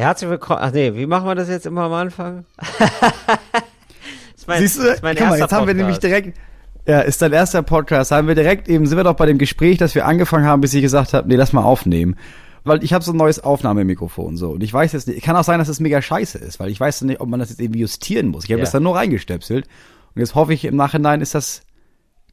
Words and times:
Herzlich 0.00 0.30
willkommen. 0.30 0.60
Ach 0.62 0.72
nee, 0.72 0.94
wie 0.94 1.04
machen 1.04 1.26
wir 1.26 1.34
das 1.34 1.50
jetzt 1.50 1.66
immer 1.66 1.82
am 1.82 1.92
Anfang? 1.92 2.46
das 2.78 4.46
mein, 4.46 4.60
Siehst 4.62 4.78
du, 4.78 4.84
das 4.84 5.02
guck 5.02 5.20
mal, 5.20 5.38
jetzt 5.38 5.52
haben 5.52 5.66
wir 5.66 5.74
nämlich 5.74 5.98
direkt, 5.98 6.38
ja, 6.86 7.00
ist 7.00 7.20
dein 7.20 7.34
erster 7.34 7.62
Podcast, 7.62 8.10
haben 8.10 8.26
wir 8.26 8.34
direkt 8.34 8.66
eben, 8.68 8.86
sind 8.86 8.96
wir 8.96 9.04
doch 9.04 9.14
bei 9.14 9.26
dem 9.26 9.36
Gespräch, 9.36 9.76
dass 9.76 9.94
wir 9.94 10.06
angefangen 10.06 10.46
haben, 10.46 10.62
bis 10.62 10.72
ich 10.72 10.80
gesagt 10.80 11.12
habe, 11.12 11.28
nee, 11.28 11.36
lass 11.36 11.52
mal 11.52 11.64
aufnehmen. 11.64 12.16
Weil 12.64 12.82
ich 12.82 12.94
habe 12.94 13.04
so 13.04 13.12
ein 13.12 13.18
neues 13.18 13.40
Aufnahmemikrofon 13.40 14.38
so 14.38 14.52
und 14.52 14.62
ich 14.62 14.72
weiß 14.72 14.92
jetzt 14.92 15.06
nicht, 15.06 15.22
kann 15.22 15.36
auch 15.36 15.44
sein, 15.44 15.58
dass 15.58 15.68
es 15.68 15.76
das 15.76 15.80
mega 15.80 16.00
scheiße 16.00 16.38
ist, 16.38 16.60
weil 16.60 16.70
ich 16.70 16.80
weiß 16.80 17.02
nicht, 17.02 17.20
ob 17.20 17.28
man 17.28 17.38
das 17.38 17.50
jetzt 17.50 17.60
irgendwie 17.60 17.80
justieren 17.80 18.28
muss. 18.28 18.44
Ich 18.44 18.50
habe 18.50 18.60
ja. 18.60 18.64
das 18.64 18.72
dann 18.72 18.82
nur 18.82 18.96
reingestöpselt 18.96 19.66
und 20.14 20.20
jetzt 20.20 20.34
hoffe 20.34 20.54
ich 20.54 20.64
im 20.64 20.76
Nachhinein 20.76 21.20
ist 21.20 21.34
das, 21.34 21.60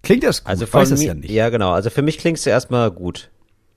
klingt 0.04 0.24
das 0.24 0.46
gut, 0.46 0.52
also 0.52 0.64
ich 0.64 0.74
weiß 0.74 0.92
es 0.92 1.04
ja 1.04 1.14
nicht. 1.14 1.32
Ja, 1.32 1.50
genau, 1.50 1.72
also 1.72 1.90
für 1.90 2.02
mich 2.02 2.18
klingst 2.18 2.46
du 2.46 2.50
erstmal 2.50 2.92
gut. 2.92 3.30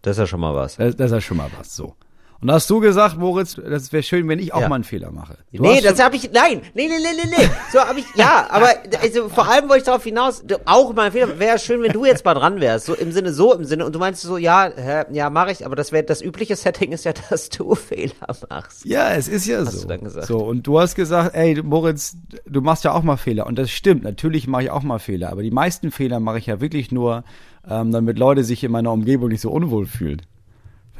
Das 0.02 0.12
ist 0.12 0.20
ja 0.20 0.26
schon 0.28 0.40
mal 0.40 0.54
was. 0.54 0.76
Das, 0.76 0.94
das 0.94 1.06
ist 1.06 1.12
ja 1.12 1.20
schon 1.20 1.38
mal 1.38 1.50
was, 1.58 1.74
so. 1.74 1.96
Und 2.40 2.48
da 2.48 2.54
hast 2.54 2.70
du 2.70 2.80
gesagt, 2.80 3.18
Moritz, 3.18 3.56
das 3.56 3.92
wäre 3.92 4.02
schön, 4.02 4.26
wenn 4.26 4.38
ich 4.38 4.54
auch 4.54 4.62
ja. 4.62 4.68
mal 4.68 4.76
einen 4.76 4.84
Fehler 4.84 5.10
mache. 5.10 5.36
Du 5.52 5.62
nee, 5.62 5.82
das 5.82 6.02
habe 6.02 6.16
ich, 6.16 6.32
nein, 6.32 6.62
nee, 6.72 6.88
nee, 6.88 6.96
nee, 6.98 7.22
nee, 7.22 7.36
nee. 7.36 7.48
So 7.70 7.80
habe 7.80 8.00
ich, 8.00 8.06
ja, 8.14 8.46
aber 8.50 8.68
also, 9.02 9.28
vor 9.28 9.46
allem 9.46 9.68
wollte 9.68 9.78
ich 9.80 9.84
darauf 9.84 10.02
hinaus, 10.02 10.42
du, 10.46 10.56
auch 10.64 10.94
mal 10.94 11.02
einen 11.02 11.12
Fehler, 11.12 11.38
wäre 11.38 11.58
schön, 11.58 11.82
wenn 11.82 11.92
du 11.92 12.06
jetzt 12.06 12.24
mal 12.24 12.32
dran 12.32 12.58
wärst. 12.62 12.86
So 12.86 12.94
im 12.94 13.12
Sinne, 13.12 13.34
so 13.34 13.52
im 13.52 13.64
Sinne, 13.64 13.84
und 13.84 13.94
du 13.94 13.98
meinst 13.98 14.22
so, 14.22 14.38
ja, 14.38 14.70
hä, 14.74 15.04
ja, 15.12 15.28
mache 15.28 15.52
ich, 15.52 15.66
aber 15.66 15.76
das 15.76 15.92
wäre, 15.92 16.02
das 16.02 16.22
übliche 16.22 16.56
Setting 16.56 16.92
ist 16.92 17.04
ja, 17.04 17.12
dass 17.28 17.50
du 17.50 17.74
Fehler 17.74 18.14
machst. 18.48 18.86
Ja, 18.86 19.12
es 19.12 19.28
ist 19.28 19.46
ja 19.46 19.58
hast 19.58 19.66
so. 19.66 19.72
Hast 19.72 19.84
du 19.84 19.88
dann 19.88 20.04
gesagt. 20.04 20.26
So, 20.26 20.38
und 20.38 20.66
du 20.66 20.80
hast 20.80 20.94
gesagt, 20.94 21.34
ey, 21.34 21.62
Moritz, 21.62 22.16
du 22.46 22.62
machst 22.62 22.84
ja 22.84 22.92
auch 22.92 23.02
mal 23.02 23.18
Fehler. 23.18 23.46
Und 23.46 23.58
das 23.58 23.70
stimmt, 23.70 24.02
natürlich 24.02 24.46
mache 24.46 24.62
ich 24.62 24.70
auch 24.70 24.82
mal 24.82 24.98
Fehler, 24.98 25.30
aber 25.30 25.42
die 25.42 25.50
meisten 25.50 25.90
Fehler 25.90 26.20
mache 26.20 26.38
ich 26.38 26.46
ja 26.46 26.62
wirklich 26.62 26.90
nur, 26.90 27.22
ähm, 27.68 27.92
damit 27.92 28.18
Leute 28.18 28.44
sich 28.44 28.64
in 28.64 28.72
meiner 28.72 28.92
Umgebung 28.92 29.28
nicht 29.28 29.42
so 29.42 29.50
unwohl 29.50 29.84
fühlen. 29.84 30.22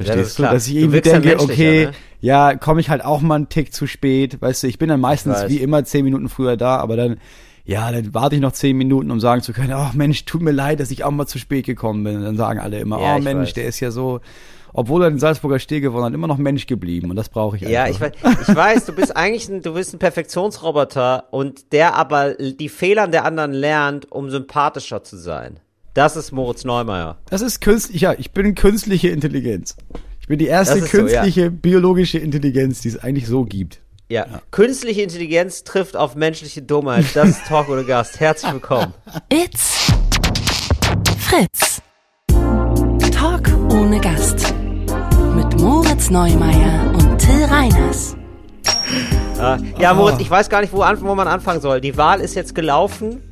Verstehst 0.04 0.38
ja, 0.38 0.46
du? 0.46 0.54
Dass 0.54 0.66
ich 0.66 0.77
irgendwie 0.77 1.00
denke, 1.00 1.40
okay, 1.40 1.86
ne? 1.86 1.92
ja, 2.20 2.54
komme 2.54 2.80
ich 2.80 2.90
halt 2.90 3.04
auch 3.04 3.20
mal 3.20 3.36
einen 3.36 3.48
Tick 3.48 3.74
zu 3.74 3.86
spät. 3.86 4.40
Weißt 4.40 4.62
du, 4.62 4.66
ich 4.66 4.78
bin 4.78 4.88
dann 4.88 5.00
meistens 5.00 5.48
wie 5.48 5.59
immer 5.59 5.84
zehn 5.84 6.04
Minuten 6.04 6.28
früher 6.28 6.56
da, 6.56 6.76
aber 6.76 6.96
dann, 6.96 7.18
ja, 7.65 7.90
dann 7.92 8.15
warte 8.15 8.37
ich 8.37 8.40
noch 8.40 8.52
zehn 8.52 8.76
Minuten, 8.76 9.10
um 9.10 9.20
sagen 9.20 9.42
zu 9.42 9.52
können, 9.52 9.74
oh 9.74 9.90
Mensch, 9.95 10.24
tut 10.24 10.42
mir 10.42 10.52
leid, 10.52 10.80
dass 10.80 10.90
ich 10.90 11.04
auch 11.04 11.10
mal 11.10 11.26
zu 11.26 11.38
spät 11.38 11.66
gekommen 11.66 12.04
bin. 12.04 12.16
Und 12.16 12.24
dann 12.24 12.37
sagen 12.37 12.60
alle 12.60 12.79
immer, 12.79 13.01
ja, 13.01 13.16
oh 13.16 13.20
Mensch, 13.20 13.48
weiß. 13.48 13.54
der 13.54 13.66
ist 13.66 13.80
ja 13.80 13.90
so, 13.90 14.20
obwohl 14.73 15.02
er 15.02 15.10
den 15.10 15.18
Salzburger 15.18 15.59
Steh 15.59 15.80
gewonnen 15.80 16.04
hat, 16.04 16.14
immer 16.14 16.26
noch 16.26 16.38
Mensch 16.38 16.66
geblieben 16.66 17.10
und 17.10 17.16
das 17.16 17.29
brauche 17.29 17.57
ich 17.57 17.62
Ja, 17.62 17.88
ich 17.88 18.01
weiß, 18.01 18.12
ich 18.48 18.54
weiß, 18.54 18.87
du 18.87 18.92
bist 18.92 19.16
eigentlich 19.16 19.48
ein, 19.48 19.62
du 19.62 19.74
bist 19.74 19.95
ein 19.95 19.98
Perfektionsroboter 19.98 21.24
und 21.30 21.73
der 21.73 21.95
aber 21.95 22.35
die 22.35 22.68
Fehler 22.68 23.09
der 23.09 23.24
anderen 23.24 23.52
lernt, 23.52 24.10
um 24.10 24.30
sympathischer 24.30 25.02
zu 25.02 25.16
sein. 25.16 25.60
Das 25.95 26.15
ist 26.15 26.30
Moritz 26.30 26.65
Neumeier. 26.65 27.16
Das 27.30 27.41
ist 27.41 27.60
künstlich, 27.60 28.01
ja, 28.01 28.15
ich 28.16 28.30
bin 28.30 28.55
künstliche 28.55 29.09
Intelligenz. 29.09 29.77
Ich 30.21 30.29
bin 30.29 30.38
die 30.38 30.47
erste 30.47 30.80
künstliche 30.80 31.41
so, 31.41 31.47
ja. 31.47 31.51
biologische 31.51 32.19
Intelligenz, 32.19 32.80
die 32.80 32.91
es 32.91 32.99
eigentlich 32.99 33.27
so 33.27 33.45
gibt. 33.45 33.80
Ja. 34.09 34.24
ja. 34.27 34.41
Künstliche 34.52 35.02
Intelligenz 35.02 35.65
trifft 35.65 35.97
auf 35.97 36.15
menschliche 36.15 36.63
Dummheit. 36.63 37.07
Das 37.15 37.30
ist 37.30 37.47
Talk 37.47 37.69
ohne 37.69 37.85
Gast. 37.85 38.21
Herzlich 38.21 38.52
willkommen. 38.52 38.95
It's 39.32 39.91
Fritz. 41.19 41.82
Talk 43.13 43.49
ohne 43.73 44.01
Gast. 44.01 44.54
Mit 45.35 45.60
Moritz 45.60 46.09
Neumeier 46.09 46.93
und 46.95 47.19
Till 47.19 47.45
Reiners. 47.45 48.16
Ja, 49.79 49.95
Moritz, 49.95 50.21
ich 50.21 50.30
weiß 50.30 50.51
gar 50.51 50.60
nicht, 50.60 50.73
wo, 50.73 50.79
wo 50.80 51.15
man 51.15 51.27
anfangen 51.27 51.60
soll. 51.60 51.80
Die 51.80 51.97
Wahl 51.97 52.21
ist 52.21 52.35
jetzt 52.37 52.54
gelaufen. 52.54 53.23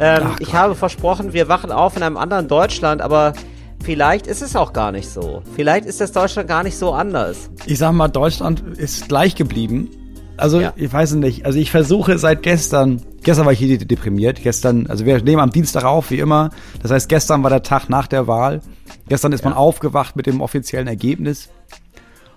Ähm, 0.00 0.22
Ach, 0.24 0.40
ich 0.40 0.54
habe 0.54 0.74
versprochen, 0.74 1.32
wir 1.32 1.48
wachen 1.48 1.70
auf 1.70 1.96
in 1.96 2.02
einem 2.02 2.16
anderen 2.16 2.48
Deutschland, 2.48 3.02
aber 3.02 3.34
vielleicht 3.82 4.26
ist 4.26 4.42
es 4.42 4.56
auch 4.56 4.72
gar 4.72 4.92
nicht 4.92 5.08
so. 5.08 5.42
Vielleicht 5.54 5.86
ist 5.86 6.00
das 6.00 6.12
Deutschland 6.12 6.48
gar 6.48 6.62
nicht 6.62 6.76
so 6.76 6.92
anders. 6.92 7.50
Ich 7.66 7.78
sag 7.78 7.92
mal, 7.92 8.08
Deutschland 8.08 8.62
ist 8.78 9.08
gleich 9.08 9.34
geblieben. 9.34 9.90
Also, 10.36 10.60
ja. 10.60 10.72
ich 10.76 10.92
weiß 10.92 11.14
nicht. 11.14 11.46
Also, 11.46 11.58
ich 11.58 11.70
versuche 11.70 12.18
seit 12.18 12.42
gestern, 12.42 13.02
gestern 13.22 13.44
war 13.44 13.52
ich 13.52 13.58
hier 13.58 13.78
deprimiert. 13.78 14.42
Gestern, 14.42 14.86
also 14.86 15.04
wir 15.04 15.22
nehmen 15.22 15.40
am 15.40 15.50
Dienstag 15.50 15.84
auf, 15.84 16.10
wie 16.10 16.18
immer. 16.18 16.50
Das 16.82 16.90
heißt, 16.90 17.08
gestern 17.08 17.42
war 17.42 17.50
der 17.50 17.62
Tag 17.62 17.88
nach 17.88 18.06
der 18.06 18.26
Wahl. 18.26 18.60
Gestern 19.08 19.32
ist 19.32 19.44
ja. 19.44 19.50
man 19.50 19.58
aufgewacht 19.58 20.16
mit 20.16 20.26
dem 20.26 20.40
offiziellen 20.40 20.88
Ergebnis. 20.88 21.50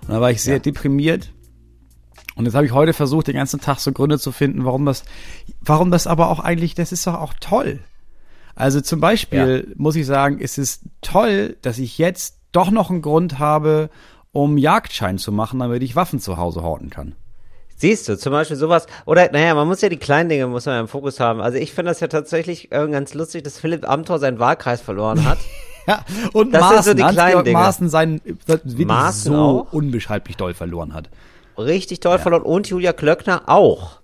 Und 0.02 0.14
da 0.14 0.22
war 0.22 0.30
ich 0.30 0.42
sehr 0.42 0.56
ja. 0.56 0.60
deprimiert. 0.60 1.32
Und 2.36 2.46
jetzt 2.46 2.56
habe 2.56 2.66
ich 2.66 2.74
heute 2.74 2.94
versucht, 2.94 3.28
den 3.28 3.36
ganzen 3.36 3.62
Tag 3.62 3.80
so 3.80 3.92
Gründe 3.94 4.20
zu 4.20 4.32
finden, 4.32 4.66
warum 4.66 4.86
das, 4.86 5.04
warum 5.62 5.90
das 5.90 6.06
aber 6.06 6.30
auch 6.30 6.40
eigentlich, 6.40 6.76
das 6.76 6.92
ist 6.92 7.08
doch 7.08 7.16
auch 7.16 7.34
toll. 7.40 7.80
Also 8.56 8.82
zum 8.82 9.00
Beispiel 9.00 9.66
ja. 9.68 9.74
muss 9.78 9.96
ich 9.96 10.06
sagen, 10.06 10.40
ist 10.40 10.58
es 10.58 10.82
toll, 11.02 11.58
dass 11.62 11.78
ich 11.78 11.98
jetzt 11.98 12.38
doch 12.52 12.72
noch 12.72 12.90
einen 12.90 13.02
Grund 13.02 13.40
habe, 13.40 13.90
um 14.32 14.58
Jagdschein 14.58 15.18
zu 15.18 15.32
machen, 15.32 15.60
damit 15.60 15.82
ich 15.82 15.96
Waffen 15.96 16.20
zu 16.20 16.38
Hause 16.38 16.62
horten 16.62 16.90
kann. 16.90 17.16
Siehst 17.78 18.08
du, 18.08 18.18
zum 18.18 18.32
Beispiel 18.32 18.56
sowas, 18.56 18.88
oder 19.06 19.30
naja, 19.32 19.54
man 19.54 19.68
muss 19.68 19.82
ja 19.82 19.90
die 19.90 19.98
kleinen 19.98 20.30
Dinge, 20.30 20.48
muss 20.48 20.66
man 20.66 20.76
ja 20.76 20.82
im 20.82 20.88
Fokus 20.88 21.20
haben. 21.20 21.42
Also 21.42 21.58
ich 21.58 21.74
finde 21.74 21.92
das 21.92 22.00
ja 22.00 22.08
tatsächlich 22.08 22.72
äh, 22.72 22.88
ganz 22.88 23.14
lustig, 23.14 23.44
dass 23.44 23.60
Philipp 23.60 23.88
Amthor 23.88 24.20
seinen 24.20 24.40
Wahlkreis 24.40 24.80
verloren 24.80 25.26
hat. 25.26 25.40
ja, 25.88 26.06
und 26.32 26.54
das 26.54 26.62
Maaßen, 26.62 26.84
sind 26.84 27.00
so 27.00 27.06
die 27.08 27.14
kleinen 27.14 27.44
Dinge. 27.44 27.58
Maaßen 27.58 27.90
seinen, 27.90 28.22
Maaßen 28.78 29.34
so 29.34 29.38
auch? 29.38 29.74
unbeschreiblich 29.74 30.38
doll 30.38 30.54
verloren 30.54 30.94
hat 30.94 31.10
richtig 31.58 32.00
toll 32.00 32.14
ja. 32.14 32.18
verloren 32.20 32.44
und 32.44 32.68
Julia 32.68 32.94
Klöckner 32.94 33.44
auch. 33.48 34.00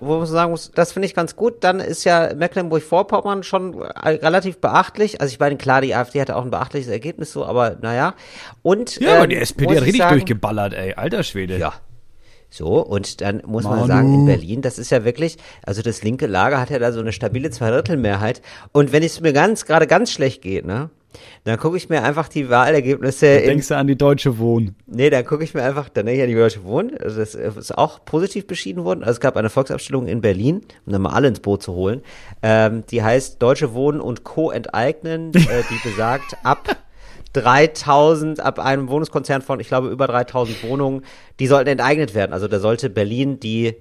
Wo 0.00 0.18
man 0.18 0.26
sagen 0.26 0.50
muss, 0.50 0.70
das 0.74 0.92
finde 0.92 1.06
ich 1.06 1.14
ganz 1.14 1.36
gut. 1.36 1.62
Dann 1.62 1.80
ist 1.80 2.04
ja 2.04 2.34
Mecklenburg-Vorpommern 2.34 3.42
schon 3.42 3.80
relativ 3.80 4.58
beachtlich. 4.58 5.20
Also 5.20 5.32
ich 5.32 5.38
meine, 5.38 5.56
klar, 5.56 5.80
die 5.80 5.94
AfD 5.94 6.20
hatte 6.20 6.36
auch 6.36 6.44
ein 6.44 6.50
beachtliches 6.50 6.90
Ergebnis 6.90 7.32
so, 7.32 7.44
aber 7.44 7.76
naja. 7.80 8.14
Und 8.62 9.00
Ja, 9.00 9.10
ähm, 9.10 9.16
aber 9.16 9.26
die 9.28 9.36
SPD 9.36 9.76
hat 9.76 9.82
richtig 9.82 9.98
sagen, 9.98 10.16
durchgeballert, 10.16 10.74
ey. 10.74 10.94
Alter 10.94 11.22
Schwede. 11.22 11.58
Ja. 11.58 11.74
So, 12.50 12.80
und 12.80 13.20
dann 13.20 13.42
muss 13.46 13.64
Manu. 13.64 13.78
man 13.78 13.88
sagen, 13.88 14.14
in 14.14 14.26
Berlin, 14.26 14.62
das 14.62 14.78
ist 14.78 14.90
ja 14.90 15.04
wirklich, 15.04 15.38
also 15.64 15.82
das 15.82 16.02
linke 16.02 16.26
Lager 16.26 16.60
hat 16.60 16.70
ja 16.70 16.78
da 16.78 16.92
so 16.92 17.00
eine 17.00 17.10
stabile 17.10 17.50
Zweidrittelmehrheit. 17.50 18.42
Und 18.72 18.92
wenn 18.92 19.02
es 19.02 19.20
mir 19.20 19.32
ganz, 19.32 19.64
gerade 19.64 19.86
ganz 19.86 20.12
schlecht 20.12 20.42
geht, 20.42 20.64
ne, 20.64 20.90
dann 21.44 21.58
gucke 21.58 21.76
ich 21.76 21.88
mir 21.88 22.02
einfach 22.02 22.28
die 22.28 22.48
Wahlergebnisse. 22.48 23.40
Da 23.40 23.46
denkst 23.46 23.68
du 23.68 23.76
an 23.76 23.86
die 23.86 23.96
Deutsche 23.96 24.38
Wohnen? 24.38 24.76
Nee, 24.86 25.10
dann 25.10 25.24
gucke 25.24 25.44
ich 25.44 25.54
mir 25.54 25.62
einfach, 25.62 25.88
dann 25.88 26.06
denke 26.06 26.18
ich 26.18 26.22
an 26.24 26.28
die 26.30 26.34
Deutsche 26.34 26.64
Wohnen. 26.64 26.96
Also 26.98 27.20
das 27.20 27.34
ist 27.34 27.76
auch 27.76 28.04
positiv 28.04 28.46
beschieden 28.46 28.84
worden. 28.84 29.00
Also 29.00 29.12
es 29.12 29.20
gab 29.20 29.36
eine 29.36 29.50
Volksabstimmung 29.50 30.06
in 30.06 30.20
Berlin, 30.20 30.62
um 30.86 30.92
dann 30.92 31.02
mal 31.02 31.12
alle 31.12 31.28
ins 31.28 31.40
Boot 31.40 31.62
zu 31.62 31.72
holen. 31.74 32.02
Ähm, 32.42 32.84
die 32.90 33.02
heißt 33.02 33.42
Deutsche 33.42 33.74
Wohnen 33.74 34.00
und 34.00 34.24
Co. 34.24 34.50
enteignen, 34.50 35.32
äh, 35.34 35.62
die 35.70 35.88
besagt, 35.88 36.36
ab 36.42 36.76
3000 37.34 38.40
ab 38.40 38.58
einem 38.58 38.88
Wohnungskonzern 38.88 39.42
von, 39.42 39.60
ich 39.60 39.68
glaube, 39.68 39.88
über 39.88 40.06
3000 40.06 40.62
Wohnungen, 40.62 41.04
die 41.40 41.46
sollten 41.46 41.68
enteignet 41.68 42.14
werden. 42.14 42.32
Also 42.32 42.48
da 42.48 42.60
sollte 42.60 42.88
Berlin 42.90 43.40
die, 43.40 43.74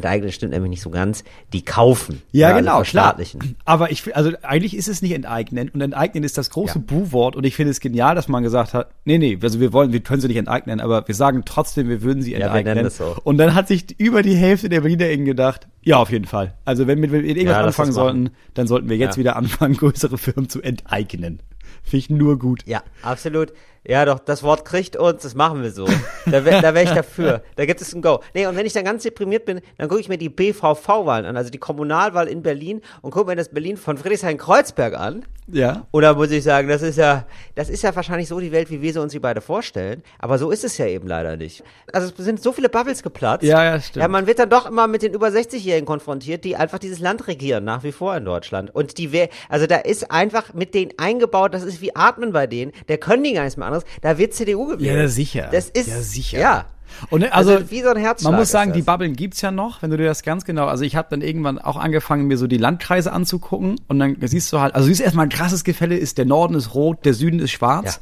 enteignen 0.00 0.32
stimmt 0.32 0.52
nämlich 0.52 0.70
nicht 0.70 0.82
so 0.82 0.90
ganz, 0.90 1.24
die 1.52 1.62
kaufen. 1.62 2.22
Ja, 2.32 2.56
genau, 2.56 2.82
klar. 2.82 3.16
Aber 3.64 3.90
ich, 3.90 4.16
also 4.16 4.32
eigentlich 4.42 4.76
ist 4.76 4.88
es 4.88 5.02
nicht 5.02 5.12
enteignen 5.12 5.68
und 5.68 5.80
enteignen 5.80 6.24
ist 6.24 6.38
das 6.38 6.50
große 6.50 6.78
ja. 6.78 6.84
Bu-Wort 6.86 7.36
und 7.36 7.44
ich 7.44 7.54
finde 7.54 7.70
es 7.70 7.80
genial, 7.80 8.14
dass 8.14 8.28
man 8.28 8.42
gesagt 8.42 8.74
hat, 8.74 8.90
nee, 9.04 9.18
nee, 9.18 9.38
also 9.42 9.60
wir 9.60 9.72
wollen, 9.72 9.92
wir 9.92 10.00
können 10.00 10.20
sie 10.20 10.28
nicht 10.28 10.36
enteignen, 10.36 10.80
aber 10.80 11.06
wir 11.06 11.14
sagen 11.14 11.42
trotzdem, 11.44 11.88
wir 11.88 12.02
würden 12.02 12.22
sie 12.22 12.34
enteignen. 12.34 12.84
Ja, 12.84 12.90
so. 12.90 13.16
Und 13.24 13.38
dann 13.38 13.54
hat 13.54 13.68
sich 13.68 13.98
über 13.98 14.22
die 14.22 14.34
Hälfte 14.34 14.68
der 14.68 14.80
Berliner 14.80 15.06
eben 15.06 15.24
gedacht, 15.24 15.68
ja, 15.82 15.96
auf 15.96 16.10
jeden 16.10 16.26
Fall. 16.26 16.54
Also 16.64 16.86
wenn 16.86 17.00
wir 17.00 17.08
mit 17.08 17.24
irgendwas 17.24 17.56
ja, 17.56 17.64
anfangen 17.64 17.92
sollten, 17.92 18.30
dann 18.54 18.66
sollten 18.66 18.88
wir 18.88 18.96
jetzt 18.96 19.16
wieder 19.16 19.36
anfangen, 19.36 19.74
größere 19.76 20.18
Firmen 20.18 20.48
zu 20.48 20.60
enteignen. 20.60 21.40
Finde 21.82 21.98
ich 21.98 22.10
nur 22.10 22.38
gut. 22.38 22.66
Ja, 22.66 22.82
absolut. 23.02 23.52
Ja, 23.86 24.04
doch, 24.04 24.18
das 24.18 24.42
Wort 24.42 24.66
kriegt 24.66 24.96
uns, 24.96 25.22
das 25.22 25.34
machen 25.34 25.62
wir 25.62 25.70
so. 25.70 25.86
Da 26.26 26.44
wäre 26.44 26.60
da 26.60 26.74
wär 26.74 26.82
ich 26.82 26.90
dafür. 26.90 27.42
Da 27.56 27.64
gibt 27.64 27.80
es 27.80 27.94
ein 27.94 28.02
Go. 28.02 28.20
Nee, 28.34 28.46
und 28.46 28.54
wenn 28.54 28.66
ich 28.66 28.74
dann 28.74 28.84
ganz 28.84 29.04
deprimiert 29.04 29.46
bin, 29.46 29.60
dann 29.78 29.88
gucke 29.88 30.00
ich 30.00 30.08
mir 30.08 30.18
die 30.18 30.28
BVV-Wahlen 30.28 31.24
an, 31.24 31.36
also 31.36 31.50
die 31.50 31.58
Kommunalwahl 31.58 32.28
in 32.28 32.42
Berlin 32.42 32.82
und 33.00 33.10
gucke 33.10 33.30
mir 33.30 33.36
das 33.36 33.48
Berlin 33.48 33.78
von 33.78 33.96
Friedrichshain-Kreuzberg 33.96 34.94
an. 34.94 35.24
Ja. 35.48 35.86
Oder 35.92 36.14
muss 36.14 36.30
ich 36.30 36.44
sagen, 36.44 36.68
das 36.68 36.82
ist 36.82 36.98
ja, 36.98 37.26
das 37.54 37.70
ist 37.70 37.82
ja 37.82 37.96
wahrscheinlich 37.96 38.28
so 38.28 38.38
die 38.38 38.52
Welt, 38.52 38.70
wie 38.70 38.82
wir 38.82 38.92
sie 38.92 39.00
uns 39.00 39.12
sie 39.12 39.18
beide 39.18 39.40
vorstellen. 39.40 40.02
Aber 40.18 40.38
so 40.38 40.50
ist 40.50 40.62
es 40.62 40.78
ja 40.78 40.86
eben 40.86 41.08
leider 41.08 41.36
nicht. 41.36 41.64
Also 41.92 42.12
es 42.16 42.24
sind 42.24 42.42
so 42.42 42.52
viele 42.52 42.68
Bubbles 42.68 43.02
geplatzt. 43.02 43.44
Ja, 43.44 43.64
ja, 43.64 43.80
stimmt. 43.80 44.02
Ja, 44.02 44.08
man 44.08 44.26
wird 44.26 44.38
dann 44.38 44.50
doch 44.50 44.66
immer 44.66 44.86
mit 44.86 45.02
den 45.02 45.14
über 45.14 45.28
60-Jährigen 45.28 45.86
konfrontiert, 45.86 46.44
die 46.44 46.54
einfach 46.54 46.78
dieses 46.78 47.00
Land 47.00 47.26
regieren, 47.26 47.64
nach 47.64 47.82
wie 47.82 47.92
vor 47.92 48.16
in 48.16 48.24
Deutschland. 48.26 48.74
Und 48.74 48.98
die, 48.98 49.28
also 49.48 49.66
da 49.66 49.76
ist 49.76 50.10
einfach 50.10 50.54
mit 50.54 50.74
denen 50.74 50.92
eingebaut, 50.98 51.54
das 51.54 51.64
ist 51.64 51.80
wie 51.80 51.96
Atmen 51.96 52.32
bei 52.32 52.46
denen, 52.46 52.72
der 52.88 52.98
können 52.98 53.24
die 53.24 53.32
gar 53.32 53.42
nichts 53.42 53.56
mehr 53.56 53.69
anderes. 53.72 53.84
Da 54.02 54.18
wird 54.18 54.34
CDU 54.34 54.66
gewählt. 54.66 54.98
Ja, 54.98 55.08
sicher. 55.08 55.48
Das 55.52 55.68
ist, 55.68 55.88
ja, 55.88 56.00
sicher. 56.00 56.38
Ja. 56.38 56.64
Und 57.08 57.24
also, 57.32 57.52
also, 57.52 57.70
wie 57.70 57.82
so 57.82 57.88
ein 57.88 57.96
Herzschlag 57.96 58.32
man 58.32 58.40
muss 58.40 58.50
sagen, 58.50 58.72
die 58.72 58.82
Bubblen 58.82 59.14
gibt's 59.14 59.40
ja 59.40 59.50
noch, 59.50 59.80
wenn 59.82 59.90
du 59.90 59.96
dir 59.96 60.06
das 60.06 60.22
ganz 60.22 60.44
genau. 60.44 60.66
Also 60.66 60.84
ich 60.84 60.96
habe 60.96 61.08
dann 61.10 61.22
irgendwann 61.22 61.58
auch 61.58 61.76
angefangen, 61.76 62.26
mir 62.26 62.36
so 62.36 62.46
die 62.46 62.58
Landkreise 62.58 63.12
anzugucken 63.12 63.80
und 63.88 63.98
dann 63.98 64.16
siehst 64.20 64.52
du 64.52 64.60
halt, 64.60 64.74
also 64.74 64.88
siehst 64.88 65.00
erstmal 65.00 65.26
ein 65.26 65.30
krasses 65.30 65.64
Gefälle 65.64 65.96
ist, 65.96 66.18
der 66.18 66.26
Norden 66.26 66.54
ist 66.54 66.74
rot, 66.74 67.04
der 67.04 67.14
Süden 67.14 67.38
ist 67.38 67.52
schwarz. 67.52 67.96
Ja. 67.96 68.00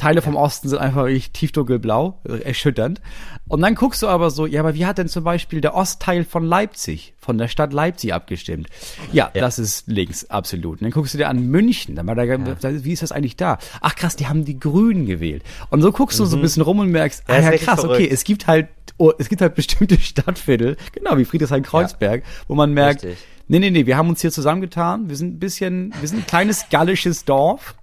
Teile 0.00 0.22
vom 0.22 0.34
Osten 0.34 0.70
sind 0.70 0.78
einfach 0.78 1.02
wirklich 1.02 1.30
tiefdunkelblau, 1.32 2.20
erschütternd. 2.24 3.02
Und 3.48 3.60
dann 3.60 3.74
guckst 3.74 4.00
du 4.00 4.08
aber 4.08 4.30
so, 4.30 4.46
ja, 4.46 4.60
aber 4.60 4.74
wie 4.74 4.86
hat 4.86 4.96
denn 4.96 5.08
zum 5.08 5.24
Beispiel 5.24 5.60
der 5.60 5.74
Ostteil 5.74 6.24
von 6.24 6.42
Leipzig, 6.42 7.12
von 7.18 7.36
der 7.36 7.48
Stadt 7.48 7.74
Leipzig 7.74 8.14
abgestimmt? 8.14 8.68
Ja, 9.12 9.30
ja. 9.34 9.42
das 9.42 9.58
ist 9.58 9.88
links, 9.88 10.24
absolut. 10.30 10.80
Und 10.80 10.84
dann 10.84 10.90
guckst 10.90 11.12
du 11.12 11.18
dir 11.18 11.28
an 11.28 11.46
München, 11.48 11.96
dann 11.96 12.06
war 12.06 12.14
da, 12.14 12.24
ja. 12.24 12.38
wie 12.62 12.92
ist 12.92 13.02
das 13.02 13.12
eigentlich 13.12 13.36
da? 13.36 13.58
Ach 13.82 13.94
krass, 13.94 14.16
die 14.16 14.26
haben 14.26 14.46
die 14.46 14.58
Grünen 14.58 15.04
gewählt. 15.04 15.42
Und 15.68 15.82
so 15.82 15.92
guckst 15.92 16.18
du 16.18 16.24
mhm. 16.24 16.28
so 16.28 16.36
ein 16.36 16.42
bisschen 16.42 16.62
rum 16.62 16.78
und 16.78 16.88
merkst, 16.88 17.24
ah 17.26 17.38
ja, 17.38 17.50
krass, 17.58 17.84
okay, 17.84 18.08
es 18.10 18.24
gibt 18.24 18.46
halt, 18.46 18.68
oh, 18.96 19.12
es 19.18 19.28
gibt 19.28 19.42
halt 19.42 19.54
bestimmte 19.54 19.98
Stadtviertel, 20.00 20.78
genau 20.92 21.18
wie 21.18 21.26
Friedrichshain-Kreuzberg, 21.26 22.22
ja. 22.22 22.30
wo 22.48 22.54
man 22.54 22.72
merkt, 22.72 23.02
Richtig. 23.02 23.18
nee, 23.48 23.58
nee, 23.58 23.70
nee, 23.70 23.84
wir 23.84 23.98
haben 23.98 24.08
uns 24.08 24.22
hier 24.22 24.32
zusammengetan, 24.32 25.10
wir 25.10 25.16
sind 25.16 25.34
ein 25.34 25.38
bisschen, 25.38 25.92
wir 26.00 26.08
sind 26.08 26.20
ein 26.20 26.26
kleines 26.26 26.70
gallisches 26.70 27.26
Dorf 27.26 27.74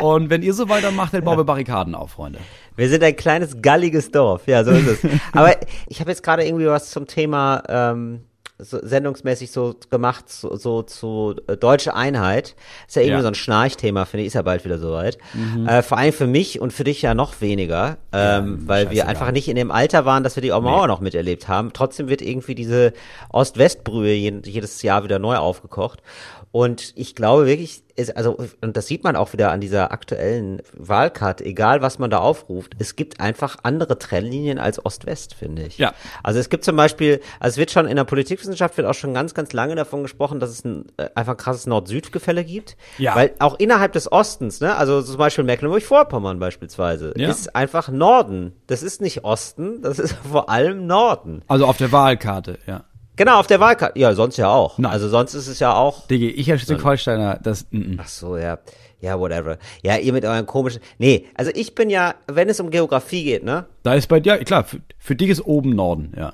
und 0.00 0.30
wenn 0.30 0.42
ihr 0.42 0.54
so 0.54 0.68
weitermacht, 0.68 1.14
dann 1.14 1.24
bauen 1.24 1.38
wir 1.38 1.44
Barrikaden 1.44 1.94
auf, 1.94 2.12
Freunde. 2.12 2.38
Wir 2.76 2.88
sind 2.88 3.02
ein 3.02 3.16
kleines, 3.16 3.62
galliges 3.62 4.10
Dorf. 4.10 4.46
Ja, 4.46 4.64
so 4.64 4.70
ist 4.70 5.04
es. 5.04 5.10
Aber 5.32 5.56
ich 5.86 6.00
habe 6.00 6.10
jetzt 6.10 6.22
gerade 6.22 6.44
irgendwie 6.44 6.66
was 6.66 6.90
zum 6.90 7.06
Thema 7.06 7.62
ähm, 7.68 8.20
so, 8.58 8.78
sendungsmäßig 8.82 9.50
so 9.50 9.74
gemacht, 9.90 10.30
so, 10.30 10.56
so 10.56 10.82
zu 10.82 11.36
äh, 11.46 11.56
deutsche 11.56 11.94
Einheit. 11.94 12.54
Ist 12.86 12.96
ja 12.96 13.02
irgendwie 13.02 13.18
ja. 13.18 13.22
so 13.22 13.28
ein 13.28 13.34
Schnarchthema, 13.34 14.04
finde 14.04 14.22
ich, 14.22 14.28
ist 14.28 14.34
ja 14.34 14.42
bald 14.42 14.64
wieder 14.64 14.78
soweit. 14.78 15.18
Mhm. 15.34 15.66
Äh, 15.66 15.82
vor 15.82 15.98
allem 15.98 16.12
für 16.12 16.26
mich 16.26 16.60
und 16.60 16.72
für 16.72 16.84
dich 16.84 17.02
ja 17.02 17.14
noch 17.14 17.40
weniger, 17.40 17.98
ähm, 18.12 18.60
ja, 18.62 18.68
weil 18.68 18.90
wir 18.90 19.08
einfach 19.08 19.30
nicht 19.30 19.48
in 19.48 19.56
dem 19.56 19.70
Alter 19.70 20.04
waren, 20.04 20.22
dass 20.22 20.36
wir 20.36 20.42
die 20.42 20.50
Mauer 20.50 20.82
nee. 20.82 20.88
noch 20.88 21.00
miterlebt 21.00 21.48
haben. 21.48 21.72
Trotzdem 21.72 22.08
wird 22.08 22.22
irgendwie 22.22 22.54
diese 22.54 22.92
Ost-West-Brühe 23.30 24.14
jedes 24.14 24.82
Jahr 24.82 25.04
wieder 25.04 25.18
neu 25.18 25.36
aufgekocht. 25.36 26.02
Und 26.50 26.92
ich 26.96 27.14
glaube 27.14 27.46
wirklich, 27.46 27.82
ist, 27.96 28.16
also, 28.16 28.36
und 28.60 28.76
das 28.76 28.86
sieht 28.86 29.04
man 29.04 29.16
auch 29.16 29.32
wieder 29.32 29.50
an 29.50 29.60
dieser 29.60 29.92
aktuellen 29.92 30.60
Wahlkarte, 30.74 31.44
egal 31.44 31.82
was 31.82 31.98
man 31.98 32.10
da 32.10 32.18
aufruft, 32.18 32.74
es 32.78 32.96
gibt 32.96 33.20
einfach 33.20 33.58
andere 33.62 33.98
Trennlinien 33.98 34.58
als 34.58 34.84
Ost-West, 34.84 35.34
finde 35.34 35.62
ich. 35.62 35.78
Ja. 35.78 35.94
Also 36.22 36.38
es 36.38 36.48
gibt 36.48 36.64
zum 36.64 36.76
Beispiel, 36.76 37.20
also 37.40 37.54
es 37.54 37.58
wird 37.58 37.70
schon 37.70 37.86
in 37.86 37.96
der 37.96 38.04
Politikwissenschaft 38.04 38.76
wird 38.76 38.86
auch 38.86 38.94
schon 38.94 39.14
ganz, 39.14 39.34
ganz 39.34 39.52
lange 39.52 39.74
davon 39.74 40.02
gesprochen, 40.02 40.40
dass 40.40 40.50
es 40.50 40.64
ein 40.64 40.86
äh, 40.96 41.08
einfach 41.14 41.36
krasses 41.36 41.66
Nord-Süd-Gefälle 41.66 42.44
gibt. 42.44 42.76
Ja. 42.98 43.16
Weil 43.16 43.34
auch 43.38 43.58
innerhalb 43.58 43.92
des 43.92 44.10
Ostens, 44.10 44.60
ne, 44.60 44.76
also 44.76 45.02
zum 45.02 45.16
Beispiel 45.16 45.44
Mecklenburg-Vorpommern 45.44 46.38
beispielsweise, 46.38 47.14
ja. 47.16 47.30
ist 47.30 47.56
einfach 47.56 47.88
Norden. 47.88 48.52
Das 48.66 48.82
ist 48.82 49.00
nicht 49.00 49.24
Osten, 49.24 49.82
das 49.82 49.98
ist 49.98 50.16
vor 50.30 50.50
allem 50.50 50.86
Norden. 50.86 51.42
Also 51.48 51.66
auf 51.66 51.78
der 51.78 51.92
Wahlkarte, 51.92 52.58
ja. 52.66 52.84
Genau, 53.16 53.40
auf 53.40 53.46
der 53.46 53.60
Wahlkarte. 53.60 53.98
Ja, 53.98 54.14
sonst 54.14 54.36
ja 54.36 54.48
auch. 54.48 54.78
Nein. 54.78 54.92
Also 54.92 55.08
sonst 55.08 55.34
ist 55.34 55.48
es 55.48 55.58
ja 55.58 55.74
auch. 55.74 56.06
Digi, 56.06 56.30
ich 56.30 56.50
als 56.50 56.62
Schleswig-Holsteiner, 56.62 57.40
das. 57.42 57.66
Mm, 57.70 57.78
mm. 57.78 58.00
Ach 58.00 58.08
so, 58.08 58.36
ja. 58.36 58.58
Ja, 59.00 59.18
whatever. 59.18 59.58
Ja, 59.82 59.96
ihr 59.96 60.12
mit 60.12 60.24
euren 60.24 60.46
komischen. 60.46 60.80
Nee, 60.98 61.26
also 61.34 61.50
ich 61.54 61.74
bin 61.74 61.90
ja, 61.90 62.14
wenn 62.26 62.48
es 62.48 62.60
um 62.60 62.70
Geografie 62.70 63.24
geht, 63.24 63.44
ne? 63.44 63.66
Da 63.82 63.94
ist 63.94 64.08
bei 64.08 64.20
dir, 64.20 64.38
klar, 64.38 64.64
für, 64.64 64.78
für 64.98 65.14
dich 65.14 65.28
ist 65.28 65.44
oben 65.44 65.70
Norden, 65.70 66.12
ja. 66.16 66.32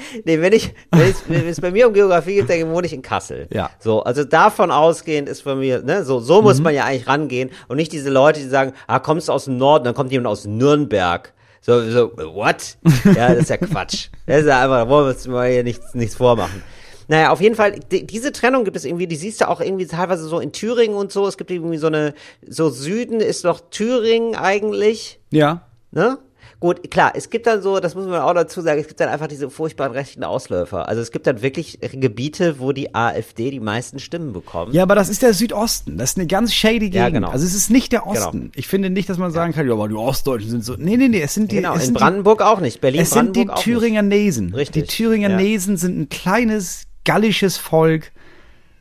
Nee, 0.24 0.40
wenn 0.40 0.52
ich, 0.52 0.72
wenn 0.90 1.10
es, 1.10 1.28
wenn 1.28 1.46
es 1.46 1.60
bei 1.60 1.70
mir 1.70 1.88
um 1.88 1.92
Geografie 1.92 2.36
geht, 2.36 2.50
dann 2.50 2.70
wohne 2.70 2.86
ich 2.86 2.92
in 2.92 3.02
Kassel. 3.02 3.48
Ja. 3.52 3.70
So, 3.78 4.02
also 4.02 4.24
davon 4.24 4.70
ausgehend 4.70 5.28
ist 5.28 5.44
bei 5.44 5.54
mir, 5.54 5.82
ne, 5.82 6.04
so, 6.04 6.20
so 6.20 6.42
muss 6.42 6.58
mhm. 6.58 6.64
man 6.64 6.74
ja 6.74 6.84
eigentlich 6.84 7.06
rangehen 7.06 7.50
und 7.68 7.76
nicht 7.76 7.92
diese 7.92 8.10
Leute, 8.10 8.40
die 8.40 8.48
sagen, 8.48 8.72
ah, 8.86 8.98
kommst 8.98 9.28
du 9.28 9.32
aus 9.32 9.44
dem 9.44 9.58
Norden, 9.58 9.84
dann 9.84 9.94
kommt 9.94 10.12
jemand 10.12 10.28
aus 10.28 10.46
Nürnberg. 10.46 11.32
So, 11.60 11.90
so, 11.90 12.12
what? 12.34 12.76
Ja, 13.04 13.28
das 13.34 13.44
ist 13.44 13.50
ja 13.50 13.56
Quatsch. 13.58 14.08
Das 14.26 14.40
ist 14.40 14.46
ja 14.46 14.62
einfach, 14.62 14.84
da 14.84 14.88
wollen 14.88 15.06
wir 15.06 15.14
uns 15.14 15.26
mal 15.26 15.50
hier 15.50 15.62
nichts, 15.62 15.94
nichts 15.94 16.14
vormachen. 16.14 16.62
Naja, 17.08 17.30
auf 17.30 17.40
jeden 17.40 17.56
Fall, 17.56 17.72
die, 17.90 18.06
diese 18.06 18.32
Trennung 18.32 18.64
gibt 18.64 18.76
es 18.76 18.84
irgendwie, 18.84 19.08
die 19.08 19.16
siehst 19.16 19.40
du 19.40 19.48
auch 19.48 19.60
irgendwie 19.60 19.86
teilweise 19.86 20.24
so 20.24 20.38
in 20.38 20.52
Thüringen 20.52 20.94
und 20.94 21.10
so. 21.10 21.26
Es 21.26 21.36
gibt 21.36 21.50
irgendwie 21.50 21.76
so 21.76 21.88
eine, 21.88 22.14
so 22.46 22.70
Süden 22.70 23.20
ist 23.20 23.44
doch 23.44 23.60
Thüringen 23.70 24.36
eigentlich. 24.36 25.20
Ja. 25.30 25.66
Ne? 25.90 26.18
Gut, 26.60 26.90
klar, 26.90 27.12
es 27.14 27.30
gibt 27.30 27.46
dann 27.46 27.62
so, 27.62 27.80
das 27.80 27.94
muss 27.94 28.06
man 28.06 28.20
auch 28.20 28.34
dazu 28.34 28.60
sagen, 28.60 28.78
es 28.78 28.86
gibt 28.86 29.00
dann 29.00 29.08
einfach 29.08 29.28
diese 29.28 29.48
furchtbaren 29.48 29.92
rechten 29.92 30.22
Ausläufer. 30.22 30.88
Also 30.88 31.00
es 31.00 31.10
gibt 31.10 31.26
dann 31.26 31.40
wirklich 31.40 31.78
Gebiete, 31.80 32.60
wo 32.60 32.72
die 32.72 32.94
AfD 32.94 33.50
die 33.50 33.60
meisten 33.60 33.98
Stimmen 33.98 34.34
bekommt. 34.34 34.74
Ja, 34.74 34.82
aber 34.82 34.94
das 34.94 35.08
ist 35.08 35.22
der 35.22 35.32
Südosten. 35.32 35.96
Das 35.96 36.10
ist 36.10 36.18
eine 36.18 36.26
ganz 36.26 36.52
shady 36.52 36.90
Gegend. 36.90 36.94
Ja, 36.94 37.08
genau. 37.08 37.30
Also 37.30 37.46
es 37.46 37.54
ist 37.54 37.70
nicht 37.70 37.92
der 37.92 38.00
genau. 38.00 38.12
Osten. 38.12 38.40
Genau. 38.40 38.52
Ich 38.54 38.68
finde 38.68 38.90
nicht, 38.90 39.08
dass 39.08 39.16
man 39.16 39.30
sagen 39.30 39.54
kann, 39.54 39.66
ja, 39.66 39.72
aber 39.72 39.88
die 39.88 39.94
Ostdeutschen 39.94 40.50
sind 40.50 40.64
so. 40.64 40.74
Nee, 40.76 40.98
nee, 40.98 41.08
nee, 41.08 41.22
es 41.22 41.32
sind 41.32 41.50
die. 41.50 41.56
Genau, 41.56 41.74
es 41.76 41.88
in 41.88 41.94
Brandenburg 41.94 42.40
die, 42.40 42.44
auch 42.44 42.60
nicht. 42.60 42.82
Berlin, 42.82 43.00
es 43.00 43.10
sind 43.10 43.34
die 43.36 43.46
Thüringer 43.46 44.02
Nesen. 44.02 44.54
Richtig. 44.54 44.88
Die 44.88 44.96
Thüringer 44.96 45.30
ja. 45.30 45.36
Nesen 45.36 45.78
sind 45.78 45.98
ein 45.98 46.08
kleines 46.10 46.84
gallisches 47.04 47.56
Volk, 47.56 48.12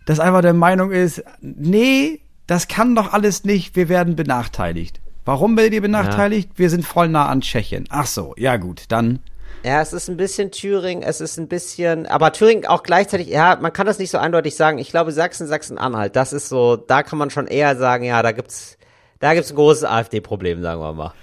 das 0.06 0.20
einfach 0.20 0.42
der 0.42 0.54
Meinung 0.54 0.92
ist, 0.92 1.24
nee, 1.42 2.20
das 2.48 2.68
kann 2.68 2.96
doch 2.96 3.14
alles 3.14 3.44
nicht, 3.44 3.76
wir 3.76 3.90
werden 3.90 4.16
benachteiligt. 4.16 5.00
Warum 5.30 5.56
werdet 5.58 5.74
ihr 5.74 5.82
benachteiligt? 5.82 6.50
Ja. 6.54 6.58
Wir 6.58 6.70
sind 6.72 6.84
voll 6.84 7.08
nah 7.08 7.28
an 7.28 7.42
Tschechien. 7.42 7.86
Ach 7.92 8.08
so, 8.08 8.34
ja 8.36 8.58
gut, 8.58 8.86
dann. 8.88 9.20
Ja, 9.64 9.80
es 9.80 9.94
ist 9.94 10.10
ein 10.10 10.18
bisschen 10.18 10.50
Thüringen, 10.50 11.04
es 11.04 11.22
ist 11.22 11.38
ein 11.38 11.48
bisschen, 11.48 12.08
aber 12.08 12.34
Thüringen 12.34 12.66
auch 12.66 12.82
gleichzeitig, 12.82 13.28
ja, 13.28 13.56
man 13.62 13.72
kann 13.72 13.86
das 13.86 14.00
nicht 14.00 14.10
so 14.10 14.18
eindeutig 14.18 14.56
sagen. 14.56 14.80
Ich 14.80 14.90
glaube, 14.90 15.12
Sachsen, 15.12 15.46
Sachsen-Anhalt, 15.46 16.16
das 16.16 16.34
ist 16.34 16.50
so, 16.50 16.78
da 16.78 17.04
kann 17.04 17.20
man 17.20 17.30
schon 17.30 17.46
eher 17.46 17.76
sagen, 17.76 18.06
ja, 18.06 18.24
da 18.24 18.32
gibt's, 18.32 18.80
da 19.20 19.36
gibt's 19.36 19.52
ein 19.52 19.56
großes 19.56 19.84
AfD-Problem, 19.84 20.64
sagen 20.64 20.82
wir 20.82 20.94
mal 20.94 21.14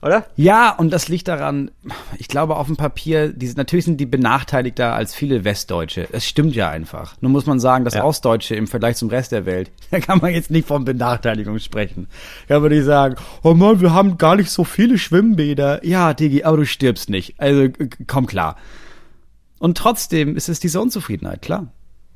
oder? 0.00 0.26
Ja, 0.36 0.70
und 0.76 0.90
das 0.90 1.08
liegt 1.08 1.26
daran, 1.26 1.70
ich 2.18 2.28
glaube 2.28 2.56
auf 2.56 2.66
dem 2.66 2.76
Papier, 2.76 3.32
die, 3.32 3.52
natürlich 3.54 3.84
sind 3.84 3.98
die 3.98 4.06
benachteiligter 4.06 4.94
als 4.94 5.14
viele 5.14 5.44
Westdeutsche. 5.44 6.06
Es 6.12 6.26
stimmt 6.26 6.54
ja 6.54 6.68
einfach. 6.68 7.16
Nur 7.20 7.32
muss 7.32 7.46
man 7.46 7.58
sagen, 7.58 7.84
dass 7.84 7.94
ja. 7.94 8.04
Ostdeutsche 8.04 8.54
im 8.54 8.68
Vergleich 8.68 8.96
zum 8.96 9.08
Rest 9.08 9.32
der 9.32 9.44
Welt, 9.44 9.72
da 9.90 9.98
kann 9.98 10.20
man 10.20 10.32
jetzt 10.32 10.50
nicht 10.50 10.68
von 10.68 10.84
Benachteiligung 10.84 11.58
sprechen. 11.58 12.06
Da 12.46 12.62
würde 12.62 12.78
ich 12.78 12.84
sagen, 12.84 13.16
oh 13.42 13.54
Mann, 13.54 13.80
wir 13.80 13.92
haben 13.92 14.18
gar 14.18 14.36
nicht 14.36 14.50
so 14.50 14.62
viele 14.62 14.98
Schwimmbäder. 14.98 15.84
Ja, 15.84 16.14
Digi, 16.14 16.44
aber 16.44 16.58
du 16.58 16.66
stirbst 16.66 17.10
nicht. 17.10 17.34
Also 17.38 17.68
komm 18.06 18.26
klar. 18.26 18.56
Und 19.58 19.76
trotzdem 19.76 20.36
ist 20.36 20.48
es 20.48 20.60
diese 20.60 20.80
Unzufriedenheit, 20.80 21.42
klar. 21.42 21.72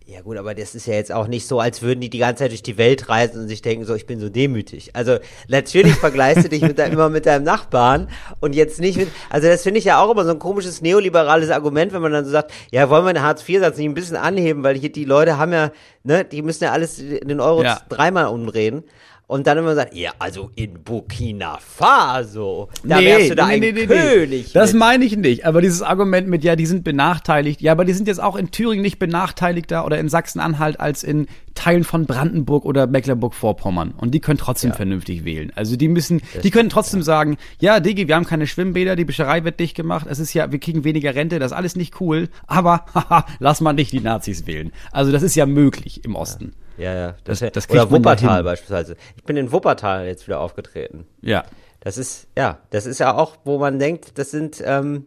Ja 0.06 0.20
gut, 0.20 0.37
aber 0.37 0.54
das 0.54 0.75
ist 0.75 0.87
ja 0.87 0.94
jetzt 0.94 1.12
auch 1.12 1.28
nicht 1.28 1.46
so, 1.46 1.60
als 1.60 1.81
würden 1.81 2.00
die 2.00 2.10
die 2.10 2.19
ganze 2.19 2.43
Zeit 2.43 2.50
durch 2.50 2.62
die 2.62 2.76
Welt 2.76 3.08
reisen 3.08 3.43
und 3.43 3.49
sich 3.49 3.62
denken, 3.62 3.84
so, 3.84 3.94
ich 3.94 4.06
bin 4.06 4.19
so 4.19 4.28
demütig. 4.28 4.90
Also 4.94 5.19
natürlich 5.49 5.94
vergleichst 5.94 6.44
du 6.44 6.49
dich 6.49 6.62
mit 6.62 6.78
dein, 6.78 6.93
immer 6.93 7.08
mit 7.08 7.25
deinem 7.25 7.44
Nachbarn 7.44 8.08
und 8.40 8.54
jetzt 8.54 8.81
nicht 8.81 8.99
mit, 8.99 9.08
also 9.31 9.46
das 9.46 9.62
finde 9.62 9.78
ich 9.78 9.84
ja 9.84 10.00
auch 10.00 10.10
immer 10.10 10.25
so 10.25 10.31
ein 10.31 10.38
komisches 10.38 10.82
neoliberales 10.82 11.50
Argument, 11.50 11.93
wenn 11.93 12.02
man 12.02 12.12
dann 12.12 12.25
so 12.25 12.31
sagt, 12.31 12.52
ja, 12.72 12.90
wollen 12.90 13.04
wir 13.04 13.12
den 13.12 13.22
Hartz-IV-Satz 13.22 13.76
nicht 13.76 13.88
ein 13.88 13.94
bisschen 13.94 14.16
anheben, 14.16 14.64
weil 14.64 14.76
hier 14.76 14.90
die 14.90 15.04
Leute 15.04 15.38
haben 15.38 15.52
ja, 15.52 15.70
ne, 16.02 16.25
die 16.25 16.43
müssen 16.43 16.64
ja 16.64 16.72
alles 16.72 16.98
in 16.98 17.28
den 17.28 17.40
Euro 17.40 17.62
ja. 17.62 17.81
dreimal 17.88 18.26
umdrehen 18.26 18.82
und 19.26 19.46
dann 19.46 19.58
immer 19.58 19.74
sagt, 19.74 19.94
ja, 19.94 20.12
also 20.19 20.50
in 20.56 20.82
Burkina 20.82 21.58
Faso, 21.58 22.69
da 22.84 22.98
nee, 22.98 23.06
wärst 23.06 23.30
du 23.30 23.34
da 23.34 23.46
nee, 23.46 23.54
ein 23.54 23.60
nee, 23.60 23.72
nee, 23.72 23.86
König. 23.86 24.52
Das 24.52 24.74
meine 24.74 25.04
ich 25.04 25.16
nicht. 25.16 25.46
Aber 25.46 25.62
dieses 25.62 25.80
Argument 25.80 26.28
mit, 26.28 26.44
ja, 26.44 26.54
die 26.54 26.66
sind 26.66 26.84
benachteiligt. 26.84 27.62
Ja, 27.62 27.72
aber 27.72 27.84
die 27.84 27.94
sind 27.94 28.08
jetzt 28.08 28.22
auch 28.22 28.36
in 28.36 28.50
Thüringen 28.50 28.82
nicht 28.82 28.98
benachteiligter 28.98 29.86
oder 29.86 29.98
in 29.98 30.08
Sachsen-Anhalt 30.08 30.80
als 30.80 31.02
in 31.02 31.28
Teilen 31.54 31.84
von 31.84 32.06
Brandenburg 32.06 32.64
oder 32.64 32.87
Mecklenburg-Vorpommern. 32.87 33.93
Und 33.93 34.12
die 34.12 34.20
können 34.20 34.38
trotzdem 34.38 34.70
ja. 34.70 34.76
vernünftig 34.76 35.25
wählen. 35.25 35.52
Also 35.54 35.76
die 35.76 35.88
müssen, 35.88 36.20
das 36.32 36.43
die 36.43 36.50
können 36.50 36.69
trotzdem 36.69 37.00
ja. 37.00 37.04
sagen, 37.04 37.37
ja, 37.60 37.81
Digi, 37.81 38.08
wir 38.08 38.16
haben 38.16 38.26
keine 38.26 38.46
Schwimmbäder, 38.46 38.96
die 38.96 39.04
Bischerei 39.04 39.44
wird 39.44 39.60
dicht 39.60 39.76
gemacht, 39.76 40.06
es 40.08 40.19
ist 40.19 40.34
ja, 40.34 40.50
wir 40.50 40.58
kriegen 40.58 40.84
weniger 40.84 41.14
Rente, 41.14 41.38
das 41.38 41.52
ist 41.52 41.56
alles 41.56 41.76
nicht 41.76 42.00
cool, 42.00 42.28
aber 42.46 42.86
haha, 42.94 43.26
lass 43.38 43.60
mal 43.60 43.72
nicht 43.72 43.93
die 43.93 44.00
Nazis 44.00 44.46
wählen. 44.46 44.72
Also 44.91 45.12
das 45.12 45.22
ist 45.22 45.34
ja 45.34 45.46
möglich 45.46 46.05
im 46.05 46.15
Osten. 46.15 46.55
Ja. 46.79 46.94
Ja. 46.94 47.15
Das, 47.24 47.41
das, 47.41 47.53
das 47.53 47.70
oder 47.70 47.91
Wuppertal 47.91 48.43
beispielsweise. 48.43 48.96
Ich 49.17 49.24
bin 49.24 49.36
in 49.36 49.53
Wuppertal 49.53 50.06
jetzt 50.06 50.26
wieder 50.26 50.41
aufgetreten. 50.41 51.06
Ja. 51.20 51.44
Das 51.81 51.98
ist, 51.98 52.29
ja, 52.36 52.58
das 52.70 52.86
ist 52.86 53.00
ja 53.00 53.15
auch, 53.15 53.36
wo 53.44 53.58
man 53.58 53.79
denkt, 53.79 54.19
das 54.19 54.31
sind, 54.31 54.62
ähm, 54.65 55.06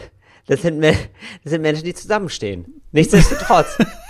das 0.46 0.62
sind, 0.62 0.82
das 0.82 0.96
sind 1.44 1.62
Menschen, 1.62 1.84
die 1.84 1.94
zusammenstehen. 1.94 2.82
Nichtsdestotrotz. 2.92 3.78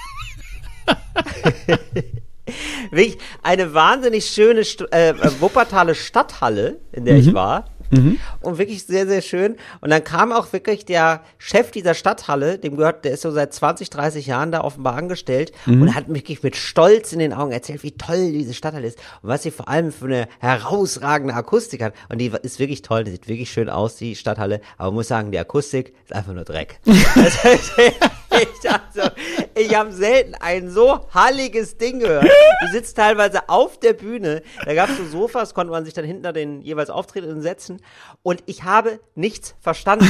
Wirklich 2.91 3.19
eine 3.43 3.75
wahnsinnig 3.75 4.27
schöne 4.27 4.61
äh, 4.61 5.15
Wuppertaler 5.41 5.95
Stadthalle, 5.95 6.79
in 6.93 7.05
der 7.05 7.15
mhm. 7.15 7.21
ich 7.21 7.35
war. 7.35 7.65
Mhm. 7.91 8.19
Und 8.41 8.59
wirklich 8.59 8.85
sehr, 8.85 9.07
sehr 9.07 9.23
schön. 9.23 9.57
Und 9.81 9.91
dann 9.91 10.03
kam 10.03 10.33
auch 10.33 10.53
wirklich 10.53 10.85
der 10.85 11.23
Chef 11.39 11.71
dieser 11.71 11.95
Stadthalle, 11.95 12.59
dem 12.59 12.77
gehört, 12.77 13.05
der 13.05 13.13
ist 13.13 13.23
so 13.23 13.31
seit 13.31 13.55
20, 13.55 13.91
30 13.91 14.27
Jahren 14.27 14.53
da 14.53 14.63
offenbar 14.63 14.95
angestellt 14.97 15.53
mhm. 15.67 15.83
und 15.83 15.95
hat 15.95 16.09
wirklich 16.09 16.43
mit 16.43 16.57
Stolz 16.57 17.13
in 17.13 17.19
den 17.19 17.33
Augen 17.33 17.53
erzählt, 17.53 17.83
wie 17.83 17.93
toll 17.93 18.33
diese 18.33 18.55
Stadthalle 18.55 18.89
ist 18.89 18.99
und 19.23 19.29
was 19.29 19.43
sie 19.43 19.51
vor 19.51 19.69
allem 19.69 19.93
für 19.93 20.07
eine 20.07 20.29
herausragende 20.41 21.35
Akustik 21.35 21.83
hat. 21.83 21.95
Und 22.09 22.19
die 22.19 22.33
ist 22.43 22.59
wirklich 22.59 22.83
toll, 22.83 23.05
die 23.05 23.13
sieht 23.13 23.29
wirklich 23.29 23.51
schön 23.51 23.69
aus, 23.69 23.97
die 23.97 24.17
Stadthalle. 24.17 24.61
Aber 24.79 24.89
man 24.89 24.97
muss 24.97 25.09
sagen, 25.09 25.31
die 25.31 25.39
Akustik 25.39 25.95
ist 26.05 26.13
einfach 26.13 26.33
nur 26.33 26.45
Dreck. 26.45 26.81
ich 28.43 28.71
also, 28.71 29.11
ich 29.55 29.75
habe 29.75 29.93
selten 29.93 30.35
ein 30.35 30.71
so 30.71 31.09
halliges 31.13 31.77
Ding 31.77 32.01
gehört. 32.01 32.25
Du 32.25 32.69
sitzt 32.73 32.97
teilweise 32.97 33.49
auf 33.49 33.79
der 33.79 33.93
Bühne, 33.93 34.43
da 34.65 34.75
gab 34.75 34.91
es 34.91 34.97
so 34.97 35.05
Sofas, 35.05 35.55
konnte 35.55 35.71
man 35.71 35.85
sich 35.85 35.95
dann 35.95 36.05
hinter 36.05 36.33
den 36.33 36.63
jeweils 36.63 36.91
Auftretenden 36.91 37.43
setzen 37.43 37.81
und 38.23 38.43
ich 38.47 38.65
habe 38.65 39.01
nichts 39.15 39.55
verstanden. 39.61 40.09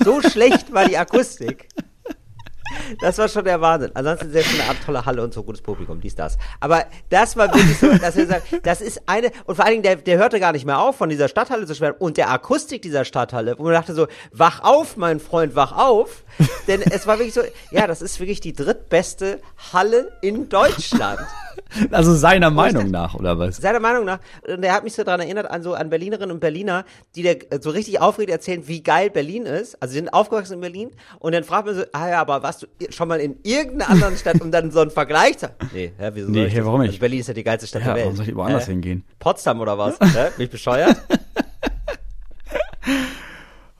So 0.00 0.22
schlecht 0.22 0.72
war 0.72 0.84
die 0.86 0.96
Akustik. 0.96 1.68
Das 3.00 3.18
war 3.18 3.28
schon 3.28 3.44
der 3.44 3.60
Wahnsinn. 3.60 3.90
Ansonsten 3.94 4.30
sehr 4.30 4.42
schöne 4.42 4.64
Art, 4.64 4.76
tolle 4.84 5.04
Halle 5.04 5.22
und 5.22 5.32
so 5.34 5.42
gutes 5.42 5.62
Publikum, 5.62 6.00
dies, 6.00 6.14
das. 6.14 6.38
Aber 6.60 6.84
das 7.10 7.36
war 7.36 7.52
wirklich 7.54 7.78
so, 7.78 7.92
dass 7.98 8.16
wir 8.16 8.26
sagen, 8.26 8.42
das 8.62 8.80
ist 8.80 9.02
eine, 9.06 9.30
und 9.44 9.56
vor 9.56 9.64
allen 9.64 9.74
Dingen, 9.74 9.82
der, 9.82 9.96
der 9.96 10.18
hörte 10.18 10.40
gar 10.40 10.52
nicht 10.52 10.64
mehr 10.64 10.80
auf, 10.80 10.96
von 10.96 11.08
dieser 11.08 11.28
Stadthalle 11.28 11.66
zu 11.66 11.74
schwärmen 11.74 11.98
und 11.98 12.16
der 12.16 12.30
Akustik 12.30 12.82
dieser 12.82 13.04
Stadthalle, 13.04 13.58
wo 13.58 13.64
man 13.64 13.72
dachte 13.72 13.94
so, 13.94 14.06
wach 14.32 14.62
auf, 14.62 14.96
mein 14.96 15.20
Freund, 15.20 15.54
wach 15.54 15.72
auf. 15.72 16.24
Denn 16.66 16.82
es 16.82 17.06
war 17.06 17.18
wirklich 17.18 17.34
so, 17.34 17.42
ja, 17.70 17.86
das 17.86 18.02
ist 18.02 18.20
wirklich 18.20 18.40
die 18.40 18.52
drittbeste 18.52 19.40
Halle 19.72 20.12
in 20.22 20.48
Deutschland. 20.48 21.20
Also 21.90 22.14
seiner 22.14 22.50
Meinung 22.50 22.90
nach, 22.90 23.14
oder 23.14 23.38
was? 23.38 23.56
Seiner 23.56 23.80
Meinung 23.80 24.04
nach. 24.04 24.20
Und 24.46 24.62
er 24.62 24.72
hat 24.72 24.84
mich 24.84 24.94
so 24.94 25.04
daran 25.04 25.20
erinnert 25.20 25.50
an 25.50 25.62
so 25.62 25.74
an 25.74 25.90
Berlinerinnen 25.90 26.30
und 26.30 26.40
Berliner, 26.40 26.84
die 27.14 27.22
der 27.22 27.38
so 27.60 27.70
richtig 27.70 28.00
aufgeregt 28.00 28.30
erzählen, 28.30 28.66
wie 28.68 28.82
geil 28.82 29.10
Berlin 29.10 29.44
ist. 29.44 29.80
Also 29.82 29.92
sie 29.92 29.98
sind 29.98 30.12
aufgewachsen 30.12 30.54
in 30.54 30.60
Berlin 30.60 30.90
und 31.18 31.32
dann 31.32 31.44
fragt 31.44 31.66
man 31.66 31.74
so, 31.74 31.82
ah 31.92 32.08
ja, 32.08 32.20
aber 32.20 32.42
warst 32.42 32.62
du 32.62 32.66
schon 32.90 33.08
mal 33.08 33.20
in 33.20 33.36
irgendeiner 33.42 33.90
anderen 33.90 34.16
Stadt, 34.16 34.40
um 34.40 34.50
dann 34.50 34.70
so 34.70 34.80
einen 34.80 34.90
Vergleich 34.90 35.38
zu 35.38 35.50
Nee, 35.72 35.92
hä, 35.98 36.10
wieso 36.14 36.30
Nee, 36.30 36.48
das? 36.48 36.64
warum 36.64 36.80
nicht? 36.80 36.88
Also 36.90 37.00
Berlin 37.00 37.20
ist 37.20 37.26
ja 37.28 37.34
die 37.34 37.44
geilste 37.44 37.66
Stadt 37.66 37.82
Ja, 37.82 37.88
der 37.88 37.94
Welt. 37.96 38.04
warum 38.06 38.16
soll 38.16 38.28
ich 38.28 38.34
woanders 38.36 38.66
Hä? 38.66 38.72
hingehen? 38.72 39.04
Potsdam 39.18 39.60
oder 39.60 39.76
was? 39.78 39.98
Hä? 40.00 40.28
Bin 40.36 40.44
ich 40.44 40.50
bescheuert? 40.50 40.96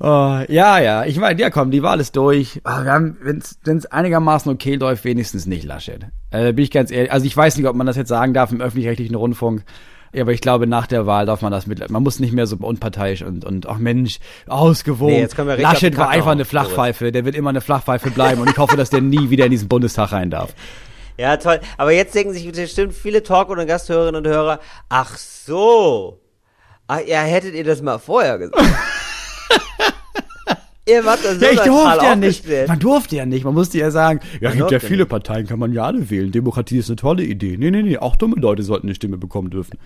Oh, 0.00 0.38
ja, 0.48 0.78
ja, 0.78 1.04
ich 1.06 1.18
meine, 1.18 1.40
ja 1.40 1.50
komm, 1.50 1.72
die 1.72 1.82
Wahl 1.82 1.98
ist 1.98 2.14
durch. 2.14 2.60
Wir 2.64 2.84
haben, 2.92 3.16
wenn 3.20 3.38
es 3.38 3.86
einigermaßen 3.86 4.52
okay 4.52 4.76
läuft, 4.76 5.02
wenigstens 5.04 5.44
nicht 5.46 5.64
Laschet. 5.64 6.06
Äh, 6.30 6.52
bin 6.52 6.62
ich 6.62 6.70
ganz 6.70 6.92
ehrlich, 6.92 7.10
also 7.10 7.26
ich 7.26 7.36
weiß 7.36 7.56
nicht, 7.56 7.66
ob 7.66 7.74
man 7.74 7.84
das 7.86 7.96
jetzt 7.96 8.08
sagen 8.08 8.32
darf 8.32 8.52
im 8.52 8.60
öffentlich-rechtlichen 8.60 9.16
Rundfunk. 9.16 9.64
Ja, 10.12 10.22
aber 10.22 10.32
ich 10.32 10.40
glaube, 10.40 10.66
nach 10.66 10.86
der 10.86 11.06
Wahl 11.06 11.26
darf 11.26 11.42
man 11.42 11.52
das 11.52 11.66
mit, 11.66 11.90
man 11.90 12.02
muss 12.02 12.18
nicht 12.18 12.32
mehr 12.32 12.46
so 12.46 12.56
unparteiisch 12.56 13.22
und, 13.22 13.44
und 13.44 13.68
ach 13.68 13.78
Mensch, 13.78 14.18
ausgewogen. 14.46 15.14
Nee, 15.14 15.20
jetzt 15.20 15.36
können 15.36 15.48
wir 15.48 15.56
Laschet 15.58 15.96
war 15.96 16.08
einfach 16.08 16.32
eine 16.32 16.44
Flachpfeife, 16.44 17.12
der 17.12 17.24
wird 17.24 17.36
immer 17.36 17.50
eine 17.50 17.60
Flachpfeife 17.60 18.10
bleiben 18.10 18.40
und 18.40 18.50
ich 18.50 18.56
hoffe, 18.56 18.76
dass 18.76 18.90
der 18.90 19.02
nie 19.02 19.30
wieder 19.30 19.44
in 19.44 19.50
diesen 19.50 19.68
Bundestag 19.68 20.12
rein 20.12 20.30
darf. 20.30 20.54
Ja, 21.18 21.36
toll. 21.36 21.60
Aber 21.76 21.92
jetzt 21.92 22.14
denken 22.14 22.32
sich 22.32 22.50
bestimmt 22.50 22.94
viele 22.94 23.22
Talk- 23.22 23.50
und 23.50 23.66
Gasthörerinnen 23.66 24.24
und 24.24 24.32
Hörer, 24.32 24.60
ach 24.88 25.16
so. 25.16 26.20
Ach, 26.86 27.00
ja, 27.04 27.20
hättet 27.20 27.54
ihr 27.54 27.64
das 27.64 27.82
mal 27.82 27.98
vorher 27.98 28.38
gesagt. 28.38 28.62
ihr 30.88 31.04
wart 31.04 31.20
da 31.24 31.34
so 31.34 31.44
Ja, 31.44 31.50
ich 31.52 31.60
durfte 31.60 32.04
ja 32.04 32.16
nicht. 32.16 32.68
Man 32.68 32.78
durfte 32.78 33.16
ja 33.16 33.26
nicht. 33.26 33.44
Man 33.44 33.54
musste 33.54 33.78
ja 33.78 33.90
sagen, 33.90 34.20
ja, 34.40 34.50
gibt 34.50 34.70
ja 34.70 34.80
viele 34.80 35.02
nicht. 35.02 35.10
Parteien, 35.10 35.46
kann 35.46 35.58
man 35.58 35.72
ja 35.72 35.84
alle 35.84 36.10
wählen. 36.10 36.32
Demokratie 36.32 36.78
ist 36.78 36.88
eine 36.88 36.96
tolle 36.96 37.24
Idee. 37.24 37.56
Nee, 37.58 37.70
nee, 37.70 37.82
nee, 37.82 37.98
auch 37.98 38.16
dumme 38.16 38.36
Leute 38.36 38.62
sollten 38.62 38.86
eine 38.86 38.94
Stimme 38.94 39.18
bekommen 39.18 39.50
dürfen. 39.50 39.78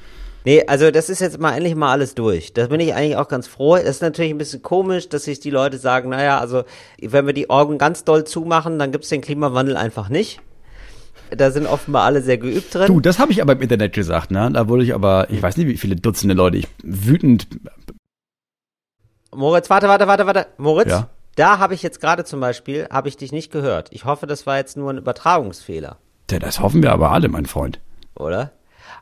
Nee, 0.45 0.65
also 0.67 0.91
das 0.91 1.09
ist 1.09 1.21
jetzt 1.21 1.39
mal 1.39 1.55
endlich 1.55 1.77
mal 1.77 1.93
alles 1.93 2.15
durch. 2.15 2.53
Da 2.53 2.67
bin 2.67 2.81
ich 2.81 2.95
eigentlich 2.95 3.17
auch 3.17 3.29
ganz 3.29 3.47
froh. 3.47 3.77
Das 3.77 3.85
ist 3.87 4.03
natürlich 4.03 4.33
ein 4.33 4.39
bisschen 4.39 4.63
komisch, 4.63 5.09
dass 5.09 5.25
sich 5.25 5.39
die 5.39 5.51
Leute 5.51 5.79
sagen, 5.79 6.11
naja, 6.11 6.39
also 6.39 6.65
wenn 7.01 7.27
wir 7.27 7.33
die 7.33 7.49
Augen 7.49 7.79
ganz 7.79 8.05
doll 8.05 8.25
zumachen, 8.25 8.79
dann 8.79 8.91
gibt's 8.91 9.09
den 9.09 9.21
Klimawandel 9.21 9.77
einfach 9.77 10.09
nicht. 10.09 10.41
Da 11.31 11.51
sind 11.51 11.67
offenbar 11.67 12.05
alle 12.05 12.23
sehr 12.23 12.39
geübt 12.39 12.75
drin. 12.75 12.89
Du, 12.89 13.01
das 13.01 13.19
habe 13.19 13.33
ich 13.33 13.41
aber 13.41 13.53
im 13.55 13.63
Internet 13.63 13.95
gesagt, 13.95 14.31
ne? 14.31 14.51
Da 14.53 14.69
wurde 14.69 14.85
ich 14.85 14.95
aber, 14.95 15.29
ich 15.31 15.43
weiß 15.43 15.57
nicht, 15.57 15.67
wie 15.67 15.79
viele 15.79 15.97
Dutzende 15.97 16.35
Leute 16.35 16.59
ich 16.59 16.69
wütend. 16.83 17.47
Moritz, 19.35 19.71
warte, 19.71 19.89
warte, 19.89 20.07
warte, 20.07 20.27
warte. 20.27 20.47
Moritz, 20.59 20.91
Ja? 20.91 21.09
da 21.37 21.59
habe 21.59 21.75
ich 21.75 21.83
jetzt 21.83 22.01
gerade 22.01 22.25
zum 22.25 22.41
Beispiel, 22.41 22.87
habe 22.91 23.09
ich 23.09 23.17
dich 23.17 23.33
nicht 23.33 23.51
gehört. 23.53 23.89
Ich 23.93 24.05
hoffe, 24.05 24.27
das 24.27 24.47
war 24.47 24.57
jetzt 24.59 24.77
nur 24.77 24.91
ein 24.91 24.99
Übertragungsfehler, 24.99 25.97
Ja, 26.31 26.39
das 26.39 26.61
hoffen 26.61 26.83
wir 26.83 26.93
aber 26.93 27.11
alle, 27.13 27.29
mein 27.29 27.47
Freund. 27.47 27.81
oder? 28.15 28.53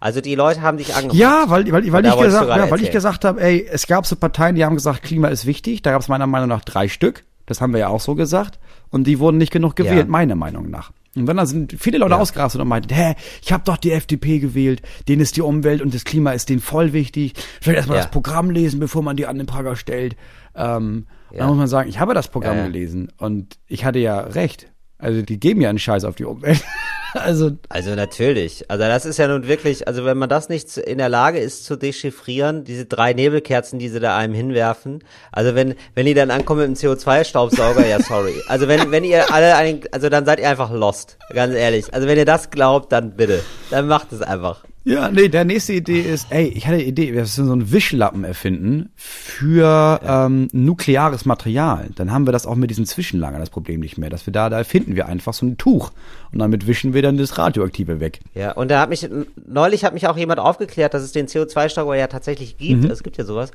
Also 0.02 0.20
die 0.22 0.34
Leute 0.34 0.62
haben 0.62 0.78
dich 0.78 0.94
angemacht. 0.94 1.16
Ja, 1.18 1.44
weil, 1.48 1.70
weil, 1.70 1.92
weil, 1.92 2.06
ich, 2.06 2.16
gesagt, 2.18 2.48
ja, 2.48 2.70
weil 2.70 2.82
ich 2.82 2.90
gesagt 2.90 3.24
habe, 3.26 3.40
ey, 3.42 3.68
es 3.70 3.86
gab 3.86 4.06
so 4.06 4.16
Parteien, 4.16 4.54
die 4.54 4.64
haben 4.64 4.74
gesagt, 4.76 5.02
Klima 5.02 5.28
ist 5.28 5.44
wichtig. 5.44 5.82
Da 5.82 5.90
gab 5.90 6.00
es 6.00 6.08
meiner 6.08 6.26
Meinung 6.26 6.48
nach 6.48 6.64
drei 6.64 6.88
Stück. 6.88 7.24
Das 7.44 7.60
haben 7.60 7.72
wir 7.74 7.80
ja 7.80 7.88
auch 7.88 8.00
so 8.00 8.14
gesagt. 8.14 8.58
Und 8.90 9.04
die 9.04 9.18
wurden 9.18 9.36
nicht 9.36 9.52
genug 9.52 9.76
gewählt, 9.76 10.06
Ja. 10.06 10.10
meiner 10.10 10.36
Meinung 10.36 10.70
nach. 10.70 10.92
Und 11.16 11.26
dann 11.26 11.44
sind 11.46 11.74
viele 11.78 11.98
Leute 11.98 12.12
Ja. 12.12 12.18
ausgerastet 12.18 12.60
und 12.60 12.68
meinten, 12.68 12.94
hä, 12.94 13.14
ich 13.42 13.52
habe 13.52 13.64
doch 13.64 13.76
die 13.76 13.90
FDP 13.92 14.38
gewählt, 14.38 14.80
denen 15.08 15.20
ist 15.20 15.36
die 15.36 15.42
Umwelt 15.42 15.82
und 15.82 15.92
das 15.92 16.04
Klima 16.04 16.30
ist 16.32 16.48
denen 16.48 16.60
voll 16.60 16.92
wichtig. 16.92 17.34
Vielleicht 17.60 17.78
erstmal 17.78 17.98
Ja. 17.98 18.04
das 18.04 18.10
Programm 18.12 18.50
lesen, 18.50 18.78
bevor 18.78 19.02
man 19.02 19.16
die 19.16 19.26
an 19.26 19.36
den 19.38 19.46
Prager 19.46 19.74
stellt. 19.76 20.16
Ähm, 20.54 21.06
Ja. 21.32 21.38
Dann 21.40 21.48
muss 21.48 21.58
man 21.58 21.68
sagen, 21.68 21.88
ich 21.88 21.98
habe 22.00 22.12
das 22.14 22.28
Programm 22.28 22.56
gelesen 22.64 23.08
und 23.18 23.58
ich 23.68 23.84
hatte 23.84 23.98
ja 24.00 24.18
recht. 24.20 24.66
Also 25.00 25.22
die 25.22 25.40
geben 25.40 25.60
ja 25.60 25.68
einen 25.68 25.78
Scheiß 25.78 26.04
auf 26.04 26.14
die 26.14 26.24
Umwelt. 26.24 26.62
also 27.14 27.52
Also 27.68 27.94
natürlich. 27.94 28.70
Also 28.70 28.84
das 28.84 29.06
ist 29.06 29.18
ja 29.18 29.28
nun 29.28 29.48
wirklich, 29.48 29.88
also 29.88 30.04
wenn 30.04 30.18
man 30.18 30.28
das 30.28 30.48
nicht 30.48 30.76
in 30.76 30.98
der 30.98 31.08
Lage 31.08 31.38
ist 31.38 31.64
zu 31.64 31.76
dechiffrieren, 31.76 32.64
diese 32.64 32.86
drei 32.86 33.12
Nebelkerzen, 33.12 33.78
die 33.78 33.88
sie 33.88 34.00
da 34.00 34.16
einem 34.16 34.34
hinwerfen, 34.34 35.02
also 35.32 35.54
wenn, 35.54 35.74
wenn 35.94 36.06
die 36.06 36.14
dann 36.14 36.30
ankommen 36.30 36.70
mit 36.70 36.82
dem 36.82 36.90
CO2-Staubsauger, 36.90 37.86
ja 37.86 38.00
sorry. 38.00 38.34
Also 38.48 38.68
wenn, 38.68 38.90
wenn 38.90 39.04
ihr 39.04 39.32
alle 39.32 39.56
einen, 39.56 39.82
also 39.92 40.08
dann 40.08 40.24
seid 40.24 40.40
ihr 40.40 40.48
einfach 40.48 40.70
lost, 40.70 41.18
ganz 41.32 41.54
ehrlich. 41.54 41.92
Also 41.92 42.06
wenn 42.06 42.18
ihr 42.18 42.24
das 42.24 42.50
glaubt, 42.50 42.92
dann 42.92 43.16
bitte. 43.16 43.42
Dann 43.70 43.86
macht 43.86 44.12
es 44.12 44.22
einfach. 44.22 44.64
Ja, 44.84 45.10
nee, 45.10 45.28
der 45.28 45.44
nächste 45.44 45.74
Idee 45.74 46.00
ist, 46.00 46.28
ey, 46.30 46.46
ich 46.48 46.66
hatte 46.66 46.76
eine 46.76 46.84
Idee, 46.84 47.12
wir 47.12 47.20
müssen 47.20 47.46
so 47.46 47.52
einen 47.52 47.70
Wischlappen 47.70 48.24
erfinden 48.24 48.90
für 48.96 50.00
ähm, 50.02 50.48
nukleares 50.52 51.26
Material. 51.26 51.90
Dann 51.96 52.10
haben 52.12 52.26
wir 52.26 52.32
das 52.32 52.46
auch 52.46 52.54
mit 52.54 52.70
diesen 52.70 52.86
Zwischenlagern 52.86 53.40
das 53.40 53.50
Problem 53.50 53.80
nicht 53.80 53.98
mehr, 53.98 54.08
dass 54.08 54.26
wir 54.26 54.32
da, 54.32 54.48
da 54.48 54.58
erfinden 54.58 54.96
wir 54.96 55.06
einfach 55.06 55.34
so 55.34 55.44
ein 55.44 55.58
Tuch 55.58 55.90
und 56.32 56.38
damit 56.38 56.66
wischen 56.66 56.94
wir 56.94 57.02
dann 57.02 57.18
das 57.18 57.36
Radioaktive 57.36 58.00
weg. 58.00 58.20
Ja, 58.34 58.52
und 58.52 58.70
da 58.70 58.80
hat 58.80 58.88
mich, 58.88 59.06
neulich 59.46 59.84
hat 59.84 59.92
mich 59.92 60.06
auch 60.06 60.16
jemand 60.16 60.40
aufgeklärt, 60.40 60.94
dass 60.94 61.02
es 61.02 61.12
den 61.12 61.26
CO2-Stauber 61.26 61.96
ja 61.96 62.06
tatsächlich 62.06 62.56
gibt. 62.56 62.84
Mhm. 62.84 62.90
Es 62.90 63.02
gibt 63.02 63.18
ja 63.18 63.24
sowas. 63.24 63.50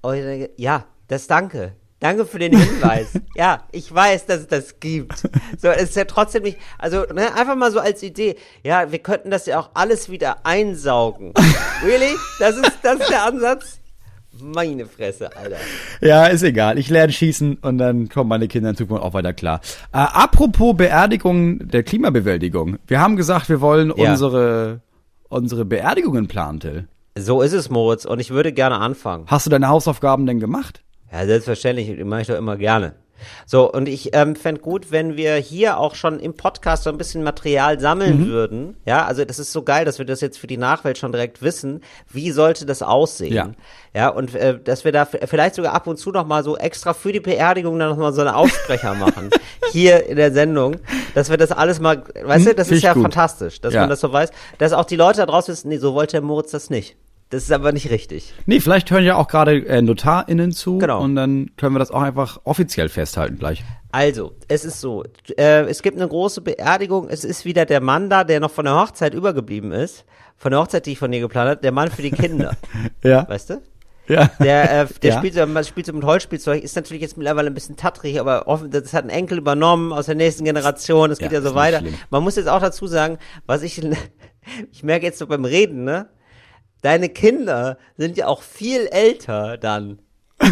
Und 0.00 0.48
ja, 0.56 0.86
das 1.08 1.26
danke. 1.26 1.72
Danke 2.02 2.26
für 2.26 2.40
den 2.40 2.58
Hinweis. 2.58 3.12
ja, 3.36 3.62
ich 3.70 3.94
weiß, 3.94 4.26
dass 4.26 4.40
es 4.40 4.46
das 4.48 4.80
gibt. 4.80 5.18
So, 5.56 5.68
es 5.68 5.90
ist 5.90 5.96
ja 5.96 6.04
trotzdem 6.04 6.42
nicht, 6.42 6.58
also, 6.76 7.04
ne, 7.14 7.32
einfach 7.36 7.54
mal 7.54 7.70
so 7.70 7.78
als 7.78 8.02
Idee. 8.02 8.34
Ja, 8.64 8.90
wir 8.90 8.98
könnten 8.98 9.30
das 9.30 9.46
ja 9.46 9.60
auch 9.60 9.70
alles 9.74 10.10
wieder 10.10 10.44
einsaugen. 10.44 11.32
really? 11.86 12.12
Das 12.40 12.56
ist, 12.56 12.72
das 12.82 12.98
ist 12.98 13.08
der 13.08 13.24
Ansatz? 13.24 13.78
Meine 14.40 14.86
Fresse, 14.86 15.30
Alter. 15.36 15.58
Ja, 16.00 16.26
ist 16.26 16.42
egal. 16.42 16.76
Ich 16.76 16.90
lerne 16.90 17.12
schießen 17.12 17.58
und 17.58 17.78
dann 17.78 18.08
kommen 18.08 18.28
meine 18.28 18.48
Kinder 18.48 18.70
in 18.70 18.76
Zukunft 18.76 19.04
auch 19.04 19.14
weiter 19.14 19.32
klar. 19.32 19.60
Äh, 19.92 19.98
apropos 19.98 20.76
Beerdigung 20.76 21.68
der 21.68 21.84
Klimabewältigung. 21.84 22.78
Wir 22.88 22.98
haben 23.00 23.14
gesagt, 23.14 23.48
wir 23.48 23.60
wollen 23.60 23.92
Ja. 23.96 24.10
unsere, 24.10 24.80
unsere 25.28 25.64
Beerdigungen 25.64 26.26
planen, 26.26 26.58
Till. 26.58 26.88
So 27.16 27.42
ist 27.42 27.52
es, 27.52 27.70
Moritz, 27.70 28.06
und 28.06 28.18
ich 28.18 28.30
würde 28.30 28.52
gerne 28.52 28.78
anfangen. 28.78 29.26
Hast 29.28 29.46
du 29.46 29.50
deine 29.50 29.68
Hausaufgaben 29.68 30.26
denn 30.26 30.40
gemacht? 30.40 30.81
Ja, 31.12 31.26
selbstverständlich, 31.26 31.88
die 31.88 32.04
mache 32.04 32.22
ich 32.22 32.26
doch 32.28 32.36
immer 32.36 32.56
gerne. 32.56 32.94
So, 33.46 33.70
und 33.72 33.88
ich 33.88 34.16
ähm, 34.16 34.34
fände 34.34 34.60
gut, 34.60 34.90
wenn 34.90 35.16
wir 35.16 35.36
hier 35.36 35.78
auch 35.78 35.94
schon 35.94 36.18
im 36.18 36.34
Podcast 36.34 36.82
so 36.82 36.90
ein 36.90 36.98
bisschen 36.98 37.22
Material 37.22 37.78
sammeln 37.78 38.26
würden. 38.26 38.76
Ja, 38.84 39.04
also 39.06 39.24
das 39.24 39.38
ist 39.38 39.52
so 39.52 39.62
geil, 39.62 39.84
dass 39.84 39.98
wir 39.98 40.04
das 40.04 40.20
jetzt 40.20 40.38
für 40.38 40.48
die 40.48 40.56
Nachwelt 40.56 40.98
schon 40.98 41.12
direkt 41.12 41.40
wissen. 41.40 41.82
Wie 42.10 42.32
sollte 42.32 42.66
das 42.66 42.82
aussehen? 42.82 43.32
Ja. 43.32 43.50
Ja, 43.94 44.08
und 44.08 44.34
äh, 44.34 44.58
dass 44.58 44.84
wir 44.84 44.90
da 44.90 45.04
vielleicht 45.04 45.54
sogar 45.54 45.72
ab 45.72 45.86
und 45.86 45.98
zu 45.98 46.10
noch 46.10 46.26
mal 46.26 46.42
so 46.42 46.56
extra 46.56 46.94
für 46.94 47.12
die 47.12 47.20
Beerdigung 47.20 47.78
dann 47.78 47.90
noch 47.90 47.96
mal 47.96 48.12
so 48.12 48.22
einen 48.22 48.30
Aufsprecher 48.30 48.94
machen. 48.94 49.30
Hier 49.70 50.04
in 50.06 50.16
der 50.16 50.32
Sendung. 50.32 50.78
Dass 51.14 51.30
wir 51.30 51.36
das 51.36 51.52
alles 51.52 51.78
mal, 51.78 52.02
weißt 52.24 52.46
du, 52.46 52.54
das 52.56 52.66
find 52.68 52.78
ist 52.78 52.82
ja 52.82 52.94
gut. 52.94 53.02
fantastisch, 53.02 53.60
dass 53.60 53.72
Ja. 53.72 53.82
man 53.82 53.90
das 53.90 54.00
so 54.00 54.12
weiß. 54.12 54.30
Dass 54.58 54.72
auch 54.72 54.84
die 54.86 54.96
Leute 54.96 55.18
da 55.18 55.26
draußen 55.26 55.52
wissen, 55.52 55.68
nee, 55.68 55.76
so 55.78 55.94
wollte 55.94 56.12
der 56.12 56.22
Moritz 56.22 56.50
das 56.50 56.70
nicht. 56.70 56.96
Das 57.32 57.44
ist 57.44 57.50
aber 57.50 57.72
nicht 57.72 57.88
richtig. 57.90 58.34
Nee, 58.44 58.60
vielleicht 58.60 58.90
hören 58.90 59.04
ja 59.04 59.16
auch 59.16 59.26
gerade 59.26 59.56
äh, 59.66 59.80
NotarInnen 59.80 60.52
zu 60.52 60.76
Genau. 60.76 61.00
und 61.00 61.16
dann 61.16 61.50
können 61.56 61.74
wir 61.74 61.78
das 61.78 61.90
auch 61.90 62.02
einfach 62.02 62.38
offiziell 62.44 62.90
festhalten 62.90 63.38
gleich. 63.38 63.64
Also, 63.90 64.34
es 64.48 64.66
ist 64.66 64.80
so, 64.82 65.02
äh, 65.38 65.62
es 65.62 65.80
gibt 65.80 65.96
eine 65.96 66.06
große 66.06 66.42
Beerdigung, 66.42 67.08
es 67.08 67.24
ist 67.24 67.46
wieder 67.46 67.64
der 67.64 67.80
Mann 67.80 68.10
da, 68.10 68.24
der 68.24 68.38
noch 68.40 68.50
von 68.50 68.66
der 68.66 68.74
Hochzeit 68.74 69.14
übergeblieben 69.14 69.72
ist, 69.72 70.04
von 70.36 70.50
der 70.50 70.60
Hochzeit, 70.60 70.84
die 70.84 70.92
ich 70.92 70.98
von 70.98 71.10
dir 71.10 71.20
geplant 71.20 71.48
habe, 71.50 71.60
der 71.62 71.72
Mann 71.72 71.90
für 71.90 72.02
die 72.02 72.10
Kinder, 72.10 72.54
Ja. 73.02 73.26
weißt 73.26 73.48
du? 73.50 73.62
Ja. 74.08 74.30
Der, 74.38 74.82
äh, 74.82 74.86
der 75.02 75.10
Ja. 75.12 75.16
spielt, 75.18 75.32
so, 75.34 75.62
spielt 75.62 75.86
so 75.86 75.92
mit 75.94 76.04
Holzspielzeug, 76.04 76.62
ist 76.62 76.76
natürlich 76.76 77.00
jetzt 77.00 77.16
mittlerweile 77.16 77.46
ein 77.46 77.54
bisschen 77.54 77.76
tattrig, 77.78 78.20
aber 78.20 78.46
offen, 78.46 78.70
das 78.70 78.92
hat 78.92 79.04
ein 79.04 79.10
Enkel 79.10 79.38
übernommen 79.38 79.92
aus 79.94 80.04
der 80.06 80.16
nächsten 80.16 80.44
Generation, 80.44 81.10
es 81.10 81.18
geht 81.18 81.32
Ja, 81.32 81.38
ja 81.38 81.48
so 81.48 81.54
weiter. 81.54 81.78
schlimm. 81.78 81.94
Man 82.10 82.22
muss 82.22 82.36
jetzt 82.36 82.48
auch 82.48 82.60
dazu 82.60 82.86
sagen, 82.86 83.16
was 83.46 83.62
ich, 83.62 83.80
ich 84.72 84.82
merke 84.82 85.06
jetzt 85.06 85.18
so 85.18 85.26
beim 85.26 85.46
Reden, 85.46 85.84
ne? 85.84 86.08
Deine 86.82 87.08
Kinder 87.08 87.78
sind 87.96 88.16
ja 88.16 88.26
auch 88.26 88.42
viel 88.42 88.86
älter 88.88 89.56
dann. 89.56 89.98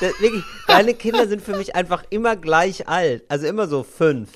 Das, 0.00 0.12
wirklich, 0.20 0.44
deine 0.68 0.94
Kinder 0.94 1.26
sind 1.26 1.42
für 1.42 1.56
mich 1.56 1.74
einfach 1.74 2.04
immer 2.10 2.36
gleich 2.36 2.86
alt. 2.86 3.24
Also 3.28 3.48
immer 3.48 3.66
so 3.66 3.82
fünf. 3.82 4.28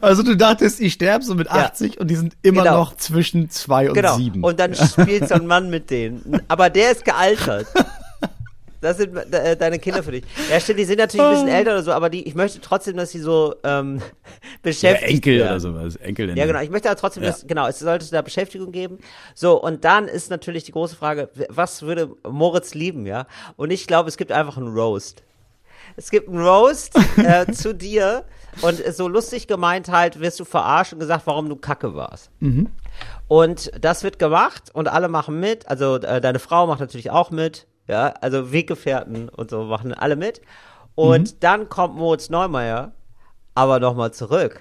Also 0.00 0.24
du 0.24 0.36
dachtest, 0.36 0.80
ich 0.80 0.94
sterbe 0.94 1.24
so 1.24 1.36
mit 1.36 1.46
Ja. 1.46 1.66
80 1.66 2.00
und 2.00 2.08
die 2.10 2.16
sind 2.16 2.34
immer 2.42 2.64
Genau. 2.64 2.78
noch 2.78 2.96
zwischen 2.96 3.50
zwei 3.50 3.88
und 3.88 3.94
Genau. 3.94 4.16
sieben. 4.16 4.42
Und 4.42 4.58
dann 4.58 4.74
spielt 4.74 5.28
so 5.28 5.36
ein 5.36 5.46
Mann 5.46 5.70
mit 5.70 5.90
denen. 5.90 6.42
Aber 6.48 6.70
der 6.70 6.90
ist 6.90 7.04
gealtert. 7.04 7.68
Das 8.80 8.96
sind 8.96 9.14
äh, 9.14 9.56
deine 9.56 9.78
Kinder 9.78 10.02
für 10.02 10.12
dich. 10.12 10.24
Ja, 10.50 10.58
stimmt, 10.58 10.78
die 10.78 10.84
sind 10.84 10.98
natürlich 10.98 11.26
ein 11.26 11.32
bisschen 11.32 11.48
älter 11.48 11.72
oder 11.72 11.82
so, 11.82 11.92
aber 11.92 12.08
die, 12.08 12.26
ich 12.26 12.34
möchte 12.34 12.60
trotzdem, 12.60 12.96
dass 12.96 13.10
sie 13.10 13.18
so 13.20 13.54
ähm, 13.62 13.98
ja, 13.98 14.04
beschäftigt 14.62 15.10
Enkel 15.10 15.38
werden. 15.38 15.48
oder 15.50 15.60
sowas. 15.60 15.96
Enkel 15.96 16.36
Ja, 16.36 16.46
genau. 16.46 16.60
Ich 16.60 16.70
möchte 16.70 16.88
aber 16.88 16.98
trotzdem, 16.98 17.22
Ja. 17.22 17.30
dass, 17.30 17.46
genau, 17.46 17.66
es 17.66 17.78
sollte 17.78 18.10
da 18.10 18.22
Beschäftigung 18.22 18.72
geben. 18.72 18.98
So, 19.34 19.60
und 19.60 19.84
dann 19.84 20.08
ist 20.08 20.30
natürlich 20.30 20.64
die 20.64 20.72
große 20.72 20.96
Frage, 20.96 21.28
was 21.48 21.82
würde 21.82 22.10
Moritz 22.28 22.74
lieben, 22.74 23.06
ja? 23.06 23.26
Und 23.56 23.70
ich 23.70 23.86
glaube, 23.86 24.08
es 24.08 24.16
gibt 24.16 24.32
einfach 24.32 24.56
einen 24.56 24.68
Roast. 24.68 25.22
Es 25.96 26.10
gibt 26.10 26.28
einen 26.28 26.40
Roast 26.40 26.94
äh, 27.18 27.50
zu 27.52 27.74
dir 27.74 28.24
und 28.62 28.82
so 28.94 29.08
lustig 29.08 29.46
gemeint 29.46 29.88
halt, 29.88 30.20
wirst 30.20 30.40
du 30.40 30.44
verarscht 30.44 30.92
und 30.92 31.00
gesagt, 31.00 31.26
warum 31.26 31.48
du 31.48 31.56
kacke 31.56 31.94
warst. 31.94 32.30
Und 33.28 33.70
das 33.80 34.02
wird 34.02 34.18
gemacht 34.18 34.70
und 34.72 34.88
alle 34.88 35.08
machen 35.08 35.38
mit. 35.40 35.68
Also 35.68 35.96
äh, 35.96 36.20
deine 36.20 36.38
Frau 36.38 36.66
macht 36.66 36.80
natürlich 36.80 37.10
auch 37.10 37.30
mit. 37.30 37.66
Ja, 37.90 38.14
also 38.20 38.52
Weggefährten 38.52 39.28
und 39.28 39.50
so 39.50 39.64
machen 39.64 39.92
alle 39.92 40.14
mit. 40.14 40.40
Und 40.94 41.42
dann 41.42 41.68
kommt 41.68 41.96
Moritz 41.96 42.30
Neumeier 42.30 42.92
aber 43.56 43.80
nochmal 43.80 44.12
zurück. 44.12 44.60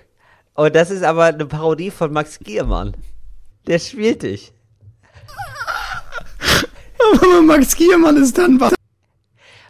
Und 0.55 0.75
das 0.75 0.89
ist 0.89 1.03
aber 1.03 1.25
eine 1.25 1.45
Parodie 1.45 1.91
von 1.91 2.11
Max 2.11 2.39
Giermann. 2.39 2.95
Der 3.67 3.77
spielt 3.77 4.23
dich. 4.23 4.51
Aber 7.21 7.41
Max 7.43 7.75
Giermann 7.75 8.17
ist 8.17 8.37
dann 8.37 8.59
was. 8.59 8.73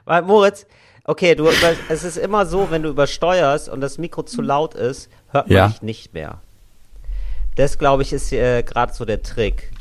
Weil 0.06 0.22
Moritz, 0.24 0.66
okay, 1.04 1.36
du, 1.36 1.48
es 1.90 2.04
ist 2.04 2.18
immer 2.18 2.46
so, 2.46 2.72
wenn 2.72 2.82
du 2.84 2.90
übersteuerst 2.90 3.70
und 3.70 3.82
das 3.82 3.98
Mikro 3.98 4.24
zu 4.24 4.42
laut 4.42 4.74
ist, 4.74 5.10
hört 5.32 5.48
man 5.48 5.56
Ja. 5.58 5.68
dich 5.68 5.82
nicht 5.82 6.14
mehr. 6.14 6.42
Das, 7.56 7.78
glaube 7.78 8.04
ich, 8.04 8.14
ist 8.14 8.32
äh, 8.32 8.64
gerade 8.64 8.94
so 8.94 9.06
der 9.06 9.22
Trick. 9.22 9.72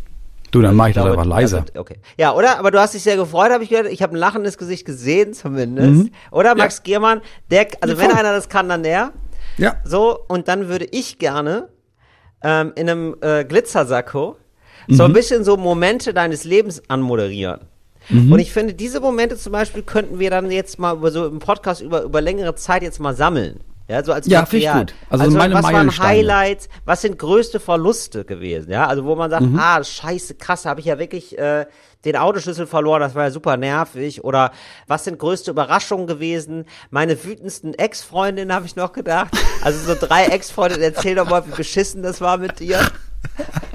Du, 0.51 0.63
dann 0.63 0.77
mach 0.77 0.89
ich 0.89 0.95
das 0.95 1.05
glaube, 1.05 1.19
einfach 1.19 1.31
leiser. 1.31 1.59
also, 1.59 1.81
okay. 1.81 1.97
Ja, 2.17 2.35
oder? 2.35 2.59
Aber 2.59 2.71
du 2.71 2.81
hast 2.81 2.95
dich 2.95 3.03
sehr 3.03 3.17
gefreut, 3.17 3.53
habe 3.53 3.65
ich 3.65 3.71
gehört. 3.71 3.87
Ich 3.87 4.03
habe 4.03 4.15
ein 4.15 4.19
lachendes 4.19 4.57
Gesicht 4.57 4.85
gesehen, 4.85 5.35
zumindest. 5.35 6.05
Mhm. 6.05 6.11
Oder 6.31 6.55
Max 6.55 6.83
Giermann, 6.83 7.21
der, 7.51 7.69
also 7.81 7.95
Ja, 7.95 8.01
wenn 8.01 8.13
einer 8.13 8.33
das 8.33 8.49
kann, 8.49 8.69
dann 8.69 8.83
der. 8.83 9.13
Ja. 9.59 9.77
So, 9.85 10.19
und 10.29 10.49
dann 10.49 10.69
würde 10.69 10.87
ich 10.91 11.19
gerne 11.19 11.69
ähm, 12.43 12.73
in 12.77 12.89
einem 12.89 13.17
äh, 13.21 13.45
Glitzersacko 13.45 14.37
so 14.91 15.05
ein 15.05 15.13
bisschen 15.13 15.45
so 15.45 15.59
Momente 15.59 16.15
deines 16.15 16.45
Lebens 16.45 16.83
anmoderieren. 16.89 17.61
Und 18.11 18.39
ich 18.39 18.53
finde, 18.53 18.73
diese 18.73 19.01
Momente 19.01 19.37
zum 19.37 19.53
Beispiel 19.53 19.83
könnten 19.83 20.19
wir 20.19 20.31
dann 20.31 20.51
jetzt 20.51 20.79
mal 20.79 20.97
über 20.97 21.11
so 21.11 21.27
im 21.27 21.41
Podcast 21.41 21.83
über, 21.83 22.05
über 22.05 22.23
längere 22.23 22.55
Zeit 22.55 22.83
jetzt 22.83 23.01
mal 23.01 23.15
sammeln. 23.15 23.61
Ja, 23.89 24.05
so 24.05 24.13
als 24.13 24.27
Ja, 24.27 24.41
Material. 24.43 24.81
gut. 24.81 24.95
Also 25.09 25.31
meine 25.37 25.55
was 25.55 25.63
waren. 25.65 25.99
Highlights, 25.99 26.69
was 26.85 27.01
sind 27.01 27.19
größte 27.19 27.59
Verluste 27.59 28.25
gewesen? 28.27 28.71
Ja, 28.71 28.87
also 28.87 29.05
wo 29.07 29.15
man 29.17 29.31
sagt, 29.31 29.45
Mhm. 29.47 29.59
ah, 29.59 29.83
scheiße, 29.83 30.35
krass, 30.35 30.67
habe 30.67 30.81
ich 30.81 30.87
ja 30.87 30.99
wirklich 30.99 31.39
äh, 31.39 31.65
den 32.05 32.17
Autoschlüssel 32.17 32.67
verloren, 32.67 33.01
das 33.01 33.15
war 33.15 33.25
ja 33.25 33.31
super 33.31 33.57
nervig. 33.57 34.23
Oder 34.25 34.53
was 34.87 35.05
sind 35.05 35.19
größte 35.19 35.51
Überraschungen 35.51 36.07
gewesen? 36.07 36.67
Meine 36.91 37.25
wütendsten 37.25 37.73
Ex-Freundinnen 37.75 38.55
habe 38.55 38.67
ich 38.67 38.77
noch 38.77 38.93
gedacht. 38.93 39.31
Also 39.63 39.95
so 39.95 39.99
drei 39.99 40.27
Ex-Freundinnen, 40.27 40.83
erzähl 40.95 41.15
doch 41.15 41.29
mal, 41.29 41.47
wie 41.47 41.51
beschissen 41.57 42.03
das 42.03 42.21
war 42.21 42.37
mit 42.37 42.61
dir. 42.61 42.81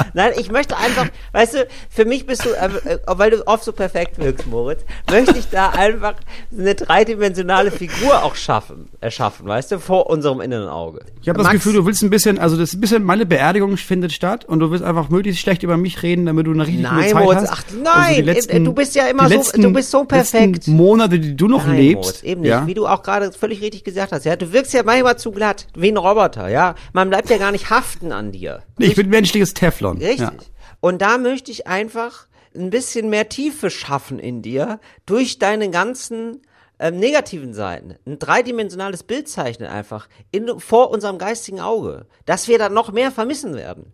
Nein, 0.14 0.32
ich 0.38 0.50
möchte 0.50 0.76
einfach, 0.76 1.06
weißt 1.32 1.54
du, 1.54 1.66
für 1.88 2.04
mich 2.04 2.26
bist 2.26 2.44
du, 2.44 2.50
äh, 2.50 2.68
äh, 2.94 2.98
weil 3.06 3.30
du 3.30 3.46
oft 3.46 3.64
so 3.64 3.72
perfekt 3.72 4.18
wirkst, 4.18 4.46
Moritz, 4.46 4.80
möchte 5.10 5.38
ich 5.38 5.48
da 5.50 5.70
einfach 5.70 6.14
eine 6.56 6.74
dreidimensionale 6.74 7.70
Figur 7.70 8.22
auch 8.24 8.34
schaffen, 8.34 8.88
erschaffen, 9.00 9.46
weißt 9.46 9.72
du, 9.72 9.78
vor 9.78 10.08
unserem 10.10 10.40
inneren 10.40 10.68
Auge. 10.68 11.00
Ich 11.22 11.28
habe 11.28 11.38
das 11.38 11.44
Max- 11.46 11.56
Gefühl, 11.56 11.74
du 11.74 11.86
willst 11.86 12.02
ein 12.02 12.10
bisschen, 12.10 12.38
also 12.38 12.56
das 12.56 12.70
ist 12.70 12.74
ein 12.76 12.80
bisschen, 12.80 13.02
meine 13.04 13.26
Beerdigung 13.26 13.76
findet 13.76 14.12
statt 14.12 14.44
und 14.44 14.60
du 14.60 14.70
willst 14.70 14.84
einfach 14.84 15.08
möglichst 15.10 15.40
schlecht 15.42 15.62
über 15.62 15.76
mich 15.76 16.02
reden, 16.02 16.26
damit 16.26 16.46
du 16.46 16.52
eine 16.52 16.66
richtig 16.66 16.84
gute 16.84 16.94
Nein, 16.94 17.10
Zeit 17.12 17.22
Moritz, 17.24 17.40
hast. 17.40 17.50
ach, 17.52 17.64
Und 17.72 17.82
nein, 17.82 18.28
äh, 18.28 18.60
du 18.60 18.72
bist 18.72 18.94
ja 18.94 19.06
immer 19.08 19.28
so- 19.28 19.52
du 19.60 19.72
bist 19.72 19.90
so 19.90 20.04
perfekt. 20.04 20.56
Letzten 20.56 20.72
Monate, 20.76 21.18
die 21.18 21.36
du 21.36 21.48
noch 21.48 21.66
Nein, 21.66 21.76
lebst. 21.76 22.02
Moritz, 22.04 22.22
eben 22.22 22.40
nicht, 22.42 22.50
ja? 22.50 22.66
wie 22.66 22.74
du 22.74 22.86
auch 22.86 23.02
gerade 23.02 23.32
völlig 23.32 23.60
richtig 23.60 23.84
gesagt 23.84 24.12
hast, 24.12 24.24
ja, 24.24 24.36
du 24.36 24.52
wirkst 24.52 24.72
ja 24.72 24.82
manchmal 24.82 25.18
zu 25.18 25.30
glatt, 25.32 25.66
wie 25.74 25.88
ein 25.90 25.96
Roboter, 25.96 26.48
ja, 26.48 26.74
man 26.92 27.08
bleibt 27.10 27.30
ja 27.30 27.38
gar 27.38 27.52
nicht 27.52 27.70
haften 27.70 28.12
an 28.12 28.32
dir. 28.32 28.62
Nee, 28.78 28.86
ich 28.86 28.94
bin 28.96 29.08
menschliches 29.10 29.54
Teflon. 29.54 29.89
Richtig. 29.98 30.18
Ja. 30.18 30.32
Und 30.80 31.02
da 31.02 31.18
möchte 31.18 31.50
ich 31.50 31.66
einfach 31.66 32.26
ein 32.54 32.70
bisschen 32.70 33.10
mehr 33.10 33.28
Tiefe 33.28 33.70
schaffen 33.70 34.18
in 34.18 34.42
dir 34.42 34.80
durch 35.06 35.38
deine 35.38 35.70
ganzen 35.70 36.42
ähm, 36.78 36.98
negativen 36.98 37.54
Seiten. 37.54 37.96
Ein 38.06 38.18
dreidimensionales 38.18 39.02
Bild 39.02 39.28
zeichnen 39.28 39.68
einfach 39.68 40.08
in, 40.30 40.58
vor 40.58 40.90
unserem 40.90 41.18
geistigen 41.18 41.60
Auge, 41.60 42.06
dass 42.24 42.48
wir 42.48 42.58
dann 42.58 42.74
noch 42.74 42.90
mehr 42.90 43.12
vermissen 43.12 43.54
werden. 43.54 43.92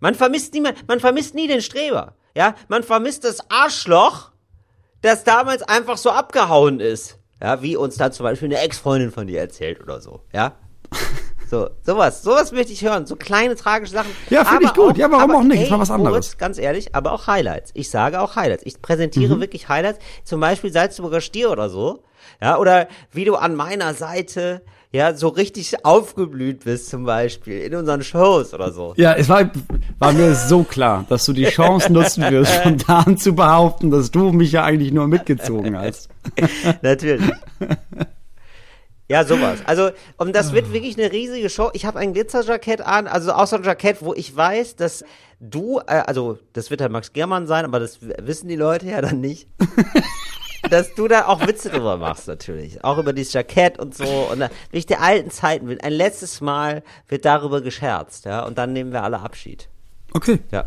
Man 0.00 0.14
vermisst 0.14 0.52
nie, 0.54 0.60
man 0.60 1.00
vermisst 1.00 1.34
nie 1.34 1.48
den 1.48 1.62
Streber. 1.62 2.14
Ja, 2.36 2.54
man 2.68 2.82
vermisst 2.82 3.24
das 3.24 3.50
Arschloch, 3.50 4.32
das 5.00 5.24
damals 5.24 5.62
einfach 5.62 5.96
so 5.96 6.10
abgehauen 6.10 6.80
ist. 6.80 7.18
Ja, 7.40 7.62
wie 7.62 7.76
uns 7.76 7.96
dann 7.96 8.12
zum 8.12 8.24
Beispiel 8.24 8.48
eine 8.48 8.60
Ex-Freundin 8.60 9.10
von 9.10 9.26
dir 9.26 9.40
erzählt 9.40 9.80
oder 9.80 10.00
so. 10.00 10.22
Ja. 10.32 10.56
So, 11.50 11.68
sowas, 11.82 12.22
sowas 12.22 12.52
möchte 12.52 12.72
ich 12.72 12.82
hören. 12.84 13.06
So 13.06 13.16
kleine 13.16 13.54
tragische 13.54 13.92
Sachen. 13.92 14.10
Ja, 14.30 14.44
finde 14.44 14.64
ich 14.66 14.74
gut. 14.74 14.96
Ja, 14.96 15.10
warum 15.10 15.30
aber, 15.30 15.38
auch 15.40 15.42
nicht? 15.44 15.58
ey, 15.58 15.64
Ist 15.64 15.70
mal 15.70 15.78
was 15.80 15.90
anderes. 15.90 16.10
Moritz, 16.10 16.38
ganz 16.38 16.58
ehrlich, 16.58 16.94
aber 16.94 17.12
auch 17.12 17.26
Highlights. 17.26 17.70
Ich 17.74 17.90
sage 17.90 18.20
auch 18.20 18.36
Highlights. 18.36 18.62
Ich 18.66 18.76
Mhm. 18.76 18.82
präsentiere 18.82 19.40
wirklich 19.40 19.68
Highlights. 19.68 19.98
Zum 20.24 20.40
Beispiel 20.40 20.72
Salzburger 20.72 21.20
Stier 21.20 21.50
oder 21.50 21.68
so. 21.70 22.02
Ja, 22.42 22.58
oder 22.58 22.88
wie 23.12 23.24
du 23.24 23.36
an 23.36 23.54
meiner 23.54 23.94
Seite, 23.94 24.62
ja, 24.90 25.14
so 25.14 25.28
richtig 25.28 25.84
aufgeblüht 25.84 26.64
bist 26.64 26.88
zum 26.88 27.04
Beispiel 27.04 27.60
in 27.60 27.74
unseren 27.74 28.02
Shows 28.02 28.54
oder 28.54 28.72
so. 28.72 28.94
Ja, 28.96 29.12
es 29.14 29.28
war, 29.28 29.50
war 29.98 30.12
mir 30.12 30.34
so 30.34 30.62
klar, 30.62 31.04
dass 31.08 31.24
du 31.26 31.32
die 31.32 31.44
Chance 31.44 31.92
nutzen 31.92 32.22
wirst, 32.30 32.54
spontan 32.60 33.18
zu 33.18 33.34
behaupten, 33.34 33.90
dass 33.90 34.10
du 34.10 34.32
mich 34.32 34.52
ja 34.52 34.64
eigentlich 34.64 34.92
nur 34.92 35.06
mitgezogen 35.08 35.76
hast. 35.76 36.08
Natürlich. 36.82 37.28
Ja, 39.14 39.22
sowas. 39.22 39.60
Also, 39.64 39.92
und 40.16 40.34
das 40.34 40.52
wird 40.52 40.72
wirklich 40.72 40.98
eine 40.98 41.12
riesige 41.12 41.48
Show. 41.48 41.70
Ich 41.72 41.86
habe 41.86 42.00
ein 42.00 42.14
Glitzerjackett 42.14 42.80
an, 42.80 43.06
also 43.06 43.32
auch 43.32 43.46
so 43.46 43.54
ein 43.54 43.62
Jackett, 43.62 44.02
wo 44.02 44.12
ich 44.12 44.34
weiß, 44.34 44.74
dass 44.74 45.04
du, 45.38 45.78
äh, 45.86 46.02
also 46.04 46.40
das 46.52 46.72
wird 46.72 46.80
halt 46.80 46.90
Max 46.90 47.12
Germann 47.12 47.46
sein, 47.46 47.64
aber 47.64 47.78
das 47.78 48.00
wissen 48.00 48.48
die 48.48 48.56
Leute 48.56 48.86
ja 48.86 49.00
dann 49.00 49.20
nicht. 49.20 49.46
dass 50.68 50.94
du 50.94 51.06
da 51.06 51.26
auch 51.28 51.46
Witze 51.46 51.70
drüber 51.70 51.96
machst, 51.96 52.26
natürlich. 52.26 52.82
Auch 52.82 52.98
über 52.98 53.12
dieses 53.12 53.34
Jackett 53.34 53.78
und 53.78 53.94
so. 53.94 54.04
Und 54.32 54.40
da, 54.40 54.50
wie 54.72 54.78
ich 54.78 54.86
der 54.86 55.00
alten 55.00 55.30
Zeiten 55.30 55.68
will. 55.68 55.78
Ein 55.80 55.92
letztes 55.92 56.40
Mal 56.40 56.82
wird 57.06 57.24
darüber 57.24 57.60
gescherzt, 57.60 58.24
ja. 58.24 58.44
Und 58.44 58.58
dann 58.58 58.72
nehmen 58.72 58.90
wir 58.90 59.04
alle 59.04 59.20
Abschied. 59.20 59.68
Okay. 60.12 60.40
Ja. 60.50 60.64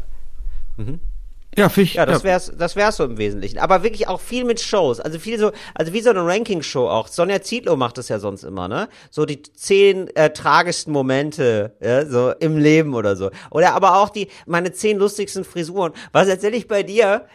Ja, 1.57 1.69
finde 1.69 1.85
ich. 1.85 1.93
Ja, 1.95 2.05
das 2.05 2.23
wär's, 2.23 2.51
das 2.55 2.75
wär's 2.75 2.97
so 2.97 3.03
im 3.03 3.17
Wesentlichen. 3.17 3.57
Aber 3.57 3.81
wirklich 3.81 4.07
auch 4.07 4.21
viel 4.21 4.45
mit 4.45 4.61
Shows. 4.61 4.99
Also 4.99 5.17
viel 5.17 5.39
so, 5.39 5.51
also 5.73 5.91
wie 5.91 6.01
so 6.01 6.11
eine 6.11 6.23
Ranking-Show 6.23 6.87
auch. 6.87 7.07
Sonja 7.07 7.41
Zietlow 7.41 7.75
macht 7.75 7.97
das 7.97 8.09
ja 8.09 8.19
sonst 8.19 8.43
immer, 8.43 8.67
ne? 8.67 8.87
So 9.09 9.25
die 9.25 9.41
zehn 9.41 10.15
äh, 10.15 10.29
tragischsten 10.29 10.93
Momente, 10.93 11.75
ja, 11.81 12.05
so 12.05 12.31
im 12.31 12.57
Leben 12.59 12.93
oder 12.93 13.15
so. 13.15 13.31
Oder 13.49 13.73
aber 13.73 13.97
auch 13.97 14.09
die, 14.09 14.27
meine 14.45 14.71
zehn 14.71 14.99
lustigsten 14.99 15.43
Frisuren. 15.43 15.93
Was 16.11 16.27
tatsächlich 16.27 16.67
bei 16.67 16.83
dir 16.83 17.25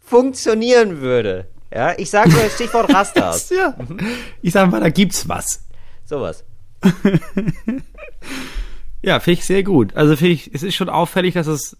funktionieren 0.00 1.00
würde. 1.00 1.46
Ja, 1.72 1.94
ich 1.96 2.10
sage 2.10 2.30
nur 2.30 2.42
das 2.42 2.54
Stichwort 2.54 2.92
Rastas. 2.94 3.50
Ja. 3.50 3.76
Ich 4.42 4.52
sage 4.52 4.68
mal, 4.68 4.80
da 4.80 4.88
gibt's 4.88 5.28
was. 5.28 5.62
Sowas. 6.04 6.44
Ja, 9.02 9.18
finde 9.18 9.40
ich 9.40 9.46
sehr 9.46 9.62
gut. 9.62 9.96
Also 9.96 10.14
finde 10.16 10.32
ich, 10.32 10.54
es 10.54 10.62
ist 10.62 10.74
schon 10.74 10.90
auffällig, 10.90 11.34
dass 11.34 11.46
es 11.46 11.76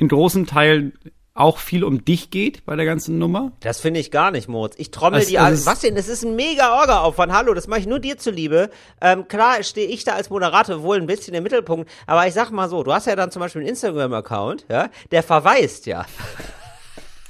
in 0.00 0.08
großen 0.08 0.46
Teilen 0.46 0.94
auch 1.34 1.58
viel 1.58 1.84
um 1.84 2.04
dich 2.04 2.30
geht 2.30 2.64
bei 2.66 2.74
der 2.74 2.84
ganzen 2.86 3.18
Nummer. 3.18 3.52
Das 3.60 3.80
finde 3.80 4.00
ich 4.00 4.10
gar 4.10 4.30
nicht, 4.30 4.48
Moritz. 4.48 4.74
Ich 4.78 4.90
trommel 4.90 5.24
die 5.24 5.38
also 5.38 5.46
alle. 5.46 5.54
es- 5.54 5.66
Was 5.66 5.80
denn? 5.80 5.94
Das 5.94 6.08
ist 6.08 6.24
ein 6.24 6.34
mega 6.36 6.80
Orga-Aufwand. 6.80 7.32
Hallo, 7.32 7.54
das 7.54 7.68
mache 7.68 7.80
ich 7.80 7.86
nur 7.86 8.00
dir 8.00 8.18
zuliebe. 8.18 8.70
Ähm, 9.00 9.28
klar 9.28 9.62
stehe 9.62 9.86
ich 9.86 10.02
da 10.04 10.14
als 10.14 10.28
Moderator 10.30 10.82
wohl 10.82 10.96
ein 10.96 11.06
bisschen 11.06 11.34
im 11.34 11.42
Mittelpunkt, 11.44 11.88
aber 12.06 12.26
ich 12.26 12.34
sag 12.34 12.50
mal 12.50 12.68
so, 12.68 12.82
du 12.82 12.92
hast 12.92 13.06
ja 13.06 13.14
dann 13.14 13.30
zum 13.30 13.40
Beispiel 13.40 13.60
einen 13.60 13.68
Instagram-Account, 13.70 14.66
ja, 14.70 14.88
der 15.12 15.22
verweist 15.22 15.86
ja. 15.86 16.04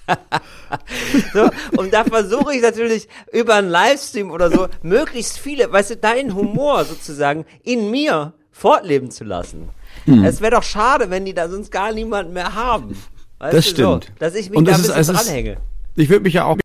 so, 1.35 1.49
und 1.77 1.93
da 1.93 2.05
versuche 2.05 2.55
ich 2.55 2.63
natürlich 2.63 3.09
über 3.33 3.55
einen 3.57 3.69
Livestream 3.71 4.31
oder 4.31 4.51
so 4.51 4.67
möglichst 4.83 5.39
viele, 5.39 5.71
weißt 5.73 5.91
du, 5.91 5.97
deinen 5.97 6.35
Humor 6.35 6.85
sozusagen 6.85 7.45
in 7.63 7.91
mir 7.91 8.33
fortleben 8.51 9.11
zu 9.11 9.25
lassen. 9.25 9.69
Hm. 10.05 10.25
Es 10.25 10.41
wäre 10.41 10.53
doch 10.53 10.63
schade, 10.63 11.11
wenn 11.11 11.25
die 11.25 11.35
da 11.35 11.49
sonst 11.49 11.71
gar 11.71 11.93
niemanden 11.93 12.33
mehr 12.33 12.55
haben. 12.55 12.97
Weißt 13.39 13.55
Das 13.57 13.65
du, 13.67 13.71
stimmt. 13.73 14.05
So, 14.05 14.11
dass 14.19 14.35
ich 14.35 14.51
mich 14.51 14.59
Und 14.59 14.67
da 14.67 14.73
ein 14.75 14.81
ist- 14.81 14.95
bisschen 14.95 15.15
ist- 15.15 15.27
dranhänge. 15.27 15.57
Ich 15.97 16.09
würde 16.09 16.23
mich 16.23 16.35
ja 16.35 16.45
auch. 16.45 16.57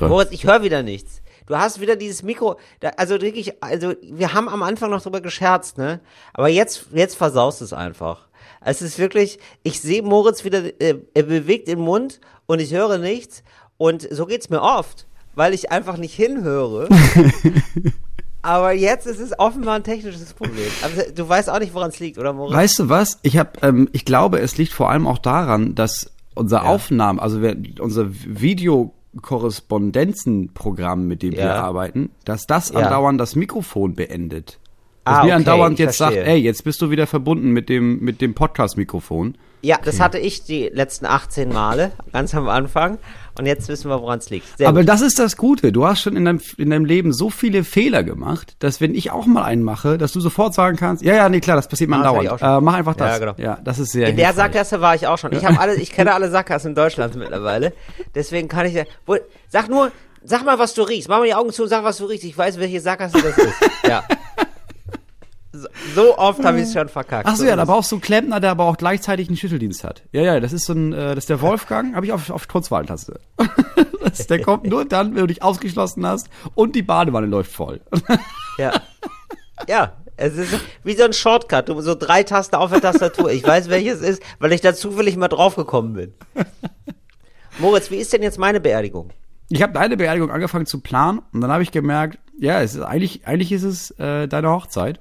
Moritz, 0.00 0.30
ich 0.32 0.44
höre 0.44 0.62
wieder 0.62 0.82
nichts. 0.82 1.20
Du 1.46 1.56
hast 1.56 1.80
wieder 1.80 1.96
dieses 1.96 2.22
Mikro, 2.22 2.56
da, 2.80 2.90
also 2.96 3.20
wirklich, 3.20 3.62
also 3.62 3.94
wir 4.02 4.32
haben 4.32 4.48
am 4.48 4.62
Anfang 4.62 4.90
noch 4.90 5.02
drüber 5.02 5.20
gescherzt, 5.20 5.76
ne? 5.78 6.00
Aber 6.32 6.48
jetzt, 6.48 6.86
jetzt 6.92 7.16
versaust 7.16 7.60
es 7.60 7.72
einfach. 7.74 8.28
Es 8.62 8.80
ist 8.80 8.98
wirklich, 8.98 9.38
ich 9.62 9.80
sehe 9.80 10.02
Moritz 10.02 10.44
wieder, 10.44 10.62
äh, 10.80 10.96
er 11.12 11.22
bewegt 11.24 11.68
den 11.68 11.80
Mund 11.80 12.20
und 12.46 12.60
ich 12.60 12.72
höre 12.72 12.96
nichts. 12.98 13.42
Und 13.76 14.08
so 14.10 14.24
geht's 14.26 14.48
mir 14.48 14.62
oft, 14.62 15.06
weil 15.34 15.52
ich 15.52 15.70
einfach 15.70 15.96
nicht 15.98 16.14
hinhöre. 16.14 16.88
Aber 18.44 18.72
jetzt 18.72 19.06
ist 19.06 19.20
es 19.20 19.38
offenbar 19.38 19.76
ein 19.76 19.84
technisches 19.84 20.34
Problem. 20.34 20.68
Aber 20.82 20.92
du 21.14 21.26
weißt 21.28 21.48
auch 21.48 21.58
nicht, 21.60 21.72
woran 21.72 21.88
es 21.88 21.98
liegt, 21.98 22.18
oder 22.18 22.34
Moritz? 22.34 22.54
Weißt 22.54 22.78
du 22.78 22.88
was? 22.90 23.18
Ich 23.22 23.38
habe, 23.38 23.50
ähm, 23.62 23.88
ich 23.92 24.04
glaube, 24.04 24.38
es 24.40 24.58
liegt 24.58 24.72
vor 24.72 24.90
allem 24.90 25.06
auch 25.06 25.16
daran, 25.18 25.74
dass 25.74 26.10
unser 26.34 26.66
Aufnahmen, 26.66 27.18
also 27.20 27.40
wir, 27.40 27.56
unser 27.80 28.06
Videokorrespondenzenprogramm, 28.10 31.06
mit 31.06 31.22
dem 31.22 31.32
wir 31.32 31.38
Ja. 31.40 31.62
arbeiten, 31.62 32.10
dass 32.24 32.46
das 32.46 32.70
Ja. 32.70 32.80
andauernd 32.80 33.20
das 33.20 33.36
Mikrofon 33.36 33.94
beendet. 33.94 34.58
Dass 35.04 35.18
Ah, 35.18 35.22
mir 35.22 35.26
okay, 35.28 35.32
andauernd 35.36 35.78
jetzt 35.78 35.98
sagt, 35.98 36.14
verstehe. 36.14 36.32
ey, 36.34 36.40
jetzt 36.40 36.64
bist 36.64 36.80
du 36.82 36.90
wieder 36.90 37.06
verbunden 37.06 37.50
mit 37.50 37.68
dem 37.68 38.00
mit 38.00 38.20
dem 38.22 38.34
Podcast-Mikrofon. 38.34 39.36
Ja, 39.64 39.78
das 39.82 39.98
hatte 39.98 40.18
ich 40.18 40.44
die 40.44 40.68
letzten 40.68 41.06
18 41.06 41.48
Male, 41.48 41.92
ganz 42.12 42.34
am 42.34 42.50
Anfang. 42.50 42.98
Und 43.38 43.46
jetzt 43.46 43.66
wissen 43.68 43.88
wir, 43.88 44.00
woran 44.00 44.18
es 44.18 44.28
liegt. 44.28 44.58
Sehr 44.58 44.68
Aber 44.68 44.80
gut. 44.80 44.88
das 44.90 45.00
ist 45.00 45.18
das 45.18 45.38
Gute. 45.38 45.72
Du 45.72 45.86
hast 45.86 46.02
schon 46.02 46.16
in 46.16 46.26
deinem, 46.26 46.40
in 46.58 46.68
deinem 46.68 46.84
Leben 46.84 47.14
so 47.14 47.30
viele 47.30 47.64
Fehler 47.64 48.04
gemacht, 48.04 48.56
dass 48.58 48.82
wenn 48.82 48.94
ich 48.94 49.10
auch 49.10 49.24
mal 49.24 49.42
einen 49.42 49.62
mache, 49.62 49.96
dass 49.96 50.12
du 50.12 50.20
sofort 50.20 50.52
sagen 50.52 50.76
kannst, 50.76 51.02
ja, 51.02 51.14
ja, 51.14 51.28
nee, 51.30 51.40
klar, 51.40 51.56
das 51.56 51.66
passiert 51.66 51.88
mal 51.88 52.02
dauernd. 52.02 52.42
Äh, 52.42 52.60
mach 52.60 52.74
einfach 52.74 52.94
das. 52.94 53.12
Ja, 53.12 53.18
genau. 53.18 53.34
ja, 53.38 53.58
das 53.64 53.78
ist 53.78 53.92
sehr 53.92 54.08
In 54.08 54.18
der 54.18 54.34
Sackgasse 54.34 54.82
war 54.82 54.94
ich 54.94 55.06
auch 55.06 55.16
schon. 55.16 55.32
Ich 55.32 55.46
habe 55.46 55.58
alle, 55.58 55.76
ich 55.76 55.90
kenne 55.90 56.12
alle 56.12 56.30
Sackgassen 56.30 56.68
in 56.72 56.74
Deutschland 56.74 57.16
mittlerweile. 57.16 57.72
Deswegen 58.14 58.48
kann 58.48 58.66
ich, 58.66 58.76
wo, 59.06 59.16
sag 59.48 59.70
nur, 59.70 59.90
sag 60.22 60.44
mal, 60.44 60.58
was 60.58 60.74
du 60.74 60.82
riechst. 60.82 61.08
Mach 61.08 61.18
mal 61.18 61.26
die 61.26 61.34
Augen 61.34 61.52
zu 61.52 61.62
und 61.62 61.70
sag, 61.70 61.84
was 61.84 61.96
du 61.96 62.04
riechst. 62.04 62.24
Ich 62.24 62.36
weiß, 62.36 62.60
welche 62.60 62.80
Sackgasse 62.80 63.16
das 63.22 63.38
ist. 63.38 63.54
Ja. 63.88 64.04
So 65.94 66.18
oft 66.18 66.44
habe 66.44 66.58
ich 66.58 66.64
es 66.64 66.72
schon 66.72 66.88
verkackt. 66.88 67.26
Ach 67.28 67.36
so, 67.36 67.44
ja, 67.44 67.56
da 67.56 67.64
brauchst 67.64 67.92
du 67.92 67.96
einen 67.96 68.02
Klempner, 68.02 68.40
der 68.40 68.50
aber 68.50 68.64
auch 68.64 68.76
gleichzeitig 68.76 69.28
einen 69.28 69.36
Schütteldienst 69.36 69.84
hat. 69.84 70.02
Ja, 70.12 70.22
ja, 70.22 70.40
das 70.40 70.52
ist 70.52 70.66
so 70.66 70.72
ein, 70.72 70.92
äh, 70.92 71.14
das 71.14 71.18
ist 71.18 71.30
der 71.30 71.40
Wolfgang, 71.40 71.94
habe 71.94 72.06
ich 72.06 72.12
auf, 72.12 72.30
auf 72.30 72.48
Kurzwahltaste. 72.48 73.20
der 74.28 74.42
kommt 74.42 74.64
nur 74.64 74.84
dann, 74.84 75.14
wenn 75.14 75.20
du 75.22 75.26
dich 75.28 75.42
ausgeschlossen 75.42 76.06
hast 76.06 76.28
und 76.54 76.74
die 76.74 76.82
Badewanne 76.82 77.26
läuft 77.26 77.52
voll. 77.52 77.80
ja. 78.58 78.72
Ja, 79.68 79.92
es 80.16 80.36
ist 80.36 80.60
wie 80.82 80.94
so 80.94 81.04
ein 81.04 81.12
Shortcut, 81.12 81.68
du 81.68 81.80
so 81.80 81.94
drei 81.94 82.22
Tasten 82.22 82.56
auf 82.56 82.70
der 82.70 82.80
Tastatur. 82.80 83.30
Ich 83.30 83.44
weiß, 83.44 83.68
welches 83.68 84.00
ist, 84.00 84.22
weil 84.38 84.52
ich 84.52 84.60
da 84.60 84.74
zufällig 84.74 85.16
mal 85.16 85.28
draufgekommen 85.28 85.94
bin. 85.94 86.14
Moritz, 87.58 87.90
wie 87.90 87.96
ist 87.96 88.12
denn 88.12 88.22
jetzt 88.22 88.38
meine 88.38 88.60
Beerdigung? 88.60 89.10
Ich 89.48 89.62
habe 89.62 89.72
deine 89.72 89.96
Beerdigung 89.96 90.30
angefangen 90.30 90.66
zu 90.66 90.80
planen 90.80 91.20
und 91.32 91.40
dann 91.40 91.52
habe 91.52 91.62
ich 91.62 91.70
gemerkt, 91.70 92.18
ja, 92.38 92.60
es 92.62 92.74
ist 92.74 92.82
eigentlich 92.82 93.26
eigentlich 93.26 93.52
ist 93.52 93.62
es 93.62 93.90
äh, 93.92 94.26
deine 94.26 94.50
Hochzeit. 94.50 95.00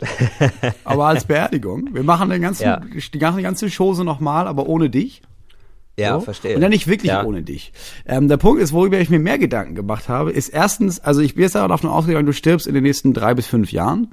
aber 0.84 1.06
als 1.06 1.24
Beerdigung. 1.24 1.90
Wir 1.92 2.02
machen 2.02 2.30
den 2.30 2.42
ganzen, 2.42 2.64
ja. 2.64 2.80
die 2.80 3.18
ganze 3.18 3.68
Chose 3.70 4.04
nochmal, 4.04 4.46
aber 4.46 4.66
ohne 4.66 4.90
dich. 4.90 5.22
Ja, 5.98 6.14
so. 6.14 6.20
verstehe. 6.20 6.54
Und 6.54 6.62
dann 6.62 6.70
nicht 6.70 6.86
wirklich 6.86 7.10
ja. 7.10 7.24
ohne 7.24 7.42
dich. 7.42 7.72
Ähm, 8.06 8.28
der 8.28 8.38
Punkt 8.38 8.62
ist, 8.62 8.72
worüber 8.72 8.98
ich 8.98 9.10
mir 9.10 9.18
mehr 9.18 9.38
Gedanken 9.38 9.74
gemacht 9.74 10.08
habe, 10.08 10.30
ist 10.30 10.48
erstens, 10.48 10.98
also 11.00 11.20
ich 11.20 11.34
bin 11.34 11.42
jetzt 11.42 11.54
davon 11.54 11.90
ausgegangen, 11.90 12.26
du 12.26 12.32
stirbst 12.32 12.66
in 12.66 12.74
den 12.74 12.82
nächsten 12.82 13.12
drei 13.12 13.34
bis 13.34 13.46
fünf 13.46 13.72
Jahren. 13.72 14.08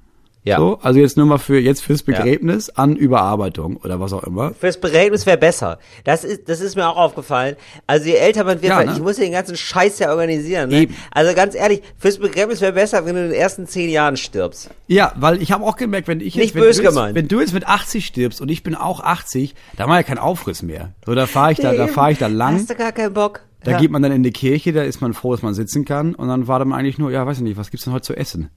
Ja. 0.47 0.57
So, 0.59 0.79
also 0.81 0.99
jetzt 0.99 1.17
nur 1.17 1.25
mal 1.25 1.39
für 1.39 1.59
jetzt 1.59 1.83
fürs 1.83 2.03
Begräbnis 2.03 2.67
ja. 2.67 2.83
an 2.83 2.95
Überarbeitung 2.95 3.75
oder 3.77 3.99
was 3.99 4.13
auch 4.13 4.23
immer. 4.23 4.53
Fürs 4.53 4.79
Begräbnis 4.79 5.25
wäre 5.25 5.37
besser. 5.37 5.77
Das 6.05 6.23
ist 6.23 6.47
das 6.47 6.61
ist 6.61 6.77
mir 6.77 6.87
auch 6.87 6.95
aufgefallen. 6.95 7.57
Also 7.85 8.05
je 8.05 8.15
älter 8.15 8.45
man 8.45 8.61
wird, 8.61 8.71
ja, 8.71 8.83
ne? 8.83 8.93
ich 8.93 9.01
muss 9.01 9.17
den 9.17 9.33
ganzen 9.33 9.57
Scheiß 9.57 9.99
ja 9.99 10.09
organisieren. 10.09 10.69
Ne? 10.69 10.87
Also 11.11 11.35
ganz 11.35 11.53
ehrlich, 11.53 11.81
fürs 11.97 12.17
Begräbnis 12.17 12.61
wäre 12.61 12.71
besser, 12.71 13.05
wenn 13.05 13.15
du 13.15 13.25
in 13.25 13.31
den 13.31 13.39
ersten 13.39 13.67
zehn 13.67 13.89
Jahren 13.89 14.15
stirbst. 14.15 14.69
Ja, 14.87 15.11
weil 15.17 15.41
ich 15.41 15.51
habe 15.51 15.65
auch 15.65 15.75
gemerkt, 15.75 16.07
wenn 16.07 16.21
ich 16.21 16.35
jetzt, 16.35 16.43
Nicht 16.45 16.55
wenn, 16.55 16.61
böse 16.61 16.81
du 16.81 16.89
jetzt, 16.89 17.15
wenn 17.15 17.27
du 17.27 17.39
jetzt 17.41 17.53
mit 17.53 17.67
80 17.67 18.05
stirbst 18.05 18.39
und 18.39 18.49
ich 18.49 18.63
bin 18.63 18.73
auch 18.73 19.01
80, 19.01 19.53
da 19.75 19.89
war 19.89 19.97
ja 19.97 20.03
kein 20.03 20.17
Aufriss 20.17 20.63
mehr. 20.63 20.93
So, 21.05 21.13
da 21.13 21.27
fahre 21.27 21.51
ich 21.51 21.57
da, 21.57 21.73
da 21.73 21.87
fahre 21.87 22.13
ich 22.13 22.19
da 22.19 22.27
lang. 22.27 22.55
Hast 22.55 22.69
du 22.69 22.75
gar 22.75 22.93
keinen 22.93 23.13
Bock? 23.13 23.41
Da 23.63 23.71
ja. 23.71 23.79
geht 23.79 23.91
man 23.91 24.01
dann 24.01 24.13
in 24.13 24.23
die 24.23 24.31
Kirche, 24.31 24.71
da 24.71 24.83
ist 24.83 25.01
man 25.01 25.13
froh, 25.13 25.33
dass 25.33 25.41
man 25.41 25.53
sitzen 25.53 25.83
kann 25.83 26.15
und 26.15 26.29
dann 26.29 26.47
war 26.47 26.59
dann 26.59 26.71
eigentlich 26.71 26.97
nur, 26.97 27.11
ja, 27.11 27.25
weiß 27.25 27.37
ich 27.37 27.43
nicht, 27.43 27.57
was 27.57 27.69
gibt's 27.69 27.83
denn 27.83 27.93
heute 27.93 28.05
zu 28.05 28.15
essen? 28.15 28.49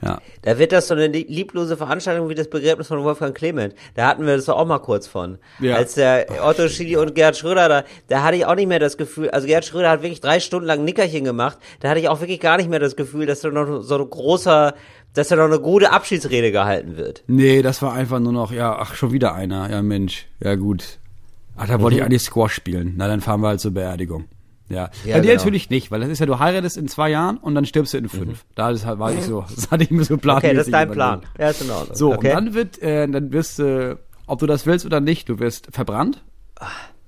Ja. 0.00 0.20
Da 0.42 0.58
wird 0.58 0.72
das 0.72 0.88
so 0.88 0.94
eine 0.94 1.08
lieblose 1.08 1.76
Veranstaltung 1.76 2.28
wie 2.28 2.34
das 2.34 2.48
Begräbnis 2.48 2.86
von 2.86 3.02
Wolfgang 3.02 3.34
Clement. 3.36 3.74
Da 3.94 4.06
hatten 4.06 4.26
wir 4.26 4.36
das 4.36 4.44
doch 4.44 4.56
auch 4.56 4.66
mal 4.66 4.78
kurz 4.78 5.06
von. 5.06 5.38
Ja. 5.60 5.76
Als 5.76 5.94
der 5.94 6.26
Otto 6.44 6.68
Schidi 6.68 6.96
und 6.96 7.14
Gerhard 7.14 7.36
Schröder 7.36 7.68
da, 7.68 7.84
da 8.08 8.22
hatte 8.22 8.36
ich 8.36 8.46
auch 8.46 8.54
nicht 8.54 8.68
mehr 8.68 8.78
das 8.78 8.96
Gefühl, 8.96 9.30
also 9.30 9.46
Gerhard 9.46 9.64
Schröder 9.64 9.90
hat 9.90 10.02
wirklich 10.02 10.20
drei 10.20 10.40
Stunden 10.40 10.66
lang 10.66 10.84
Nickerchen 10.84 11.24
gemacht. 11.24 11.58
Da 11.80 11.90
hatte 11.90 12.00
ich 12.00 12.08
auch 12.08 12.20
wirklich 12.20 12.40
gar 12.40 12.56
nicht 12.56 12.70
mehr 12.70 12.78
das 12.78 12.96
Gefühl, 12.96 13.26
dass 13.26 13.40
da 13.40 13.50
noch 13.50 13.82
so 13.82 13.96
ein 13.96 14.08
großer, 14.08 14.74
dass 15.14 15.28
da 15.28 15.36
noch 15.36 15.44
eine 15.44 15.60
gute 15.60 15.90
Abschiedsrede 15.90 16.52
gehalten 16.52 16.96
wird. 16.96 17.24
Nee, 17.26 17.62
das 17.62 17.82
war 17.82 17.92
einfach 17.92 18.20
nur 18.20 18.32
noch, 18.32 18.52
ja, 18.52 18.76
ach, 18.78 18.94
schon 18.94 19.12
wieder 19.12 19.34
einer. 19.34 19.70
Ja, 19.70 19.82
Mensch. 19.82 20.26
Ja, 20.40 20.54
gut. 20.54 20.98
Ach, 21.56 21.66
da 21.66 21.80
wollte 21.80 21.96
mhm. 21.96 21.98
ich 21.98 22.04
eigentlich 22.04 22.22
Squash 22.22 22.54
spielen. 22.54 22.94
Na, 22.96 23.08
dann 23.08 23.20
fahren 23.20 23.40
wir 23.40 23.48
halt 23.48 23.60
zur 23.60 23.72
Beerdigung. 23.72 24.26
Ja, 24.68 24.90
ja 25.04 25.14
bei 25.14 25.20
dir 25.20 25.20
genau. 25.20 25.34
natürlich 25.34 25.70
nicht, 25.70 25.90
weil 25.90 26.00
das 26.00 26.10
ist 26.10 26.18
ja, 26.18 26.26
du 26.26 26.38
heiratest 26.38 26.76
in 26.76 26.88
zwei 26.88 27.10
Jahren 27.10 27.38
und 27.38 27.54
dann 27.54 27.64
stirbst 27.64 27.94
du 27.94 27.98
in 27.98 28.08
fünf. 28.08 28.28
Mhm. 28.28 28.48
Da 28.54 28.70
ist 28.70 28.84
halt, 28.84 28.98
war 28.98 29.12
ich 29.12 29.22
so, 29.22 29.44
das 29.54 29.70
hatte 29.70 29.84
ich 29.84 29.90
mir 29.90 30.04
so 30.04 30.18
plan. 30.18 30.38
Okay, 30.38 30.54
das 30.54 30.66
ist 30.66 30.72
dein 30.72 30.90
Plan. 30.90 31.22
Ja, 31.38 31.50
ist 31.50 31.62
in 31.62 31.70
Ordnung. 31.70 31.96
So, 31.96 32.12
okay. 32.12 32.28
und 32.28 32.34
dann 32.34 32.54
wird, 32.54 32.82
äh, 32.82 33.08
dann 33.08 33.32
wirst 33.32 33.58
du, 33.58 33.90
äh, 33.90 33.96
ob 34.26 34.40
du 34.40 34.46
das 34.46 34.66
willst 34.66 34.84
oder 34.84 35.00
nicht, 35.00 35.28
du 35.28 35.38
wirst 35.38 35.68
verbrannt. 35.72 36.22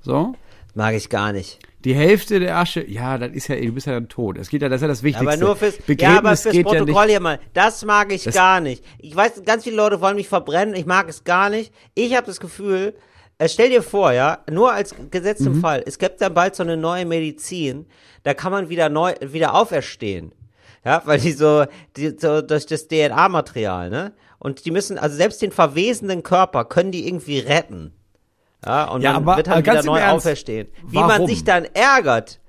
So. 0.01 0.35
Mag 0.75 0.95
ich 0.95 1.09
gar 1.09 1.33
nicht. 1.33 1.59
Die 1.85 1.95
Hälfte 1.95 2.41
der 2.41 2.59
Asche, 2.59 2.87
ja, 2.87 3.17
das 3.17 3.33
ist 3.33 3.49
ja, 3.49 3.57
du 3.57 3.73
bist 3.73 3.87
ja 3.87 3.95
dann 3.95 4.09
tot. 4.09 4.37
Es 4.37 4.51
geht 4.51 4.63
ja, 4.63 4.69
das 4.69 4.77
ist 4.77 4.83
ja 4.83 4.89
das 4.89 5.03
Wichtigste. 5.03 5.27
Aber 5.27 5.37
nur 5.39 5.57
fürs, 5.57 5.77
Begräbnis 5.79 6.03
ja, 6.03 6.19
aber 6.19 6.37
fürs 6.37 6.63
Protokoll 6.63 7.05
ja 7.05 7.11
hier 7.11 7.21
mal, 7.21 7.41
das 7.55 7.85
mag 7.85 8.13
ich 8.13 8.25
das 8.25 8.35
gar 8.35 8.61
nicht. 8.61 8.85
Ich 8.99 9.17
weiß, 9.17 9.43
ganz 9.45 9.65
viele 9.65 9.77
Leute 9.77 10.01
wollen 10.01 10.17
mich 10.17 10.29
verbrennen, 10.29 10.75
ich 10.75 10.85
mag 10.85 11.09
es 11.09 11.25
gar 11.25 11.49
nicht. 11.49 11.73
Ich 11.95 12.15
habe 12.15 12.27
das 12.27 12.39
Gefühl, 12.39 12.95
stell 13.49 13.71
dir 13.71 13.83
vor, 13.83 14.13
ja, 14.13 14.39
nur 14.51 14.73
als 14.73 14.95
Gesetz 15.11 15.41
im 15.41 15.57
mhm. 15.57 15.61
Fall, 15.61 15.83
es 15.87 15.99
gibt 15.99 16.21
dann 16.21 16.35
bald 16.35 16.55
so 16.55 16.63
eine 16.63 16.77
neue 16.77 17.07
Medizin, 17.07 17.87
da 18.23 18.35
kann 18.35 18.53
man 18.53 18.69
wieder 18.69 18.89
neu, 18.89 19.15
wieder 19.21 19.55
auferstehen. 19.55 20.33
Ja, 20.85 21.03
weil 21.05 21.21
die 21.21 21.33
so, 21.33 21.67
die, 21.97 22.17
so 22.19 22.41
durch 22.41 22.67
das 22.67 22.89
DNA-Material, 22.89 23.91
ne? 23.91 24.13
Und 24.39 24.65
die 24.65 24.71
müssen, 24.71 24.99
also 24.99 25.15
selbst 25.17 25.43
den 25.43 25.53
verwesenden 25.53 26.23
Körper 26.23 26.65
können 26.65 26.91
die 26.91 27.07
irgendwie 27.07 27.39
retten. 27.39 27.93
Ja, 28.65 28.85
und 28.85 29.03
ja, 29.03 29.13
man 29.13 29.23
aber, 29.23 29.37
wird 29.37 29.47
dann 29.49 29.59
wieder 29.59 29.83
neu 29.83 29.99
Ernst, 29.99 30.27
auferstehen. 30.27 30.69
Wie 30.87 30.97
warum? 30.97 31.09
man 31.09 31.27
sich 31.27 31.45
dann 31.45 31.67
ärgert, 31.67 32.40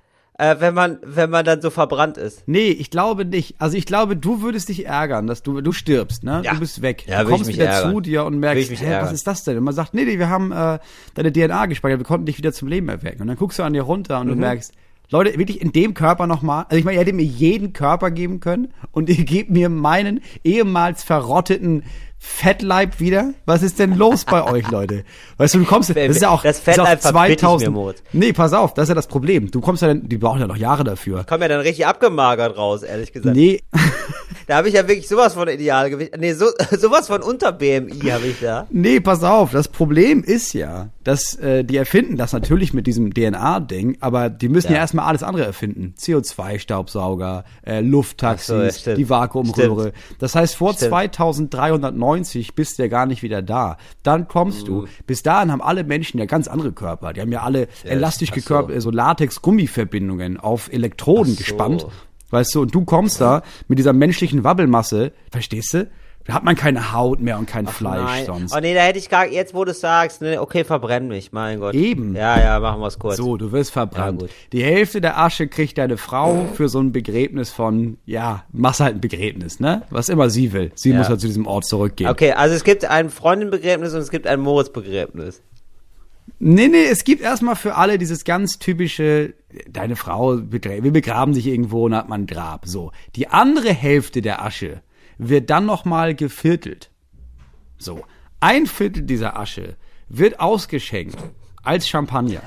äh, 0.41 0.60
wenn 0.60 0.73
man 0.73 0.97
wenn 1.04 1.30
man 1.30 1.45
dann 1.45 1.62
so 1.62 1.69
verbrannt 1.69 2.17
ist. 2.17 2.47
Nee, 2.47 2.69
ich 2.69 2.89
glaube 2.89 3.25
nicht. 3.25 3.56
Also 3.60 3.77
ich 3.77 3.86
glaube, 3.86 4.15
du 4.17 4.41
würdest 4.41 4.69
dich 4.69 4.88
ärgern, 4.88 5.27
dass 5.27 5.43
du 5.43 5.62
du 5.62 5.71
stirbst, 5.71 6.23
ne? 6.23 6.41
Ja. 6.43 6.56
Du 6.56 6.60
bist 6.60 6.82
weg. 6.82 7.06
Ja, 7.08 7.23
du 7.23 7.30
kommst 7.30 7.47
wieder 7.47 7.65
ärgern. 7.65 7.93
zu 7.93 8.01
dir 8.01 8.25
und 8.25 8.39
merkst, 8.39 8.71
hä, 8.71 8.97
was 9.01 9.13
ist 9.13 9.27
das 9.27 9.43
denn? 9.43 9.58
Und 9.60 9.63
man 9.63 9.75
sagt, 9.75 9.93
nee, 9.93 10.04
nee, 10.04 10.17
wir 10.17 10.30
haben 10.30 10.51
äh, 10.51 10.80
deine 11.13 11.32
DNA 11.32 11.67
gespeichert, 11.67 11.99
wir 11.99 12.06
konnten 12.06 12.25
dich 12.25 12.39
wieder 12.39 12.54
zum 12.54 12.67
Leben 12.67 12.89
erwecken. 12.89 13.21
Und 13.21 13.27
dann 13.27 13.38
guckst 13.38 13.60
du 13.60 13.63
an 13.63 13.73
dir 13.73 13.84
runter 13.84 14.19
und 14.19 14.27
mhm. 14.27 14.32
du 14.32 14.38
merkst, 14.38 14.73
Leute, 15.12 15.38
wirklich 15.38 15.62
in 15.62 15.73
dem 15.73 15.93
Körper 15.93 16.25
nochmal. 16.25 16.65
Also 16.69 16.77
ich 16.77 16.86
meine, 16.86 16.95
ihr 16.95 17.01
hättet 17.01 17.15
mir 17.15 17.23
jeden 17.23 17.73
Körper 17.73 18.10
geben 18.10 18.39
können 18.39 18.69
und 18.91 19.10
ihr 19.15 19.23
gebt 19.23 19.51
mir 19.51 19.69
meinen 19.69 20.21
ehemals 20.43 21.04
verrotteten 21.04 21.84
Fettleib 22.24 23.00
wieder? 23.00 23.34
Was 23.48 23.64
ist 23.64 23.80
denn 23.80 23.96
los 23.96 24.26
bei 24.26 24.44
euch, 24.44 24.70
Leute? 24.70 25.04
Weißt 25.38 25.56
du, 25.56 25.60
du 25.60 25.66
kommst, 25.66 25.90
das 25.90 25.98
ist 25.98 26.22
ja 26.22 26.30
auch, 26.30 26.44
das 26.44 26.60
Fettleib 26.60 27.00
ist 27.00 27.08
2000. 27.08 27.76
Mir, 27.76 27.96
nee, 28.14 28.32
pass 28.32 28.54
auf, 28.54 28.76
das 28.76 28.84
ist 28.84 28.90
ja 28.90 28.96
das 28.96 29.08
Problem. 29.08 29.50
Du 29.50 29.60
kommst 29.60 29.82
ja 29.82 29.88
dann, 29.88 30.08
die 30.08 30.20
brauchen 30.20 30.40
ja 30.40 30.46
noch 30.46 30.56
Jahre 30.56 30.84
dafür. 30.84 31.22
Ich 31.22 31.26
komm 31.26 31.42
ja 31.42 31.48
dann 31.48 31.62
richtig 31.62 31.88
abgemagert 31.88 32.56
raus, 32.58 32.84
ehrlich 32.84 33.12
gesagt. 33.12 33.36
Nee. 33.36 33.62
Da 34.52 34.58
habe 34.58 34.68
ich 34.68 34.74
ja 34.74 34.86
wirklich 34.86 35.08
sowas 35.08 35.36
von 35.36 35.48
Idealgewicht. 35.48 36.18
Nee, 36.18 36.34
so, 36.34 36.48
sowas 36.78 37.08
von 37.08 37.24
unter 37.24 37.54
BMI 37.54 38.10
habe 38.10 38.28
ich 38.28 38.42
da. 38.42 38.68
Nee, 38.70 39.00
pass 39.00 39.24
auf, 39.24 39.52
das 39.52 39.70
Problem 39.70 40.26
ist 40.26 40.52
ja, 40.52 40.90
dass 41.06 41.36
äh, 41.36 41.64
die 41.64 41.78
erfinden 41.78 42.18
das 42.18 42.34
natürlich 42.34 42.74
mit 42.74 42.86
diesem 42.86 43.14
DNA-Ding, 43.14 44.00
aber 44.02 44.30
die 44.30 44.50
müssen 44.50 44.68
ja, 44.68 44.74
ja 44.74 44.80
erstmal 44.80 45.06
alles 45.06 45.24
andere 45.24 45.46
erfinden. 45.46 45.94
CO2-Staubsauger, 45.98 47.46
äh, 47.66 47.80
Lufttaxis, 47.80 48.84
so, 48.84 48.90
ja, 48.90 48.98
die 48.98 49.10
Vakuumröhre. 49.10 49.94
Stimmt. 49.94 50.22
Das 50.22 50.36
heißt, 50.36 50.56
vor 50.56 50.74
stimmt. 50.74 50.90
2390 50.90 52.54
bist 52.54 52.78
du 52.78 52.84
ja 52.84 52.90
gar 52.90 53.06
nicht 53.06 53.24
wieder 53.24 53.42
da. 53.42 53.78
Dann 54.04 54.28
kommst 54.28 54.64
mhm. 54.64 54.66
du. 54.66 54.88
Bis 55.08 55.24
dahin 55.24 55.50
haben 55.50 55.62
alle 55.62 55.86
Menschen 55.86 56.20
ja 56.20 56.26
ganz 56.26 56.50
andere 56.50 56.74
Körper. 56.74 57.14
Die 57.14 57.22
haben 57.22 57.32
ja 57.32 57.44
alle 57.44 57.60
yes. 57.62 57.86
elastisch 57.86 58.32
gekörpert, 58.32 58.76
so, 58.76 58.90
so 58.90 58.92
Latex-Gummiverbindungen 58.92 60.38
auf 60.38 60.70
Elektroden 60.74 61.36
so. 61.36 61.38
gespannt. 61.38 61.88
Weißt 62.32 62.56
du, 62.56 62.62
und 62.62 62.74
du 62.74 62.84
kommst 62.86 63.22
da 63.22 63.44
mit 63.67 63.78
dieser 63.78 63.94
menschlichen 63.94 64.44
Wabbelmasse, 64.44 65.12
verstehst 65.32 65.74
du? 65.74 65.88
Da 66.26 66.34
hat 66.34 66.44
man 66.44 66.56
keine 66.56 66.94
Haut 66.94 67.20
mehr 67.20 67.39
und 67.39 67.48
kein 67.48 67.67
Ach 67.67 67.74
Fleisch 67.74 68.04
nein. 68.04 68.26
sonst. 68.26 68.56
Oh 68.56 68.60
nee, 68.60 68.76
da 68.76 68.82
hätte 68.82 69.00
ich 69.00 69.10
gar, 69.10 69.28
jetzt 69.28 69.56
wo 69.56 69.65
du 69.65 69.74
sagst, 69.74 70.22
ne, 70.22 70.39
okay, 70.39 70.63
verbrenn 70.63 71.08
mich, 71.08 71.32
mein 71.32 71.60
Gott. 71.60 71.74
Eben. 71.74 72.15
Ja, 72.15 72.39
ja, 72.39 72.60
machen 72.60 72.80
wir 72.80 72.88
es 72.88 73.00
kurz. 73.00 73.17
So, 73.17 73.38
du 73.38 73.52
wirst 73.52 73.72
verbrannt. 73.72 74.22
Ja, 74.22 74.28
Die 74.54 74.63
Hälfte 74.63 75.02
der 75.02 75.17
Asche 75.17 75.48
kriegt 75.48 75.80
deine 75.80 75.98
Frau 75.98 76.46
für 76.54 76.70
so 76.70 76.80
ein 76.80 76.91
Begräbnis 76.91 77.50
von, 77.50 77.98
ja, 78.06 78.44
machst 78.52 78.82
halt 78.82 78.96
ein 78.96 79.02
Begräbnis, 79.02 79.60
ne? 79.60 79.82
Was 79.89 80.10
immer 80.10 80.30
sie 80.30 80.54
will. 80.54 80.72
Sie 80.76 80.91
ja. 80.91 80.98
muss 80.98 81.10
halt 81.10 81.22
zu 81.22 81.28
diesem 81.28 81.48
Ort 81.48 81.65
zurückgehen. 81.65 82.10
Okay, 82.10 82.34
also 82.34 82.54
es 82.54 82.63
gibt 82.63 82.86
ein 82.86 83.10
Freundinbegräbnis 83.10 83.94
und 83.94 84.02
es 84.02 84.12
gibt 84.12 84.28
ein 84.28 84.41
Moritz-Begräbnis. 84.41 85.41
Nee, 86.40 86.68
nee, 86.68 86.86
es 86.86 87.04
gibt 87.04 87.22
erstmal 87.22 87.56
für 87.56 87.76
alle 87.76 87.98
dieses 87.98 88.24
ganz 88.24 88.58
typische, 88.58 89.34
deine 89.70 89.96
Frau, 89.96 90.40
wir 90.52 90.92
begraben 90.92 91.34
sich 91.34 91.48
irgendwo 91.48 91.86
und 91.86 91.96
hat 91.96 92.10
man 92.10 92.22
ein 92.22 92.28
Grab. 92.28 92.66
So. 92.66 92.92
Die 93.16 93.28
andere 93.28 93.74
Hälfte 93.74 94.22
der 94.22 94.44
Asche 94.44 94.82
wird 95.18 95.50
dann 95.50 95.66
nochmal 95.66 96.16
geviertelt. 96.16 96.90
So. 97.78 98.04
Ein 98.40 98.66
Viertel 98.66 99.04
dieser 99.04 99.38
Asche 99.38 99.76
wird 100.10 100.40
ausgeschenkt 100.40 101.18
als 101.64 101.88
Champagner. 101.88 102.42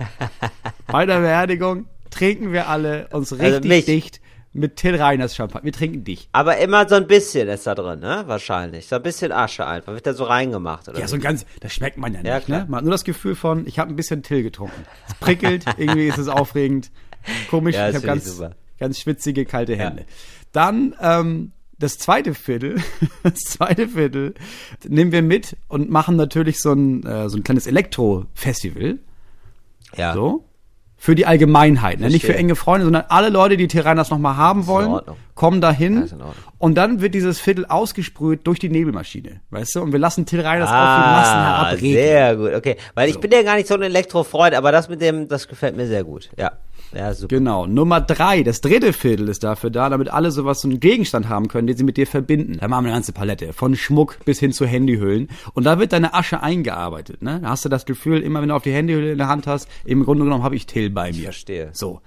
Bei 0.89 1.07
der 1.07 1.21
Beerdigung 1.21 1.87
trinken 2.11 2.53
wir 2.53 2.69
alle 2.69 3.09
uns 3.13 3.33
also 3.33 3.37
richtig 3.37 3.71
also 3.73 3.87
dicht 3.93 4.21
mit 4.55 4.77
Till 4.77 4.95
Reiners 4.95 5.35
Champagner. 5.35 5.65
Wir 5.65 5.73
trinken 5.73 6.05
dich. 6.05 6.29
Aber 6.33 6.57
immer 6.59 6.89
so 6.89 6.95
ein 6.95 7.07
bisschen 7.09 7.49
ist 7.49 7.67
da 7.67 7.75
drin, 7.75 7.99
ne? 7.99 8.23
Wahrscheinlich. 8.27 8.87
So 8.87 8.97
ein 8.97 9.03
bisschen 9.03 9.33
Asche 9.33 9.67
einfach. 9.67 9.93
Wird 9.93 10.07
da 10.07 10.15
so 10.15 10.25
reingemacht, 10.25 10.89
oder? 10.89 11.01
Ja, 11.01 11.09
so 11.09 11.17
ein 11.17 11.21
ganz, 11.21 11.45
das 11.61 11.75
schmeckt 11.75 11.99
man 11.99 12.15
ja 12.15 12.23
nicht, 12.23 12.49
ja, 12.49 12.59
ne? 12.61 12.67
Man 12.69 12.79
hat 12.79 12.85
nur 12.85 12.93
das 12.93 13.05
Gefühl 13.05 13.35
von, 13.35 13.67
ich 13.67 13.81
habe 13.81 13.93
ein 13.93 13.97
bisschen 13.97 14.23
Till 14.23 14.45
getrunken. 14.45 14.87
Es 15.09 15.15
prickelt, 15.15 15.65
irgendwie 15.77 16.07
ist 16.07 16.19
es 16.19 16.29
aufregend. 16.29 16.93
Komisch, 17.51 17.75
ja, 17.75 17.89
ich 17.89 17.97
habe 17.97 18.07
ganz, 18.07 18.43
ganz 18.79 19.01
schwitzige, 19.01 19.45
kalte 19.45 19.77
Hände. 19.77 20.03
Ja. 20.03 20.07
Dann, 20.53 20.95
ähm, 21.01 21.53
das 21.77 21.99
zweite 21.99 22.35
Viertel, 22.35 22.81
das 23.25 23.41
zweite 23.41 23.89
Viertel 23.89 24.35
nehmen 24.87 25.11
wir 25.11 25.23
mit 25.23 25.57
und 25.67 25.91
machen 25.91 26.15
natürlich 26.15 26.61
so 26.61 26.73
ein, 26.73 27.05
äh, 27.05 27.29
so 27.29 27.37
ein 27.37 27.43
kleines 27.43 27.67
Elektro-Festival. 27.67 29.01
Ja. 29.97 30.15
So. 30.15 30.45
Für 31.05 31.15
die 31.15 31.27
Allgemeinheit, 31.27 32.01
ne? 32.01 32.09
nicht 32.09 32.25
für 32.25 32.35
enge 32.35 32.57
Freunde, 32.57 32.85
sondern 32.87 33.05
alle 33.11 33.29
Leute, 33.29 33.59
die 33.59 33.69
Tiranas 33.69 34.09
nochmal 34.09 34.39
haben 34.39 34.67
wollen, 34.67 35.01
kommen 35.35 35.61
dahin 35.61 36.09
und 36.57 36.77
dann 36.77 37.03
wird 37.03 37.13
dieses 37.15 37.39
Viertel 37.39 37.67
ausgesprüht 37.67 38.47
durch 38.47 38.59
die 38.59 38.71
Nebelmaschine, 38.71 39.43
weißt 39.51 39.75
du? 39.75 39.83
Und 39.83 39.93
wir 39.93 39.99
lassen 39.99 40.25
Tiranas 40.25 40.67
auf 40.71 40.75
die 40.75 41.11
Massen 41.11 41.37
Ah, 41.37 41.57
herabregnen. 41.67 41.93
sehr 41.93 42.37
gut, 42.37 42.55
okay. 42.55 42.77
Weil 42.95 43.11
ich 43.11 43.21
bin 43.21 43.31
ja 43.31 43.43
gar 43.43 43.57
nicht 43.57 43.69
so 43.69 43.75
ein 43.75 43.83
Elektrofreund, 43.83 44.55
aber 44.55 44.73
das 44.73 44.89
mit 44.89 45.03
dem, 45.03 45.29
das 45.29 45.47
gefällt 45.47 45.77
mir 45.77 45.87
sehr 45.87 46.05
gut. 46.05 46.31
Ja, 46.39 46.53
ja, 46.97 47.15
super. 47.15 47.37
Genau. 47.37 47.67
Nummer 47.67 48.01
drei, 48.01 48.43
das 48.43 48.61
dritte 48.61 48.93
Viertel 48.93 49.29
ist 49.29 49.45
dafür 49.45 49.71
da, 49.71 49.89
damit 49.89 50.09
alle 50.09 50.31
sowas, 50.31 50.61
so 50.61 50.69
einen 50.69 50.81
Gegenstand 50.81 51.29
haben 51.29 51.49
können, 51.49 51.67
den 51.67 51.77
sie 51.77 51.85
mit 51.85 51.97
dir 51.97 52.07
verbinden. 52.07 52.59
Da 52.61 52.69
machen 52.69 52.85
wir 52.85 52.89
eine 52.91 52.97
ganze 52.97 53.13
Palette. 53.13 53.53
Von 53.53 53.77
Schmuck 53.77 54.19
bis 54.25 54.39
hin 54.41 54.53
zu 54.53 54.67
Handyhüllen. 54.67 55.29
Und 55.55 55.65
da 55.65 55.79
wird 55.79 55.93
deine 55.93 56.15
Asche 56.15 56.43
eingearbeitet, 56.43 57.23
ne? 57.23 57.41
Da 57.43 57.51
hast 57.51 57.65
du 57.65 57.69
das 57.69 57.85
Gefühl, 57.87 58.23
immer 58.23 58.41
wenn 58.41 58.49
du 58.49 58.55
auf 58.55 58.63
die 58.63 58.73
Handyhülle 58.73 59.13
in 59.13 59.19
der 59.19 59.29
Hand 59.29 59.47
hast, 59.47 59.69
im 59.85 60.05
Grunde 60.05 60.25
genommen 60.25 60.43
habe 60.45 60.57
ich 60.57 60.67
Till 60.67 60.91
bei 60.91 61.13
mir. 61.13 61.25
verstehe. 61.25 61.71
So. 61.73 62.01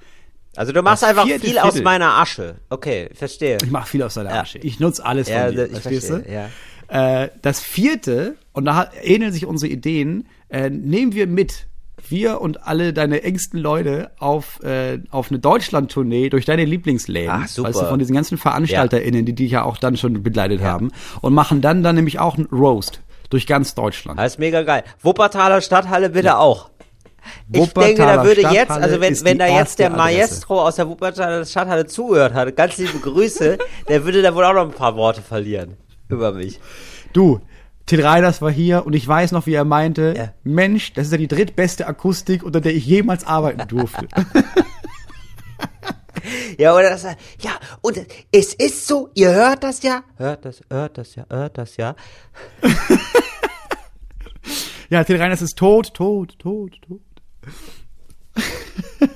Also 0.55 0.71
du 0.73 0.81
machst 0.81 1.03
Das 1.03 1.09
einfach 1.09 1.25
viel 1.27 1.59
aus 1.59 1.73
Viertel. 1.73 1.83
meiner 1.83 2.17
Asche. 2.17 2.55
Okay, 2.69 3.09
verstehe. 3.13 3.57
Ich 3.63 3.69
mache 3.69 3.87
viel 3.89 4.01
aus 4.01 4.15
deiner 4.15 4.31
Ja. 4.33 4.41
Asche. 4.41 4.57
Ich 4.59 4.79
nutze 4.79 5.05
alles 5.05 5.29
Ja, 5.29 5.45
von 5.45 5.55
dir, 5.55 5.65
ich 5.65 5.71
verstehst 5.71 6.07
verstehe, 6.07 6.25
du? 6.27 6.33
ja. 6.33 7.23
Äh, 7.23 7.29
das 7.41 7.61
vierte, 7.61 8.37
und 8.53 8.65
da 8.65 8.89
ähneln 9.03 9.31
sich 9.33 9.45
unsere 9.45 9.71
Ideen, 9.71 10.27
äh, 10.49 10.69
nehmen 10.69 11.13
wir 11.13 11.27
mit. 11.27 11.67
Wir 12.09 12.41
und 12.41 12.67
alle 12.67 12.93
deine 12.93 13.23
engsten 13.23 13.59
Leute 13.59 14.11
auf, 14.19 14.61
äh, 14.63 14.99
auf 15.09 15.31
eine 15.31 15.39
Deutschland-Tournee 15.39 16.29
durch 16.29 16.45
deine 16.45 16.63
Lieblingsläden. 16.65 17.31
Ach, 17.31 17.47
super. 17.47 17.69
Weißt 17.69 17.81
du, 17.81 17.85
von 17.85 17.99
diesen 17.99 18.15
ganzen 18.15 18.37
VeranstalterInnen, 18.37 19.25
die 19.25 19.33
dich 19.33 19.51
ja 19.51 19.63
auch 19.63 19.77
dann 19.77 19.97
schon 19.97 20.21
begleitet 20.23 20.61
haben. 20.61 20.91
Und 21.21 21.33
machen 21.33 21.61
dann 21.61 21.83
dann 21.83 21.95
nämlich 21.95 22.19
auch 22.19 22.37
einen 22.37 22.47
Roast 22.47 23.01
durch 23.29 23.47
ganz 23.47 23.75
Deutschland. 23.75 24.19
Das 24.19 24.33
ist 24.33 24.39
mega 24.39 24.63
geil. 24.63 24.83
Wuppertaler 25.01 25.61
Stadthalle 25.61 26.09
bitte 26.09 26.37
auch. 26.37 26.69
Ich 27.51 27.59
Wuppertaler 27.59 27.85
denke, 27.87 28.01
da 28.03 28.23
würde 28.23 28.41
jetzt, 28.41 28.65
Stadthalle 28.65 28.83
also 28.83 29.01
wenn, 29.01 29.25
wenn 29.25 29.39
da 29.39 29.47
jetzt 29.47 29.79
der 29.79 29.87
Adresse. 29.87 30.03
Maestro 30.03 30.61
aus 30.61 30.75
der 30.75 30.87
Wuppertaler 30.87 31.45
Stadthalle 31.45 31.85
zugehört 31.85 32.33
hat, 32.33 32.55
ganz 32.55 32.77
liebe 32.77 32.99
Grüße, 32.99 33.57
der 33.89 34.05
würde 34.05 34.21
da 34.21 34.33
wohl 34.33 34.45
auch 34.45 34.53
noch 34.53 34.65
ein 34.65 34.71
paar 34.71 34.95
Worte 34.95 35.21
verlieren 35.21 35.75
über 36.09 36.31
mich. 36.31 36.59
Du, 37.13 37.41
Till 37.87 38.05
Reiners 38.05 38.41
war 38.41 38.51
hier 38.51 38.85
und 38.85 38.93
ich 38.93 39.07
weiß 39.07 39.31
noch, 39.31 39.45
wie 39.47 39.53
er 39.53 39.63
meinte, 39.63 40.13
Ja. 40.15 40.33
Mensch, 40.43 40.93
das 40.93 41.07
ist 41.07 41.11
ja 41.13 41.17
die 41.17 41.27
drittbeste 41.27 41.87
Akustik, 41.87 42.43
unter 42.43 42.61
der 42.61 42.75
ich 42.75 42.85
jemals 42.85 43.25
arbeiten 43.25 43.67
durfte. 43.67 44.07
Ja, 46.57 46.75
oder 46.75 46.89
das, 46.89 47.03
ja, 47.03 47.51
und 47.81 47.97
es 48.31 48.53
ist 48.53 48.87
so, 48.87 49.09
ihr 49.13 49.31
hört 49.31 49.63
das 49.63 49.81
ja, 49.83 50.03
hört 50.17 50.43
das, 50.43 50.61
hört 50.69 50.97
das 50.97 51.15
ja, 51.15 51.25
hört 51.29 51.57
das 51.57 51.77
ja. 51.77 51.95
ja, 54.89 55.03
Till 55.03 55.17
Reiners 55.21 55.41
ist 55.41 55.57
tot, 55.57 55.93
tot, 55.93 56.37
tot, 56.39 56.81
tot. 56.81 57.01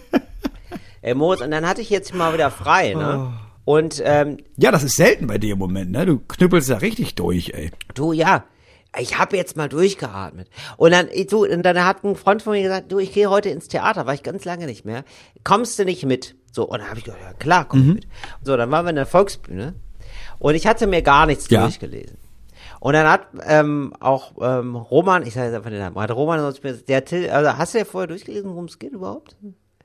Ey, 1.01 1.15
Moritz, 1.15 1.41
und 1.41 1.51
dann 1.51 1.67
hatte 1.67 1.81
ich 1.81 1.89
jetzt 1.89 2.13
mal 2.13 2.33
wieder 2.33 2.51
frei, 2.51 2.93
ne? 2.93 3.33
Oh. 3.65 3.73
Und, 3.73 4.01
ähm, 4.05 4.37
Ja, 4.57 4.71
das 4.71 4.83
ist 4.83 4.95
selten 4.95 5.27
bei 5.27 5.37
dir 5.39 5.53
im 5.53 5.59
Moment, 5.59 5.91
ne? 5.91 6.05
Du 6.05 6.19
knüppelst 6.19 6.69
ja 6.69 6.77
richtig 6.77 7.15
durch, 7.15 7.49
ey. 7.53 7.71
Du, 7.95 8.13
ja, 8.13 8.43
ich 8.99 9.17
habe 9.17 9.37
jetzt 9.37 9.55
mal 9.55 9.69
durchgeatmet. 9.69 10.49
Und 10.77 10.91
dann, 10.91 11.07
du, 11.29 11.45
und 11.45 11.63
dann 11.63 11.85
hat 11.85 12.03
ein 12.03 12.15
Freund 12.15 12.41
von 12.41 12.53
mir 12.53 12.61
gesagt, 12.61 12.91
du, 12.91 12.99
ich 12.99 13.13
gehe 13.13 13.29
heute 13.29 13.49
ins 13.49 13.67
Theater, 13.67 14.05
war 14.05 14.13
ich 14.13 14.23
ganz 14.23 14.43
lange 14.45 14.65
nicht 14.65 14.83
mehr. 14.85 15.03
Kommst 15.43 15.79
du 15.79 15.85
nicht 15.85 16.05
mit? 16.05 16.35
So, 16.51 16.65
und 16.67 16.79
dann 16.79 16.89
habe 16.89 16.99
ich 16.99 17.05
gesagt, 17.05 17.21
ja 17.23 17.33
klar, 17.33 17.65
komm 17.67 17.87
Mhm. 17.87 17.93
mit. 17.93 18.05
Und 18.05 18.45
so, 18.45 18.57
dann 18.57 18.69
waren 18.71 18.85
wir 18.85 18.89
in 18.89 18.97
der 18.97 19.05
Volksbühne 19.05 19.73
und 20.39 20.55
ich 20.55 20.67
hatte 20.67 20.87
mir 20.87 21.01
gar 21.01 21.25
nichts 21.25 21.49
Ja. 21.49 21.61
durchgelesen. 21.61 22.17
Und 22.81 22.93
dann 22.93 23.07
hat 23.07 23.27
ähm, 23.45 23.93
auch 23.99 24.33
ähm, 24.41 24.75
Roman, 24.75 25.25
ich 25.25 25.35
sage 25.35 25.47
jetzt 25.47 25.55
einfach 25.55 25.69
den 25.69 25.79
Namen, 25.79 25.97
hat 25.99 26.11
Roman 26.11 26.39
sonst 26.39 26.63
mir, 26.63 26.73
der 26.73 27.05
Till, 27.05 27.29
also 27.29 27.57
hast 27.57 27.73
du 27.73 27.77
ja 27.77 27.85
vorher 27.85 28.07
durchgelesen, 28.07 28.49
worum 28.49 28.65
es 28.65 28.79
geht 28.79 28.91
überhaupt? 28.91 29.37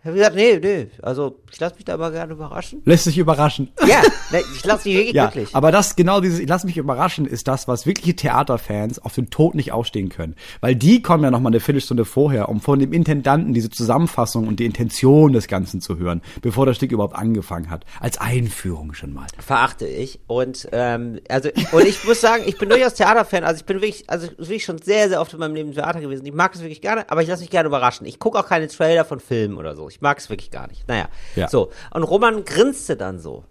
Ich 0.06 0.08
habe 0.08 0.18
gesagt, 0.18 0.36
nee, 0.36 0.58
nee, 0.62 0.86
also 1.02 1.36
ich 1.50 1.58
lasse 1.58 1.74
mich 1.74 1.84
da 1.84 1.94
aber 1.94 2.12
gerne 2.12 2.32
überraschen. 2.34 2.80
Lässt 2.84 3.04
sich 3.04 3.18
überraschen. 3.18 3.70
Ja, 3.86 4.00
ne, 4.30 4.40
ich 4.54 4.64
lasse 4.64 4.88
mich 4.88 4.96
wirklich 4.98 5.14
Ja, 5.14 5.26
glücklich. 5.26 5.54
aber 5.54 5.72
das, 5.72 5.96
genau 5.96 6.20
dieses, 6.20 6.38
ich 6.38 6.48
lass 6.48 6.62
mich 6.64 6.76
überraschen, 6.76 7.26
ist 7.26 7.48
das, 7.48 7.66
was 7.66 7.86
wirkliche 7.86 8.14
Theaterfans 8.14 8.98
auf 9.00 9.14
den 9.14 9.30
Tod 9.30 9.54
nicht 9.56 9.72
ausstehen 9.72 10.08
können. 10.08 10.36
Weil 10.60 10.76
die 10.76 11.02
kommen 11.02 11.24
ja 11.24 11.30
noch 11.32 11.40
mal 11.40 11.48
eine 11.48 11.58
Viertelstunde 11.60 12.04
vorher, 12.04 12.48
um 12.48 12.60
von 12.60 12.78
dem 12.78 12.92
Intendanten 12.92 13.52
diese 13.52 13.68
Zusammenfassung 13.70 14.46
und 14.46 14.60
die 14.60 14.64
Intention 14.66 15.32
des 15.32 15.48
Ganzen 15.48 15.80
zu 15.80 15.98
hören, 15.98 16.22
bevor 16.42 16.66
das 16.66 16.76
Stück 16.76 16.92
überhaupt 16.92 17.16
angefangen 17.16 17.68
hat. 17.70 17.84
Als 18.00 18.18
Einführung 18.18 18.94
schon 18.94 19.12
mal. 19.12 19.26
verachte 19.38 19.86
ich 19.88 20.20
und 20.28 20.68
ähm, 20.70 21.18
also 21.28 21.48
und 21.72 21.84
ich 21.84 22.04
muss 22.04 22.20
sagen, 22.20 22.44
ich 22.46 22.58
bin 22.58 22.68
durchaus 22.68 22.94
Theaterfan, 22.94 23.42
also 23.42 23.58
ich 23.58 23.64
bin 23.64 23.76
wirklich, 23.80 24.08
also 24.08 24.28
wirklich 24.36 24.64
schon 24.64 24.78
sehr 24.78 25.08
sehr 25.08 25.20
oft 25.20 25.32
in 25.32 25.40
meinem 25.40 25.54
Leben 25.54 25.70
im 25.70 25.74
Theater 25.74 26.00
gewesen. 26.00 26.24
Ich 26.26 26.32
mag 26.32 26.54
es 26.54 26.60
wirklich 26.60 26.80
gerne, 26.80 27.10
aber 27.10 27.22
ich 27.22 27.28
lasse 27.28 27.40
mich 27.42 27.50
gerne 27.50 27.66
überraschen. 27.66 28.06
Ich 28.06 28.18
gucke 28.18 28.38
auch 28.38 28.46
keine 28.46 28.68
Trailer 28.68 29.04
von 29.04 29.18
Filmen 29.20 29.56
oder 29.56 29.74
so. 29.74 29.88
Ich 29.88 29.95
mag 30.02 30.18
es 30.18 30.30
wirklich 30.30 30.50
gar 30.50 30.66
nicht. 30.68 30.86
Naja, 30.88 31.08
Ja. 31.34 31.48
so 31.48 31.70
und 31.92 32.02
Roman 32.02 32.44
grinste 32.44 32.96
dann 32.96 33.18
so, 33.18 33.44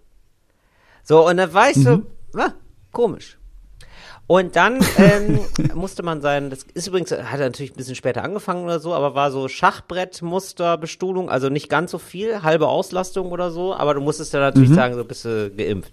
so 1.02 1.26
und 1.26 1.36
dann 1.36 1.52
war 1.54 1.70
ich 1.70 1.76
so, 1.76 2.02
ah, 2.36 2.52
komisch. 2.92 3.38
Und 4.28 4.56
dann 4.56 4.84
ähm, 4.98 5.38
musste 5.74 6.02
man 6.02 6.20
sein, 6.20 6.50
das 6.50 6.64
ist 6.74 6.88
übrigens, 6.88 7.12
hat 7.12 7.38
er 7.38 7.46
natürlich 7.46 7.72
ein 7.72 7.76
bisschen 7.76 7.94
später 7.94 8.24
angefangen 8.24 8.64
oder 8.64 8.80
so, 8.80 8.92
aber 8.92 9.14
war 9.14 9.30
so 9.30 9.46
Schachbrettmusterbestuhlung, 9.46 11.30
also 11.30 11.48
nicht 11.48 11.68
ganz 11.68 11.90
so 11.92 11.98
viel, 11.98 12.42
halbe 12.42 12.66
Auslastung 12.68 13.30
oder 13.30 13.50
so, 13.50 13.74
aber 13.74 13.94
du 13.94 14.00
musstest 14.00 14.32
ja 14.32 14.40
natürlich 14.40 14.70
sagen, 14.74 14.94
so 14.94 15.04
bist 15.04 15.24
du 15.24 15.50
geimpft. 15.50 15.92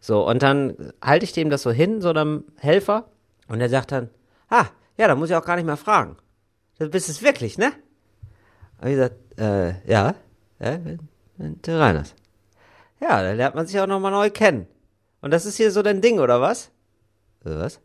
So, 0.00 0.28
und 0.28 0.42
dann 0.42 0.92
halte 1.02 1.24
ich 1.24 1.32
dem 1.32 1.48
das 1.50 1.62
so 1.62 1.70
hin, 1.70 2.00
so 2.02 2.10
einem 2.10 2.44
Helfer, 2.58 3.08
und 3.48 3.58
der 3.58 3.70
sagt 3.70 3.92
dann, 3.92 4.10
ah, 4.50 4.66
ja, 4.98 5.08
da 5.08 5.14
muss 5.14 5.30
ich 5.30 5.36
auch 5.36 5.44
gar 5.44 5.56
nicht 5.56 5.64
mehr 5.66 5.76
fragen. 5.78 6.16
Du 6.78 6.88
bist 6.90 7.08
es 7.08 7.22
wirklich, 7.22 7.56
ne? 7.56 7.72
Hab 8.78 8.86
ich 8.86 8.94
gesagt, 8.94 9.14
äh, 9.38 9.90
ja, 9.90 10.14
ja, 10.58 10.78
du 11.38 11.78
Reiners. 11.78 12.14
Ja, 13.00 13.22
dann 13.22 13.36
lernt 13.36 13.54
man 13.54 13.66
sich 13.66 13.78
auch 13.78 13.86
nochmal 13.86 14.12
neu 14.12 14.30
kennen. 14.30 14.66
Und 15.20 15.30
das 15.30 15.44
ist 15.46 15.56
hier 15.56 15.70
so 15.70 15.82
dein 15.82 16.00
Ding, 16.00 16.18
oder 16.18 16.40
was? 16.40 16.70
Äh, 17.44 17.50
Was? 17.50 17.80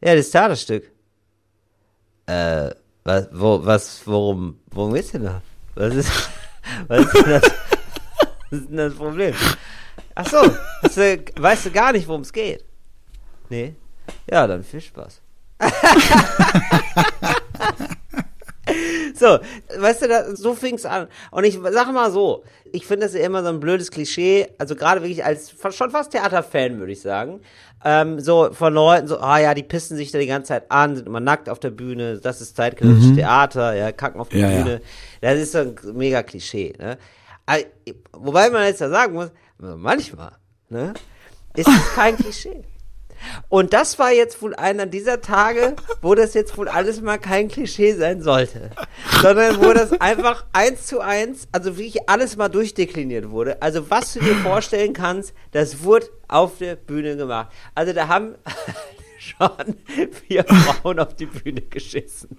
Ja, 0.00 0.14
das 0.14 0.30
Theaterstück. 0.30 0.90
Äh, 2.26 2.70
was, 3.04 3.28
wo, 3.32 3.64
was, 3.64 4.06
worum, 4.06 4.60
worum 4.70 4.94
geht's 4.94 5.12
denn 5.12 5.24
da? 5.24 5.42
Was 5.74 5.94
ist, 5.94 6.10
was 6.88 7.04
ist 7.04 7.14
denn 7.14 7.30
das, 7.30 7.42
was 8.50 8.60
ist 8.60 8.68
denn 8.68 8.76
das 8.76 8.94
Problem? 8.94 9.34
Ach 10.14 10.26
so, 10.26 10.56
hast 10.82 10.96
du, 10.96 11.24
weißt 11.36 11.66
du 11.66 11.70
gar 11.70 11.92
nicht, 11.92 12.06
worum 12.08 12.22
es 12.22 12.32
geht? 12.32 12.64
Nee? 13.48 13.74
Ja, 14.30 14.46
dann 14.46 14.62
viel 14.64 14.80
Spaß. 14.80 15.20
So, 19.24 19.38
weißt 19.80 20.02
du, 20.02 20.08
da, 20.08 20.36
so 20.36 20.54
fing's 20.54 20.84
an. 20.84 21.08
Und 21.30 21.44
ich 21.44 21.58
sag 21.70 21.90
mal 21.94 22.10
so, 22.10 22.44
ich 22.72 22.86
finde 22.86 23.06
das 23.06 23.14
ja 23.14 23.20
immer 23.20 23.42
so 23.42 23.48
ein 23.48 23.58
blödes 23.58 23.90
Klischee, 23.90 24.48
also 24.58 24.76
gerade 24.76 25.00
wirklich 25.00 25.24
als 25.24 25.54
schon 25.70 25.90
fast 25.90 26.12
Theaterfan, 26.12 26.78
würde 26.78 26.92
ich 26.92 27.00
sagen. 27.00 27.40
Ähm, 27.86 28.20
so 28.20 28.52
von 28.52 28.74
Leuten, 28.74 29.06
so, 29.08 29.18
ah 29.20 29.38
ja, 29.38 29.54
die 29.54 29.62
pissen 29.62 29.96
sich 29.96 30.12
da 30.12 30.18
die 30.18 30.26
ganze 30.26 30.48
Zeit 30.48 30.70
an, 30.70 30.96
sind 30.96 31.06
immer 31.06 31.20
nackt 31.20 31.48
auf 31.48 31.58
der 31.58 31.70
Bühne, 31.70 32.18
das 32.18 32.42
ist 32.42 32.56
zeitgenössisches 32.56 33.16
Theater, 33.16 33.74
ja, 33.74 33.92
kacken 33.92 34.20
auf 34.20 34.28
der 34.28 34.40
Ja, 34.40 34.50
ja. 34.50 34.62
Bühne. 34.62 34.80
Das 35.22 35.38
ist 35.38 35.52
so 35.52 35.58
ein 35.58 35.74
mega 35.94 36.22
Klischee, 36.22 36.74
ne? 36.78 36.98
Aber, 37.46 37.60
wobei 38.12 38.50
man 38.50 38.64
jetzt 38.64 38.80
ja 38.82 38.90
sagen 38.90 39.14
muss, 39.14 39.30
manchmal, 39.58 40.32
ne, 40.68 40.92
ist 41.56 41.68
es 41.68 41.94
kein 41.94 42.16
Klischee. 42.16 42.62
Und 43.48 43.72
das 43.72 43.98
war 43.98 44.12
jetzt 44.12 44.40
wohl 44.42 44.54
einer 44.54 44.86
dieser 44.86 45.20
Tage, 45.20 45.76
wo 46.02 46.14
das 46.14 46.34
jetzt 46.34 46.56
wohl 46.56 46.68
alles 46.68 47.00
mal 47.00 47.18
kein 47.18 47.48
Klischee 47.48 47.94
sein 47.94 48.22
sollte. 48.22 48.70
Sondern 49.22 49.62
wo 49.62 49.72
das 49.72 49.92
einfach 50.00 50.44
eins 50.52 50.86
zu 50.86 51.00
eins, 51.00 51.48
also 51.52 51.76
wirklich 51.76 52.08
alles 52.08 52.36
mal 52.36 52.48
durchdekliniert 52.48 53.30
wurde. 53.30 53.60
Also 53.62 53.90
was 53.90 54.12
du 54.14 54.20
dir 54.20 54.34
vorstellen 54.36 54.92
kannst, 54.92 55.34
das 55.52 55.82
wurde 55.82 56.08
auf 56.28 56.58
der 56.58 56.76
Bühne 56.76 57.16
gemacht. 57.16 57.52
Also 57.74 57.92
da 57.92 58.08
haben 58.08 58.34
schon 59.18 59.76
vier 60.26 60.44
Frauen 60.44 60.98
auf 60.98 61.14
die 61.14 61.26
Bühne 61.26 61.62
geschissen. 61.62 62.36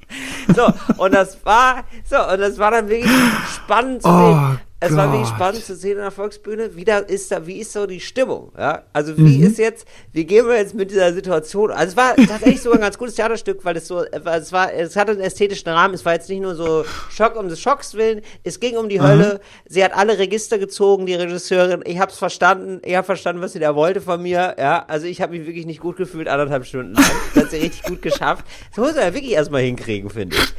So, 0.55 0.71
und 0.97 1.13
das 1.13 1.43
war, 1.45 1.83
so, 2.03 2.17
und 2.17 2.39
das 2.39 2.57
war 2.57 2.71
dann 2.71 2.89
wirklich 2.89 3.11
spannend 3.55 4.01
zu 4.03 4.09
Oh 4.09 4.33
sehen. 4.33 4.59
Es 4.91 4.95
war 4.95 5.11
wirklich 5.11 5.29
spannend 5.29 5.63
zu 5.63 5.75
sehen 5.75 5.93
in 5.93 6.03
der 6.03 6.11
Volksbühne, 6.11 6.75
wie 6.75 6.85
da 6.85 6.99
ist 6.99 7.31
da, 7.31 7.45
wie 7.45 7.59
ist 7.59 7.73
so 7.73 7.85
die 7.85 7.99
Stimmung, 7.99 8.51
ja? 8.57 8.83
Also 8.93 9.17
wie 9.17 9.43
ist 9.43 9.57
jetzt, 9.57 9.87
wie 10.11 10.25
gehen 10.25 10.47
wir 10.47 10.55
jetzt 10.55 10.73
mit 10.73 10.91
dieser 10.91 11.13
Situation? 11.13 11.71
Also 11.71 11.91
es 11.91 11.97
war 11.97 12.15
tatsächlich 12.15 12.61
sogar 12.61 12.79
ein 12.79 12.81
ganz 12.81 12.97
gutes 12.97 13.15
Theaterstück, 13.15 13.65
weil 13.65 13.77
es 13.77 13.87
so, 13.87 14.03
es 14.03 14.51
war, 14.51 14.73
es 14.73 14.95
hatte 14.95 15.11
einen 15.11 15.21
ästhetischen 15.21 15.69
Rahmen, 15.69 15.93
es 15.93 16.05
war 16.05 16.13
jetzt 16.13 16.29
nicht 16.29 16.41
nur 16.41 16.55
so 16.55 16.85
Schock 17.09 17.35
um 17.35 17.49
des 17.49 17.59
Schocks 17.59 17.93
willen, 17.95 18.21
es 18.43 18.59
ging 18.59 18.77
um 18.77 18.89
die 18.89 19.01
Hölle, 19.01 19.39
sie 19.67 19.83
hat 19.83 19.93
alle 19.93 20.17
Register 20.17 20.57
gezogen, 20.57 21.05
die 21.05 21.15
Regisseurin, 21.15 21.81
ich 21.85 21.99
hab's 21.99 22.17
verstanden, 22.17 22.81
ich 22.83 22.95
hab 22.95 23.05
verstanden, 23.05 23.41
was 23.41 23.53
sie 23.53 23.59
da 23.59 23.75
wollte 23.75 24.01
von 24.01 24.21
mir, 24.21 24.55
ja? 24.57 24.85
Also 24.87 25.07
ich 25.07 25.21
habe 25.21 25.37
mich 25.37 25.47
wirklich 25.47 25.65
nicht 25.65 25.79
gut 25.79 25.97
gefühlt, 25.97 26.27
anderthalb 26.27 26.65
Stunden 26.65 26.93
lang. 26.93 27.05
Das 27.33 27.43
hat 27.43 27.51
sie 27.51 27.57
richtig 27.57 27.83
gut 27.83 28.01
geschafft. 28.01 28.45
Das 28.69 28.77
muss 28.77 28.95
man 28.95 29.03
ja 29.03 29.13
wirklich 29.13 29.33
erstmal 29.33 29.61
hinkriegen, 29.61 30.09
finde 30.09 30.37
ich. 30.37 30.53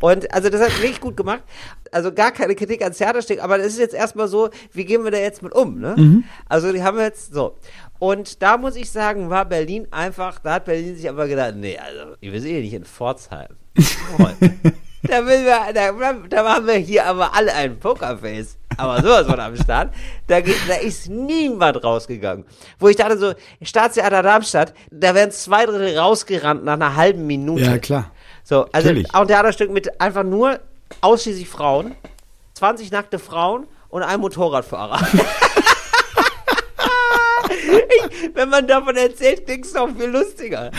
Und 0.00 0.32
also 0.32 0.48
das 0.48 0.60
hat 0.60 0.82
wirklich 0.82 1.00
gut 1.00 1.16
gemacht. 1.16 1.42
Also 1.92 2.12
gar 2.12 2.32
keine 2.32 2.54
Kritik 2.54 2.82
ans 2.82 2.98
Theaterstück, 2.98 3.42
aber 3.42 3.58
das 3.58 3.68
ist 3.68 3.78
jetzt 3.78 3.94
erstmal 3.94 4.26
so, 4.26 4.50
wie 4.72 4.84
gehen 4.84 5.04
wir 5.04 5.10
da 5.10 5.18
jetzt 5.18 5.42
mit 5.42 5.54
um, 5.54 5.78
ne? 5.78 5.94
Mhm. 5.96 6.24
Also 6.48 6.72
die 6.72 6.82
haben 6.82 6.96
wir 6.96 7.04
jetzt 7.04 7.32
so. 7.32 7.56
Und 7.98 8.42
da 8.42 8.56
muss 8.56 8.76
ich 8.76 8.90
sagen, 8.90 9.30
war 9.30 9.44
Berlin 9.44 9.86
einfach, 9.90 10.38
da 10.38 10.54
hat 10.54 10.64
Berlin 10.64 10.96
sich 10.96 11.08
aber 11.08 11.28
gedacht, 11.28 11.54
nee, 11.56 11.78
also, 11.78 12.16
wir 12.20 12.40
sind 12.40 12.50
eh 12.50 12.60
nicht 12.62 12.74
in 12.74 12.84
Pforzheim. 12.84 13.48
Da, 15.04 15.26
will 15.26 15.44
wir, 15.44 15.72
da, 15.74 15.90
da 16.28 16.54
haben 16.54 16.66
wir 16.66 16.74
hier 16.74 17.04
aber 17.06 17.34
alle 17.34 17.52
ein 17.54 17.78
Pokerface. 17.78 18.56
Aber 18.76 19.02
sowas 19.02 19.26
von 19.26 19.40
am 19.40 19.56
Start. 19.56 19.92
Da, 20.28 20.40
geht, 20.40 20.56
da 20.68 20.74
ist 20.74 21.10
niemand 21.10 21.82
rausgegangen. 21.82 22.44
Wo 22.78 22.88
ich 22.88 22.96
dachte 22.96 23.18
so, 23.18 23.32
Staatstheater 23.62 24.22
Darmstadt, 24.22 24.74
da 24.92 25.14
werden 25.14 25.32
zwei 25.32 25.66
Drittel 25.66 25.98
rausgerannt 25.98 26.64
nach 26.64 26.74
einer 26.74 26.94
halben 26.94 27.26
Minute. 27.26 27.64
Ja, 27.64 27.78
klar. 27.78 28.12
So, 28.44 28.66
also 28.72 28.88
Natürlich. 28.88 29.12
auch 29.12 29.22
ein 29.22 29.26
Theaterstück 29.28 29.72
mit 29.72 30.00
einfach 30.00 30.22
nur 30.22 30.60
ausschließlich 31.00 31.48
Frauen, 31.48 31.94
20 32.54 32.90
nackte 32.90 33.18
Frauen 33.18 33.66
und 33.88 34.02
ein 34.02 34.20
Motorradfahrer. 34.20 35.00
ich, 37.50 38.34
wenn 38.34 38.48
man 38.48 38.66
davon 38.66 38.96
erzählt, 38.96 39.46
klingt 39.46 39.64
es 39.66 39.72
doch 39.72 39.88
viel 39.96 40.10
lustiger. 40.10 40.70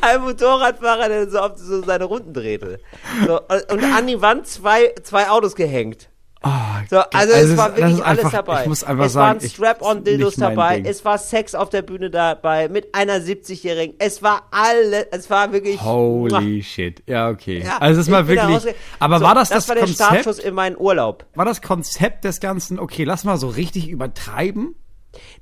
Ein 0.00 0.22
Motorradfahrer, 0.22 1.08
der 1.08 1.30
so, 1.30 1.38
auf 1.38 1.52
so 1.56 1.82
seine 1.82 2.04
Runden 2.04 2.34
drehte. 2.34 2.80
So, 3.26 3.40
und 3.40 3.84
an 3.84 4.06
die 4.06 4.20
Wand 4.20 4.46
zwei, 4.46 4.94
zwei 5.02 5.28
Autos 5.28 5.54
gehängt. 5.54 6.09
Ah, 6.42 6.80
So, 6.88 6.96
also 6.98 7.34
es 7.34 7.50
es 7.50 7.56
war 7.58 7.76
wirklich 7.76 8.02
alles 8.02 8.24
einfach- 8.24 8.30
dabei. 8.32 8.62
Ich 8.62 8.68
muss 8.68 8.82
einfach 8.82 9.04
es 9.04 9.12
sagen, 9.12 9.40
waren 9.42 9.48
Strap-on-Dildos 9.50 10.36
dabei, 10.36 10.76
Ding. 10.76 10.86
es 10.86 11.04
war 11.04 11.18
Sex 11.18 11.54
auf 11.54 11.68
der 11.68 11.82
Bühne 11.82 12.08
dabei 12.10 12.68
mit 12.70 12.94
einer 12.94 13.20
70-Jährigen. 13.20 13.96
Es 13.98 14.22
war 14.22 14.44
alles, 14.50 15.04
es 15.10 15.28
war 15.28 15.52
wirklich. 15.52 15.82
Holy 15.82 16.62
shit. 16.62 17.02
Ja, 17.06 17.28
okay. 17.28 17.62
Ja, 17.64 17.76
also 17.78 18.00
es 18.00 18.06
da 18.06 18.26
wirklich. 18.26 18.74
Aber 18.98 19.18
So, 19.18 19.24
war 19.26 19.34
das 19.34 19.50
das 19.50 19.58
das, 19.66 19.68
war 19.68 19.74
der 19.74 19.84
Konzept? 19.84 20.08
Startschuss 20.10 20.38
in 20.38 20.54
meinen 20.54 20.76
Urlaub. 20.78 21.26
War 21.34 21.44
das 21.44 21.60
Konzept 21.60 22.24
des 22.24 22.40
Ganzen? 22.40 22.78
Okay, 22.78 23.04
lass 23.04 23.24
mal 23.24 23.36
so 23.36 23.48
richtig 23.48 23.88
übertreiben. 23.88 24.74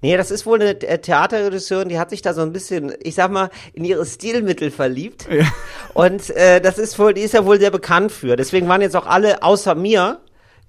Nee, 0.01 0.17
das 0.17 0.31
ist 0.31 0.47
wohl 0.47 0.61
eine 0.61 0.71
äh, 0.81 0.99
Theaterregisseurin, 0.99 1.91
die 1.91 1.99
hat 1.99 2.09
sich 2.11 2.23
da 2.23 2.33
so 2.33 2.41
ein 2.41 2.53
bisschen, 2.53 2.93
ich 3.03 3.15
sag 3.15 3.31
mal, 3.31 3.51
in 3.75 3.85
ihre 3.85 4.05
Stilmittel 4.07 4.71
verliebt. 4.71 5.29
Ja. 5.31 5.45
Und 5.95 6.31
äh, 6.31 6.61
das 6.61 6.79
ist 6.79 6.99
wohl, 6.99 7.13
die 7.15 7.21
ist 7.21 7.35
ja 7.35 7.45
wohl 7.45 7.61
sehr 7.61 7.71
bekannt 7.71 8.11
für. 8.11 8.35
Deswegen 8.37 8.67
waren 8.67 8.81
jetzt 8.81 8.97
auch 8.97 9.07
alle 9.07 9.43
außer 9.43 9.75
mir 9.75 10.21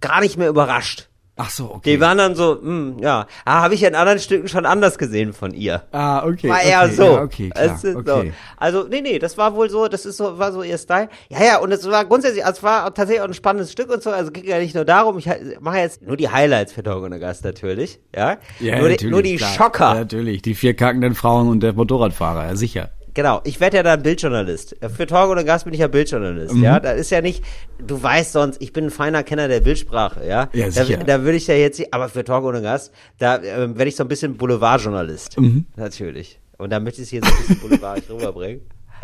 gar 0.02 0.22
nicht 0.22 0.38
mehr 0.38 0.50
überrascht. 0.50 1.10
Ach 1.42 1.50
so, 1.50 1.74
okay. 1.74 1.94
Die 1.94 2.02
waren 2.02 2.18
dann 2.18 2.36
so, 2.36 2.60
hm, 2.62 2.98
ja, 3.00 3.26
ah, 3.46 3.62
habe 3.62 3.74
ich 3.74 3.82
in 3.84 3.96
anderen 3.96 4.20
Stücken 4.20 4.50
schon 4.50 4.66
anders 4.66 4.98
gesehen 4.98 5.32
von 5.32 5.54
ihr. 5.54 5.84
ah, 5.94 6.26
okay. 6.26 6.50
War 6.50 6.62
eher 6.62 6.84
okay, 6.84 6.94
so. 6.94 7.04
Ja, 7.04 7.22
okay, 7.22 7.50
klar. 7.50 7.80
Okay. 7.82 8.04
so. 8.06 8.24
Also, 8.58 8.88
nee, 8.90 9.00
nee, 9.00 9.20
das 9.20 9.38
war 9.38 9.56
wohl 9.56 9.70
so, 9.70 9.88
das 9.88 10.06
ist 10.06 10.18
so, 10.18 10.38
war 10.38 10.52
so 10.52 10.64
ihr 10.64 10.78
Style. 10.78 11.08
Ja, 11.30 11.42
ja, 11.42 11.60
und 11.60 11.72
es 11.72 11.90
war 11.90 12.04
grundsätzlich, 12.04 12.46
also 12.46 12.58
es 12.58 12.64
war 12.64 12.94
tatsächlich 12.94 13.22
auch 13.22 13.28
ein 13.30 13.34
spannendes 13.34 13.72
Stück 13.72 13.90
und 13.90 14.04
so, 14.04 14.10
also 14.10 14.32
ging 14.32 14.44
ja 14.44 14.60
nicht 14.60 14.76
nur 14.76 14.84
darum, 14.84 15.18
ich 15.18 15.30
mache 15.62 15.78
jetzt 15.78 16.02
nur 16.02 16.18
die 16.18 16.28
Highlights 16.28 16.74
für 16.74 16.84
Dog 16.84 17.04
und 17.04 17.12
der 17.12 17.22
Gast 17.22 17.46
natürlich, 17.46 18.02
ja. 18.14 18.36
Ja, 18.60 18.80
nur, 18.80 18.90
die, 18.90 18.96
natürlich, 18.96 19.12
nur 19.12 19.24
die 19.24 19.38
klar. 19.38 19.54
Schocker. 19.54 19.94
Ja, 19.94 19.94
natürlich, 19.94 20.42
die 20.42 20.56
vier 20.56 20.74
kackenden 20.74 21.16
Frauen 21.16 21.48
und 21.48 21.62
der 21.62 21.72
Motorradfahrer, 21.72 22.48
ja, 22.48 22.56
sicher. 22.58 22.90
Genau, 23.20 23.42
ich 23.44 23.60
werde 23.60 23.76
ja 23.76 23.84
dann 23.84 24.02
Bildjournalist. 24.02 24.78
Für 24.96 25.06
Talk 25.06 25.30
oder 25.30 25.44
Gast 25.44 25.66
bin 25.66 25.74
ich 25.74 25.82
ja 25.82 25.90
Bildjournalist, 25.90 26.54
Mhm. 26.56 26.64
ja. 26.64 26.80
Das 26.80 26.98
ist 26.98 27.10
ja 27.10 27.20
nicht, 27.20 27.44
du 27.86 28.02
weißt 28.02 28.32
sonst, 28.32 28.62
ich 28.62 28.72
bin 28.72 28.86
ein 28.86 28.92
feiner 28.92 29.24
Kenner 29.24 29.50
der 29.50 29.60
Bildsprache, 29.60 30.26
ja. 30.26 30.48
Ja, 30.54 30.66
da, 30.68 30.72
sicher. 30.72 31.04
da 31.04 31.22
würde 31.24 31.36
ich 31.36 31.46
ja 31.48 31.56
jetzt, 31.56 31.84
aber 31.92 32.08
für 32.08 32.24
Talk 32.24 32.46
oder 32.46 32.62
Gast, 32.62 32.94
da 33.18 33.42
ähm, 33.44 33.78
werde 33.78 33.90
ich 33.90 33.98
so 33.98 34.06
ein 34.06 34.08
bisschen 34.08 34.38
Boulevardjournalist. 34.38 35.38
Mhm. 35.38 35.66
Natürlich. 35.76 36.40
Und 36.58 36.70
da 36.72 36.80
möchte 36.80 37.02
ich 37.02 37.08
es 37.08 37.10
hier 37.10 37.20
so 37.22 37.30
ein 37.30 37.38
bisschen 37.40 37.60
boulevardig 37.60 38.06
rüberbringen. 38.10 38.62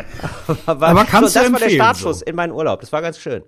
Aber, 0.66 0.86
Aber 0.86 1.04
kannst 1.04 1.34
so, 1.34 1.40
du 1.40 1.44
das 1.44 1.52
war 1.52 1.58
der 1.68 1.74
Startschuss 1.74 2.20
so. 2.20 2.24
in 2.24 2.36
meinen 2.36 2.52
Urlaub. 2.52 2.80
Das 2.80 2.90
war 2.92 3.02
ganz 3.02 3.18
schön. 3.18 3.42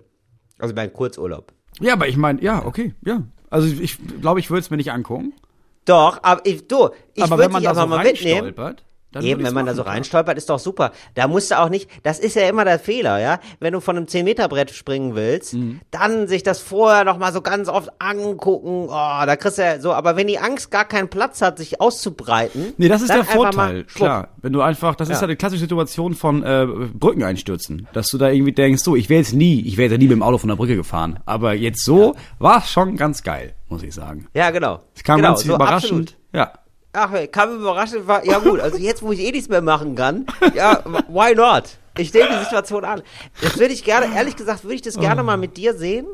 Also 0.59 0.75
mein 0.75 0.93
Kurzurlaub. 0.93 1.51
Ja, 1.79 1.93
aber 1.93 2.07
ich 2.07 2.17
meine, 2.17 2.43
ja, 2.43 2.63
okay, 2.63 2.93
ja. 3.03 3.23
Also 3.49 3.67
ich 3.81 3.97
glaube, 4.21 4.39
ich 4.39 4.51
würde 4.51 4.59
es 4.61 4.69
mir 4.69 4.77
nicht 4.77 4.91
angucken. 4.91 5.33
Doch, 5.85 6.19
aber 6.21 6.41
ich, 6.45 6.67
du, 6.67 6.89
ich 7.15 7.23
aber 7.23 7.37
würde 7.39 7.53
dich 7.55 7.63
da 7.63 7.69
einfach 7.71 7.81
so 7.83 7.87
mal 7.87 8.03
mitnehmen. 8.03 8.53
Dann 9.11 9.23
Eben, 9.23 9.43
wenn 9.43 9.53
man 9.55 9.65
da 9.65 9.73
so 9.73 9.81
reinstolpert, 9.81 10.37
ist 10.37 10.49
doch 10.49 10.59
super. 10.59 10.91
Da 11.15 11.27
musst 11.27 11.49
du 11.51 11.59
auch 11.59 11.69
nicht, 11.69 11.89
das 12.03 12.19
ist 12.19 12.35
ja 12.35 12.47
immer 12.47 12.63
der 12.63 12.77
Fehler, 12.77 13.19
ja. 13.19 13.39
Wenn 13.59 13.73
du 13.73 13.79
von 13.79 13.97
einem 13.97 14.05
10-Meter-Brett 14.05 14.69
springen 14.71 15.15
willst, 15.15 15.55
Mhm. 15.55 15.79
dann 15.91 16.27
sich 16.27 16.43
das 16.43 16.59
vorher 16.59 17.03
noch 17.05 17.17
mal 17.17 17.33
so 17.33 17.41
ganz 17.41 17.69
oft 17.69 17.89
angucken. 17.99 18.85
Oh, 18.87 18.89
da 19.25 19.35
kriegst 19.35 19.57
du 19.57 19.63
ja 19.63 19.79
so. 19.79 19.93
Aber 19.93 20.15
wenn 20.15 20.27
die 20.27 20.37
Angst 20.39 20.69
gar 20.69 20.85
keinen 20.85 21.07
Platz 21.09 21.41
hat, 21.41 21.57
sich 21.57 21.81
auszubreiten. 21.81 22.73
Nee, 22.77 22.87
das 22.87 23.01
ist 23.01 23.09
der 23.13 23.23
Vorteil, 23.23 23.83
klar. 23.85 24.29
Wenn 24.41 24.53
du 24.53 24.61
einfach, 24.61 24.95
das 24.95 25.09
ist 25.09 25.15
Ja. 25.15 25.21
ja 25.21 25.27
die 25.27 25.35
klassische 25.35 25.61
Situation 25.61 26.13
von 26.13 26.43
äh, 26.43 26.67
Brücken 26.93 27.23
einstürzen, 27.23 27.87
dass 27.93 28.09
du 28.09 28.17
da 28.17 28.29
irgendwie 28.29 28.51
denkst, 28.53 28.83
so, 28.83 28.95
ich 28.95 29.09
wäre 29.09 29.21
jetzt 29.21 29.33
nie, 29.33 29.61
ich 29.61 29.77
wäre 29.77 29.89
jetzt 29.91 29.99
nie 29.99 30.07
mit 30.07 30.15
dem 30.17 30.23
Auto 30.23 30.37
von 30.37 30.49
der 30.49 30.55
Brücke 30.55 30.75
gefahren, 30.75 31.19
aber 31.25 31.53
jetzt 31.53 31.83
so 31.83 32.15
war 32.37 32.59
es 32.59 32.69
schon 32.69 32.95
ganz 32.95 33.23
geil, 33.23 33.55
muss 33.69 33.81
ich 33.83 33.93
sagen. 33.93 34.27
Ja, 34.33 34.51
genau. 34.51 34.81
Es 34.95 35.03
kam 35.03 35.17
genau, 35.17 35.29
ganz 35.29 35.43
so 35.43 35.55
überraschend. 35.55 36.15
Ja. 36.33 36.53
Ach, 36.91 37.11
kam 37.31 37.55
überraschend, 37.59 38.07
war, 38.07 38.25
ja 38.25 38.39
gut, 38.39 38.59
also 38.59 38.77
jetzt, 38.77 39.03
wo 39.03 39.11
ich 39.11 39.19
eh 39.19 39.31
nichts 39.31 39.47
mehr 39.47 39.61
machen 39.61 39.93
kann, 39.95 40.25
ja, 40.55 40.83
why 41.07 41.35
not? 41.35 41.77
Ich 41.97 42.13
nehme 42.13 42.29
die 42.29 42.43
Situation 42.43 42.83
an. 42.83 43.03
Das 43.41 43.59
würde 43.59 43.73
ich 43.73 43.83
gerne, 43.83 44.15
ehrlich 44.15 44.35
gesagt, 44.35 44.63
würde 44.63 44.75
ich 44.75 44.81
das 44.81 44.97
gerne 44.97 45.21
mal 45.21 45.37
mit 45.37 45.57
dir 45.57 45.73
sehen. 45.73 46.07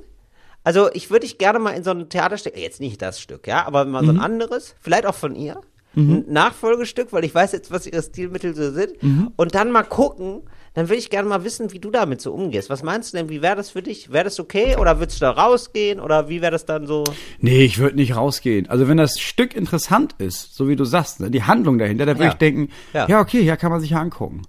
Also, 0.64 0.90
ich 0.94 1.12
würde 1.12 1.28
dich 1.28 1.38
gerne 1.38 1.60
mal 1.60 1.72
in 1.72 1.84
so 1.84 1.92
ein 1.92 2.10
Theaterstück, 2.10 2.58
jetzt 2.58 2.82
nicht 2.82 3.02
das 3.02 3.22
Stück, 3.22 3.46
ja, 3.48 3.66
aber 3.68 3.86
mal 3.86 4.04
so 4.04 4.12
ein 4.12 4.20
anderes, 4.20 4.76
vielleicht 4.82 5.06
auch 5.06 5.14
von 5.14 5.36
ihr, 5.36 5.62
ein 5.96 6.26
Nachfolgestück, 6.28 7.12
weil 7.14 7.24
ich 7.26 7.34
weiß 7.34 7.52
jetzt, 7.54 7.72
was 7.72 7.88
ihre 7.88 8.02
Stilmittel 8.02 8.56
so 8.56 8.72
sind, 8.72 8.94
und 9.36 9.56
dann 9.56 9.72
mal 9.72 9.84
gucken, 9.84 10.42
dann 10.74 10.90
würde 10.90 10.98
ich 11.00 11.10
gerne 11.10 11.30
mal 11.30 11.44
wissen, 11.46 11.72
wie 11.72 11.80
du 11.80 11.90
damit 11.90 12.20
so 12.20 12.34
umgehst. 12.34 12.70
Was 12.70 12.84
meinst 12.84 13.14
du 13.14 13.18
denn, 13.18 13.30
wie 13.30 13.42
wäre 13.42 13.56
das 13.56 13.70
für 13.70 13.82
dich? 13.82 14.12
Wäre 14.12 14.26
das 14.26 14.40
okay 14.42 14.76
oder 14.76 15.00
würdest 15.00 15.22
du 15.22 15.26
da 15.26 15.32
rausgehen 15.32 16.02
oder 16.02 16.28
wie 16.28 16.42
wäre 16.42 16.52
das 16.52 16.66
dann 16.66 16.86
so? 16.86 17.06
Nee, 17.40 17.64
ich 17.64 17.78
würde 17.78 17.96
nicht 17.96 18.16
rausgehen. 18.18 18.68
Also 18.70 18.90
wenn 18.90 18.98
das 18.98 19.18
Stück 19.20 19.56
interessant 19.56 20.16
ist, 20.18 20.54
so 20.54 20.68
wie 20.68 20.76
du 20.76 20.84
sagst, 20.84 21.22
ne, 21.22 21.32
die 21.32 21.44
Handlung 21.44 21.78
dahinter, 21.78 22.06
da 22.06 22.14
würde 22.16 22.26
Ja. 22.26 22.30
ich 22.32 22.36
denken, 22.38 22.70
ja. 22.94 23.08
Ja. 23.08 23.22
okay, 23.22 23.42
ja, 23.42 23.56
kann 23.56 23.72
man 23.72 23.80
sich 23.80 23.92
ja 23.92 24.02
angucken. 24.02 24.42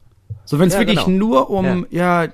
So, 0.45 0.59
wenn 0.59 0.67
es 0.69 0.75
Ja, 0.75 0.81
wirklich 0.81 1.05
genau. 1.05 1.17
nur 1.19 1.51
um, 1.51 1.87
ja, 1.91 2.25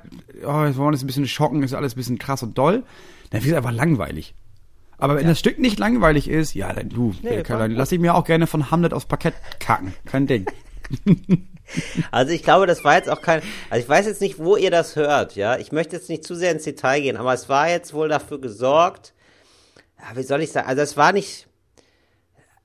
oh, 0.47 0.65
jetzt 0.65 0.77
wollen 0.77 0.77
wir 0.77 0.87
uns 0.87 1.03
ein 1.03 1.07
bisschen 1.07 1.27
schocken, 1.29 1.63
ist 1.63 1.75
alles 1.75 1.95
ein 1.95 1.97
bisschen 1.97 2.19
krass 2.19 2.43
und 2.43 2.57
doll, 2.57 2.85
dann 3.31 3.43
wird 3.45 3.53
es 3.53 3.57
einfach 3.57 3.73
langweilig. 3.73 4.35
Aber 5.03 5.17
wenn 5.17 5.27
das 5.27 5.41
Stück 5.41 5.59
nicht 5.59 5.81
langweilig 5.81 6.29
ist, 6.29 6.55
ja, 6.55 6.73
dann 6.73 6.89
du, 6.89 7.13
Nee, 7.23 7.43
dann 7.43 7.73
lass 7.73 7.91
ich 7.91 7.99
mir 7.99 8.15
auch 8.15 8.23
gerne 8.23 8.47
von 8.47 8.71
Hamlet 8.71 8.95
aufs 8.95 9.07
Parkett 9.07 9.35
kacken. 9.59 9.93
Kein 10.07 10.29
Ding. 10.29 10.47
Also 12.11 12.33
ich 12.33 12.43
glaube, 12.43 12.67
das 12.67 12.85
war 12.85 12.97
jetzt 12.97 13.09
auch 13.09 13.23
kein, 13.23 13.41
also 13.71 13.83
ich 13.83 13.89
weiß 13.89 14.05
jetzt 14.05 14.21
nicht, 14.21 14.39
wo 14.39 14.57
ihr 14.57 14.71
das 14.71 14.95
hört, 14.95 15.37
ja. 15.37 15.57
Ich 15.57 15.73
möchte 15.73 15.97
jetzt 15.97 16.11
nicht 16.11 16.23
zu 16.23 16.35
sehr 16.35 16.53
ins 16.53 16.65
Detail 16.65 17.01
gehen, 17.01 17.17
aber 17.17 17.33
es 17.33 17.49
war 17.49 17.71
jetzt 17.71 17.95
wohl 17.95 18.11
dafür 18.11 18.41
gesorgt, 18.41 19.15
ja, 19.99 20.15
wie 20.15 20.23
soll 20.23 20.43
ich 20.43 20.53
sagen, 20.53 20.69
also 20.69 20.83
es 20.83 20.99
war 20.99 21.13
nicht, 21.13 21.49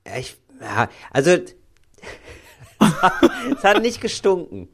ja, 0.06 0.18
ich, 0.18 0.36
ja, 0.60 0.90
also 1.10 1.30
es 3.56 3.64
hat 3.64 3.80
nicht 3.80 4.02
gestunken. 4.02 4.68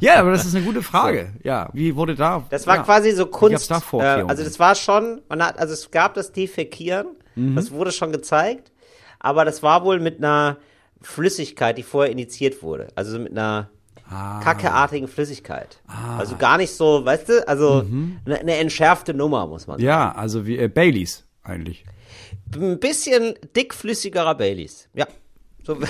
Ja, 0.00 0.16
aber 0.20 0.32
das 0.32 0.44
ist 0.44 0.54
eine 0.54 0.64
gute 0.64 0.82
Frage. 0.82 1.32
Ja, 1.42 1.70
wie 1.72 1.94
wurde 1.96 2.14
da? 2.14 2.44
Das 2.50 2.66
war 2.66 2.76
ja. 2.76 2.82
quasi 2.82 3.12
so 3.12 3.26
Kunst. 3.26 3.70
da 3.70 3.80
äh, 3.92 4.24
also 4.26 4.42
das 4.44 4.58
war 4.58 4.74
schon, 4.74 5.22
man 5.28 5.42
hat, 5.44 5.58
also 5.58 5.72
es 5.72 5.90
gab 5.90 6.14
das 6.14 6.32
Defekieren, 6.32 7.06
Mhm. 7.36 7.56
das 7.56 7.70
wurde 7.72 7.90
schon 7.92 8.12
gezeigt, 8.12 8.70
aber 9.18 9.44
das 9.44 9.62
war 9.62 9.84
wohl 9.84 9.98
mit 10.00 10.18
einer 10.18 10.58
Flüssigkeit, 11.02 11.76
die 11.78 11.82
vorher 11.82 12.12
initiiert 12.12 12.62
wurde. 12.62 12.88
Also 12.94 13.18
mit 13.18 13.32
einer 13.32 13.70
Ah. 14.10 14.40
kackeartigen 14.44 15.08
Flüssigkeit. 15.08 15.78
Also 16.18 16.36
gar 16.36 16.58
nicht 16.58 16.72
so, 16.74 17.04
weißt 17.06 17.28
du, 17.30 17.48
also 17.48 17.84
Mhm. 17.88 18.18
eine, 18.26 18.38
eine 18.40 18.56
entschärfte 18.56 19.14
Nummer, 19.14 19.46
muss 19.46 19.66
man 19.66 19.78
sagen. 19.78 19.86
Ja, 19.86 20.12
also 20.12 20.46
wie 20.46 20.58
äh, 20.58 20.68
Baileys 20.68 21.24
eigentlich. 21.42 21.84
Ein 22.54 22.78
bisschen 22.78 23.34
dickflüssigerer 23.56 24.34
Baileys. 24.34 24.88
Ja. 24.94 25.06
So, 25.64 25.74
so 25.74 25.80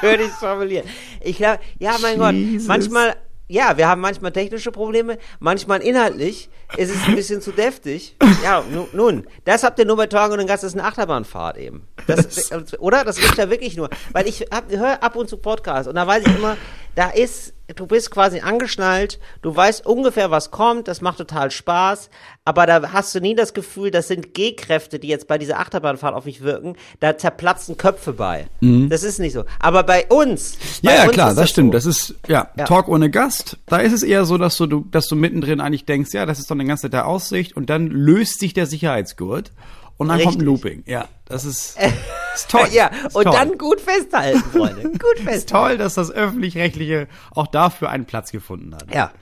würde 0.00 0.24
ich 0.24 0.30
es 0.30 0.36
formulieren. 0.36 0.86
Ich 1.20 1.36
glaube, 1.36 1.60
ja, 1.78 1.96
mein 2.00 2.36
Jesus. 2.36 2.66
Gott, 2.66 2.68
manchmal, 2.68 3.16
ja, 3.46 3.76
wir 3.76 3.86
haben 3.86 4.00
manchmal 4.00 4.32
technische 4.32 4.72
Probleme, 4.72 5.18
manchmal 5.38 5.80
inhaltlich 5.80 6.48
ist 6.76 6.90
es 6.90 7.06
ein 7.06 7.14
bisschen 7.14 7.40
zu 7.40 7.52
deftig. 7.52 8.16
Ja, 8.42 8.64
nu, 8.68 8.88
nun, 8.92 9.26
das 9.44 9.62
habt 9.62 9.78
ihr 9.78 9.84
nur 9.84 9.96
bei 9.96 10.06
Torgen 10.06 10.32
und 10.32 10.38
den 10.38 10.48
Gast, 10.48 10.64
das 10.64 10.72
ist 10.72 10.78
eine 10.78 10.88
Achterbahnfahrt 10.88 11.56
eben. 11.58 11.86
Das, 12.08 12.50
oder? 12.80 13.04
Das 13.04 13.16
gibt's 13.16 13.36
ja 13.36 13.48
wirklich 13.48 13.76
nur. 13.76 13.90
Weil 14.12 14.26
ich 14.26 14.44
höre 14.70 15.02
ab 15.02 15.14
und 15.14 15.28
zu 15.28 15.36
Podcasts 15.36 15.86
und 15.86 15.94
da 15.94 16.06
weiß 16.06 16.24
ich 16.26 16.34
immer, 16.34 16.56
da 16.94 17.10
ist, 17.10 17.54
du 17.74 17.86
bist 17.86 18.10
quasi 18.10 18.40
angeschnallt, 18.40 19.18
du 19.42 19.54
weißt 19.54 19.86
ungefähr, 19.86 20.30
was 20.30 20.50
kommt, 20.50 20.86
das 20.86 21.00
macht 21.00 21.18
total 21.18 21.50
Spaß, 21.50 22.10
aber 22.44 22.66
da 22.66 22.92
hast 22.92 23.14
du 23.14 23.20
nie 23.20 23.34
das 23.34 23.54
Gefühl, 23.54 23.90
das 23.90 24.08
sind 24.08 24.34
G-Kräfte, 24.34 24.98
die 24.98 25.08
jetzt 25.08 25.26
bei 25.26 25.38
dieser 25.38 25.58
Achterbahnfahrt 25.58 26.14
auf 26.14 26.26
mich 26.26 26.42
wirken, 26.42 26.76
da 27.00 27.16
zerplatzen 27.16 27.76
Köpfe 27.76 28.12
bei. 28.12 28.46
Das 28.60 29.02
ist 29.02 29.18
nicht 29.18 29.32
so. 29.32 29.44
Aber 29.60 29.82
bei 29.82 30.06
uns. 30.06 30.56
Ja, 30.82 30.90
bei 30.90 30.96
ja 30.96 31.02
uns 31.04 31.12
klar, 31.12 31.30
ist 31.30 31.38
das 31.38 31.50
stimmt. 31.50 31.72
So. 31.72 31.72
Das 31.72 31.86
ist 31.86 32.14
ja, 32.28 32.50
Ja. 32.56 32.64
Talk 32.64 32.88
ohne 32.88 33.10
Gast. 33.10 33.58
Da 33.66 33.78
ist 33.78 33.92
es 33.92 34.02
eher 34.02 34.24
so, 34.24 34.38
dass 34.38 34.56
du, 34.56 34.84
dass 34.90 35.08
du 35.08 35.16
mittendrin 35.16 35.60
eigentlich 35.60 35.86
denkst, 35.86 36.12
ja, 36.12 36.26
das 36.26 36.38
ist 36.38 36.50
doch 36.50 36.56
eine 36.56 36.66
ganz 36.66 36.82
nette 36.82 37.04
Aussicht 37.06 37.56
und 37.56 37.70
dann 37.70 37.88
löst 37.88 38.40
sich 38.40 38.52
der 38.54 38.66
Sicherheitsgurt 38.66 39.52
und 39.96 40.08
dann 40.08 40.18
kommt 40.18 40.36
ein 40.36 40.46
Richtig. 40.46 40.46
Looping. 40.46 40.82
Ja, 40.86 41.08
das 41.26 41.44
ist, 41.44 41.78
ist 42.34 42.50
toll. 42.50 42.68
ja, 42.72 42.88
ist 42.88 43.14
und 43.14 43.24
toll. 43.24 43.32
dann 43.32 43.58
gut 43.58 43.80
festhalten, 43.80 44.42
Freunde. 44.52 44.82
Gut 44.82 45.14
ist 45.16 45.22
festhalten. 45.22 45.46
toll, 45.46 45.78
dass 45.78 45.94
das 45.94 46.10
öffentlich-rechtliche 46.10 47.08
auch 47.34 47.46
dafür 47.46 47.90
einen 47.90 48.04
Platz 48.04 48.32
gefunden 48.32 48.74
hat. 48.74 48.92
Ja. 48.94 49.12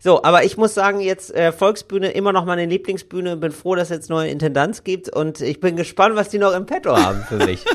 So, 0.00 0.22
aber 0.22 0.44
ich 0.44 0.56
muss 0.56 0.74
sagen, 0.74 1.00
jetzt 1.00 1.34
äh, 1.34 1.50
Volksbühne 1.50 2.12
immer 2.12 2.32
noch 2.32 2.44
meine 2.44 2.66
Lieblingsbühne. 2.66 3.36
Bin 3.36 3.50
froh, 3.50 3.74
dass 3.74 3.90
es 3.90 3.96
jetzt 3.96 4.10
neue 4.10 4.30
Intendanz 4.30 4.84
gibt 4.84 5.08
und 5.08 5.40
ich 5.40 5.58
bin 5.58 5.74
gespannt, 5.74 6.14
was 6.14 6.28
die 6.28 6.38
noch 6.38 6.52
im 6.54 6.66
Petto 6.66 6.96
haben 6.96 7.24
für 7.28 7.36
mich. 7.36 7.64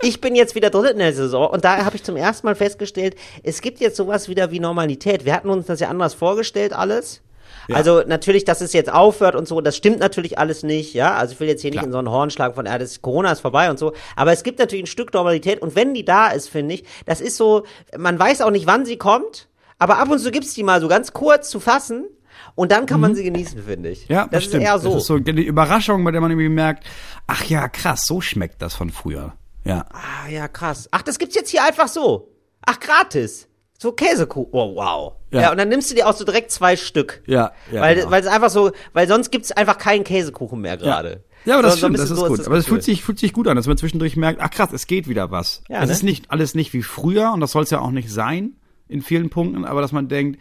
Ich 0.00 0.22
bin 0.22 0.34
jetzt 0.34 0.54
wieder 0.54 0.70
drin 0.70 0.92
in 0.92 0.98
der 1.00 1.12
Saison 1.12 1.50
und 1.50 1.66
da 1.66 1.84
habe 1.84 1.96
ich 1.96 2.02
zum 2.02 2.16
ersten 2.16 2.46
Mal 2.46 2.54
festgestellt, 2.54 3.14
es 3.42 3.60
gibt 3.60 3.78
jetzt 3.78 3.96
sowas 3.96 4.26
wieder 4.26 4.50
wie 4.50 4.58
Normalität. 4.58 5.26
Wir 5.26 5.34
hatten 5.34 5.50
uns 5.50 5.66
das 5.66 5.80
ja 5.80 5.88
anders 5.88 6.14
vorgestellt 6.14 6.72
alles. 6.72 7.20
Ja. 7.68 7.76
Also 7.76 8.02
natürlich, 8.06 8.44
dass 8.44 8.60
es 8.60 8.72
jetzt 8.72 8.92
aufhört 8.92 9.34
und 9.34 9.48
so, 9.48 9.60
das 9.60 9.76
stimmt 9.76 9.98
natürlich 9.98 10.38
alles 10.38 10.62
nicht, 10.62 10.94
ja. 10.94 11.14
Also 11.14 11.34
ich 11.34 11.40
will 11.40 11.48
jetzt 11.48 11.62
hier 11.62 11.70
Klar. 11.70 11.82
nicht 11.82 11.86
in 11.86 11.92
so 11.92 11.98
einen 11.98 12.10
Horn 12.10 12.30
schlagen 12.30 12.54
von, 12.54 12.66
ja, 12.66 12.78
das 12.78 13.02
Corona 13.02 13.32
ist 13.32 13.40
vorbei 13.40 13.70
und 13.70 13.78
so. 13.78 13.92
Aber 14.14 14.32
es 14.32 14.42
gibt 14.42 14.58
natürlich 14.58 14.84
ein 14.84 14.88
Stück 14.88 15.12
Normalität 15.12 15.60
und 15.62 15.74
wenn 15.74 15.94
die 15.94 16.04
da 16.04 16.28
ist, 16.28 16.48
finde 16.48 16.74
ich, 16.74 16.84
das 17.04 17.20
ist 17.20 17.36
so, 17.36 17.64
man 17.96 18.18
weiß 18.18 18.40
auch 18.42 18.50
nicht, 18.50 18.66
wann 18.66 18.86
sie 18.86 18.96
kommt, 18.96 19.48
aber 19.78 19.98
ab 19.98 20.10
und 20.10 20.18
zu 20.18 20.30
gibt's 20.30 20.54
die 20.54 20.62
mal 20.62 20.80
so 20.80 20.88
ganz 20.88 21.12
kurz 21.12 21.50
zu 21.50 21.60
fassen 21.60 22.06
und 22.54 22.72
dann 22.72 22.86
kann 22.86 23.00
man 23.00 23.12
mhm. 23.12 23.16
sie 23.16 23.24
genießen, 23.24 23.62
finde 23.62 23.90
ich. 23.90 24.08
Ja, 24.08 24.22
das, 24.22 24.30
das 24.30 24.42
ist 24.42 24.48
stimmt. 24.48 24.64
eher 24.64 24.78
so. 24.78 24.90
Das 24.90 25.02
ist 25.02 25.06
so 25.06 25.18
die 25.18 25.44
Überraschung, 25.44 26.04
bei 26.04 26.10
der 26.10 26.20
man 26.20 26.30
irgendwie 26.30 26.48
merkt, 26.48 26.84
ach 27.26 27.44
ja, 27.44 27.68
krass, 27.68 28.06
so 28.06 28.20
schmeckt 28.20 28.62
das 28.62 28.74
von 28.74 28.90
früher. 28.90 29.34
Ja. 29.64 29.86
Ah, 29.90 30.28
ja, 30.30 30.46
krass. 30.48 30.88
Ach, 30.92 31.02
das 31.02 31.18
gibt's 31.18 31.34
jetzt 31.34 31.50
hier 31.50 31.64
einfach 31.64 31.88
so. 31.88 32.32
Ach, 32.64 32.78
gratis. 32.78 33.48
So 33.78 33.92
Käsekuchen. 33.92 34.50
Oh, 34.52 34.74
wow. 34.76 35.12
Ja. 35.30 35.42
ja. 35.42 35.50
und 35.50 35.58
dann 35.58 35.68
nimmst 35.68 35.90
du 35.90 35.94
dir 35.94 36.08
auch 36.08 36.14
so 36.14 36.24
direkt 36.24 36.50
zwei 36.50 36.76
Stück. 36.76 37.22
Ja, 37.26 37.52
ja. 37.70 37.80
Weil, 37.80 37.96
genau. 37.96 38.10
weil 38.10 38.22
es 38.22 38.26
einfach 38.26 38.50
so, 38.50 38.72
weil 38.92 39.06
sonst 39.06 39.30
gibt's 39.30 39.52
einfach 39.52 39.78
keinen 39.78 40.04
Käsekuchen 40.04 40.60
mehr 40.60 40.76
gerade. 40.76 41.10
Ja. 41.10 41.16
Ja, 41.46 41.54
aber 41.54 41.62
das 41.62 41.74
so, 41.74 41.78
stimmt, 41.78 41.98
das 41.98 42.10
ist 42.10 42.18
so 42.18 42.26
gut. 42.26 42.40
Ist 42.40 42.46
aber 42.46 42.56
es 42.56 42.66
fühlt 42.66 42.82
sich, 42.82 43.04
fühlt 43.04 43.20
sich 43.20 43.32
gut 43.32 43.46
an, 43.46 43.56
dass 43.56 43.68
man 43.68 43.78
zwischendurch 43.78 44.16
merkt, 44.16 44.40
ach 44.40 44.50
krass, 44.50 44.72
es 44.72 44.88
geht 44.88 45.08
wieder 45.08 45.30
was. 45.30 45.62
Ja, 45.68 45.80
es 45.80 45.86
ne? 45.86 45.92
ist 45.92 46.02
nicht 46.02 46.30
alles 46.32 46.56
nicht 46.56 46.72
wie 46.72 46.82
früher 46.82 47.32
und 47.32 47.40
das 47.40 47.52
soll 47.52 47.62
es 47.62 47.70
ja 47.70 47.80
auch 47.80 47.92
nicht 47.92 48.10
sein 48.10 48.56
in 48.88 49.00
vielen 49.00 49.30
Punkten, 49.30 49.64
aber 49.64 49.80
dass 49.80 49.92
man 49.92 50.08
denkt, 50.08 50.40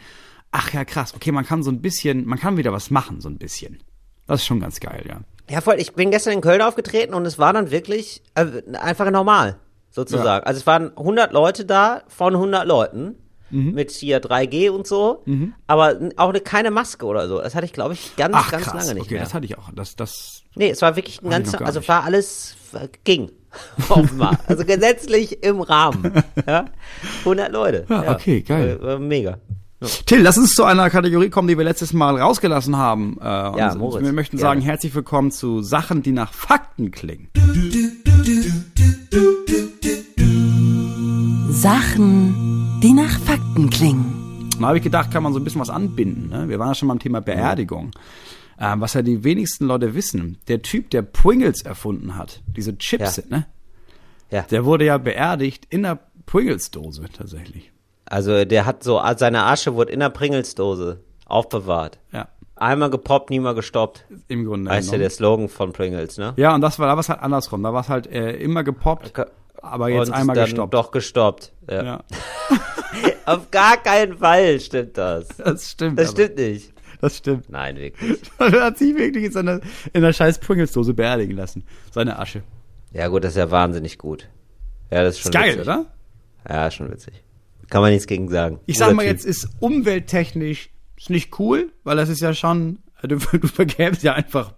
ach 0.52 0.74
ja 0.74 0.84
krass, 0.84 1.14
okay, 1.14 1.32
man 1.32 1.46
kann 1.46 1.62
so 1.62 1.70
ein 1.70 1.82
bisschen, 1.82 2.26
man 2.26 2.40
kann 2.40 2.58
wieder 2.58 2.74
was 2.74 2.90
machen, 2.90 3.22
so 3.22 3.30
ein 3.30 3.38
bisschen. 3.38 3.84
Das 4.26 4.42
ist 4.42 4.48
schon 4.48 4.60
ganz 4.60 4.80
geil, 4.80 5.06
ja. 5.08 5.22
Ja, 5.50 5.62
voll. 5.62 5.76
Ich 5.80 5.94
bin 5.94 6.10
gestern 6.10 6.34
in 6.34 6.42
Köln 6.42 6.62
aufgetreten 6.62 7.14
und 7.14 7.26
es 7.26 7.38
war 7.38 7.54
dann 7.54 7.70
wirklich 7.70 8.24
äh, 8.34 8.64
einfach 8.74 9.10
normal, 9.12 9.60
sozusagen. 9.92 10.44
Ja. 10.44 10.48
Also 10.48 10.60
es 10.60 10.66
waren 10.66 10.98
100 10.98 11.32
Leute 11.34 11.66
da 11.66 12.02
von 12.08 12.34
100 12.34 12.66
Leuten. 12.66 13.16
Mhm. 13.52 13.74
Mit 13.74 13.92
hier 13.92 14.22
3G 14.22 14.70
und 14.70 14.88
so, 14.88 15.22
mhm. 15.26 15.54
aber 15.68 16.00
auch 16.18 16.30
eine, 16.30 16.42
keine 16.42 16.72
Maske 16.72 17.06
oder 17.06 17.28
so. 17.28 17.40
Das 17.40 17.54
hatte 17.54 17.66
ich, 17.66 17.74
glaube 17.74 17.94
ich, 17.94 18.16
ganz, 18.16 18.34
Ach, 18.36 18.52
ganz 18.52 18.64
krass. 18.66 18.74
lange 18.74 18.96
nicht 18.96 19.04
okay, 19.04 19.16
mehr. 19.16 19.24
das 19.24 19.34
hatte 19.34 19.46
ich 19.46 19.58
auch. 19.58 19.70
Das, 19.74 19.96
das 19.96 20.44
nee, 20.56 20.70
es 20.70 20.82
war 20.82 20.96
wirklich 20.96 21.22
ein 21.22 21.30
ganzer, 21.30 21.62
also 21.66 21.88
war 21.88 22.04
alles, 22.04 22.56
ging. 23.04 23.32
Offenbar. 23.90 24.40
also 24.48 24.66
gesetzlich 24.66 25.44
im 25.44 25.62
Rahmen. 25.62 26.24
Ja? 26.48 26.66
100 27.20 27.52
Leute. 27.52 27.86
Ja, 27.90 28.04
ja. 28.04 28.12
okay, 28.14 28.42
geil. 28.42 28.80
Äh, 28.84 29.00
mega. 29.00 29.40
Till, 30.06 30.22
lass 30.22 30.38
uns 30.38 30.54
zu 30.54 30.64
einer 30.64 30.90
Kategorie 30.90 31.30
kommen, 31.30 31.48
die 31.48 31.58
wir 31.58 31.64
letztes 31.64 31.92
Mal 31.94 32.20
rausgelassen 32.20 32.78
haben. 32.78 33.18
Äh, 33.22 33.26
ja, 33.26 33.76
Moritz, 33.76 34.04
wir 34.04 34.14
möchten 34.14 34.38
sagen, 34.38 34.60
gerne. 34.62 34.72
herzlich 34.72 34.96
willkommen 34.96 35.32
zu 35.32 35.62
Sachen, 35.62 36.02
die 36.02 36.12
nach 36.12 36.34
Fakten 36.34 36.92
klingen. 36.92 37.30
Sachen, 41.50 42.55
die 42.86 42.94
nach 42.94 43.20
Fakten 43.20 43.72
klingen. 43.72 44.52
Da 44.60 44.68
habe 44.68 44.78
ich 44.78 44.84
gedacht, 44.84 45.10
kann 45.10 45.24
man 45.24 45.34
so 45.34 45.40
ein 45.40 45.44
bisschen 45.44 45.60
was 45.60 45.72
anbinden. 45.72 46.30
Ne? 46.30 46.48
Wir 46.50 46.60
waren 46.60 46.68
ja 46.68 46.76
schon 46.76 46.88
beim 46.88 47.00
Thema 47.00 47.20
Beerdigung. 47.20 47.90
Ähm, 48.60 48.80
was 48.80 48.94
ja 48.94 49.02
die 49.02 49.24
wenigsten 49.24 49.66
Leute 49.66 49.96
wissen, 49.96 50.38
der 50.48 50.62
Typ, 50.62 50.92
der 50.92 51.02
Pringles 51.02 51.64
erfunden 51.64 52.16
hat, 52.16 52.44
diese 52.56 52.78
Chips, 52.78 53.18
ja. 53.18 53.24
ne? 53.30 53.48
Ja. 54.30 54.44
Der 54.44 54.66
wurde 54.66 54.86
ja 54.86 55.00
beerdigt 55.00 55.66
in 55.72 55.82
der 55.82 55.98
Pringles-Dose 56.28 57.06
tatsächlich. 57.12 57.72
Also 58.06 58.46
der 58.46 58.68
hat 58.68 58.84
so, 58.84 59.02
seine 59.18 59.46
Asche 59.46 59.74
wurde 59.74 59.92
in 59.92 60.00
der 60.00 60.10
Pringles-Dose 60.10 61.00
aufbewahrt. 61.26 61.98
Ja. 62.12 62.28
Einmal 62.56 62.92
gepoppt, 62.92 63.32
nie 63.32 63.40
mal 63.40 63.56
gestoppt. 63.56 64.06
Im 64.28 64.46
Grunde. 64.46 64.70
Heißt 64.70 64.92
ja 64.92 65.00
der 65.00 65.10
Slogan 65.10 65.50
von 65.50 65.74
Pringles, 65.74 66.20
ne? 66.20 66.34
Ja, 66.38 66.54
und 66.54 66.62
das 66.62 66.78
war, 66.78 66.86
da 66.86 66.94
war 66.94 67.00
es 67.00 67.10
halt 67.10 67.22
andersrum. 67.22 67.64
Da 67.64 67.74
war 67.74 67.82
es 67.82 67.90
halt 67.90 68.06
äh, 68.06 68.34
immer 68.34 68.64
gepoppt, 68.64 69.12
aber 69.60 69.90
jetzt 69.90 70.10
und 70.10 70.14
einmal 70.14 70.36
dann 70.36 70.46
gestoppt. 70.46 70.74
Doch 70.76 70.92
gestoppt. 70.92 71.52
Ja. 71.68 71.84
ja. 71.84 72.04
Auf 73.26 73.52
gar 73.52 73.78
keinen 73.78 74.18
Fall 74.18 74.60
stimmt 74.60 74.98
das. 74.98 75.28
Das 75.38 75.72
stimmt. 75.72 76.00
Das 76.00 76.10
aber. 76.10 76.24
stimmt 76.24 76.38
nicht. 76.38 76.74
Das 77.02 77.18
stimmt. 77.18 77.50
Nein, 77.50 77.78
wirklich. 77.78 78.20
er 78.40 78.64
hat 78.64 78.78
sich 78.78 78.96
wirklich 78.96 79.26
in 79.26 79.32
seiner, 79.32 79.60
in 79.94 80.02
der 80.02 80.14
scheiß 80.14 80.40
Pringles-Dose 80.40 80.94
beerdigen 80.94 81.36
lassen. 81.36 81.64
Seine 81.92 82.18
Asche. 82.20 82.44
Ja, 82.94 83.08
gut, 83.08 83.24
das 83.24 83.32
ist 83.32 83.38
ja 83.38 83.52
wahnsinnig 83.52 83.98
gut. 83.98 84.30
Ja, 84.92 85.04
das 85.04 85.16
ist 85.16 85.22
schon 85.22 85.32
ist 85.32 85.38
geil, 85.38 85.54
witzig. 85.54 85.62
oder? 85.62 85.86
Ja, 86.48 86.72
schon 86.72 86.92
witzig. 86.92 87.24
Kann 87.70 87.82
man 87.82 87.92
nichts 87.92 88.08
gegen 88.08 88.30
sagen. 88.30 88.60
Ich 88.66 88.78
sag 88.78 88.94
mal 88.94 89.04
typ. 89.04 89.12
jetzt, 89.12 89.26
ist 89.26 89.50
umwelttechnisch 89.60 90.70
ist 90.98 91.10
nicht 91.10 91.38
cool, 91.40 91.72
weil 91.84 91.98
das 91.98 92.10
ist 92.10 92.22
ja 92.22 92.34
schon, 92.34 92.80
du, 93.02 93.18
du 93.18 93.48
vergäbst 93.48 94.04
ja 94.04 94.14
einfach 94.14 94.54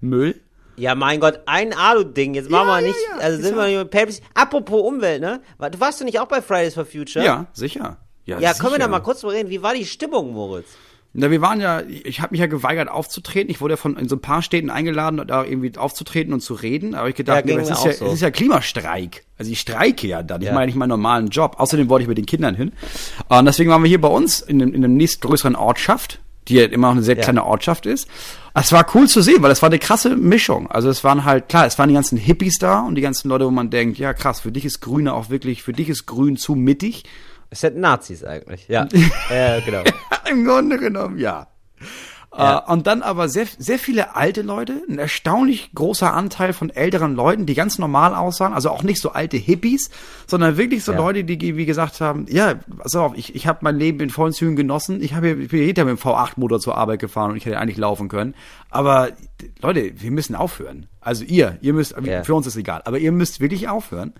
Müll. 0.00 0.40
Ja, 0.76 0.94
mein 0.94 1.20
Gott, 1.20 1.40
ein 1.46 1.72
Alu-Ding. 1.72 2.34
Jetzt 2.34 2.50
machen 2.50 2.68
ja, 2.68 2.76
wir 2.76 2.86
nicht, 2.86 2.98
ja, 3.10 3.16
ja. 3.16 3.22
also 3.22 3.42
sind 3.42 3.56
wir 3.56 3.66
hier 3.66 3.78
mit 3.80 3.90
Pepsi. 3.90 4.20
Apropos 4.34 4.82
Umwelt, 4.82 5.20
ne? 5.20 5.40
Du 5.58 5.80
warst 5.80 6.00
du 6.00 6.04
nicht 6.04 6.20
auch 6.20 6.28
bei 6.28 6.42
Fridays 6.42 6.74
for 6.74 6.84
Future? 6.84 7.24
Ja, 7.24 7.46
sicher. 7.52 7.98
Ja, 8.24 8.38
ja 8.38 8.54
können 8.54 8.72
wir 8.72 8.78
da 8.78 8.88
mal 8.88 9.00
kurz 9.00 9.20
drüber 9.20 9.34
reden? 9.34 9.50
Wie 9.50 9.62
war 9.62 9.74
die 9.74 9.86
Stimmung, 9.86 10.32
Moritz? 10.32 10.66
Na, 11.18 11.30
wir 11.30 11.40
waren 11.40 11.62
ja, 11.62 11.80
ich 11.80 12.20
habe 12.20 12.32
mich 12.32 12.40
ja 12.40 12.46
geweigert 12.46 12.90
aufzutreten. 12.90 13.50
Ich 13.50 13.62
wurde 13.62 13.72
ja 13.72 13.76
von 13.78 13.96
in 13.96 14.06
so 14.06 14.16
ein 14.16 14.20
paar 14.20 14.42
Städten 14.42 14.68
eingeladen, 14.68 15.22
da 15.26 15.44
irgendwie 15.44 15.74
aufzutreten 15.78 16.34
und 16.34 16.40
zu 16.40 16.52
reden. 16.52 16.94
Aber 16.94 17.08
ich 17.08 17.14
gedacht, 17.14 17.48
ja, 17.48 17.56
nee, 17.56 17.62
es, 17.62 17.70
ist 17.70 17.84
ja, 17.86 17.92
so. 17.92 18.06
es 18.06 18.12
ist 18.14 18.20
ja 18.20 18.30
Klimastreik. 18.30 19.24
Also 19.38 19.50
ich 19.50 19.60
streike 19.60 20.06
ja 20.06 20.22
dann. 20.22 20.42
Ich 20.42 20.48
ja. 20.48 20.52
meine 20.52 20.66
nicht 20.66 20.74
meinen 20.74 20.90
normalen 20.90 21.28
Job. 21.28 21.56
Außerdem 21.58 21.88
wollte 21.88 22.02
ich 22.02 22.08
mit 22.08 22.18
den 22.18 22.26
Kindern 22.26 22.54
hin. 22.54 22.72
Und 23.28 23.46
deswegen 23.46 23.70
waren 23.70 23.82
wir 23.82 23.88
hier 23.88 24.00
bei 24.00 24.08
uns 24.08 24.42
in, 24.42 24.60
in 24.60 24.82
der 24.82 24.90
nächstgrößeren 24.90 25.56
Ortschaft, 25.56 26.20
die 26.48 26.54
ja 26.54 26.64
immer 26.64 26.88
noch 26.88 26.96
eine 26.96 27.02
sehr 27.02 27.16
kleine 27.16 27.44
Ortschaft 27.44 27.86
ist. 27.86 28.08
Es 28.54 28.72
war 28.72 28.86
cool 28.94 29.08
zu 29.08 29.20
sehen, 29.20 29.42
weil 29.42 29.50
es 29.50 29.60
war 29.60 29.68
eine 29.68 29.78
krasse 29.78 30.16
Mischung. 30.16 30.70
Also 30.70 30.88
es 30.88 31.04
waren 31.04 31.24
halt, 31.24 31.48
klar, 31.48 31.66
es 31.66 31.78
waren 31.78 31.88
die 31.88 31.94
ganzen 31.94 32.16
Hippies 32.16 32.58
da 32.58 32.80
und 32.80 32.94
die 32.94 33.02
ganzen 33.02 33.28
Leute, 33.28 33.44
wo 33.44 33.50
man 33.50 33.70
denkt, 33.70 33.98
ja 33.98 34.14
krass, 34.14 34.40
für 34.40 34.52
dich 34.52 34.64
ist 34.64 34.80
Grüne 34.80 35.12
auch 35.12 35.28
wirklich, 35.28 35.62
für 35.62 35.72
dich 35.72 35.88
ist 35.88 36.06
Grün 36.06 36.36
zu 36.36 36.54
mittig. 36.54 37.04
Es 37.50 37.60
sind 37.60 37.76
Nazis 37.76 38.24
eigentlich, 38.24 38.66
ja. 38.68 38.88
ja, 39.30 39.60
genau. 39.60 39.82
Im 40.30 40.44
Grunde 40.44 40.78
genommen, 40.78 41.18
ja. 41.18 41.48
Ja. 42.36 42.66
Uh, 42.66 42.72
und 42.72 42.86
dann 42.86 43.02
aber 43.02 43.28
sehr, 43.28 43.46
sehr 43.58 43.78
viele 43.78 44.14
alte 44.14 44.42
Leute, 44.42 44.82
ein 44.88 44.98
erstaunlich 44.98 45.70
großer 45.74 46.12
Anteil 46.12 46.52
von 46.52 46.68
älteren 46.70 47.14
Leuten, 47.14 47.46
die 47.46 47.54
ganz 47.54 47.78
normal 47.78 48.14
aussahen, 48.14 48.52
also 48.52 48.70
auch 48.70 48.82
nicht 48.82 49.00
so 49.00 49.12
alte 49.12 49.38
Hippies, 49.38 49.90
sondern 50.26 50.58
wirklich 50.58 50.84
so 50.84 50.92
ja. 50.92 50.98
Leute, 50.98 51.24
die 51.24 51.56
wie 51.56 51.64
gesagt 51.64 52.00
haben, 52.00 52.26
ja, 52.28 52.56
pass 52.78 52.94
auf, 52.94 53.16
ich, 53.16 53.34
ich 53.34 53.46
habe 53.46 53.60
mein 53.62 53.78
Leben 53.78 54.00
in 54.00 54.10
vollen 54.10 54.34
Zügen 54.34 54.54
genossen, 54.54 55.02
ich, 55.02 55.14
hab, 55.14 55.24
ich 55.24 55.48
bin 55.48 55.60
jeder 55.60 55.84
mit 55.86 55.98
dem 55.98 56.02
V8-Motor 56.02 56.60
zur 56.60 56.76
Arbeit 56.76 57.00
gefahren 57.00 57.30
und 57.30 57.36
ich 57.38 57.46
hätte 57.46 57.58
eigentlich 57.58 57.78
laufen 57.78 58.08
können, 58.08 58.34
aber 58.70 59.10
Leute, 59.62 59.92
wir 59.96 60.10
müssen 60.10 60.34
aufhören. 60.34 60.86
Also 61.00 61.24
ihr, 61.24 61.56
ihr 61.62 61.72
müsst, 61.72 61.94
ja. 62.02 62.22
für 62.22 62.34
uns 62.34 62.46
ist 62.46 62.56
egal, 62.56 62.82
aber 62.84 62.98
ihr 62.98 63.12
müsst 63.12 63.40
wirklich 63.40 63.68
aufhören. 63.68 64.12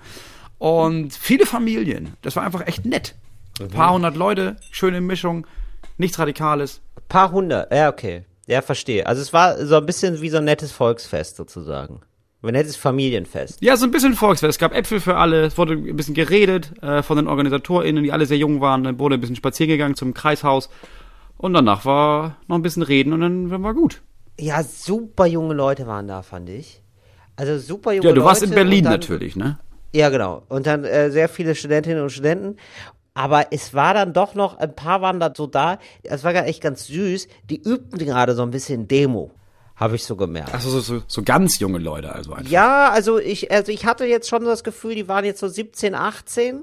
Und 0.59 1.13
viele 1.13 1.45
Familien, 1.45 2.15
das 2.23 2.37
war 2.37 2.45
einfach 2.45 2.67
echt 2.67 2.87
nett. 2.87 3.15
Ein 3.61 3.69
paar 3.69 3.93
hundert 3.93 4.17
Leute, 4.17 4.57
schöne 4.71 5.01
Mischung, 5.01 5.47
nichts 5.99 6.19
Radikales. 6.19 6.81
Paar 7.09 7.33
hundert, 7.33 7.73
ja, 7.73 7.89
okay. 7.89 8.25
Ja, 8.47 8.63
verstehe. 8.63 9.07
Also 9.07 9.23
es 9.23 9.33
war 9.33 9.65
so 9.65 9.77
ein 9.77 9.87
bisschen 9.87 10.21
wie 10.21 10.29
so 10.29 10.39
ein 10.39 10.45
nettes 10.45 10.73
Volksfest 10.73 11.37
sozusagen. 11.37 12.01
Ein 12.43 12.53
nettes 12.53 12.77
Familienfest. 12.77 13.61
Ja, 13.61 13.77
so 13.77 13.87
ein 13.87 13.91
bisschen 13.91 14.15
Volksfest. 14.15 14.51
Es 14.51 14.59
gab 14.59 14.73
Äpfel 14.73 15.01
für 15.01 15.17
alle, 15.17 15.47
es 15.47 15.59
wurde 15.59 15.73
ein 15.73 15.97
bisschen 15.97 16.15
geredet 16.15 16.81
äh, 16.81 17.03
von 17.03 17.17
den 17.17 17.27
OrganisatorInnen, 17.27 18.05
die 18.05 18.13
alle 18.13 18.27
sehr 18.27 18.39
jung 18.39 18.61
waren. 18.61 18.85
Dann 18.85 19.01
wurde 19.01 19.17
ein 19.17 19.21
bisschen 19.21 19.35
spazieren 19.35 19.71
gegangen 19.71 19.97
zum 19.97 20.15
Kreishaus. 20.15 20.69
Und 21.39 21.55
danach 21.55 21.85
war 21.85 22.37
noch 22.47 22.55
ein 22.55 22.63
bisschen 22.63 22.83
Reden 22.85 23.13
und 23.13 23.21
dann 23.21 23.63
war 23.63 23.75
gut. 23.75 24.01
Ja, 24.39 24.63
super 24.63 25.27
junge 25.27 25.55
Leute 25.55 25.89
waren 25.89 26.07
da, 26.07 26.23
fand 26.23 26.49
ich. 26.49 26.83
Also 27.35 27.59
super 27.59 27.93
junge 27.93 28.07
Leute. 28.07 28.09
Ja, 28.09 28.15
du 28.15 28.21
Leute 28.21 28.29
warst 28.29 28.43
in 28.45 28.51
Berlin 28.51 28.85
dann, 28.85 28.93
natürlich, 28.93 29.35
ne? 29.35 29.59
Ja, 29.93 30.09
genau. 30.11 30.43
Und 30.49 30.67
dann 30.67 30.85
äh, 30.85 31.11
sehr 31.11 31.29
viele 31.29 31.55
Studentinnen 31.55 32.03
und 32.03 32.11
Studenten. 32.11 32.57
Aber 33.17 33.47
es 33.51 33.73
war 33.73 33.95
dann 33.95 34.13
doch 34.13 34.35
noch, 34.35 34.59
ein 34.59 34.77
paar 34.77 35.01
waren 35.01 35.19
da 35.19 35.33
so 35.35 35.47
da, 35.47 35.79
es 36.03 36.23
war 36.23 36.35
ja 36.35 36.43
echt 36.43 36.63
ganz 36.63 36.87
süß, 36.87 37.29
die 37.49 37.57
übten 37.57 37.99
gerade 37.99 38.35
so 38.35 38.43
ein 38.43 38.51
bisschen 38.51 38.89
Demo. 38.89 39.31
Habe 39.75 39.97
ich 39.97 40.05
so 40.05 40.17
gemerkt. 40.17 40.53
Achso, 40.53 40.69
so, 40.69 40.81
so, 40.81 41.03
so 41.07 41.23
ganz 41.23 41.59
junge 41.59 41.79
Leute 41.79 42.13
also 42.13 42.35
einfach. 42.35 42.51
Ja, 42.51 42.91
also 42.91 43.19
ich, 43.19 43.51
also 43.51 43.73
ich 43.73 43.87
hatte 43.87 44.05
jetzt 44.05 44.29
schon 44.29 44.45
das 44.45 44.65
Gefühl, 44.65 44.95
die 44.95 45.09
waren 45.09 45.25
jetzt 45.25 45.41
so 45.41 45.49
17, 45.49 45.95
18 45.95 46.61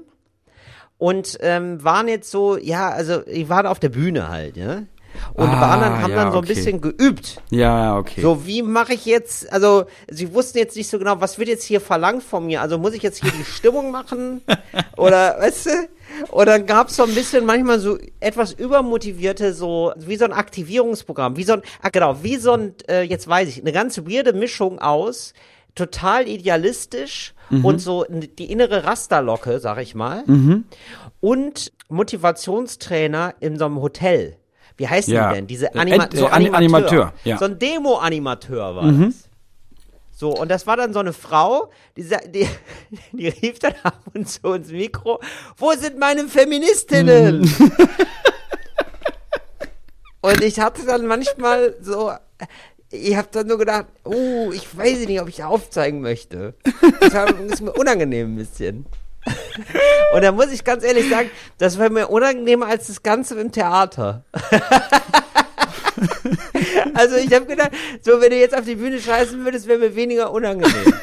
und 0.96 1.38
ähm, 1.40 1.82
waren 1.82 2.06
jetzt 2.06 2.30
so, 2.30 2.56
ja, 2.56 2.88
also 2.88 3.22
die 3.22 3.48
waren 3.48 3.66
auf 3.66 3.80
der 3.80 3.88
Bühne 3.88 4.28
halt, 4.28 4.56
ja. 4.56 4.84
Und 5.32 5.48
ah, 5.48 5.60
waren 5.60 5.80
dann, 5.80 6.02
haben 6.02 6.10
ja, 6.10 6.16
dann 6.16 6.32
so 6.32 6.38
ein 6.38 6.44
okay. 6.44 6.54
bisschen 6.54 6.80
geübt. 6.80 7.42
Ja, 7.50 7.98
okay. 7.98 8.20
So, 8.20 8.46
wie 8.46 8.62
mache 8.62 8.94
ich 8.94 9.06
jetzt, 9.06 9.52
also 9.52 9.86
sie 10.08 10.32
wussten 10.32 10.58
jetzt 10.58 10.76
nicht 10.76 10.88
so 10.88 10.98
genau, 11.00 11.20
was 11.20 11.38
wird 11.38 11.48
jetzt 11.48 11.64
hier 11.64 11.80
verlangt 11.80 12.22
von 12.22 12.46
mir? 12.46 12.60
Also 12.60 12.78
muss 12.78 12.94
ich 12.94 13.02
jetzt 13.02 13.22
hier 13.22 13.32
die 13.32 13.44
Stimmung 13.44 13.90
machen? 13.90 14.42
Oder, 14.96 15.36
weißt 15.40 15.66
du? 15.66 15.70
Und 16.30 16.46
dann 16.46 16.66
gab 16.66 16.88
es 16.88 16.96
so 16.96 17.04
ein 17.04 17.14
bisschen 17.14 17.44
manchmal 17.46 17.78
so 17.80 17.98
etwas 18.20 18.52
übermotivierte, 18.52 19.52
so 19.54 19.92
wie 19.96 20.16
so 20.16 20.24
ein 20.24 20.32
Aktivierungsprogramm, 20.32 21.36
wie 21.36 21.44
so 21.44 21.54
ein, 21.54 21.62
ah, 21.82 21.88
genau, 21.90 22.22
wie 22.22 22.36
so 22.36 22.52
ein, 22.52 22.74
äh, 22.88 23.02
jetzt 23.02 23.26
weiß 23.28 23.48
ich, 23.48 23.60
eine 23.60 23.72
ganz 23.72 23.98
weirde 23.98 24.32
Mischung 24.32 24.78
aus 24.78 25.32
total 25.74 26.28
idealistisch 26.28 27.34
mhm. 27.50 27.64
und 27.64 27.78
so 27.80 28.04
die 28.08 28.50
innere 28.50 28.84
Rasterlocke, 28.84 29.58
sag 29.58 29.78
ich 29.78 29.94
mal, 29.96 30.22
mhm. 30.26 30.64
und 31.20 31.72
Motivationstrainer 31.88 33.34
in 33.40 33.58
so 33.58 33.66
einem 33.66 33.80
Hotel 33.80 34.36
wie 34.76 34.88
heißt 34.88 35.06
Ja. 35.06 35.28
die 35.28 35.36
denn? 35.36 35.46
Diese 35.46 35.66
Äh, 35.72 35.78
Anima 35.78 36.02
Ent- 36.04 36.16
so 36.16 36.26
äh, 36.26 36.30
Ani- 36.30 36.50
Animateur, 36.50 37.12
ja. 37.22 37.38
So 37.38 37.44
ein 37.44 37.60
Demo-Animateur 37.60 38.74
war 38.74 38.82
Mhm. 38.82 39.04
das. 39.06 39.23
So, 40.16 40.30
und 40.30 40.48
das 40.48 40.66
war 40.66 40.76
dann 40.76 40.92
so 40.92 41.00
eine 41.00 41.12
Frau, 41.12 41.70
die, 41.96 42.08
die, 42.28 42.48
die 43.12 43.28
rief 43.28 43.58
dann 43.58 43.74
ab 43.82 44.00
und 44.14 44.28
zu 44.28 44.52
ins 44.52 44.70
Mikro, 44.70 45.20
wo 45.56 45.72
sind 45.72 45.98
meine 45.98 46.28
Feministinnen? 46.28 47.40
Mhm. 47.40 47.72
und 50.20 50.42
ich 50.42 50.60
hatte 50.60 50.86
dann 50.86 51.06
manchmal 51.06 51.74
so, 51.80 52.12
ich 52.90 53.16
habe 53.16 53.28
dann 53.32 53.48
nur 53.48 53.58
gedacht, 53.58 53.86
oh, 54.04 54.52
ich 54.52 54.76
weiß 54.76 55.06
nicht, 55.06 55.20
ob 55.20 55.28
ich 55.28 55.42
aufzeigen 55.42 56.00
möchte. 56.00 56.54
Das 57.00 57.12
war, 57.12 57.40
ist 57.40 57.60
mir 57.60 57.72
unangenehm 57.72 58.34
ein 58.34 58.36
bisschen. 58.36 58.86
Und 60.14 60.22
da 60.22 60.32
muss 60.32 60.52
ich 60.52 60.64
ganz 60.64 60.84
ehrlich 60.84 61.08
sagen, 61.08 61.30
das 61.58 61.78
war 61.78 61.90
mir 61.90 62.08
unangenehmer 62.08 62.66
als 62.66 62.86
das 62.86 63.02
Ganze 63.02 63.40
im 63.40 63.52
Theater. 63.52 64.24
Also 66.94 67.16
ich 67.16 67.32
habe 67.32 67.46
gedacht, 67.46 67.72
so 68.02 68.20
wenn 68.20 68.30
du 68.30 68.38
jetzt 68.38 68.56
auf 68.56 68.64
die 68.64 68.76
Bühne 68.76 69.00
scheißen 69.00 69.44
würdest, 69.44 69.66
wäre 69.66 69.78
mir 69.78 69.96
weniger 69.96 70.32
unangenehm. 70.32 70.92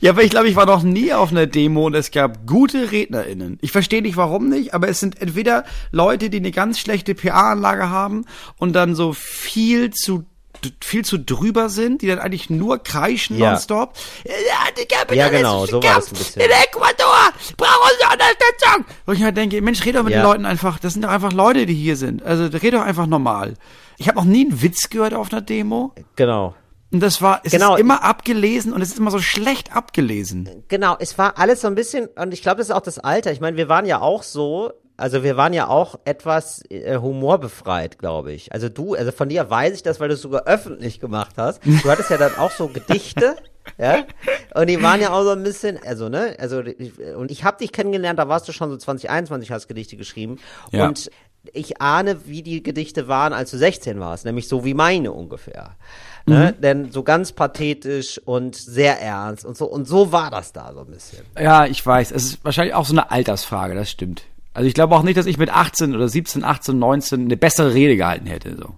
Ja, 0.00 0.12
aber 0.12 0.22
ich 0.22 0.30
glaube, 0.30 0.48
ich 0.48 0.54
war 0.54 0.66
noch 0.66 0.82
nie 0.82 1.12
auf 1.12 1.30
einer 1.30 1.46
Demo 1.46 1.86
und 1.86 1.94
es 1.94 2.10
gab 2.10 2.46
gute 2.46 2.92
RednerInnen. 2.92 3.58
Ich 3.62 3.72
verstehe 3.72 4.02
nicht, 4.02 4.16
warum 4.16 4.48
nicht, 4.48 4.74
aber 4.74 4.88
es 4.88 5.00
sind 5.00 5.20
entweder 5.20 5.64
Leute, 5.90 6.30
die 6.30 6.38
eine 6.38 6.52
ganz 6.52 6.78
schlechte 6.78 7.14
PA-Anlage 7.14 7.90
haben 7.90 8.24
und 8.58 8.74
dann 8.74 8.94
so 8.94 9.12
viel 9.12 9.90
zu 9.90 10.24
viel 10.82 11.04
zu 11.04 11.18
drüber 11.18 11.68
sind, 11.68 12.02
die 12.02 12.06
dann 12.06 12.18
eigentlich 12.18 12.50
nur 12.50 12.78
kreischen 12.82 13.38
Ja. 13.38 13.50
nonstop. 13.52 13.94
Ja, 14.24 15.14
Ja, 15.14 15.28
genau, 15.28 15.66
so 15.66 15.82
war 15.82 15.96
das 15.96 16.08
ein 16.12 16.16
bisschen. 16.18 16.42
In 16.42 16.50
Ecuador 16.50 17.32
brauchen 17.56 17.90
sie 18.00 18.04
Unterstützung. 18.12 18.84
Wo 19.06 19.12
ich 19.12 19.22
halt 19.22 19.36
denke, 19.36 19.60
Mensch, 19.62 19.84
red 19.84 19.96
doch 19.96 20.02
mit 20.02 20.12
Ja. 20.12 20.20
den 20.20 20.24
Leuten 20.26 20.46
einfach. 20.46 20.78
Das 20.78 20.92
sind 20.94 21.02
doch 21.04 21.10
einfach 21.10 21.32
Leute, 21.32 21.66
die 21.66 21.74
hier 21.74 21.96
sind. 21.96 22.22
Also 22.22 22.44
red 22.44 22.74
doch 22.74 22.82
einfach 22.82 23.06
normal. 23.06 23.54
Ich 23.96 24.08
habe 24.08 24.16
noch 24.18 24.24
nie 24.24 24.46
einen 24.46 24.62
Witz 24.62 24.90
gehört 24.90 25.14
auf 25.14 25.32
einer 25.32 25.40
Demo. 25.42 25.92
Genau. 26.16 26.54
Und 26.90 27.00
das 27.00 27.20
war, 27.20 27.40
es 27.44 27.52
Genau. 27.52 27.74
ist 27.74 27.80
immer 27.80 28.02
abgelesen 28.02 28.72
und 28.72 28.80
es 28.80 28.88
ist 28.90 28.98
immer 28.98 29.10
so 29.10 29.18
schlecht 29.18 29.74
abgelesen. 29.76 30.64
Genau, 30.68 30.96
es 30.98 31.18
war 31.18 31.38
alles 31.38 31.60
so 31.60 31.66
ein 31.66 31.74
bisschen, 31.74 32.06
und 32.16 32.32
ich 32.32 32.40
glaube, 32.42 32.58
das 32.58 32.68
ist 32.68 32.74
auch 32.74 32.80
das 32.80 32.98
Alter. 32.98 33.30
Ich 33.32 33.40
meine, 33.40 33.56
wir 33.58 33.68
waren 33.68 33.84
ja 33.84 34.00
auch 34.00 34.22
so, 34.22 34.72
also 34.98 35.22
wir 35.22 35.36
waren 35.38 35.52
ja 35.54 35.68
auch 35.68 35.98
etwas 36.04 36.62
äh, 36.70 36.98
humorbefreit, 36.98 37.98
glaube 37.98 38.32
ich. 38.32 38.52
Also 38.52 38.68
du, 38.68 38.94
also 38.94 39.12
von 39.12 39.28
dir 39.30 39.48
weiß 39.48 39.74
ich 39.74 39.82
das, 39.82 40.00
weil 40.00 40.08
du 40.08 40.14
es 40.14 40.20
sogar 40.22 40.42
öffentlich 40.46 41.00
gemacht 41.00 41.36
hast. 41.38 41.60
Du 41.64 41.88
hattest 41.90 42.10
ja 42.10 42.18
dann 42.18 42.36
auch 42.36 42.50
so 42.50 42.68
Gedichte, 42.68 43.36
ja, 43.78 44.04
und 44.54 44.68
die 44.68 44.82
waren 44.82 45.00
ja 45.00 45.10
auch 45.12 45.22
so 45.22 45.30
ein 45.30 45.42
bisschen, 45.42 45.78
also 45.86 46.08
ne, 46.08 46.36
also 46.38 46.60
ich- 46.60 46.98
und 47.16 47.30
ich 47.30 47.44
habe 47.44 47.58
dich 47.58 47.72
kennengelernt, 47.72 48.18
da 48.18 48.28
warst 48.28 48.46
du 48.48 48.52
schon 48.52 48.70
so 48.70 48.76
2021, 48.76 49.50
hast 49.50 49.68
Gedichte 49.68 49.96
geschrieben 49.96 50.38
Ja. 50.72 50.86
und 50.88 51.10
ich 51.54 51.80
ahne, 51.80 52.26
wie 52.26 52.42
die 52.42 52.62
Gedichte 52.62 53.08
waren, 53.08 53.32
als 53.32 53.50
du 53.52 53.56
16 53.58 54.00
warst, 54.00 54.24
nämlich 54.26 54.48
so 54.48 54.64
wie 54.64 54.74
meine 54.74 55.12
ungefähr. 55.12 55.76
Ne? 56.26 56.52
Denn 56.52 56.90
so 56.92 57.02
ganz 57.04 57.32
pathetisch 57.32 58.18
und 58.24 58.54
sehr 58.54 59.00
ernst 59.00 59.46
und 59.46 59.56
so 59.56 59.64
und 59.64 59.86
so 59.88 60.12
war 60.12 60.30
das 60.30 60.52
da 60.52 60.72
so 60.74 60.80
ein 60.80 60.86
bisschen. 60.86 61.24
Ja, 61.40 61.64
ich 61.64 61.84
weiß. 61.86 62.10
Es 62.10 62.24
ist 62.24 62.44
wahrscheinlich 62.44 62.74
auch 62.74 62.84
so 62.84 62.92
eine 62.92 63.10
Altersfrage, 63.10 63.74
das 63.74 63.90
stimmt. 63.90 64.24
Also 64.58 64.66
ich 64.66 64.74
glaube 64.74 64.96
auch 64.96 65.04
nicht, 65.04 65.16
dass 65.16 65.26
ich 65.26 65.38
mit 65.38 65.50
18 65.50 65.94
oder 65.94 66.08
17, 66.08 66.42
18, 66.42 66.76
19 66.76 67.20
eine 67.26 67.36
bessere 67.36 67.74
Rede 67.74 67.96
gehalten 67.96 68.26
hätte. 68.26 68.56
So. 68.56 68.74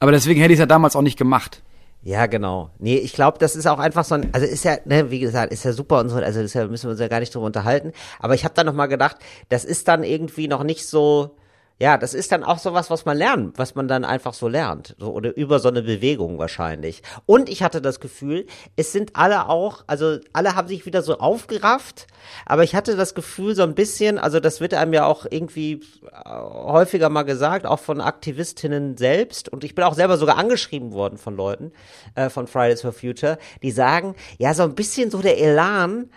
Aber 0.00 0.10
deswegen 0.10 0.40
hätte 0.40 0.54
ich 0.54 0.56
es 0.56 0.60
ja 0.60 0.64
damals 0.64 0.96
auch 0.96 1.02
nicht 1.02 1.18
gemacht. 1.18 1.60
Ja, 2.02 2.24
genau. 2.24 2.70
Nee, 2.78 2.96
ich 2.96 3.12
glaube, 3.12 3.36
das 3.38 3.54
ist 3.54 3.66
auch 3.66 3.78
einfach 3.78 4.06
so 4.06 4.14
ein, 4.14 4.30
also 4.32 4.46
ist 4.46 4.64
ja, 4.64 4.78
ne, 4.86 5.10
wie 5.10 5.20
gesagt, 5.20 5.52
ist 5.52 5.66
ja 5.66 5.74
super 5.74 6.00
und 6.00 6.08
so, 6.08 6.16
also 6.16 6.40
das 6.40 6.54
müssen 6.54 6.84
wir 6.86 6.92
uns 6.92 7.00
ja 7.00 7.08
gar 7.08 7.20
nicht 7.20 7.34
drüber 7.34 7.44
unterhalten. 7.44 7.92
Aber 8.20 8.34
ich 8.34 8.44
habe 8.44 8.54
dann 8.54 8.64
noch 8.64 8.72
mal 8.72 8.86
gedacht, 8.86 9.18
das 9.50 9.66
ist 9.66 9.86
dann 9.86 10.02
irgendwie 10.02 10.48
noch 10.48 10.64
nicht 10.64 10.88
so, 10.88 11.36
ja, 11.82 11.98
das 11.98 12.14
ist 12.14 12.30
dann 12.30 12.44
auch 12.44 12.58
so 12.58 12.74
was, 12.74 12.90
was 12.90 13.06
man 13.06 13.16
lernt, 13.16 13.58
was 13.58 13.74
man 13.74 13.88
dann 13.88 14.04
einfach 14.04 14.34
so 14.34 14.46
lernt. 14.46 14.94
So, 15.00 15.10
oder 15.10 15.36
über 15.36 15.58
so 15.58 15.66
eine 15.66 15.82
Bewegung 15.82 16.38
wahrscheinlich. 16.38 17.02
Und 17.26 17.48
ich 17.48 17.64
hatte 17.64 17.82
das 17.82 17.98
Gefühl, 17.98 18.46
es 18.76 18.92
sind 18.92 19.16
alle 19.16 19.48
auch, 19.48 19.82
also 19.88 20.18
alle 20.32 20.54
haben 20.54 20.68
sich 20.68 20.86
wieder 20.86 21.02
so 21.02 21.18
aufgerafft, 21.18 22.06
aber 22.46 22.62
ich 22.62 22.76
hatte 22.76 22.94
das 22.94 23.16
Gefühl 23.16 23.56
so 23.56 23.64
ein 23.64 23.74
bisschen, 23.74 24.20
also 24.20 24.38
das 24.38 24.60
wird 24.60 24.74
einem 24.74 24.92
ja 24.92 25.06
auch 25.06 25.26
irgendwie 25.28 25.80
äh, 26.12 26.30
häufiger 26.30 27.08
mal 27.08 27.24
gesagt, 27.24 27.66
auch 27.66 27.80
von 27.80 28.00
Aktivistinnen 28.00 28.96
selbst. 28.96 29.48
Und 29.48 29.64
ich 29.64 29.74
bin 29.74 29.84
auch 29.84 29.94
selber 29.94 30.18
sogar 30.18 30.38
angeschrieben 30.38 30.92
worden 30.92 31.18
von 31.18 31.34
Leuten, 31.34 31.72
äh, 32.14 32.30
von 32.30 32.46
Fridays 32.46 32.82
for 32.82 32.92
Future, 32.92 33.38
die 33.64 33.72
sagen, 33.72 34.14
ja, 34.38 34.54
so 34.54 34.62
ein 34.62 34.76
bisschen 34.76 35.10
so 35.10 35.20
der 35.20 35.40
Elan 35.40 36.10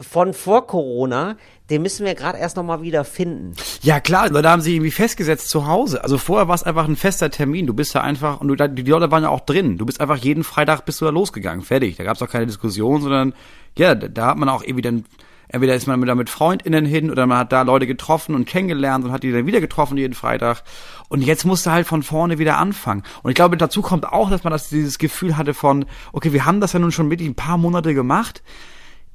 von 0.00 0.32
vor 0.32 0.66
Corona, 0.66 1.36
den 1.68 1.82
müssen 1.82 2.04
wir 2.04 2.14
gerade 2.14 2.38
erst 2.38 2.56
noch 2.56 2.64
mal 2.64 2.82
wieder 2.82 3.04
finden. 3.04 3.54
Ja 3.82 4.00
klar, 4.00 4.28
da 4.30 4.50
haben 4.50 4.62
sie 4.62 4.74
irgendwie 4.74 4.90
festgesetzt 4.90 5.50
zu 5.50 5.66
Hause. 5.66 6.02
Also 6.02 6.18
vorher 6.18 6.48
war 6.48 6.54
es 6.54 6.62
einfach 6.62 6.88
ein 6.88 6.96
fester 6.96 7.30
Termin. 7.30 7.66
Du 7.66 7.74
bist 7.74 7.94
da 7.94 8.00
einfach, 8.00 8.40
und 8.40 8.48
du, 8.48 8.56
die 8.56 8.82
Leute 8.82 9.10
waren 9.10 9.22
ja 9.22 9.28
auch 9.28 9.40
drin. 9.40 9.78
Du 9.78 9.86
bist 9.86 10.00
einfach 10.00 10.16
jeden 10.16 10.42
Freitag 10.42 10.84
bist 10.84 11.00
du 11.00 11.04
da 11.04 11.10
losgegangen. 11.10 11.62
Fertig. 11.62 11.96
Da 11.96 12.04
gab 12.04 12.16
es 12.16 12.22
auch 12.22 12.28
keine 12.28 12.46
Diskussion, 12.46 13.02
sondern 13.02 13.34
ja, 13.76 13.94
da, 13.94 14.08
da 14.08 14.26
hat 14.28 14.38
man 14.38 14.48
auch 14.48 14.62
irgendwie 14.62 14.82
dann, 14.82 15.04
entweder 15.48 15.74
ist 15.74 15.86
man 15.86 16.00
da 16.00 16.14
mit 16.14 16.30
FreundInnen 16.30 16.86
hin 16.86 17.10
oder 17.10 17.26
man 17.26 17.38
hat 17.38 17.52
da 17.52 17.62
Leute 17.62 17.86
getroffen 17.86 18.34
und 18.34 18.46
kennengelernt 18.46 19.04
und 19.04 19.12
hat 19.12 19.22
die 19.22 19.32
dann 19.32 19.46
wieder 19.46 19.60
getroffen 19.60 19.96
jeden 19.96 20.14
Freitag. 20.14 20.62
Und 21.08 21.22
jetzt 21.22 21.44
musste 21.44 21.70
halt 21.70 21.86
von 21.86 22.02
vorne 22.02 22.38
wieder 22.38 22.58
anfangen. 22.58 23.04
Und 23.22 23.30
ich 23.30 23.36
glaube, 23.36 23.56
dazu 23.56 23.82
kommt 23.82 24.06
auch, 24.06 24.30
dass 24.30 24.44
man 24.44 24.50
das, 24.50 24.70
dieses 24.70 24.98
Gefühl 24.98 25.36
hatte 25.36 25.54
von, 25.54 25.84
okay, 26.12 26.32
wir 26.32 26.46
haben 26.46 26.60
das 26.60 26.72
ja 26.72 26.78
nun 26.80 26.90
schon 26.90 27.10
wirklich 27.10 27.28
ein 27.28 27.36
paar 27.36 27.58
Monate 27.58 27.94
gemacht 27.94 28.42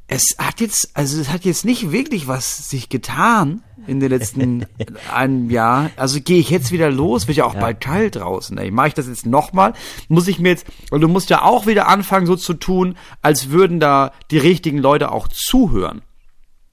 es 0.07 0.35
hat 0.37 0.61
jetzt, 0.61 0.91
also 0.93 1.19
es 1.19 1.29
hat 1.29 1.45
jetzt 1.45 1.65
nicht 1.65 1.91
wirklich 1.91 2.27
was 2.27 2.69
sich 2.69 2.89
getan 2.89 3.63
in 3.87 3.99
den 3.99 4.09
letzten 4.09 4.65
einem 5.13 5.49
Jahr. 5.49 5.89
Also 5.95 6.21
gehe 6.21 6.39
ich 6.39 6.49
jetzt 6.49 6.71
wieder 6.71 6.91
los, 6.91 7.27
wird 7.27 7.37
ja 7.37 7.45
auch 7.45 7.55
bald 7.55 7.81
kalt 7.81 8.15
draußen. 8.15 8.57
Ey. 8.57 8.71
Mache 8.71 8.89
ich 8.89 8.93
das 8.93 9.07
jetzt 9.07 9.25
nochmal? 9.25 9.73
Muss 10.07 10.27
ich 10.27 10.39
mir 10.39 10.49
jetzt, 10.49 10.67
und 10.91 11.01
du 11.01 11.07
musst 11.07 11.29
ja 11.29 11.41
auch 11.41 11.65
wieder 11.65 11.87
anfangen, 11.87 12.27
so 12.27 12.35
zu 12.35 12.53
tun, 12.53 12.97
als 13.21 13.49
würden 13.49 13.79
da 13.79 14.11
die 14.31 14.37
richtigen 14.37 14.77
Leute 14.77 15.11
auch 15.11 15.27
zuhören. 15.27 16.01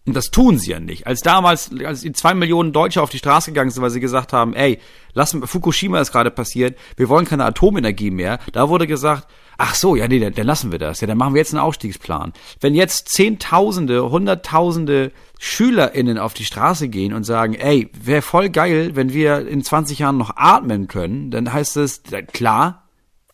Und 0.04 0.16
das 0.16 0.30
tun 0.30 0.58
sie 0.58 0.72
ja 0.72 0.80
nicht. 0.80 1.06
Als 1.06 1.20
damals, 1.20 1.70
als 1.84 2.00
die 2.00 2.12
zwei 2.12 2.34
Millionen 2.34 2.72
Deutsche 2.72 3.00
auf 3.00 3.10
die 3.10 3.18
Straße 3.18 3.52
gegangen 3.52 3.70
sind, 3.70 3.82
weil 3.82 3.90
sie 3.90 4.00
gesagt 4.00 4.32
haben, 4.32 4.52
ey, 4.52 4.80
lass 5.14 5.36
Fukushima 5.44 6.00
ist 6.00 6.10
gerade 6.10 6.32
passiert, 6.32 6.76
wir 6.96 7.08
wollen 7.08 7.24
keine 7.24 7.44
Atomenergie 7.44 8.10
mehr, 8.10 8.40
da 8.52 8.68
wurde 8.68 8.88
gesagt, 8.88 9.28
ach 9.58 9.74
so, 9.74 9.96
ja 9.96 10.08
nee, 10.08 10.18
dann, 10.18 10.34
dann 10.34 10.46
lassen 10.46 10.72
wir 10.72 10.78
das. 10.78 11.00
Ja, 11.00 11.06
dann 11.06 11.18
machen 11.18 11.34
wir 11.34 11.40
jetzt 11.40 11.54
einen 11.54 11.62
Ausstiegsplan. 11.62 12.32
Wenn 12.60 12.74
jetzt 12.74 13.08
Zehntausende, 13.08 14.10
Hunderttausende 14.10 15.12
SchülerInnen 15.38 16.18
auf 16.18 16.34
die 16.34 16.44
Straße 16.44 16.88
gehen 16.88 17.12
und 17.12 17.24
sagen, 17.24 17.54
ey, 17.54 17.90
wäre 17.92 18.22
voll 18.22 18.48
geil, 18.48 18.94
wenn 18.94 19.12
wir 19.12 19.46
in 19.46 19.62
20 19.62 19.98
Jahren 19.98 20.18
noch 20.18 20.36
atmen 20.36 20.88
können, 20.88 21.30
dann 21.30 21.52
heißt 21.52 21.76
es, 21.78 22.02
klar, 22.32 22.88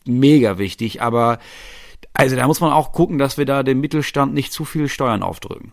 mega 0.04 0.58
wichtig, 0.58 1.02
aber 1.02 1.38
also 2.14 2.34
da 2.34 2.46
muss 2.46 2.60
man 2.60 2.72
auch 2.72 2.92
gucken, 2.92 3.18
dass 3.18 3.38
wir 3.38 3.44
da 3.44 3.62
dem 3.62 3.80
Mittelstand 3.80 4.34
nicht 4.34 4.52
zu 4.52 4.64
viel 4.64 4.88
Steuern 4.88 5.22
aufdrücken. 5.22 5.72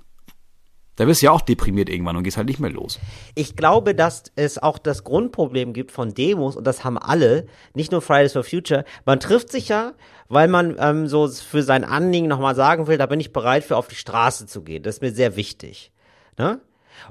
Da 0.95 1.05
bist 1.05 1.21
du 1.21 1.25
ja 1.25 1.31
auch 1.31 1.41
deprimiert 1.41 1.89
irgendwann 1.89 2.15
und 2.15 2.23
gehst 2.23 2.37
halt 2.37 2.47
nicht 2.47 2.59
mehr 2.59 2.71
los. 2.71 2.99
Ich 3.35 3.55
glaube, 3.55 3.95
dass 3.95 4.23
es 4.35 4.57
auch 4.57 4.77
das 4.77 5.03
Grundproblem 5.03 5.73
gibt 5.73 5.91
von 5.91 6.13
Demos, 6.13 6.55
und 6.55 6.65
das 6.65 6.83
haben 6.83 6.97
alle, 6.97 7.47
nicht 7.73 7.91
nur 7.91 8.01
Fridays 8.01 8.33
for 8.33 8.43
Future. 8.43 8.85
Man 9.05 9.19
trifft 9.19 9.51
sich 9.51 9.67
ja, 9.67 9.93
weil 10.29 10.47
man 10.47 10.75
ähm, 10.79 11.07
so 11.07 11.27
für 11.27 11.63
sein 11.63 11.83
Anliegen 11.83 12.27
nochmal 12.27 12.55
sagen 12.55 12.87
will, 12.87 12.97
da 12.97 13.05
bin 13.05 13.19
ich 13.19 13.33
bereit 13.33 13.63
für 13.63 13.77
auf 13.77 13.87
die 13.87 13.95
Straße 13.95 14.47
zu 14.47 14.61
gehen. 14.61 14.83
Das 14.83 14.95
ist 14.95 15.01
mir 15.01 15.11
sehr 15.11 15.35
wichtig. 15.35 15.91
Ne? 16.37 16.61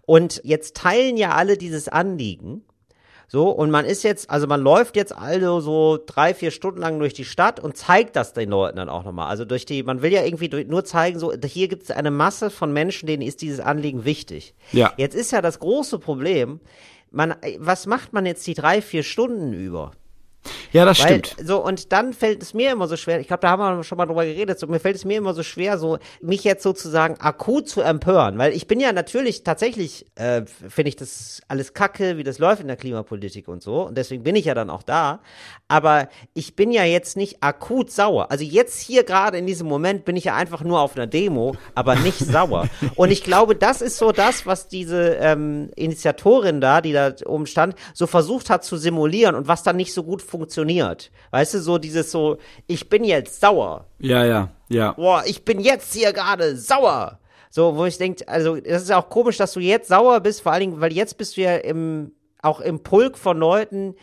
Und 0.07 0.41
jetzt 0.45 0.77
teilen 0.77 1.17
ja 1.17 1.33
alle 1.33 1.57
dieses 1.57 1.89
Anliegen. 1.89 2.63
So, 3.35 3.49
und 3.49 3.73
man 3.73 3.85
ist 3.85 4.05
jetzt, 4.05 4.31
also 4.31 4.47
man 4.47 4.61
läuft 4.61 4.95
jetzt 4.95 5.13
also 5.13 5.59
so 5.59 5.99
drei, 6.07 6.35
vier 6.35 6.53
Stunden 6.53 6.81
lang 6.81 7.01
durch 7.01 7.15
die 7.15 7.25
Stadt 7.25 7.59
und 7.59 7.77
zeigt 7.77 8.15
das 8.15 8.33
den 8.33 8.51
Leuten 8.51 8.77
dann 8.77 8.89
auch 8.89 9.03
nochmal. 9.03 9.27
Also 9.27 9.45
durch 9.45 9.67
die, 9.67 9.83
man 9.83 10.03
will 10.03 10.13
ja 10.13 10.23
irgendwie 10.23 10.49
durch, 10.49 10.69
nur 10.69 10.85
zeigen, 10.85 11.19
so, 11.19 11.33
hier 11.45 11.67
gibt 11.67 11.83
es 11.83 11.91
eine 11.91 12.13
Masse 12.13 12.49
von 12.49 12.73
Menschen, 12.73 13.09
denen 13.09 13.25
ist 13.25 13.43
dieses 13.43 13.59
Anliegen 13.59 14.05
wichtig. 14.05 14.55
Ja. 14.71 14.93
Jetzt 14.99 15.17
ist 15.17 15.33
ja 15.33 15.43
das 15.43 15.59
große 15.59 15.99
Problem, 15.99 16.61
man, 17.11 17.35
was 17.59 17.87
macht 17.87 18.13
man 18.13 18.25
jetzt 18.25 18.47
die 18.47 18.55
drei, 18.55 18.81
vier 18.81 19.03
Stunden 19.03 19.53
über? 19.53 19.91
Ja, 20.73 20.85
das 20.85 21.03
Weil, 21.03 21.25
stimmt. 21.25 21.47
so, 21.47 21.65
und 21.65 21.93
dann 21.93 22.13
fällt 22.13 22.43
es 22.43 22.53
mir 22.53 22.73
immer 22.73 22.89
so 22.89 22.97
schwer, 22.97 23.21
ich 23.21 23.29
glaube, 23.29 23.41
da 23.43 23.51
haben 23.51 23.79
wir 23.79 23.85
schon 23.85 23.99
mal 23.99 24.07
drüber 24.07 24.25
geredet, 24.25 24.59
so, 24.59 24.67
mir 24.67 24.81
fällt 24.81 24.97
es 24.97 25.05
mir 25.05 25.19
immer 25.19 25.35
so 25.35 25.43
schwer, 25.43 25.79
so, 25.79 25.99
mich 26.21 26.45
jetzt 26.45 26.63
sozusagen 26.63 27.21
akut 27.21 27.69
zu 27.69 27.81
empören, 27.81 28.39
weil 28.39 28.53
ich 28.53 28.67
bin 28.67 28.81
ja 28.81 28.93
natürlich 28.93 29.45
tatsächlich, 29.45 30.07
äh, 30.17 30.43
finde 30.47 30.89
ich 30.89 30.97
das 30.97 31.41
alles 31.49 31.75
kacke, 31.75 32.17
wie 32.17 32.25
das 32.25 32.39
läuft 32.39 32.61
in 32.61 32.69
der 32.69 32.77
Klimapolitik 32.77 33.49
und 33.49 33.63
so, 33.63 33.87
und 33.87 33.97
deswegen 33.97 34.23
bin 34.23 34.37
ich 34.37 34.47
ja 34.47 34.55
dann 34.55 34.71
auch 34.71 34.83
da, 34.83 35.21
aber 35.69 36.09
ich 36.35 36.57
bin 36.57 36.73
ja 36.73 36.85
jetzt 36.85 37.17
nicht 37.17 37.43
akut 37.43 37.91
sauer. 37.91 38.31
Also 38.31 38.45
jetzt 38.45 38.81
hier 38.81 39.05
gerade 39.05 39.39
in 39.39 39.47
diesem 39.47 39.67
Moment 39.67 40.05
bin 40.05 40.17
ich 40.17 40.25
ja 40.25 40.35
einfach 40.35 40.63
nur 40.63 40.81
auf 40.81 40.97
einer 40.97 41.07
Demo, 41.07 41.57
aber 41.75 41.95
nicht 41.97 42.19
sauer. 42.19 42.69
Und 42.97 43.11
ich 43.11 43.25
glaube, 43.25 43.55
das 43.55 43.81
ist 43.81 43.97
so 43.97 44.13
das, 44.13 44.47
was 44.47 44.69
diese 44.69 45.15
ähm, 45.21 45.71
Initiatorin 45.77 46.61
da, 46.61 46.81
die 46.81 46.93
da 46.93 47.13
oben 47.27 47.47
stand, 47.47 47.77
so 47.95 48.07
versucht 48.07 48.51
hat 48.51 48.65
zu 48.65 48.77
simulieren 48.77 49.35
und 49.35 49.49
was 49.49 49.63
dann 49.63 49.77
nicht 49.77 49.95
so 49.95 50.03
gut 50.03 50.21
funktioniert. 50.21 50.34
Weißt 51.31 51.55
du, 51.55 51.61
so 51.61 51.79
dieses 51.79 52.11
so, 52.11 52.39
ich 52.67 52.89
bin 52.89 53.05
jetzt 53.05 53.41
sauer. 53.41 53.87
Ja, 53.99 54.25
ja, 54.25 54.51
ja. 54.69 54.93
Boah, 54.93 55.23
ich 55.27 55.45
bin 55.45 55.61
jetzt 55.61 55.95
hier 55.95 56.13
gerade 56.13 56.57
sauer. 56.57 57.19
So, 57.51 57.77
wo 57.77 57.85
ich 57.85 57.99
denke, 57.99 58.27
also 58.27 58.57
das 58.57 58.83
ist 58.83 58.93
auch 58.93 59.09
komisch, 59.09 59.37
dass 59.37 59.53
du 59.53 59.61
jetzt 59.61 59.89
sauer 59.89 60.21
bist, 60.21 60.43
vor 60.43 60.53
allen 60.53 60.61
Dingen, 60.61 60.81
weil 60.81 60.93
jetzt 60.93 61.17
bist 61.17 61.37
du 61.37 61.43
ja 61.43 61.57
im, 61.57 62.13
auch 62.43 62.61
im 62.61 62.83
Pulk 62.83 63.17
von 63.17 63.39
Leuten, 63.39 63.95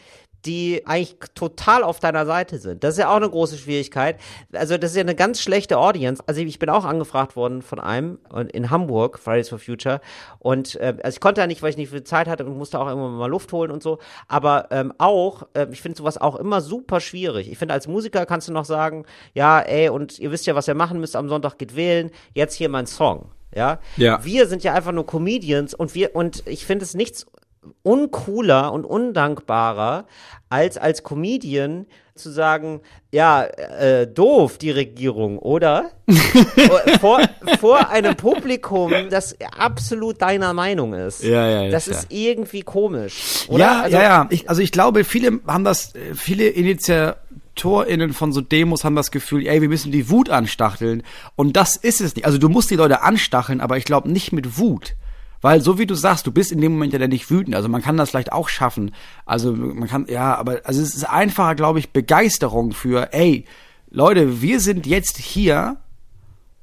die 0.46 0.84
eigentlich 0.86 1.18
total 1.36 1.84
auf 1.84 2.00
deiner 2.00 2.26
Seite 2.26 2.58
sind. 2.58 2.84
Das 2.84 2.96
ist 2.96 3.00
ja 3.00 3.12
auch 3.12 3.18
eine 3.18 3.30
große 3.30 3.58
Schwierigkeit. 3.58 4.20
Also 4.54 4.78
das 4.78 4.92
ist 4.92 4.98
ja 4.98 5.02
eine 5.02 5.16
ganz 5.16 5.42
schlechte 5.42 5.78
Audience. 5.78 6.24
Also 6.26 6.42
ich 6.42 6.60
bin 6.60 6.70
auch 6.70 6.86
angefragt 6.86 7.36
worden 7.36 7.62
von 7.62 7.80
einem 7.80 8.20
in 8.52 8.70
Hamburg, 8.70 9.20
Fridays 9.20 9.50
for 9.50 9.60
Future. 9.60 10.02
Und 10.39 10.76
äh, 10.76 10.96
also 11.04 11.16
ich 11.16 11.22
konnte 11.22 11.42
ja 11.42 11.48
nicht, 11.48 11.62
weil 11.62 11.70
ich 11.70 11.78
nicht 11.78 11.89
viel 11.89 12.04
Zeit 12.04 12.28
hatte 12.28 12.46
und 12.46 12.58
musste 12.58 12.80
auch 12.80 12.88
irgendwann 12.88 13.16
mal 13.16 13.30
Luft 13.30 13.52
holen 13.52 13.72
und 13.72 13.84
so. 13.84 14.00
Aber 14.28 14.68
ähm, 14.72 14.94
auch, 14.98 15.48
äh, 15.54 15.68
ich 15.72 15.82
finde 15.82 15.98
sowas 15.98 16.18
auch 16.20 16.36
immer 16.36 16.62
super 16.62 17.00
schwierig. 17.00 17.52
Ich 17.52 17.58
finde, 17.58 17.74
als 17.74 17.88
Musiker 17.88 18.26
kannst 18.26 18.48
du 18.48 18.54
noch 18.54 18.66
sagen, 18.66 19.06
ja, 19.34 19.60
ey, 19.60 19.89
und 19.89 20.18
ihr 20.20 20.32
wisst 20.32 20.48
ja, 20.48 20.56
was 20.56 20.68
ihr 20.68 20.76
machen 20.76 21.00
müsst, 21.00 21.16
am 21.16 21.30
Sonntag 21.30 21.58
geht 21.58 21.76
wählen, 21.76 22.12
jetzt 22.34 22.56
hier 22.56 22.70
mein 22.70 22.88
Song. 22.88 23.30
Ja? 23.54 23.80
ja. 23.98 24.24
Wir 24.24 24.48
sind 24.48 24.64
ja 24.64 24.74
einfach 24.74 24.92
nur 24.92 25.06
Comedians 25.06 25.74
und 25.74 25.94
wir, 25.94 26.16
und 26.16 26.48
ich 26.48 26.66
finde 26.66 26.86
es 26.86 26.94
nichts 26.94 27.28
uncooler 27.84 28.72
und 28.74 28.86
undankbarer, 28.86 30.05
als 30.49 30.78
als 30.78 31.03
Comedian 31.03 31.86
zu 32.16 32.30
sagen, 32.30 32.82
ja, 33.12 33.43
äh, 33.43 34.07
doof 34.07 34.57
die 34.57 34.72
Regierung, 34.72 35.39
oder? 35.39 35.91
vor, 36.99 37.22
vor 37.59 37.89
einem 37.89 38.16
Publikum, 38.16 38.91
das 39.09 39.36
absolut 39.57 40.22
deiner 40.22 40.53
Meinung 40.53 40.93
ist. 40.93 41.24
Ja, 41.24 41.47
ja, 41.47 41.70
das 41.70 41.88
ja. 41.88 41.93
ist 41.93 42.07
irgendwie 42.09 42.62
komisch, 42.62 43.45
oder? 43.47 43.59
Ja, 43.59 43.82
also, 43.82 43.97
ja, 43.97 44.03
ja. 44.03 44.28
Ich, 44.30 44.49
also 44.49 44.62
ich 44.62 44.72
glaube, 44.72 45.03
viele 45.03 45.39
haben 45.47 45.64
das, 45.64 45.93
viele 46.14 46.47
InitiatorInnen 46.47 48.14
von 48.14 48.32
so 48.32 48.41
Demos 48.41 48.84
haben 48.84 48.95
das 48.95 49.12
Gefühl, 49.12 49.47
ey, 49.47 49.62
wir 49.62 49.70
müssen 49.70 49.91
die 49.91 50.09
Wut 50.09 50.30
anstacheln. 50.30 51.03
Und 51.36 51.55
das 51.57 51.76
ist 51.76 52.01
es 52.01 52.16
nicht. 52.16 52.26
Also 52.26 52.38
du 52.38 52.49
musst 52.49 52.70
die 52.72 52.76
Leute 52.76 53.01
anstacheln, 53.01 53.62
aber 53.62 53.78
ich 53.78 53.86
glaube 53.86 54.12
nicht 54.12 54.32
mit 54.32 54.57
Wut. 54.57 54.95
Weil 55.42 55.62
so 55.62 55.80
wie 55.80 55.88
du 55.88 55.96
sagst, 55.96 56.28
du 56.28 56.32
bist 56.32 56.52
in 56.52 56.62
dem 56.62 56.74
Moment 56.74 56.94
ja 56.94 57.08
nicht 57.08 57.30
wütend. 57.30 57.56
Also 57.56 57.68
man 57.68 57.82
kann 57.82 57.98
das 57.98 58.12
vielleicht 58.12 58.32
auch 58.32 58.48
schaffen. 58.48 58.94
Also 59.26 59.54
man 59.54 59.88
kann, 59.88 60.06
ja, 60.08 60.36
aber 60.36 60.62
also 60.64 60.82
es 60.82 60.96
ist 60.96 61.10
einfacher, 61.10 61.56
glaube 61.56 61.80
ich, 61.80 61.92
Begeisterung 61.92 62.72
für, 62.72 63.14
ey, 63.14 63.46
Leute, 63.89 64.42
wir 64.42 64.60
sind 64.60 64.86
jetzt 64.86 65.18
hier 65.18 65.78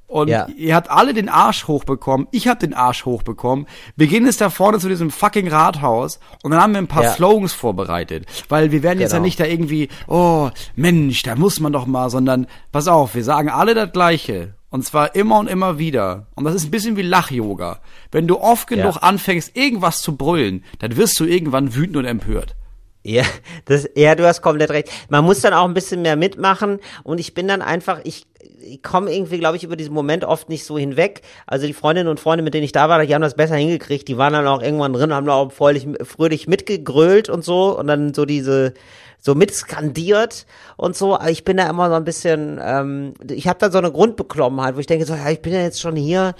und 0.09 0.27
ja. 0.27 0.47
ihr 0.57 0.75
habt 0.75 0.89
alle 0.89 1.13
den 1.13 1.29
Arsch 1.29 1.67
hochbekommen. 1.67 2.27
Ich 2.31 2.47
hab 2.47 2.59
den 2.59 2.73
Arsch 2.73 3.05
hochbekommen. 3.05 3.67
Wir 3.95 4.07
gehen 4.07 4.25
jetzt 4.25 4.41
da 4.41 4.49
vorne 4.49 4.79
zu 4.79 4.89
diesem 4.89 5.11
fucking 5.11 5.47
Rathaus 5.47 6.19
und 6.41 6.49
dann 6.49 6.59
haben 6.59 6.73
wir 6.73 6.79
ein 6.79 6.87
paar 6.87 7.03
ja. 7.03 7.11
Slogans 7.11 7.53
vorbereitet. 7.53 8.25
Weil 8.49 8.71
wir 8.71 8.81
werden 8.81 8.97
genau. 8.97 9.03
jetzt 9.03 9.11
ja 9.11 9.19
genau. 9.19 9.25
nicht 9.25 9.39
da 9.39 9.45
irgendwie, 9.45 9.89
oh, 10.07 10.49
Mensch, 10.75 11.21
da 11.21 11.35
muss 11.35 11.59
man 11.59 11.71
doch 11.71 11.85
mal, 11.85 12.09
sondern 12.09 12.47
pass 12.71 12.87
auf, 12.87 13.13
wir 13.13 13.23
sagen 13.23 13.49
alle 13.49 13.75
das 13.75 13.91
Gleiche. 13.91 14.55
Und 14.69 14.85
zwar 14.85 15.15
immer 15.15 15.39
und 15.39 15.49
immer 15.49 15.79
wieder. 15.79 16.27
Und 16.35 16.43
das 16.43 16.53
ist 16.53 16.65
ein 16.65 16.71
bisschen 16.71 16.95
wie 16.95 17.01
Lach-Yoga. 17.01 17.79
Wenn 18.11 18.27
du 18.27 18.39
oft 18.39 18.67
genug 18.67 18.95
ja. 18.95 19.01
anfängst, 19.01 19.57
irgendwas 19.57 20.01
zu 20.01 20.15
brüllen, 20.15 20.63
dann 20.79 20.95
wirst 20.95 21.19
du 21.19 21.25
irgendwann 21.25 21.75
wütend 21.75 21.97
und 21.97 22.05
empört. 22.05 22.55
Ja, 23.01 23.23
das, 23.65 23.89
ja, 23.95 24.13
du 24.13 24.27
hast 24.27 24.41
komplett 24.41 24.71
recht. 24.71 24.89
Man 25.09 25.23
muss 25.23 25.41
dann 25.41 25.53
auch 25.53 25.65
ein 25.65 25.73
bisschen 25.73 26.01
mehr 26.01 26.15
mitmachen 26.15 26.79
und 27.03 27.19
ich 27.19 27.33
bin 27.33 27.47
dann 27.47 27.61
einfach, 27.61 28.01
ich, 28.03 28.27
ich 28.61 28.83
komme 28.83 29.13
irgendwie, 29.13 29.39
glaube 29.39 29.55
ich, 29.55 29.63
über 29.63 29.77
diesen 29.77 29.93
Moment 29.93 30.25
oft 30.25 30.49
nicht 30.49 30.65
so 30.65 30.77
hinweg. 30.77 31.21
Also 31.47 31.65
die 31.65 31.73
Freundinnen 31.73 32.09
und 32.09 32.19
Freunde, 32.19 32.43
mit 32.43 32.53
denen 32.53 32.65
ich 32.65 32.73
da 32.73 32.89
war, 32.89 33.03
die 33.03 33.15
haben 33.15 33.21
das 33.21 33.35
besser 33.35 33.55
hingekriegt. 33.55 34.07
Die 34.07 34.17
waren 34.17 34.33
dann 34.33 34.47
auch 34.47 34.61
irgendwann 34.61 34.93
drin, 34.93 35.13
haben 35.13 35.25
da 35.25 35.33
auch 35.33 35.51
fröhlich, 35.51 35.87
fröhlich 36.03 36.47
mitgegrölt 36.47 37.29
und 37.29 37.43
so 37.43 37.79
und 37.79 37.87
dann 37.87 38.13
so 38.13 38.25
diese 38.25 38.73
so 39.19 39.35
mitskandiert 39.35 40.45
und 40.77 40.95
so. 40.95 41.15
Aber 41.15 41.29
ich 41.29 41.43
bin 41.43 41.57
da 41.57 41.69
immer 41.69 41.89
so 41.89 41.95
ein 41.95 42.05
bisschen, 42.05 42.59
ähm, 42.61 43.13
ich 43.29 43.47
habe 43.47 43.59
da 43.59 43.71
so 43.71 43.77
eine 43.77 43.91
Grundbeklommenheit, 43.91 44.75
wo 44.75 44.79
ich 44.79 44.87
denke 44.87 45.05
so, 45.05 45.13
ja, 45.13 45.29
ich 45.29 45.41
bin 45.41 45.53
ja 45.53 45.61
jetzt 45.61 45.81
schon 45.81 45.95
hier, 45.95 46.35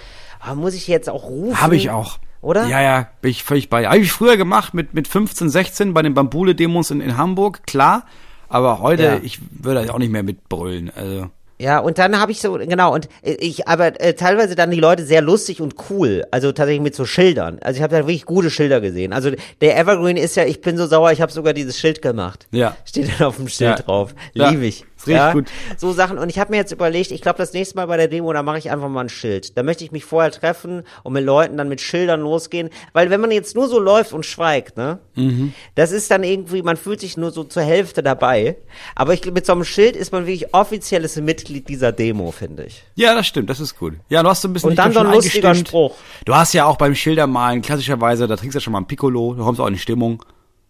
muss 0.55 0.73
ich 0.73 0.87
jetzt 0.87 1.09
auch 1.09 1.25
rufen? 1.25 1.61
Habe 1.61 1.75
ich 1.75 1.89
auch. 1.89 2.19
Oder? 2.41 2.67
Ja, 2.67 2.81
ja, 2.81 3.07
bin 3.21 3.31
ich 3.31 3.43
völlig 3.43 3.69
bei. 3.69 3.85
Habe 3.85 3.99
ich 3.99 4.11
früher 4.11 4.37
gemacht 4.37 4.73
mit, 4.73 4.93
mit 4.93 5.07
15, 5.07 5.49
16 5.49 5.93
bei 5.93 6.01
den 6.01 6.13
Bambule-Demos 6.13 6.91
in, 6.91 7.01
in 7.01 7.17
Hamburg, 7.17 7.67
klar. 7.67 8.05
Aber 8.47 8.79
heute, 8.79 9.03
ja. 9.03 9.19
ich 9.21 9.39
würde 9.51 9.93
auch 9.93 9.99
nicht 9.99 10.11
mehr 10.11 10.23
mitbrüllen. 10.23 10.91
Also. 10.95 11.29
Ja, 11.59 11.79
und 11.79 11.97
dann 11.97 12.17
habe 12.19 12.31
ich 12.31 12.39
so, 12.39 12.53
genau, 12.53 12.93
und 12.93 13.09
ich, 13.21 13.67
aber 13.67 13.99
äh, 13.99 14.13
teilweise 14.13 14.55
dann 14.55 14.71
die 14.71 14.79
Leute 14.79 15.03
sehr 15.03 15.21
lustig 15.21 15.61
und 15.61 15.75
cool, 15.89 16.23
also 16.31 16.53
tatsächlich 16.53 16.81
mit 16.81 16.95
so 16.95 17.05
Schildern. 17.05 17.59
Also 17.61 17.77
ich 17.77 17.83
habe 17.83 17.93
da 17.93 17.99
wirklich 17.99 18.25
gute 18.25 18.49
Schilder 18.49 18.79
gesehen. 18.79 19.11
Also 19.11 19.31
der 19.59 19.77
Evergreen 19.77 20.15
ist 20.15 20.37
ja, 20.37 20.45
ich 20.45 20.61
bin 20.61 20.77
so 20.77 20.87
sauer, 20.87 21.11
ich 21.11 21.21
habe 21.21 21.31
sogar 21.31 21.53
dieses 21.53 21.77
Schild 21.77 22.01
gemacht. 22.01 22.47
Ja. 22.51 22.77
Steht 22.85 23.09
dann 23.19 23.27
auf 23.27 23.35
dem 23.35 23.49
Schild 23.49 23.77
ja. 23.77 23.83
drauf. 23.83 24.15
Ja. 24.33 24.49
Liebe 24.49 24.65
ich. 24.65 24.85
Ist 24.99 25.07
ja, 25.07 25.31
gut. 25.33 25.47
So 25.77 25.93
Sachen. 25.93 26.17
Und 26.17 26.29
ich 26.29 26.39
habe 26.39 26.51
mir 26.51 26.57
jetzt 26.57 26.71
überlegt, 26.71 27.11
ich 27.11 27.21
glaube, 27.21 27.37
das 27.37 27.53
nächste 27.53 27.75
Mal 27.75 27.85
bei 27.85 27.95
der 27.95 28.07
Demo, 28.07 28.33
da 28.33 28.43
mache 28.43 28.57
ich 28.57 28.69
einfach 28.69 28.89
mal 28.89 29.01
ein 29.01 29.09
Schild. 29.09 29.57
Da 29.57 29.63
möchte 29.63 29.83
ich 29.83 29.91
mich 29.91 30.03
vorher 30.03 30.31
treffen 30.31 30.83
und 31.03 31.13
mit 31.13 31.23
Leuten 31.23 31.57
dann 31.57 31.69
mit 31.69 31.79
Schildern 31.79 32.21
losgehen. 32.21 32.69
Weil 32.91 33.09
wenn 33.09 33.21
man 33.21 33.31
jetzt 33.31 33.55
nur 33.55 33.69
so 33.69 33.79
läuft 33.79 34.11
und 34.11 34.25
schweigt, 34.25 34.77
ne, 34.77 34.99
mhm. 35.15 35.53
das 35.75 35.91
ist 35.91 36.11
dann 36.11 36.23
irgendwie, 36.23 36.61
man 36.61 36.75
fühlt 36.75 36.99
sich 36.99 37.15
nur 37.15 37.31
so 37.31 37.43
zur 37.43 37.63
Hälfte 37.63 38.03
dabei. 38.03 38.57
Aber 38.95 39.13
ich 39.13 39.25
mit 39.31 39.45
so 39.45 39.53
einem 39.53 39.63
Schild 39.63 39.95
ist 39.95 40.11
man 40.11 40.25
wirklich 40.25 40.53
offizielles 40.53 41.15
Mitglied 41.15 41.69
dieser 41.69 41.91
Demo, 41.91 42.31
finde 42.31 42.65
ich. 42.65 42.83
Ja, 42.95 43.15
das 43.15 43.27
stimmt, 43.27 43.49
das 43.49 43.59
ist 43.59 43.77
gut. 43.77 43.93
Ja, 44.09 44.21
du 44.21 44.29
hast 44.29 44.41
so 44.41 44.47
ein 44.47 44.53
bisschen 44.53 44.71
Und 44.71 44.75
dann 44.75 44.91
so 44.91 44.99
ein 44.99 45.11
lustiger 45.11 45.55
Spruch. 45.55 45.95
Du 46.25 46.35
hast 46.35 46.53
ja 46.53 46.65
auch 46.65 46.77
beim 46.77 46.95
Schildermalen 46.95 47.61
klassischerweise, 47.61 48.27
da 48.27 48.35
trinkst 48.35 48.55
du 48.55 48.59
ja 48.59 48.61
schon 48.61 48.73
mal 48.73 48.79
ein 48.79 48.87
Piccolo, 48.87 49.33
du 49.33 49.43
kommst 49.43 49.61
auch 49.61 49.67
in 49.67 49.73
die 49.73 49.79
Stimmung. 49.79 50.23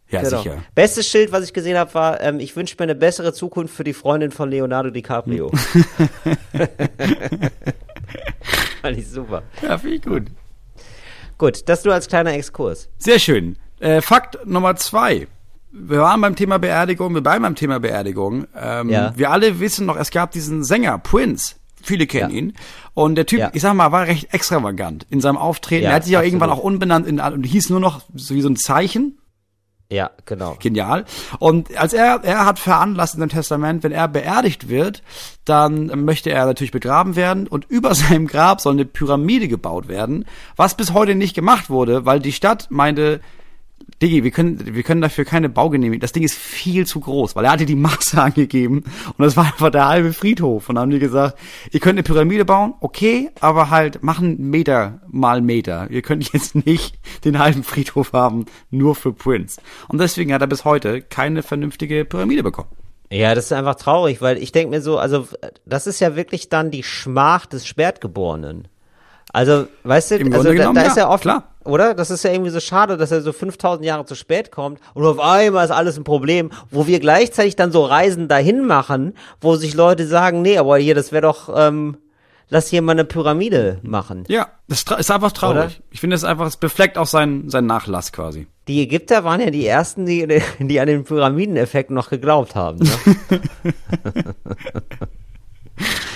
Ja, 0.10 0.22
genau. 0.24 0.41
sicher. 0.41 0.57
Bestes 0.74 1.07
Schild, 1.07 1.32
was 1.32 1.43
ich 1.43 1.53
gesehen 1.53 1.78
habe, 1.78 1.93
war, 1.93 2.20
ähm, 2.22 2.39
ich 2.39 2.55
wünsche 2.55 2.76
mir 2.80 2.84
eine 2.84 2.95
bessere 2.95 3.32
Zukunft 3.34 3.76
für 3.76 3.84
die 3.84 3.93
Freundin 3.93 4.32
von 4.32 4.49
Leonardo 4.49 4.89
DiCaprio. 4.89 5.51
Fand 8.82 8.97
ich 8.97 9.07
super. 9.07 9.43
Ja, 9.62 9.78
finde 9.78 9.95
ich 9.97 10.01
gut. 10.01 10.24
Gut, 11.38 11.70
das 11.70 11.86
nur 11.86 11.93
als 11.93 12.07
kleiner 12.07 12.34
Exkurs. 12.34 12.89
Sehr 12.97 13.20
schön. 13.20 13.57
Äh, 13.80 14.01
Fakt 14.01 14.45
Nummer 14.45 14.76
zwei. 14.76 15.28
Wir 15.72 15.99
waren 15.99 16.20
beim 16.20 16.36
Thema 16.36 16.57
Beerdigung, 16.57 17.14
wir 17.14 17.22
bleiben 17.22 17.43
beim 17.43 17.53
Thema 17.55 17.80
Beerdigung. 17.80 18.47
Ähm, 18.60 18.89
ja. 18.89 19.14
Wir 19.16 19.30
alle 19.30 19.60
wissen 19.60 19.86
noch, 19.86 19.95
es 19.95 20.10
gab 20.10 20.32
diesen 20.32 20.64
Sänger, 20.64 20.97
Prince. 20.97 21.55
Viele 21.82 22.07
kennen 22.07 22.32
ja. 22.32 22.38
ihn. 22.38 22.53
Und 22.95 23.16
der 23.16 23.28
Typ, 23.28 23.39
ja. 23.39 23.51
ich 23.53 23.62
sag 23.62 23.76
mal, 23.76 23.91
war 23.91 24.07
recht 24.07 24.34
extravagant 24.34 25.05
in 25.10 25.22
seinem 25.22 25.38
Auftreten. 25.38 25.86
er 25.86 25.93
hat 25.93 26.05
sich 26.05 26.18
auch 26.18 26.24
irgendwann 26.24 26.49
auch 26.49 26.57
unbenannt 26.57 27.07
in, 27.07 27.20
und 27.20 27.43
hieß 27.43 27.70
nur 27.70 27.80
noch 27.80 28.01
so 28.16 28.34
wie 28.34 28.41
so 28.41 28.49
ein 28.49 28.57
Zeichen. 28.57 29.18
Ja, 29.91 30.11
genau. 30.25 30.55
Genial. 30.59 31.05
Und 31.39 31.75
als 31.75 31.93
er, 31.93 32.19
er 32.23 32.45
hat 32.45 32.59
veranlasst 32.59 33.15
in 33.15 33.21
seinem 33.21 33.29
Testament, 33.29 33.83
wenn 33.83 33.91
er 33.91 34.07
beerdigt 34.07 34.69
wird, 34.69 35.01
dann 35.45 35.87
möchte 36.05 36.29
er 36.29 36.45
natürlich 36.45 36.71
begraben 36.71 37.15
werden 37.15 37.47
und 37.47 37.65
über 37.69 37.95
seinem 37.95 38.27
Grab 38.27 38.61
soll 38.61 38.73
eine 38.73 38.85
Pyramide 38.85 39.47
gebaut 39.47 39.87
werden, 39.87 40.25
was 40.55 40.77
bis 40.77 40.93
heute 40.93 41.15
nicht 41.15 41.33
gemacht 41.33 41.71
wurde, 41.71 42.05
weil 42.05 42.19
die 42.19 42.33
Stadt 42.33 42.67
meinte, 42.69 43.19
Diggi, 44.02 44.24
wir 44.24 44.32
können, 44.32 44.76
wir 44.76 44.84
können 44.84 45.02
dafür 45.02 45.26
keine 45.26 45.50
Baugenehmigung. 45.50 46.00
Das 46.00 46.14
Ding 46.14 46.24
ist 46.24 46.36
viel 46.36 46.86
zu 46.86 47.02
groß, 47.02 47.36
weil 47.36 47.45
er 47.45 47.52
hatte 47.52 47.66
die 47.66 47.76
Masse 47.76 48.22
angegeben 48.22 48.84
und 49.18 49.20
das 49.20 49.36
war 49.36 49.45
einfach 49.45 49.70
der 49.72 49.88
halbe 49.88 50.14
Friedhof. 50.14 50.70
Und 50.70 50.76
dann 50.76 50.84
haben 50.84 50.91
die 50.91 51.00
gesagt, 51.00 51.38
ihr 51.72 51.80
könnt 51.80 51.97
eine 51.97 52.04
Pyramide 52.04 52.45
bauen, 52.45 52.74
okay, 52.80 53.30
aber 53.41 53.70
halt 53.70 54.02
machen 54.02 54.50
Meter 54.50 55.02
mal 55.08 55.41
Meter. 55.41 55.88
Ihr 55.89 56.02
könnt 56.02 56.32
jetzt 56.32 56.56
nicht 56.66 56.97
den 57.26 57.39
halben 57.39 57.64
Friedhof 57.64 58.14
haben, 58.14 58.45
nur 58.72 58.95
für 58.95 59.12
Prince. 59.12 59.62
Und 59.89 60.00
deswegen 60.00 60.34
hat 60.34 60.41
er 60.41 60.47
bis 60.47 60.64
heute 60.64 61.02
keine 61.02 61.43
vernünftige 61.43 62.06
Pyramide 62.06 62.43
bekommen. 62.43 62.70
Ja, 63.12 63.34
das 63.34 63.45
ist 63.45 63.54
einfach 63.54 63.76
traurig, 63.76 64.22
weil 64.22 64.38
ich 64.38 64.52
denke 64.52 64.70
mir 64.70 64.82
so, 64.82 65.00
also 65.00 65.28
das 65.66 65.88
ist 65.88 66.00
ja 66.00 66.16
wirklich 66.16 66.50
dann 66.50 66.70
die 66.72 66.84
Schmach 66.84 67.47
des 67.47 67.66
Spätgeborenen. 67.66 68.68
Also, 69.34 69.68
weißt 69.84 70.12
du, 70.12 70.16
Im 70.18 70.34
also 70.34 70.54
da, 70.54 70.74
da 70.74 70.82
ist 70.82 70.97
ja 70.97 71.10
oft, 71.10 71.24
klar. 71.24 71.49
Oder? 71.64 71.93
Das 71.93 72.10
ist 72.10 72.24
ja 72.24 72.32
irgendwie 72.32 72.51
so 72.51 72.60
schade, 72.60 72.97
dass 72.97 73.12
er 73.12 73.22
so 73.22 73.34
5000 73.34 73.86
Jahre 73.86 74.05
zu 74.05 74.16
spät 74.16 74.51
kommt 74.51 74.80
und 74.93 75.05
auf 75.05 75.20
einmal 75.20 75.66
ist 75.66 75.72
alles 75.72 75.97
ein 75.97 76.03
Problem, 76.03 76.51
wo 76.70 76.88
wir 76.88 76.99
gleichzeitig 76.99 77.55
dann 77.55 77.72
so 77.72 77.84
Reisen 77.84 78.28
dahin 78.28 78.66
machen, 78.66 79.14
wo 79.41 79.55
sich 79.55 79.74
Leute 79.74 80.07
sagen, 80.07 80.41
nee, 80.41 80.57
aber 80.57 80.78
hier, 80.78 80.95
das 80.95 81.12
wäre 81.12 81.24
doch, 81.24 81.49
ähm, 81.55 81.97
lass 82.49 82.68
hier 82.68 82.82
mal 82.82 82.93
eine 82.93 83.05
Pyramide 83.05 83.80
machen. 83.84 84.24
Ja, 84.28 84.47
das 84.68 84.84
ist 84.97 85.12
einfach 85.12 85.32
traurig. 85.32 85.57
Oder? 85.57 85.72
Ich 85.91 85.99
finde 85.99 86.16
es 86.16 86.24
einfach, 86.24 86.47
es 86.47 86.57
befleckt 86.57 86.97
auch 86.97 87.07
seinen, 87.07 87.49
seinen 87.49 87.68
Nachlass 87.68 88.12
quasi. 88.12 88.47
Die 88.68 88.82
Ägypter 88.82 89.24
waren 89.24 89.41
ja 89.41 89.49
die 89.49 89.66
ersten, 89.66 90.05
die, 90.05 90.28
die 90.60 90.80
an 90.80 90.88
den 90.88 91.03
Pyramideneffekt 91.03 91.91
noch 91.91 92.10
geglaubt 92.10 92.55
haben. 92.55 92.80
Ne? 92.80 92.91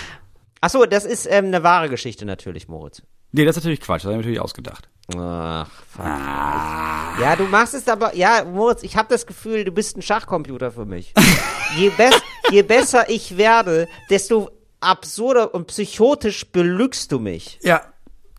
Ach 0.65 0.69
so, 0.69 0.85
das 0.85 1.03
ist 1.03 1.27
ähm, 1.29 1.47
eine 1.47 1.61
wahre 1.61 1.89
Geschichte 1.89 2.23
natürlich, 2.23 2.69
Moritz. 2.69 3.01
Nee, 3.33 3.43
das 3.43 3.57
ist 3.57 3.63
natürlich 3.63 3.81
Quatsch, 3.81 3.99
das 3.99 4.05
habe 4.05 4.13
ich 4.13 4.19
natürlich 4.19 4.39
ausgedacht. 4.39 4.87
Ach, 5.13 5.69
fuck. 5.91 6.05
Ah. 6.05 7.19
Ja, 7.19 7.35
du 7.35 7.43
machst 7.43 7.73
es 7.73 7.85
aber, 7.89 8.15
ja, 8.15 8.45
Moritz, 8.45 8.81
ich 8.81 8.95
habe 8.95 9.09
das 9.09 9.27
Gefühl, 9.27 9.65
du 9.65 9.73
bist 9.73 9.97
ein 9.97 10.01
Schachcomputer 10.01 10.71
für 10.71 10.85
mich. 10.85 11.13
je, 11.77 11.89
be 11.89 12.11
je 12.49 12.61
besser 12.61 13.09
ich 13.09 13.35
werde, 13.35 13.89
desto 14.09 14.51
absurder 14.79 15.53
und 15.53 15.67
psychotisch 15.67 16.49
belügst 16.49 17.11
du 17.11 17.19
mich. 17.19 17.59
Ja, 17.61 17.81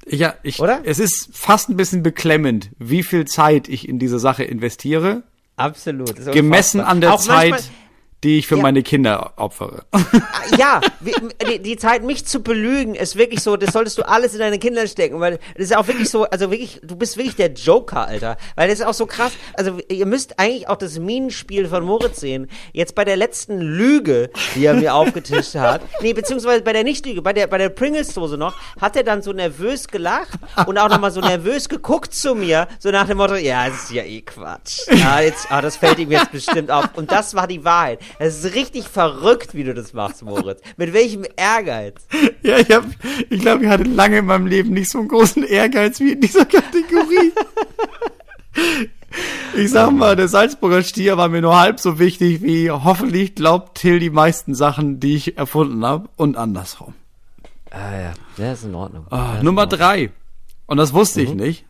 ja, 0.07 0.35
ich, 0.43 0.61
Oder? 0.61 0.81
es 0.85 1.01
ist 1.01 1.29
fast 1.31 1.69
ein 1.69 1.77
bisschen 1.77 2.03
beklemmend, 2.03 2.71
wie 2.79 3.03
viel 3.03 3.27
Zeit 3.27 3.69
ich 3.69 3.87
in 3.87 3.99
diese 3.99 4.19
Sache 4.19 4.45
investiere. 4.45 5.25
Absolut. 5.57 6.33
Gemessen 6.33 6.81
an 6.81 7.03
der 7.03 7.13
Auch 7.13 7.21
Zeit, 7.21 7.71
die 8.25 8.39
ich 8.39 8.47
für 8.49 8.57
Ja. 8.57 8.63
meine 8.63 8.83
Kinder 8.83 9.33
opfere. 9.37 9.85
Ah, 9.93 10.01
Ja, 10.59 10.81
die, 11.01 11.59
die 11.61 11.77
Zeit, 11.77 12.03
mich 12.03 12.25
zu 12.27 12.43
belügen, 12.43 12.95
ist 12.95 13.17
wirklich 13.17 13.41
so, 13.43 13.57
das 13.57 13.73
solltest 13.73 13.99
du 13.99 14.03
alles 14.09 14.33
in 14.35 14.41
deine 14.41 14.59
Kinder 14.59 14.87
stecken, 14.87 15.21
weil 15.21 15.39
das 15.57 15.67
ist 15.67 15.77
auch 15.77 15.87
wirklich 15.87 16.09
so, 16.11 16.25
also 16.25 16.51
wirklich, 16.51 16.81
du 16.83 16.97
bist 16.97 17.17
wirklich 17.17 17.37
der 17.37 17.53
Joker, 17.53 18.07
Alter. 18.07 18.37
Weil 18.57 18.69
das 18.69 18.81
ist 18.81 18.87
auch 18.87 18.95
so 18.95 19.07
krass, 19.07 19.33
also 19.55 19.79
ihr 19.89 20.07
müsst 20.07 20.39
eigentlich 20.39 20.69
auch 20.69 20.77
das 20.77 20.99
Minenspiel 20.99 21.69
von 21.69 21.85
Moritz 21.85 22.21
sehen. 22.21 22.49
Jetzt 22.73 22.95
bei 22.95 23.05
der 23.05 23.17
letzten 23.17 23.61
Lüge, 23.61 24.31
die 24.55 24.65
er 24.67 24.75
mir 24.75 24.95
aufgetischt 24.95 25.55
hat, 25.55 25.83
nee, 26.01 26.13
beziehungsweise 26.13 26.63
bei 26.63 26.73
der 26.73 26.85
Nicht-Lüge, 26.85 27.23
bei 27.23 27.33
der, 27.33 27.47
bei 27.47 27.59
der 27.59 27.69
Pringles-Dose 27.69 28.37
noch, 28.39 28.55
hat 28.81 28.97
er 28.97 29.03
dann 29.05 29.23
so 29.23 29.33
nervös 29.33 29.89
gelacht 29.89 30.39
und 30.67 30.79
auch 30.79 30.89
nochmal 30.89 31.11
so 31.11 31.21
nervös 31.21 31.69
geguckt 31.69 32.15
zu 32.15 32.35
mir, 32.35 32.69
so 32.79 32.91
nach 32.91 33.07
dem 33.07 33.19
Motto, 33.19 33.35
ja, 33.35 33.69
das 33.69 33.85
ist 33.85 33.93
ja 33.93 34.03
eh 34.03 34.23
Quatsch. 34.23 34.81
Ja, 34.91 35.21
jetzt, 35.21 35.47
ah, 35.51 35.61
das 35.61 35.77
fällt 35.77 35.99
ihm 35.99 36.11
jetzt 36.11 36.33
bestimmt 36.33 36.71
auf. 36.71 36.89
Und 36.95 37.11
das 37.11 37.35
war 37.35 37.47
die 37.47 37.65
Wahrheit. 37.65 38.01
Es 38.19 38.45
ist 38.45 38.55
richtig 38.55 38.89
verrückt, 38.89 39.55
wie 39.55 39.65
du 39.65 39.75
das 39.75 39.93
machst, 39.93 40.23
Moritz. 40.23 40.61
Mit 40.77 40.93
welchem 40.93 41.25
Ehrgeiz. 41.37 42.07
Ja, 42.43 42.59
ich 42.59 42.71
hab, 42.71 42.85
ich 43.31 43.41
glaube, 43.41 43.65
ich 43.65 43.71
hatte 43.71 43.85
lange 43.85 44.19
in 44.19 44.27
meinem 44.27 44.47
Leben 44.47 44.71
nicht 44.71 44.91
so 44.91 44.99
einen 44.99 45.09
großen 45.09 45.45
Ehrgeiz 45.45 45.99
wie 46.01 46.13
in 46.13 46.21
dieser 46.21 46.45
Kategorie. 46.45 47.33
Ich 49.57 49.71
sag 49.71 49.93
mal, 49.93 50.17
der 50.17 50.27
Salzburger 50.29 50.83
Stier 50.83 51.17
war 51.17 51.29
mir 51.29 51.41
nur 51.41 51.57
halb 51.59 51.79
so 51.79 51.99
wichtig 52.01 52.43
wie 52.43 52.71
hoffentlich 52.71 53.37
glaubt 53.37 53.79
Till 53.79 54.01
die 54.01 54.11
meisten 54.11 54.55
Sachen, 54.57 54.99
die 54.99 55.15
ich 55.15 55.39
erfunden 55.39 55.85
habe 55.85 56.09
und 56.17 56.37
andersrum. 56.37 56.95
Ah 57.71 57.93
ja, 57.97 58.15
ja, 58.37 58.53
ist 58.53 58.65
in 58.65 58.75
Ordnung. 58.75 59.07
Ah, 59.11 59.37
Nummer 59.43 59.63
in 59.63 59.69
Ordnung. 59.69 59.79
drei. 59.79 60.11
Und 60.67 60.79
das 60.79 60.93
wusste 60.93 61.23
ich 61.23 61.33
nicht. 61.35 61.65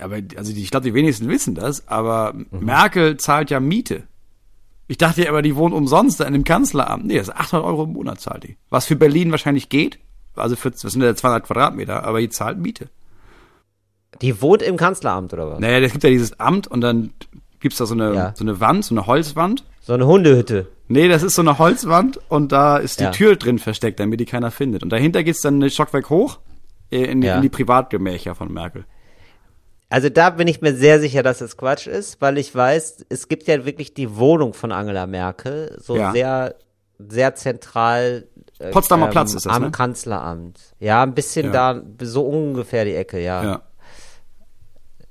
Aber, 0.00 0.16
also 0.36 0.52
die- 0.52 0.62
ich 0.62 0.70
glaube, 0.72 0.84
die 0.84 0.94
wenigsten 0.94 1.28
wissen 1.28 1.54
das, 1.54 1.86
aber 1.86 2.34
Merkel 2.50 3.16
zahlt 3.16 3.50
ja 3.50 3.60
Miete. 3.60 4.02
Ich 4.92 4.98
dachte 4.98 5.22
ja 5.22 5.30
aber, 5.30 5.40
die 5.40 5.56
wohnt 5.56 5.72
umsonst 5.72 6.20
in 6.20 6.34
dem 6.34 6.44
Kanzleramt. 6.44 7.06
Nee, 7.06 7.16
das 7.16 7.28
ist 7.28 7.34
800 7.34 7.66
Euro 7.66 7.84
im 7.84 7.94
Monat 7.94 8.20
zahlt 8.20 8.44
die. 8.44 8.58
Was 8.68 8.84
für 8.84 8.94
Berlin 8.94 9.30
wahrscheinlich 9.30 9.70
geht. 9.70 9.98
Also 10.36 10.54
für, 10.54 10.70
das 10.70 10.82
sind 10.82 11.00
ja 11.00 11.14
200 11.14 11.44
Quadratmeter, 11.46 12.04
aber 12.04 12.20
die 12.20 12.28
zahlt 12.28 12.58
Miete. 12.58 12.90
Die 14.20 14.42
wohnt 14.42 14.60
im 14.60 14.76
Kanzleramt 14.76 15.32
oder 15.32 15.50
was? 15.50 15.60
Naja, 15.60 15.78
es 15.78 15.92
gibt 15.92 16.04
ja 16.04 16.10
dieses 16.10 16.38
Amt 16.38 16.66
und 16.68 16.82
dann 16.82 17.14
gibt's 17.60 17.78
da 17.78 17.86
so 17.86 17.94
eine, 17.94 18.14
Ja. 18.14 18.34
so 18.36 18.44
eine 18.44 18.60
Wand, 18.60 18.84
so 18.84 18.94
eine 18.94 19.06
Holzwand. 19.06 19.64
So 19.80 19.94
eine 19.94 20.06
Hundehütte. 20.06 20.68
Nee, 20.88 21.08
das 21.08 21.22
ist 21.22 21.36
so 21.36 21.42
eine 21.42 21.58
Holzwand 21.58 22.20
und 22.28 22.52
da 22.52 22.76
ist 22.76 23.00
die 23.00 23.04
Ja. 23.04 23.10
Tür 23.12 23.36
drin 23.36 23.58
versteckt, 23.58 23.98
damit 23.98 24.20
die 24.20 24.26
keiner 24.26 24.50
findet. 24.50 24.82
Und 24.82 24.90
dahinter 24.90 25.24
geht's 25.24 25.40
dann 25.40 25.62
ein 25.62 25.70
Stockwerk 25.70 26.10
hoch 26.10 26.38
äh, 26.90 27.04
in, 27.04 27.22
Ja. 27.22 27.36
in 27.36 27.42
die 27.42 27.48
Privatgemächer 27.48 28.34
von 28.34 28.52
Merkel. 28.52 28.84
Also 29.92 30.08
da 30.08 30.30
bin 30.30 30.48
ich 30.48 30.60
mir 30.62 30.74
sehr 30.74 31.00
sicher, 31.00 31.22
dass 31.22 31.40
es 31.42 31.56
Quatsch 31.56 31.86
ist, 31.86 32.20
weil 32.20 32.38
ich 32.38 32.54
weiß, 32.54 33.04
es 33.10 33.28
gibt 33.28 33.46
ja 33.46 33.64
wirklich 33.66 33.92
die 33.94 34.16
Wohnung 34.16 34.54
von 34.54 34.72
Angela 34.72 35.06
Merkel, 35.06 35.76
so 35.80 35.96
Ja. 35.96 36.12
sehr, 36.12 36.54
sehr 36.98 37.34
zentral. 37.34 38.26
äh, 38.58 38.70
Potsdamer 38.70 39.08
Platz 39.08 39.34
ist 39.34 39.44
das, 39.46 39.52
Am 39.54 39.62
ne? 39.64 39.70
Kanzleramt. 39.70 40.58
Ja, 40.78 41.02
ein 41.02 41.14
bisschen 41.14 41.52
Ja. 41.52 41.74
da, 41.74 41.82
so 42.00 42.22
ungefähr 42.26 42.84
die 42.84 42.94
Ecke, 42.94 43.20
ja. 43.20 43.42
Ja, 43.44 43.62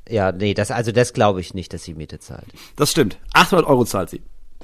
Ja, 0.09 0.31
nee, 0.31 0.53
das, 0.53 0.71
also 0.71 0.91
das 0.91 1.13
glaube 1.13 1.41
ich 1.41 1.53
nicht, 1.53 1.73
dass 1.73 1.83
sie 1.83 1.93
Miete 1.93 2.19
zahlt. 2.19 2.45
das 2.75 2.91
stimmt. 2.91 3.17
800 3.33 3.67
Euro 3.67 3.85
zahlt 3.85 4.09
sie. 4.09 4.21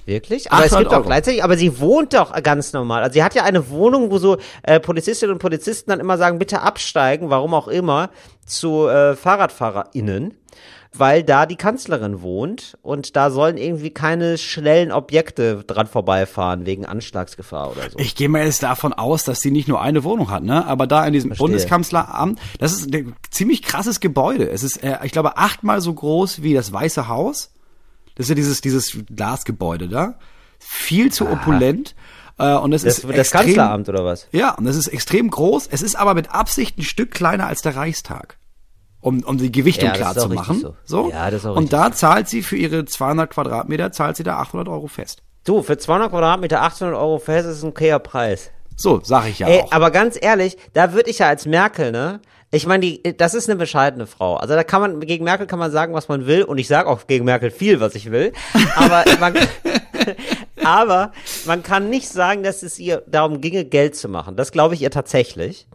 Wirklich? 0.08 0.50
Aber 0.54 0.64
es 0.64 0.72
800 0.72 0.80
gibt 0.80 0.94
auch 0.94 0.98
Euro. 1.00 1.08
gleichzeitig, 1.08 1.44
aber 1.44 1.58
sie 1.58 1.82
wohnt 1.82 2.14
doch 2.14 2.32
ganz 2.42 2.72
normal. 2.72 3.04
Also 3.04 3.16
sie 3.16 3.24
hat 3.24 3.36
ja 3.36 3.44
eine 3.44 3.70
Wohnung, 3.70 4.10
wo 4.10 4.20
so 4.20 4.38
äh, 4.64 4.80
Polizistinnen 4.80 5.34
und 5.34 5.40
Polizisten 5.40 5.90
dann 5.90 6.00
immer 6.00 6.18
sagen, 6.18 6.40
bitte 6.40 6.62
absteigen, 6.62 7.30
warum 7.30 7.54
auch 7.54 7.68
immer, 7.68 8.10
zu 8.46 8.88
äh, 8.88 9.18
FahrradfahrerInnen, 9.18 10.34
weil 10.94 11.24
da 11.24 11.46
die 11.46 11.58
Kanzlerin 11.58 12.22
wohnt 12.22 12.78
und 12.84 13.18
da 13.18 13.30
sollen 13.30 13.58
irgendwie 13.58 13.90
keine 13.90 14.38
schnellen 14.38 14.94
Objekte 14.94 15.66
dran 15.68 15.88
vorbeifahren 15.88 16.66
wegen 16.66 16.86
Anschlagsgefahr 16.86 17.72
oder 17.72 17.90
so. 17.90 18.00
Ich 18.00 18.16
gehe 18.16 18.30
mal 18.30 18.46
jetzt 18.46 18.64
davon 18.64 18.94
aus, 18.94 19.26
dass 19.26 19.42
sie 19.42 19.52
nicht 19.52 19.68
nur 19.68 19.82
eine 19.82 20.06
Wohnung 20.06 20.32
hat, 20.32 20.44
ne? 20.44 20.66
Aber 20.66 20.88
da 20.88 21.06
in 21.06 21.12
diesem 21.12 21.32
Verstehe. 21.32 21.48
Bundeskanzleramt, 21.48 22.40
das 22.60 22.72
ist 22.72 22.94
ein 22.94 23.14
ziemlich 23.30 23.62
krasses 23.62 24.00
Gebäude. 24.00 24.50
Es 24.50 24.64
ist, 24.64 24.82
äh, 24.82 25.00
ich 25.04 25.12
glaube, 25.12 25.36
achtmal 25.36 25.82
so 25.82 25.94
groß 25.94 26.44
wie 26.44 26.54
das 26.54 26.72
Weiße 26.72 27.10
Haus. 27.10 27.52
Das 28.18 28.26
ist 28.26 28.30
ja 28.30 28.36
dieses, 28.36 28.62
dieses 28.62 28.98
Glasgebäude 29.16 29.88
da. 29.88 30.18
Viel 30.60 31.12
zu 31.12 31.28
opulent. 31.30 31.96
Äh, 32.40 32.56
und 32.56 32.74
es 32.74 32.84
das 32.84 33.00
ist 33.00 33.04
das 33.10 33.16
extrem, 33.16 33.42
Kanzleramt 33.46 33.90
oder 33.90 34.04
was? 34.06 34.28
Ja, 34.32 34.56
und 34.56 34.66
das 34.66 34.76
ist 34.76 34.88
extrem 34.88 35.30
groß. 35.30 35.68
Es 35.72 35.82
ist 35.82 35.96
aber 35.96 36.14
mit 36.14 36.32
Absicht 36.32 36.78
ein 36.78 36.84
Stück 36.84 37.12
kleiner 37.12 37.48
als 37.48 37.62
der 37.62 37.76
Reichstag. 37.76 38.38
Um, 39.00 39.24
um 39.24 39.38
die 39.38 39.52
Gewichtung 39.52 39.90
Ja, 39.90 39.94
das 39.94 40.00
klar 40.02 40.16
zu 40.18 40.30
machen. 40.30 40.60
so. 40.60 40.76
So. 40.84 41.10
Ja, 41.12 41.30
das 41.30 41.42
ist 41.42 41.46
auch 41.46 41.56
und 41.56 41.72
da 41.72 41.92
zahlt 41.92 42.28
sie 42.28 42.42
für 42.42 42.58
ihre 42.58 42.86
200 42.86 43.30
Quadratmeter, 43.30 43.92
zahlt 43.92 44.18
sie 44.18 44.24
da 44.24 44.38
800 44.38 44.68
Euro 44.68 44.88
fest. 44.88 45.22
Du, 45.46 45.62
für 45.62 45.78
200 45.78 46.10
Quadratmeter 46.10 46.62
800 46.64 46.96
Euro 46.96 47.20
fest 47.20 47.48
ist 47.48 47.64
ein 47.64 47.70
okayer 47.70 48.00
Preis. 48.00 48.50
So, 48.76 49.00
sag 49.04 49.28
ich 49.28 49.40
ja 49.40 49.48
Ey, 49.48 49.62
auch. 49.62 49.72
aber 49.72 49.92
ganz 49.92 50.18
ehrlich, 50.20 50.58
da 50.74 50.94
würde 50.94 51.10
ich 51.10 51.20
ja 51.20 51.28
als 51.28 51.46
Merkel, 51.46 51.92
ne? 51.92 52.20
Ich 52.50 52.66
meine, 52.66 52.86
die, 52.86 53.18
das 53.18 53.34
ist 53.34 53.50
eine 53.50 53.58
bescheidene 53.58 54.08
Frau. 54.08 54.38
Also 54.38 54.56
da 54.56 54.64
kann 54.64 54.82
man, 54.82 55.00
gegen 55.02 55.26
Merkel 55.26 55.48
kann 55.48 55.60
man 55.60 55.70
sagen, 55.70 55.94
was 55.94 56.08
man 56.08 56.28
will. 56.28 56.44
Und 56.44 56.58
ich 56.58 56.68
sage 56.68 56.88
auch 56.88 57.06
gegen 57.06 57.26
Merkel 57.26 57.52
viel, 57.52 57.82
was 57.82 57.94
ich 57.94 58.10
will. 58.10 58.32
Aber 58.78 59.04
man, 59.20 59.36
aber 60.68 61.14
man 61.46 61.64
kann 61.64 61.90
nicht 61.90 62.10
sagen, 62.10 62.44
dass 62.44 62.62
es 62.62 62.78
ihr 62.78 63.04
darum 63.08 63.40
ginge, 63.40 63.64
Geld 63.64 63.96
zu 63.96 64.10
machen. 64.10 64.36
Das 64.36 64.52
glaube 64.52 64.76
ich 64.76 64.82
ihr 64.82 64.92
tatsächlich. 64.92 65.66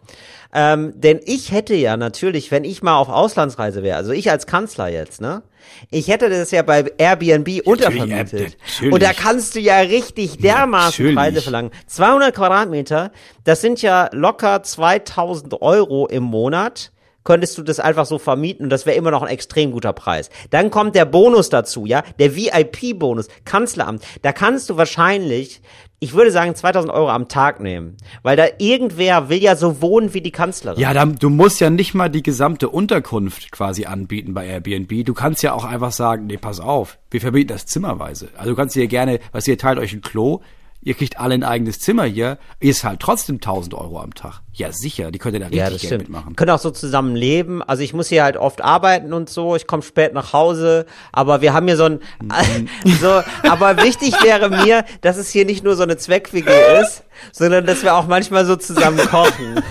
Ähm, 0.53 0.93
denn 0.95 1.19
ich 1.25 1.51
hätte 1.51 1.73
ja 1.73 1.97
natürlich, 1.97 2.51
wenn 2.51 2.63
ich 2.63 2.83
mal 2.83 2.95
auf 2.97 3.09
Auslandsreise 3.09 3.81
wäre, 3.81 3.97
also 3.97 4.11
ich 4.11 4.29
als 4.29 4.45
Kanzler 4.45 4.87
jetzt, 4.87 5.19
ne? 5.19 5.41
Ich 5.89 6.09
hätte 6.09 6.29
das 6.29 6.51
ja 6.51 6.61
bei 6.61 6.85
Airbnb 6.97 7.65
untervermietet. 7.65 8.57
natürlich. 8.69 8.93
Und 8.93 9.01
da 9.01 9.13
kannst 9.13 9.55
du 9.55 9.59
ja 9.59 9.79
richtig 9.79 10.37
dermaßen 10.37 11.05
Natürlich. 11.05 11.15
Preise 11.15 11.41
verlangen. 11.41 11.71
200 11.87 12.35
Quadratmeter, 12.35 13.11
das 13.45 13.61
sind 13.61 13.81
ja 13.81 14.09
locker 14.11 14.61
2000 14.61 15.59
Euro 15.63 16.05
im 16.05 16.23
Monat. 16.23 16.91
Könntest 17.23 17.57
du 17.57 17.63
das 17.63 17.79
einfach 17.79 18.05
so 18.05 18.17
vermieten 18.17 18.65
und 18.65 18.69
das 18.69 18.85
wäre 18.85 18.97
immer 18.97 19.11
noch 19.11 19.21
ein 19.21 19.29
extrem 19.29 19.71
guter 19.71 19.93
Preis. 19.93 20.29
Dann 20.49 20.71
kommt 20.71 20.95
der 20.95 21.05
Bonus 21.05 21.49
dazu, 21.49 21.85
ja, 21.85 22.03
der 22.19 22.35
VIP-Bonus, 22.35 23.27
Kanzleramt. 23.45 24.03
Da 24.21 24.33
kannst 24.33 24.69
du 24.69 24.77
wahrscheinlich, 24.77 25.61
ich 25.99 26.13
würde 26.13 26.31
sagen 26.31 26.53
2000 26.53 26.91
Euro 26.91 27.09
am 27.09 27.29
Tag 27.29 27.61
nehmen, 27.61 27.95
weil 28.23 28.35
da 28.35 28.45
irgendwer 28.57 29.29
will 29.29 29.41
ja 29.41 29.55
so 29.55 29.81
wohnen 29.81 30.13
wie 30.13 30.21
die 30.21 30.31
Kanzlerin. 30.31 30.79
Ja, 30.79 30.93
da, 30.93 31.05
du 31.05 31.29
musst 31.29 31.61
ja 31.61 31.69
nicht 31.69 31.93
mal 31.93 32.09
die 32.09 32.23
gesamte 32.23 32.69
Unterkunft 32.69 33.51
quasi 33.51 33.85
anbieten 33.85 34.33
bei 34.33 34.45
Airbnb. 34.45 35.05
Du 35.05 35.13
kannst 35.13 35.43
ja 35.43 35.53
auch 35.53 35.63
einfach 35.63 35.93
sagen, 35.93 36.27
nee, 36.27 36.37
pass 36.37 36.59
auf, 36.59 36.99
wir 37.09 37.21
verbieten 37.21 37.53
das 37.53 37.65
zimmerweise. 37.65 38.29
Also 38.35 38.51
du 38.51 38.55
kannst 38.57 38.75
dir 38.75 38.87
gerne, 38.87 39.19
was 39.31 39.47
ihr 39.47 39.57
teilt 39.57 39.79
euch 39.79 39.93
ein 39.93 40.01
Klo, 40.01 40.41
ihr 40.85 40.93
kriegt 40.93 41.19
alle 41.19 41.33
ein 41.33 41.43
eigenes 41.43 41.79
Zimmer 41.79 42.03
hier, 42.03 42.37
ist 42.59 42.83
halt 42.83 42.99
trotzdem 42.99 43.35
1000 43.35 43.73
Euro 43.73 43.99
am 44.01 44.13
Tag. 44.13 44.41
Ja, 44.53 44.71
sicher, 44.71 45.11
die 45.11 45.19
könnt 45.19 45.33
ihr 45.35 45.39
da 45.39 45.45
richtig 45.47 45.59
Ja, 45.59 45.69
das 45.69 45.81
Geld 45.81 45.89
stimmt. 45.89 46.01
mitmachen. 46.09 46.35
Können 46.35 46.51
auch 46.51 46.59
so 46.59 46.71
zusammen 46.71 47.15
leben. 47.15 47.63
Also 47.63 47.83
ich 47.83 47.93
muss 47.93 48.09
hier 48.09 48.23
halt 48.23 48.37
oft 48.37 48.61
arbeiten 48.61 49.13
und 49.13 49.29
so. 49.29 49.55
Ich 49.55 49.65
komme 49.65 49.81
spät 49.81 50.13
nach 50.13 50.33
Hause, 50.33 50.85
aber 51.11 51.41
wir 51.41 51.53
haben 51.53 51.67
hier 51.67 51.77
so 51.77 51.85
ein 51.85 51.99
so. 53.01 53.21
Aber 53.49 53.77
wichtig 53.83 54.13
wäre 54.23 54.49
mir, 54.49 54.85
dass 55.01 55.17
es 55.17 55.29
hier 55.29 55.45
nicht 55.45 55.63
nur 55.63 55.75
so 55.75 55.83
eine 55.83 55.97
Zweck-WG 55.97 56.49
ist, 56.81 57.03
sondern 57.31 57.65
dass 57.65 57.83
wir 57.83 57.95
auch 57.95 58.07
manchmal 58.07 58.45
so 58.45 58.55
zusammen 58.55 58.99
kochen. 59.07 59.63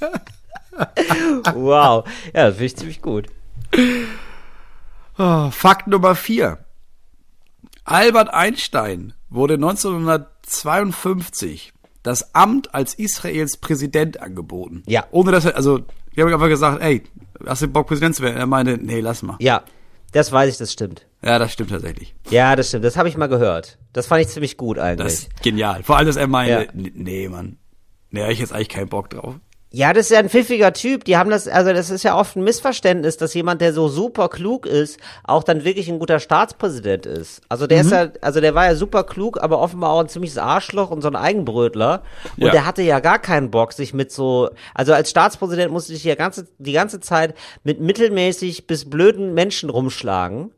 wow, 1.54 2.04
ja, 2.34 2.46
das 2.46 2.54
finde 2.54 2.64
ich 2.66 2.76
ziemlich 2.76 3.02
gut. 3.02 3.26
Oh, 5.18 5.50
Fakt 5.50 5.86
Nummer 5.88 6.14
vier. 6.14 6.58
Albert 7.84 8.32
Einstein 8.32 9.12
wurde 9.28 9.54
1952 9.54 11.72
das 12.02 12.34
Amt 12.34 12.74
als 12.74 12.94
Israels 12.94 13.56
Präsident 13.56 14.20
angeboten. 14.20 14.82
Ja. 14.86 15.06
Ohne 15.12 15.30
dass 15.30 15.44
er, 15.44 15.56
also, 15.56 15.80
wir 16.14 16.24
haben 16.24 16.32
einfach 16.32 16.48
gesagt, 16.48 16.82
ey, 16.82 17.02
hast 17.46 17.62
du 17.62 17.68
Bock 17.68 17.86
Präsident 17.86 18.16
zu 18.16 18.22
werden? 18.22 18.36
Er 18.36 18.46
meinte, 18.46 18.76
nee, 18.78 19.00
lass 19.00 19.22
mal. 19.22 19.36
Ja, 19.40 19.62
das 20.12 20.32
weiß 20.32 20.50
ich, 20.52 20.58
das 20.58 20.72
stimmt. 20.72 21.06
Ja, 21.22 21.38
das 21.38 21.52
stimmt 21.52 21.70
tatsächlich. 21.70 22.14
Ja, 22.30 22.56
das 22.56 22.68
stimmt. 22.68 22.84
Das 22.84 22.96
habe 22.96 23.08
ich 23.08 23.16
mal 23.16 23.28
gehört. 23.28 23.78
Das 23.92 24.06
fand 24.08 24.22
ich 24.22 24.28
ziemlich 24.28 24.56
gut 24.56 24.78
eigentlich. 24.78 25.04
Das 25.06 25.14
ist 25.20 25.42
genial. 25.42 25.82
Vor 25.84 25.96
allem, 25.96 26.06
dass 26.06 26.16
er 26.16 26.26
meinte, 26.26 26.52
Ja. 26.52 26.60
"N- 26.72 26.90
nee, 26.94 27.28
Mann. 27.28 27.58
Nee, 28.10 28.22
hab 28.24 28.30
ich 28.30 28.40
jetzt 28.40 28.52
eigentlich 28.52 28.68
keinen 28.68 28.88
Bock 28.88 29.08
drauf. 29.10 29.36
Ja, 29.74 29.94
das 29.94 30.06
ist 30.06 30.10
ja 30.10 30.18
ein 30.18 30.28
pfiffiger 30.28 30.74
Typ. 30.74 31.04
Die 31.04 31.16
haben 31.16 31.30
das, 31.30 31.48
also 31.48 31.72
das 31.72 31.88
ist 31.88 32.02
ja 32.02 32.14
oft 32.18 32.36
ein 32.36 32.44
Missverständnis, 32.44 33.16
dass 33.16 33.32
jemand, 33.32 33.62
der 33.62 33.72
so 33.72 33.88
super 33.88 34.28
klug 34.28 34.66
ist, 34.66 35.00
auch 35.24 35.42
dann 35.42 35.64
wirklich 35.64 35.88
ein 35.88 35.98
guter 35.98 36.20
Staatspräsident 36.20 37.06
ist. 37.06 37.40
Also 37.48 37.66
der 37.66 37.80
ist 37.80 37.86
Mhm. 37.86 37.92
ja, 37.92 38.08
also 38.20 38.40
der 38.42 38.54
war 38.54 38.66
ja 38.66 38.74
super 38.74 39.02
klug, 39.04 39.42
aber 39.42 39.58
offenbar 39.60 39.90
auch 39.90 40.00
ein 40.00 40.08
ziemliches 40.08 40.36
Arschloch 40.36 40.90
und 40.90 41.00
so 41.00 41.08
ein 41.08 41.16
Eigenbrötler. 41.16 42.02
Und 42.36 42.44
Ja. 42.44 42.50
der 42.52 42.66
hatte 42.66 42.82
ja 42.82 43.00
gar 43.00 43.18
keinen 43.18 43.50
Bock, 43.50 43.72
sich 43.72 43.94
mit 43.94 44.12
so, 44.12 44.50
also 44.74 44.92
als 44.92 45.08
Staatspräsident 45.08 45.72
musste 45.72 45.94
ich 45.94 46.04
ja 46.04 46.16
ganze, 46.16 46.46
die 46.58 46.72
ganze 46.72 47.00
Zeit 47.00 47.34
mit 47.64 47.80
mittelmäßig 47.80 48.66
bis 48.66 48.90
blöden 48.90 49.32
Menschen 49.32 49.70
rumschlagen. 49.70 50.50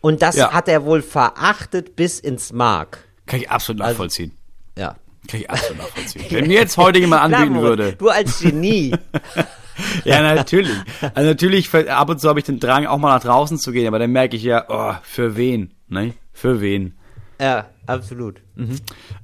Und 0.00 0.22
das 0.22 0.36
Ja. 0.36 0.52
hat 0.52 0.68
er 0.68 0.84
wohl 0.84 1.02
verachtet 1.02 1.96
bis 1.96 2.20
ins 2.20 2.52
Mark. 2.52 2.98
Kann 3.26 3.40
ich 3.40 3.50
absolut 3.50 3.80
nachvollziehen. 3.80 4.30
Ja. 4.78 4.94
Kann 5.30 5.40
ich 5.40 5.50
absolut 5.50 5.78
nachvollziehen. 5.78 6.24
Wenn 6.30 6.46
mir 6.46 6.60
jetzt 6.60 6.76
heute 6.76 6.98
jemand 6.98 7.22
anbieten 7.22 7.60
würde. 7.60 7.92
Du 7.94 8.08
als 8.08 8.40
Genie. 8.40 8.94
Ja, 10.04 10.20
natürlich. 10.20 10.76
Also 11.14 11.30
natürlich, 11.30 11.74
ab 11.74 12.10
und 12.10 12.20
zu 12.20 12.28
habe 12.28 12.38
ich 12.38 12.44
den 12.44 12.60
Drang, 12.60 12.84
auch 12.84 12.98
mal 12.98 13.14
nach 13.14 13.22
draußen 13.22 13.58
zu 13.58 13.72
gehen, 13.72 13.86
aber 13.86 13.98
dann 13.98 14.10
merke 14.10 14.36
ich 14.36 14.42
ja, 14.42 14.66
oh, 14.68 14.94
für 15.02 15.38
wen? 15.38 15.72
Ne? 15.88 16.12
Für 16.34 16.60
wen? 16.60 16.98
Ja, 17.40 17.68
absolut. 17.86 18.42
Mhm. 18.54 18.76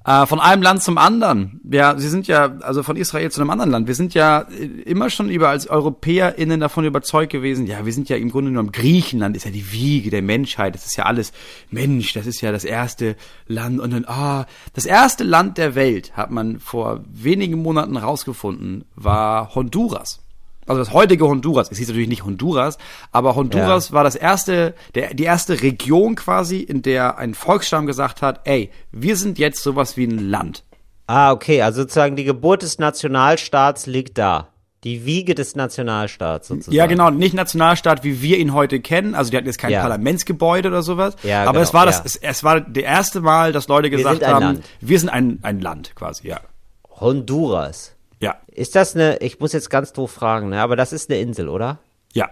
Äh, 0.07 0.25
von 0.25 0.41
einem 0.41 0.63
Land 0.63 0.83
zum 0.83 0.97
anderen. 0.97 1.61
Ja, 1.71 1.99
sie 1.99 2.09
sind 2.09 2.27
ja, 2.27 2.57
also 2.61 2.83
von 2.83 2.97
Israel 2.97 3.31
zu 3.31 3.43
einem 3.43 3.51
anderen 3.51 3.71
Land. 3.71 3.89
Wir 3.89 3.95
sind 3.95 4.15
ja 4.15 4.41
äh, 4.41 4.65
immer 4.83 5.11
schon 5.11 5.29
über 5.29 5.51
als 5.51 5.69
EuropäerInnen 5.69 6.59
davon 6.59 6.87
überzeugt 6.87 7.31
gewesen, 7.31 7.67
ja, 7.67 7.85
wir 7.85 7.93
sind 7.93 8.09
ja 8.09 8.17
im 8.17 8.31
Grunde 8.31 8.53
genommen, 8.53 8.73
Griechenland 8.73 9.37
ist 9.37 9.45
ja 9.45 9.51
die 9.51 9.71
Wiege 9.71 10.09
der 10.09 10.23
Menschheit. 10.23 10.75
Das 10.75 10.87
ist 10.87 10.97
ja 10.97 11.05
alles 11.05 11.33
Mensch, 11.71 12.15
das 12.15 12.27
ist 12.27 12.41
ja 12.41 12.53
das 12.53 12.65
erste 12.65 13.17
Land. 13.47 13.81
Und 13.81 13.93
dann, 13.93 14.07
ah, 14.07 14.47
das 14.73 14.87
erste 14.87 15.23
Land 15.23 15.59
der 15.59 15.75
Welt, 15.75 16.17
hat 16.17 16.31
man 16.31 16.59
vor 16.59 17.05
wenigen 17.13 17.61
Monaten 17.61 17.99
rausgefunden, 17.99 18.85
war 18.95 19.55
Honduras 19.55 20.26
also 20.67 20.81
das 20.81 20.93
heutige 20.93 21.27
Honduras, 21.27 21.71
es 21.71 21.79
hieß 21.79 21.89
natürlich 21.89 22.09
nicht 22.09 22.25
Honduras, 22.25 22.79
aber 23.13 23.37
Honduras 23.37 23.91
ja. 23.91 23.95
war 23.95 24.05
das 24.05 24.17
erste, 24.17 24.75
der, 24.95 25.15
die 25.15 25.25
erste 25.25 25.63
Region 25.63 26.17
quasi, 26.17 26.61
in 26.61 26.83
der 26.83 27.19
ein 27.19 27.35
Volksstamm 27.35 27.87
gesagt 27.87 28.23
hat, 28.23 28.41
ey, 28.45 28.71
wir 28.93 29.17
sind 29.17 29.39
jetzt 29.39 29.63
sowas 29.63 29.97
wie 29.97 30.05
ein 30.05 30.19
Land. 30.31 30.65
Ah, 31.07 31.33
okay, 31.33 31.63
also 31.63 31.83
sozusagen 31.83 32.17
die 32.17 32.25
Geburt 32.25 32.63
des 32.63 32.79
Nationalstaats 32.79 33.87
liegt 33.87 34.19
da. 34.19 34.49
Die 34.85 35.05
Wiege 35.05 35.35
des 35.35 35.57
Nationalstaats 35.57 36.49
sozusagen. 36.49 36.77
Ja, 36.77 36.87
genau, 36.87 37.11
nicht 37.11 37.35
Nationalstaat, 37.35 38.05
wie 38.05 38.23
wir 38.23 38.39
ihn 38.39 38.53
heute 38.53 38.81
kennen. 38.81 39.15
Also 39.15 39.31
die 39.31 39.37
hatten 39.37 39.47
jetzt 39.47 39.59
kein 39.59 39.73
ja. 39.73 39.83
Parlamentsgebäude 39.83 40.69
oder 40.69 40.83
sowas. 40.83 41.17
Ja, 41.23 41.43
aber 41.43 41.53
genau, 41.53 41.63
es 41.63 41.75
war 41.75 41.87
das, 41.87 41.99
ja. 41.99 42.03
es, 42.05 42.17
es 42.17 42.45
war 42.45 42.61
das 42.61 42.85
erste 42.85 43.21
Mal, 43.21 43.53
dass 43.53 43.67
Leute 43.69 43.91
gesagt 43.91 44.25
haben, 44.25 44.45
Land. 44.45 44.65
wir 44.81 45.01
sind 45.01 45.09
ein, 45.09 45.39
ein 45.43 45.61
Land 45.61 45.97
quasi, 45.97 46.29
ja. 46.29 46.41
Honduras. 46.89 47.96
Ja. 48.21 48.37
Ist 48.49 48.75
das 48.75 48.95
eine, 48.95 49.19
ich 49.19 49.41
muss 49.41 49.53
jetzt 49.53 49.71
ganz 49.71 49.93
doof 49.93 50.11
fragen, 50.11 50.49
ne, 50.49 50.61
aber 50.61 50.77
das 50.77 50.93
ist 50.93 51.11
eine 51.11 51.21
Insel, 51.21 51.49
oder? 51.49 51.79
Ja. 52.13 52.31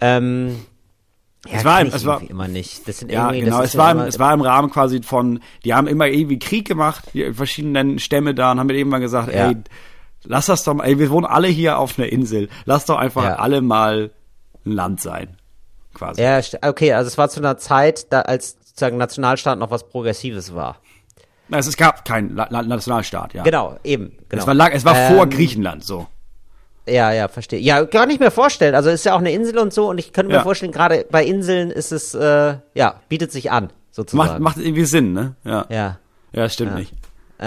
Ähm, 0.00 0.64
ja, 1.46 1.58
es 1.58 1.64
war, 1.64 1.82
es 1.82 2.06
war 2.06 2.22
immer 2.22 2.48
nicht. 2.48 2.86
Das 2.86 2.98
sind 2.98 3.10
ja, 3.10 3.30
genau. 3.30 3.62
Es 3.62 3.76
war, 3.76 3.92
im, 3.92 4.00
es 4.00 4.18
war 4.18 4.32
im 4.34 4.42
Rahmen 4.42 4.70
quasi 4.70 5.02
von, 5.02 5.40
die 5.64 5.72
haben 5.72 5.86
immer 5.86 6.06
irgendwie 6.06 6.38
Krieg 6.38 6.66
gemacht, 6.68 7.06
die 7.14 7.32
verschiedenen 7.32 7.98
Stämme 7.98 8.34
da 8.34 8.52
und 8.52 8.60
haben 8.60 8.66
mir 8.66 8.74
irgendwann 8.74 9.00
gesagt, 9.00 9.32
ja. 9.32 9.48
ey, 9.48 9.56
lass 10.24 10.46
das 10.46 10.64
doch 10.64 10.74
mal, 10.74 10.84
ey, 10.84 10.98
wir 10.98 11.10
wohnen 11.10 11.26
alle 11.26 11.48
hier 11.48 11.78
auf 11.78 11.98
einer 11.98 12.08
Insel, 12.08 12.50
lass 12.66 12.84
doch 12.84 12.98
einfach 12.98 13.24
ja. 13.24 13.36
alle 13.36 13.62
mal 13.62 14.10
ein 14.66 14.72
Land 14.72 15.00
sein, 15.00 15.38
quasi. 15.94 16.22
Ja, 16.22 16.40
okay, 16.62 16.92
also 16.92 17.08
es 17.08 17.16
war 17.16 17.30
zu 17.30 17.40
einer 17.40 17.56
Zeit, 17.56 18.12
da 18.12 18.20
als 18.20 18.58
sozusagen 18.62 18.98
Nationalstaat 18.98 19.58
noch 19.58 19.70
was 19.70 19.88
Progressives 19.88 20.54
war. 20.54 20.76
Es 21.50 21.76
gab 21.76 22.04
keinen 22.04 22.34
Nationalstaat, 22.34 23.34
ja. 23.34 23.42
Genau, 23.42 23.78
eben. 23.84 24.16
Genau. 24.28 24.42
Es 24.42 24.46
war, 24.46 24.72
es 24.72 24.84
war 24.84 24.96
ähm, 24.96 25.14
vor 25.14 25.26
Griechenland 25.26 25.84
so. 25.84 26.06
Ja, 26.86 27.12
ja, 27.12 27.28
verstehe. 27.28 27.60
Ja, 27.60 27.84
gar 27.84 28.06
nicht 28.06 28.20
mehr 28.20 28.30
vorstellen. 28.30 28.74
Also 28.74 28.90
ist 28.90 29.04
ja 29.04 29.14
auch 29.14 29.20
eine 29.20 29.32
Insel 29.32 29.58
und 29.58 29.72
so 29.72 29.88
und 29.88 29.98
ich 29.98 30.12
könnte 30.12 30.30
mir 30.30 30.38
ja. 30.38 30.42
vorstellen, 30.42 30.72
gerade 30.72 31.06
bei 31.10 31.24
Inseln 31.24 31.70
ist 31.70 31.92
es, 31.92 32.14
äh, 32.14 32.56
ja, 32.74 32.94
bietet 33.08 33.32
sich 33.32 33.50
an, 33.50 33.70
sozusagen. 33.90 34.42
Macht, 34.42 34.56
macht 34.56 34.64
irgendwie 34.64 34.84
Sinn, 34.84 35.12
ne? 35.12 35.36
Ja. 35.44 35.66
Ja, 35.68 35.98
ja 36.32 36.48
stimmt 36.48 36.72
ja. 36.72 36.78
nicht. 36.78 36.94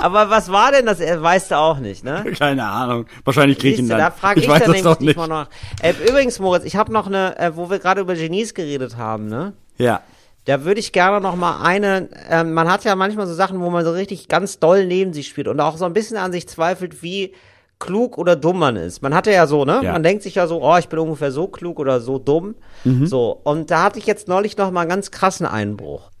Aber 0.00 0.30
was 0.30 0.50
war 0.50 0.72
denn 0.72 0.86
das? 0.86 0.98
Weißt 0.98 1.52
du 1.52 1.56
auch 1.56 1.78
nicht, 1.78 2.02
ne? 2.02 2.24
Keine 2.38 2.64
Ahnung. 2.64 3.06
Wahrscheinlich 3.24 3.58
Griechenland. 3.58 4.00
Da 4.00 4.10
frage 4.10 4.40
ich, 4.40 4.46
ich 4.46 4.50
weiß 4.50 4.64
dann 4.64 4.72
nämlich 4.72 4.98
nicht. 4.98 5.16
mal 5.16 5.28
noch. 5.28 5.46
Äh, 5.80 5.94
übrigens, 6.08 6.40
Moritz, 6.40 6.64
ich 6.64 6.74
habe 6.74 6.92
noch 6.92 7.06
eine, 7.06 7.38
äh, 7.38 7.54
wo 7.54 7.70
wir 7.70 7.78
gerade 7.78 8.00
über 8.00 8.14
Genies 8.14 8.52
geredet 8.54 8.96
haben, 8.96 9.28
ne? 9.28 9.52
Ja. 9.78 10.00
Da 10.44 10.64
würde 10.64 10.80
ich 10.80 10.92
gerne 10.92 11.20
noch 11.20 11.36
mal 11.36 11.62
eine, 11.62 12.08
äh, 12.28 12.44
man 12.44 12.70
hat 12.70 12.84
ja 12.84 12.94
manchmal 12.96 13.26
so 13.26 13.34
Sachen, 13.34 13.60
wo 13.60 13.70
man 13.70 13.84
so 13.84 13.92
richtig 13.92 14.28
ganz 14.28 14.58
doll 14.58 14.86
neben 14.86 15.12
sich 15.14 15.28
spielt 15.28 15.48
und 15.48 15.58
auch 15.60 15.78
so 15.78 15.86
ein 15.86 15.94
bisschen 15.94 16.18
an 16.18 16.32
sich 16.32 16.46
zweifelt, 16.48 17.02
wie 17.02 17.32
klug 17.78 18.18
oder 18.18 18.36
dumm 18.36 18.58
man 18.58 18.76
ist. 18.76 19.02
Man 19.02 19.14
hatte 19.14 19.30
ja 19.30 19.46
so, 19.46 19.64
ne? 19.64 19.80
Ja. 19.82 19.92
Man 19.92 20.02
denkt 20.02 20.22
sich 20.22 20.36
ja 20.36 20.46
so, 20.46 20.62
oh, 20.62 20.76
ich 20.76 20.88
bin 20.88 20.98
ungefähr 20.98 21.32
so 21.32 21.48
klug 21.48 21.78
oder 21.78 22.00
so 22.00 22.18
dumm. 22.18 22.54
Mhm. 22.84 23.06
So. 23.06 23.40
Und 23.44 23.70
da 23.70 23.84
hatte 23.84 23.98
ich 23.98 24.06
jetzt 24.06 24.28
neulich 24.28 24.56
noch 24.56 24.70
mal 24.70 24.82
einen 24.82 24.90
ganz 24.90 25.10
krassen 25.10 25.46
Einbruch. 25.46 26.10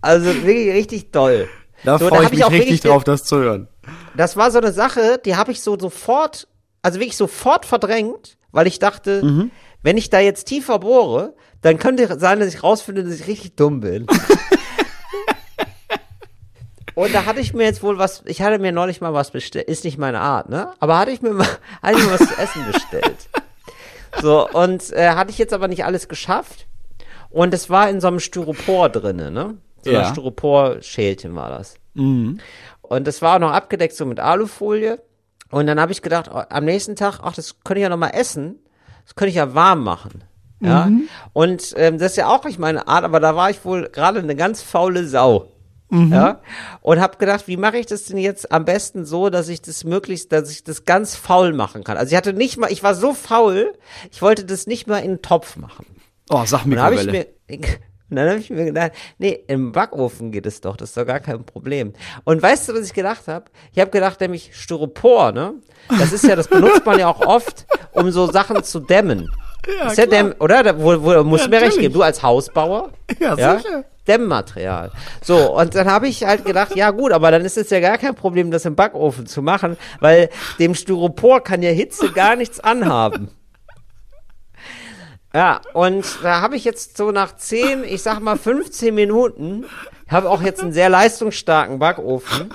also 0.00 0.26
wirklich 0.26 0.74
richtig 0.74 1.10
doll. 1.12 1.48
Da 1.84 1.98
so, 1.98 2.08
freue 2.08 2.24
ich 2.24 2.30
mich 2.30 2.50
richtig 2.50 2.80
drauf, 2.80 3.04
das 3.04 3.24
zu 3.24 3.36
hören. 3.36 3.68
Das 4.16 4.36
war 4.36 4.50
so 4.50 4.58
eine 4.58 4.72
Sache, 4.72 5.20
die 5.24 5.36
habe 5.36 5.52
ich 5.52 5.60
so 5.60 5.78
sofort, 5.78 6.48
also 6.82 6.98
wirklich 6.98 7.16
sofort 7.16 7.66
verdrängt, 7.66 8.38
weil 8.52 8.66
ich 8.66 8.78
dachte, 8.78 9.22
mhm. 9.22 9.50
Wenn 9.84 9.96
ich 9.98 10.08
da 10.08 10.18
jetzt 10.18 10.44
tiefer 10.44 10.78
bohre, 10.78 11.34
dann 11.60 11.78
könnte 11.78 12.18
sein, 12.18 12.40
dass 12.40 12.48
ich 12.48 12.62
rausfinde, 12.62 13.04
dass 13.04 13.20
ich 13.20 13.26
richtig 13.26 13.54
dumm 13.54 13.80
bin. 13.80 14.06
Und 16.94 17.14
da 17.14 17.26
hatte 17.26 17.40
ich 17.40 17.52
mir 17.52 17.64
jetzt 17.64 17.82
wohl 17.82 17.98
was, 17.98 18.22
ich 18.24 18.40
hatte 18.40 18.58
mir 18.58 18.72
neulich 18.72 19.02
mal 19.02 19.12
was 19.12 19.32
bestellt, 19.32 19.68
ist 19.68 19.84
nicht 19.84 19.98
meine 19.98 20.20
Art, 20.20 20.48
ne? 20.48 20.72
Aber 20.78 20.96
hatte 20.96 21.10
ich 21.10 21.20
mir 21.20 21.34
mal, 21.34 21.46
hatte 21.82 21.98
ich 21.98 22.06
mir 22.06 22.12
was 22.12 22.26
zu 22.26 22.38
essen 22.38 22.64
bestellt. 22.72 23.28
So, 24.22 24.48
und 24.48 24.90
äh, 24.92 25.10
hatte 25.10 25.30
ich 25.30 25.38
jetzt 25.38 25.52
aber 25.52 25.68
nicht 25.68 25.84
alles 25.84 26.08
geschafft. 26.08 26.66
Und 27.28 27.52
es 27.52 27.68
war 27.68 27.90
in 27.90 28.00
so 28.00 28.06
einem 28.06 28.20
Styropor 28.20 28.88
drinne, 28.88 29.30
ne? 29.30 29.58
So 29.82 29.90
ja. 29.90 30.06
ein 30.06 30.12
Styropor-Schälchen 30.12 31.34
war 31.34 31.50
das. 31.50 31.74
Mhm. 31.92 32.40
Und 32.80 33.06
das 33.06 33.20
war 33.20 33.36
auch 33.36 33.40
noch 33.40 33.52
abgedeckt 33.52 33.94
so 33.94 34.06
mit 34.06 34.18
Alufolie. 34.18 35.02
Und 35.50 35.66
dann 35.66 35.78
habe 35.78 35.92
ich 35.92 36.00
gedacht, 36.00 36.30
oh, 36.32 36.40
am 36.48 36.64
nächsten 36.64 36.96
Tag, 36.96 37.20
ach, 37.22 37.34
das 37.34 37.60
könnte 37.64 37.80
ich 37.80 37.82
ja 37.82 37.90
noch 37.90 37.98
mal 37.98 38.10
essen 38.10 38.60
das 39.04 39.14
könnte 39.14 39.30
ich 39.30 39.36
ja 39.36 39.54
warm 39.54 39.84
machen. 39.84 40.24
Ja. 40.60 40.86
Mhm. 40.86 41.08
Und 41.32 41.74
ähm, 41.76 41.98
das 41.98 42.12
ist 42.12 42.16
ja 42.16 42.28
auch 42.28 42.44
nicht 42.44 42.58
meine 42.58 42.88
Art, 42.88 43.04
aber 43.04 43.20
da 43.20 43.36
war 43.36 43.50
ich 43.50 43.64
wohl 43.64 43.88
gerade 43.90 44.20
eine 44.20 44.36
ganz 44.36 44.62
faule 44.62 45.06
Sau. 45.06 45.50
Mhm. 45.90 46.12
Ja, 46.12 46.40
und 46.80 47.00
habe 47.00 47.18
gedacht, 47.18 47.46
wie 47.46 47.58
mache 47.58 47.76
ich 47.76 47.86
das 47.86 48.06
denn 48.06 48.16
jetzt 48.16 48.50
am 48.50 48.64
besten 48.64 49.04
so, 49.04 49.28
dass 49.28 49.48
ich 49.48 49.60
das 49.60 49.84
möglichst, 49.84 50.32
dass 50.32 50.50
ich 50.50 50.64
das 50.64 50.86
ganz 50.86 51.14
faul 51.14 51.52
machen 51.52 51.84
kann. 51.84 51.98
Also 51.98 52.12
ich 52.12 52.16
hatte 52.16 52.32
nicht 52.32 52.56
mal, 52.56 52.72
ich 52.72 52.82
war 52.82 52.94
so 52.94 53.12
faul, 53.12 53.74
ich 54.10 54.22
wollte 54.22 54.44
das 54.44 54.66
nicht 54.66 54.86
mal 54.86 54.98
in 54.98 55.04
einen 55.04 55.22
Topf 55.22 55.56
machen. 55.56 55.86
Oh, 56.30 56.42
sag 56.46 56.64
mir, 56.64 56.82
habe 56.82 56.94
ich 56.94 57.06
mir 57.06 57.26
und 58.10 58.16
dann 58.16 58.28
habe 58.28 58.38
ich 58.38 58.50
mir 58.50 58.66
gedacht, 58.66 58.92
nee, 59.18 59.44
im 59.46 59.72
Backofen 59.72 60.30
geht 60.30 60.46
es 60.46 60.60
doch, 60.60 60.76
das 60.76 60.90
ist 60.90 60.96
doch 60.96 61.06
gar 61.06 61.20
kein 61.20 61.44
Problem. 61.44 61.94
Und 62.24 62.42
weißt 62.42 62.68
du, 62.68 62.74
was 62.74 62.86
ich 62.86 62.92
gedacht 62.92 63.26
habe? 63.28 63.46
Ich 63.72 63.80
habe 63.80 63.90
gedacht, 63.90 64.20
nämlich 64.20 64.50
Styropor, 64.52 65.32
ne? 65.32 65.54
Das 65.88 66.12
ist 66.12 66.24
ja, 66.24 66.36
das 66.36 66.48
benutzt 66.48 66.84
man 66.84 66.98
ja 66.98 67.08
auch 67.08 67.20
oft, 67.20 67.66
um 67.92 68.10
so 68.10 68.30
Sachen 68.30 68.62
zu 68.62 68.80
dämmen. 68.80 69.30
Ja, 69.66 69.88
ist 69.88 69.98
ja 69.98 70.06
Dämm, 70.06 70.34
oder? 70.40 70.62
Da, 70.62 70.78
wo, 70.78 71.02
wo, 71.02 71.24
musst 71.24 71.44
ja, 71.44 71.50
du 71.50 71.56
mir 71.56 71.62
recht 71.62 71.78
geben. 71.78 71.94
Du 71.94 72.02
als 72.02 72.22
Hausbauer? 72.22 72.90
Ja, 73.18 73.34
ja? 73.36 73.58
sicher. 73.58 73.84
Dämmmaterial. 74.06 74.90
So, 75.22 75.56
und 75.58 75.74
dann 75.74 75.90
habe 75.90 76.08
ich 76.08 76.24
halt 76.24 76.44
gedacht, 76.44 76.76
ja 76.76 76.90
gut, 76.90 77.12
aber 77.12 77.30
dann 77.30 77.42
ist 77.42 77.56
es 77.56 77.70
ja 77.70 77.80
gar 77.80 77.96
kein 77.96 78.14
Problem, 78.14 78.50
das 78.50 78.66
im 78.66 78.76
Backofen 78.76 79.26
zu 79.26 79.40
machen, 79.40 79.78
weil 80.00 80.28
dem 80.58 80.74
Styropor 80.74 81.42
kann 81.42 81.62
ja 81.62 81.70
Hitze 81.70 82.12
gar 82.12 82.36
nichts 82.36 82.60
anhaben. 82.60 83.30
Ja, 85.34 85.60
und 85.72 86.06
da 86.22 86.40
habe 86.40 86.54
ich 86.54 86.64
jetzt 86.64 86.96
so 86.96 87.10
nach 87.10 87.34
10, 87.34 87.82
ich 87.82 88.02
sag 88.02 88.20
mal 88.20 88.38
15 88.38 88.94
Minuten, 88.94 89.64
habe 90.08 90.30
auch 90.30 90.40
jetzt 90.40 90.62
einen 90.62 90.72
sehr 90.72 90.88
leistungsstarken 90.88 91.80
Backofen, 91.80 92.50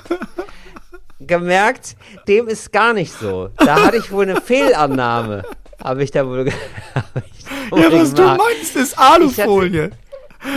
gemerkt, 1.19 1.97
dem 2.30 2.47
ist 2.47 2.71
gar 2.71 2.93
nicht 2.93 3.11
so. 3.11 3.49
Da 3.57 3.84
hatte 3.84 3.97
ich 3.97 4.13
wohl 4.13 4.23
eine 4.23 4.39
Fehlannahme. 4.39 5.43
Habe 5.84 6.03
ich 6.03 6.11
da 6.11 6.25
wohl. 6.25 6.47
ich 6.47 7.71
wohl 7.71 7.82
ja, 7.82 7.91
was 7.91 8.15
gemacht. 8.15 8.39
du 8.39 8.43
meinst, 8.43 8.75
ist 8.77 8.97
Alufolie. 8.97 9.91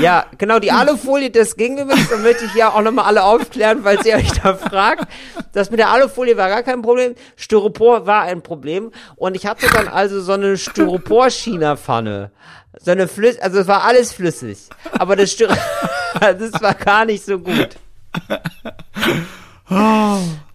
Ja, 0.01 0.27
genau, 0.39 0.61
die 0.61 0.71
Alufolie, 0.71 1.31
das 1.31 1.57
ging 1.57 1.77
übrigens, 1.77 2.09
da 2.09 2.17
möchte 2.17 2.45
ich 2.45 2.55
ja 2.55 2.73
auch 2.73 2.83
nochmal 2.83 3.07
alle 3.07 3.25
aufklären, 3.25 3.81
falls 3.83 4.07
ihr 4.07 4.17
euch 4.17 4.31
da 4.41 4.55
fragt. 4.55 5.09
Das 5.53 5.71
mit 5.71 5.81
der 5.81 5.89
Alufolie 5.91 6.37
war 6.37 6.49
gar 6.49 6.63
kein 6.63 6.83
Problem. 6.83 7.15
Styropor 7.37 8.07
war 8.07 8.23
ein 8.23 8.43
Problem. 8.43 8.93
Und 9.17 9.35
ich 9.35 9.47
hatte 9.47 9.67
dann 9.73 9.89
also 9.89 10.21
so 10.21 10.33
eine 10.33 10.57
Styropor-China-Pfanne. 10.57 12.31
So 12.79 12.93
eine 12.93 13.09
Flüss, 13.09 13.39
also 13.41 13.59
es 13.59 13.67
war 13.67 13.83
alles 13.85 14.13
flüssig. 14.13 14.59
Aber 14.93 15.17
das 15.17 15.33
Styropor, 15.33 15.59
das 16.21 16.53
war 16.63 16.75
gar 16.75 17.05
nicht 17.05 17.25
so 17.25 17.39
gut. 17.39 17.71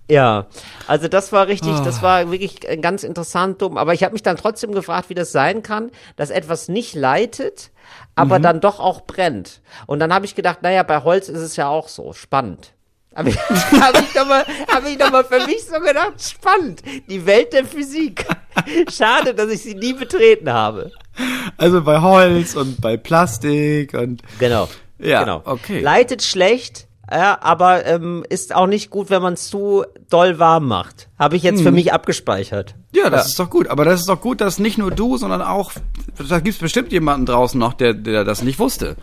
Ja, 0.09 0.47
also 0.87 1.07
das 1.07 1.33
war 1.33 1.47
richtig, 1.47 1.79
das 1.81 2.01
war 2.01 2.31
wirklich 2.31 2.61
ganz 2.81 3.03
interessant 3.03 3.61
dumm. 3.61 3.77
Aber 3.77 3.93
ich 3.93 4.03
habe 4.03 4.13
mich 4.13 4.23
dann 4.23 4.37
trotzdem 4.37 4.71
gefragt, 4.71 5.09
wie 5.09 5.15
das 5.15 5.31
sein 5.31 5.63
kann, 5.63 5.91
dass 6.15 6.29
etwas 6.29 6.69
nicht 6.69 6.95
leitet, 6.95 7.71
aber 8.15 8.39
mhm. 8.39 8.43
dann 8.43 8.61
doch 8.61 8.79
auch 8.79 9.01
brennt. 9.01 9.61
Und 9.85 9.99
dann 9.99 10.13
habe 10.13 10.25
ich 10.25 10.35
gedacht, 10.35 10.61
naja, 10.61 10.83
bei 10.83 11.03
Holz 11.03 11.27
ist 11.27 11.41
es 11.41 11.57
ja 11.57 11.67
auch 11.67 11.89
so, 11.89 12.13
spannend. 12.13 12.73
Habe 13.17 13.29
ich, 13.29 13.37
hab 13.37 13.99
ich 13.99 14.15
nochmal 14.15 14.45
hab 14.71 14.87
ich 14.87 14.97
noch 14.97 15.11
mal 15.11 15.25
für 15.25 15.45
mich 15.45 15.65
so 15.65 15.79
gedacht, 15.79 16.21
spannend. 16.21 16.83
Die 17.09 17.25
Welt 17.25 17.51
der 17.51 17.65
Physik. 17.65 18.25
Schade, 18.91 19.33
dass 19.33 19.49
ich 19.49 19.63
sie 19.63 19.75
nie 19.75 19.93
betreten 19.93 20.53
habe. 20.53 20.91
Also 21.57 21.83
bei 21.83 21.99
Holz 21.99 22.55
und 22.55 22.79
bei 22.79 22.95
Plastik 22.95 23.93
und. 23.93 24.21
Genau. 24.39 24.69
Ja, 24.99 25.23
genau. 25.23 25.41
okay. 25.45 25.79
Leitet 25.79 26.23
schlecht, 26.23 26.86
ja, 27.11 27.37
aber 27.41 27.85
ähm, 27.85 28.25
ist 28.29 28.53
auch 28.53 28.67
nicht 28.67 28.89
gut, 28.89 29.09
wenn 29.09 29.21
man 29.21 29.33
es 29.33 29.47
zu 29.47 29.85
doll 30.09 30.39
warm 30.39 30.67
macht. 30.67 31.09
Habe 31.17 31.35
ich 31.35 31.43
jetzt 31.43 31.59
hm. 31.59 31.65
für 31.65 31.71
mich 31.71 31.93
abgespeichert. 31.93 32.75
Ja, 32.91 33.09
das 33.09 33.25
ja. 33.25 33.29
ist 33.29 33.39
doch 33.39 33.49
gut. 33.49 33.67
Aber 33.67 33.85
das 33.85 34.01
ist 34.01 34.09
doch 34.09 34.19
gut, 34.19 34.41
dass 34.41 34.59
nicht 34.59 34.77
nur 34.77 34.91
du, 34.91 35.17
sondern 35.17 35.41
auch, 35.41 35.71
da 36.29 36.39
gibt's 36.39 36.59
bestimmt 36.59 36.91
jemanden 36.91 37.25
draußen 37.25 37.59
noch, 37.59 37.73
der, 37.73 37.93
der 37.93 38.23
das 38.23 38.41
nicht 38.41 38.59
wusste. 38.59 38.97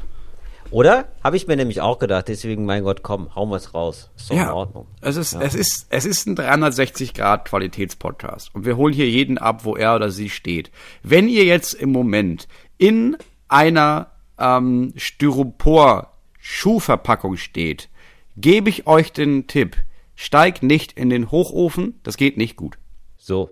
Oder? 0.70 1.06
Habe 1.22 1.36
ich 1.36 1.46
mir 1.46 1.56
nämlich 1.56 1.80
auch 1.80 2.00
gedacht, 2.00 2.26
deswegen, 2.28 2.64
mein 2.64 2.82
Gott, 2.82 3.04
komm, 3.04 3.32
hauen 3.34 3.50
wir 3.50 3.56
es 3.56 3.74
raus. 3.74 4.10
Ist 4.16 4.30
doch 4.30 4.36
ja, 4.36 4.44
in 4.44 4.50
Ordnung. 4.50 4.86
Es 5.00 5.16
ist, 5.16 5.34
es 5.34 5.54
ist, 5.54 5.86
es 5.88 6.04
ist 6.04 6.26
ein 6.26 6.34
360 6.34 7.14
Grad 7.14 7.44
Qualitätspodcast. 7.44 8.52
Und 8.54 8.66
wir 8.66 8.76
holen 8.76 8.92
hier 8.92 9.08
jeden 9.08 9.38
ab, 9.38 9.64
wo 9.64 9.76
er 9.76 9.94
oder 9.94 10.10
sie 10.10 10.30
steht. 10.30 10.72
Wenn 11.02 11.28
ihr 11.28 11.44
jetzt 11.44 11.74
im 11.74 11.92
Moment 11.92 12.48
in 12.76 13.16
einer 13.48 14.08
ähm, 14.38 14.92
Styropor-Schuhverpackung 14.96 17.36
steht, 17.36 17.88
gebe 18.36 18.70
ich 18.70 18.86
euch 18.86 19.12
den 19.12 19.46
Tipp. 19.46 19.76
Steig 20.14 20.62
nicht 20.62 20.92
in 20.92 21.10
den 21.10 21.30
Hochofen, 21.30 22.00
das 22.02 22.16
geht 22.16 22.36
nicht 22.36 22.56
gut. 22.56 22.78
So, 23.16 23.50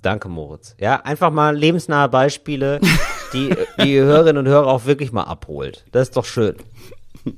danke 0.00 0.28
Moritz. 0.28 0.74
Ja, 0.78 0.96
einfach 1.02 1.30
mal 1.30 1.56
lebensnahe 1.56 2.08
Beispiele, 2.08 2.80
die 3.32 3.54
die 3.82 3.98
Hörerinnen 3.98 4.38
und 4.38 4.48
Hörer 4.48 4.66
auch 4.68 4.86
wirklich 4.86 5.12
mal 5.12 5.24
abholt. 5.24 5.84
Das 5.92 6.08
ist 6.08 6.16
doch 6.16 6.24
schön. 6.24 6.56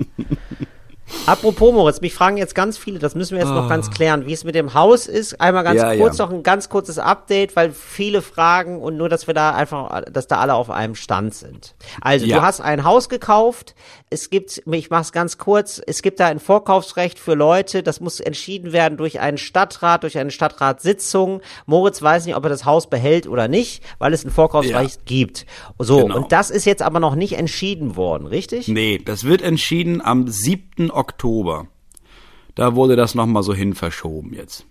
Apropos 1.27 1.73
Moritz, 1.73 2.01
mich 2.01 2.15
fragen 2.15 2.37
jetzt 2.37 2.55
ganz 2.55 2.77
viele, 2.79 2.99
das 2.99 3.15
müssen 3.15 3.33
wir 3.37 3.45
jetzt 3.45 3.53
noch 3.53 3.69
ganz 3.69 3.91
klären, 3.91 4.27
wie 4.27 4.33
es 4.33 4.45
mit 4.45 4.55
dem 4.55 4.75
Haus 4.75 5.07
ist. 5.07 5.41
Einmal 5.41 5.63
ganz 5.65 5.81
Ja, 5.81 5.95
kurz 5.97 6.19
ja. 6.19 6.25
noch 6.27 6.33
ein 6.33 6.43
ganz 6.43 6.69
kurzes 6.69 6.99
Update, 6.99 7.55
weil 7.57 7.73
viele 7.73 8.23
fragen 8.23 8.81
und 8.81 8.97
nur, 8.97 9.09
dass 9.09 9.27
wir 9.27 9.35
da 9.35 9.53
einfach, 9.55 10.03
dass 10.11 10.27
da 10.27 10.39
alle 10.39 10.55
auf 10.55 10.71
einem 10.71 10.95
Stand 10.95 11.35
sind. 11.35 11.75
Also 12.01 12.27
Ja. 12.27 12.39
du 12.39 12.43
hast 12.43 12.61
ein 12.61 12.85
Haus 12.85 13.09
gekauft. 13.09 13.75
Es 14.09 14.31
gibt, 14.31 14.63
ich 14.71 14.91
mach's 14.91 15.13
ganz 15.13 15.39
kurz, 15.39 15.81
es 15.87 16.03
gibt 16.03 16.19
da 16.21 16.27
ein 16.27 16.41
Vorkaufsrecht 16.41 17.19
für 17.19 17.35
Leute. 17.35 17.83
Das 17.85 18.01
muss 18.01 18.19
entschieden 18.19 18.73
werden 18.73 18.97
durch 18.99 19.21
einen 19.21 19.39
Stadtrat, 19.39 20.03
durch 20.03 20.19
eine 20.19 20.31
Stadtratssitzung. 20.33 21.43
Moritz 21.67 22.03
weiß 22.03 22.27
nicht, 22.27 22.35
ob 22.35 22.45
er 22.45 22.51
das 22.51 22.65
Haus 22.65 22.89
behält 22.91 23.29
oder 23.29 23.47
nicht, 23.47 23.83
weil 23.99 24.13
es 24.13 24.25
ein 24.25 24.31
Vorkaufsrecht 24.31 25.07
gibt. 25.07 25.47
So 25.79 25.99
Genau. 26.03 26.17
und 26.17 26.33
das 26.33 26.51
ist 26.51 26.65
jetzt 26.65 26.83
aber 26.83 26.99
noch 26.99 27.15
nicht 27.15 27.35
entschieden 27.39 27.95
worden, 27.97 28.27
richtig? 28.27 28.67
Nee, 28.69 29.01
das 29.05 29.25
wird 29.25 29.43
entschieden 29.43 30.01
am 30.05 30.27
7. 30.27 30.91
Oktober. 30.91 31.00
Da 32.55 32.75
wurde 32.75 32.97
das 32.97 33.15
nochmal 33.15 33.43
so 33.43 33.55
hin 33.55 33.75
verschoben 33.75 34.33
jetzt. 34.35 34.67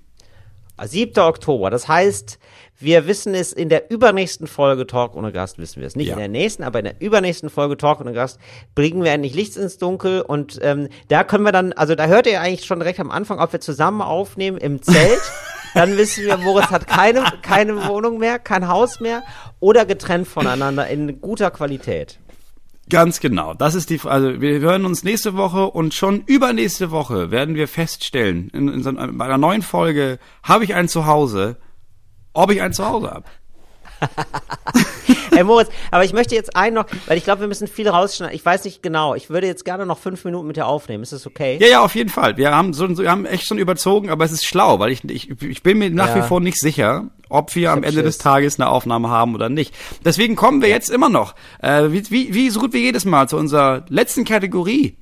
7. 0.82 1.22
Oktober. 1.24 1.70
Das 1.70 1.88
heißt, 1.88 2.40
wir 2.80 3.06
wissen 3.08 3.34
es 3.34 3.52
in 3.52 3.68
der 3.68 3.92
übernächsten 3.92 4.48
Folge 4.48 4.88
Talk 4.88 5.16
ohne 5.16 5.32
Gast, 5.34 5.58
wissen 5.58 5.82
wir 5.82 5.88
es. 5.88 5.96
Nicht 5.98 6.08
Ja. 6.08 6.14
in 6.14 6.20
der 6.20 6.28
nächsten, 6.30 6.64
aber 6.64 6.80
in 6.80 6.86
der 6.86 7.02
übernächsten 7.02 7.50
Folge 7.50 7.76
Talk 7.76 8.00
ohne 8.00 8.14
Gast 8.14 8.40
bringen 8.76 9.04
wir 9.04 9.12
endlich 9.12 9.34
Licht 9.36 9.58
ins 9.58 9.78
Dunkel 9.78 10.22
und 10.22 10.58
ähm, 10.62 10.88
da 11.10 11.26
können 11.26 11.44
wir 11.44 11.52
dann, 11.52 11.74
also 11.74 11.96
da 11.96 12.06
hört 12.08 12.28
ihr 12.28 12.40
eigentlich 12.40 12.66
schon 12.66 12.80
direkt 12.80 13.00
am 13.02 13.12
Anfang, 13.12 13.40
ob 13.40 13.52
wir 13.52 13.60
zusammen 13.60 14.02
aufnehmen 14.02 14.58
im 14.58 14.82
Zelt. 14.82 15.20
Dann 15.76 15.98
wissen 15.98 16.26
wir, 16.26 16.36
Moritz 16.38 16.72
hat 16.72 16.88
keine, 16.88 17.24
keine 17.44 17.88
Wohnung 17.88 18.18
mehr, 18.18 18.40
kein 18.40 18.68
Haus 18.68 19.00
mehr 19.02 19.22
oder 19.60 19.86
getrennt 19.86 20.28
voneinander 20.28 20.88
in 20.88 21.22
guter 21.22 21.52
Qualität. 21.52 22.18
Ganz 22.90 23.20
genau. 23.20 23.54
Das 23.54 23.76
ist 23.76 23.90
die, 23.92 24.00
also 24.04 24.42
wir 24.42 24.60
hören 24.60 24.86
uns 24.86 25.04
nächste 25.04 25.36
Woche 25.38 25.66
und 25.68 25.94
schon 25.94 26.24
übernächste 26.26 26.90
Woche 26.92 27.30
werden 27.30 27.54
wir 27.56 27.68
feststellen, 27.68 28.50
in, 28.50 28.68
in, 28.68 28.82
so 28.84 28.90
einer- 28.90 29.08
bei 29.10 29.26
einer 29.26 29.38
neuen 29.38 29.62
Folge, 29.62 30.18
habe 30.44 30.64
ich 30.64 30.74
ein 30.74 30.88
Zuhause, 30.90 31.58
ob 32.34 32.52
ich 32.52 32.62
ein 32.62 32.74
Zuhause 32.74 33.12
habe. 33.12 33.26
Hey 35.32 35.44
Moritz, 35.44 35.70
aber 35.92 36.04
ich 36.04 36.14
möchte 36.14 36.36
jetzt 36.36 36.56
einen 36.56 36.76
noch, 36.76 36.86
weil 37.08 37.18
ich 37.18 37.24
glaube, 37.24 37.42
wir 37.42 37.48
müssen 37.48 37.68
viel 37.68 37.88
rausschneiden. 37.88 38.36
Ich 38.36 38.46
weiß 38.46 38.64
nicht 38.66 38.82
genau. 38.84 39.16
Ich 39.16 39.30
würde 39.30 39.48
jetzt 39.48 39.66
gerne 39.66 39.86
noch 39.86 39.98
fünf 39.98 40.26
Minuten 40.26 40.48
mit 40.48 40.58
dir 40.58 40.66
aufnehmen. 40.68 41.04
Ist 41.04 41.14
das 41.14 41.26
okay? 41.28 41.58
Ja, 41.62 41.68
ja, 41.68 41.82
auf 41.84 41.96
jeden 41.96 42.10
Fall. 42.10 42.38
Wir 42.38 42.52
haben 42.52 42.74
so, 42.74 42.98
wir 42.98 43.10
haben 43.12 43.26
echt 43.26 43.46
schon 43.46 43.58
überzogen, 43.58 44.10
aber 44.10 44.26
es 44.26 44.32
ist 44.32 44.46
schlau, 44.46 44.80
weil 44.80 44.92
ich, 44.92 45.04
ich, 45.10 45.30
ich 45.42 45.64
bin 45.64 45.78
mir 45.78 45.90
nach 45.90 46.10
Ja. 46.16 46.24
wie 46.24 46.28
vor 46.28 46.40
nicht 46.42 46.60
sicher, 46.60 47.06
ob 47.30 47.56
wir 47.56 47.72
am 47.72 47.80
hab 47.80 47.86
Ende 47.86 48.04
des 48.04 48.16
Schiss. 48.16 48.24
Tages 48.24 48.60
eine 48.60 48.70
Aufnahme 48.70 49.10
haben 49.10 49.36
oder 49.36 49.50
nicht. 49.50 49.74
Deswegen 50.04 50.36
kommen 50.36 50.62
wir 50.62 50.70
jetzt 50.70 50.90
immer 50.90 51.10
noch, 51.10 51.36
äh, 51.62 51.92
wie, 51.92 52.10
wie, 52.10 52.34
wie 52.34 52.50
so 52.50 52.60
gut 52.60 52.74
wie 52.74 52.80
jedes 52.84 53.06
Mal 53.06 53.28
zu 53.30 53.38
unserer 53.38 53.86
letzten 53.90 54.26
Kategorie. 54.26 54.98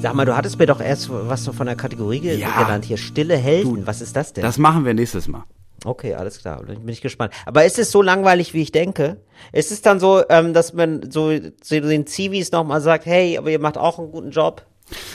Sag 0.00 0.14
mal, 0.14 0.24
du 0.24 0.36
hattest 0.36 0.58
mir 0.58 0.66
doch 0.66 0.80
erst 0.80 1.10
was 1.10 1.46
von 1.48 1.66
der 1.66 1.76
Kategorie 1.76 2.20
Ja. 2.20 2.62
genannt 2.62 2.84
hier. 2.86 2.96
Stille 2.96 3.36
Helden. 3.36 3.86
was 3.86 4.00
ist 4.00 4.16
das 4.16 4.32
denn? 4.32 4.42
Das 4.42 4.56
machen 4.58 4.84
wir 4.84 4.94
nächstes 4.94 5.28
Mal. 5.28 5.44
okay, 5.84 6.14
alles 6.14 6.38
klar. 6.40 6.62
Dann 6.66 6.80
bin 6.80 6.88
ich 6.88 7.00
gespannt. 7.02 7.32
Aber 7.46 7.64
ist 7.64 7.78
es 7.78 7.90
so 7.90 8.00
langweilig, 8.02 8.54
wie 8.54 8.62
ich 8.62 8.72
denke? 8.72 9.18
Ist 9.52 9.70
es 9.72 9.82
dann 9.82 10.00
so, 10.00 10.22
ähm, 10.28 10.52
dass 10.54 10.72
man 10.72 11.10
so, 11.10 11.30
so 11.62 11.80
den 11.80 12.06
Zivis 12.06 12.50
nochmal 12.52 12.80
sagt, 12.80 13.04
hey, 13.06 13.36
aber 13.38 13.50
ihr 13.50 13.58
macht 13.60 13.76
auch 13.78 13.98
einen 13.98 14.10
guten 14.10 14.30
Job? 14.30 14.64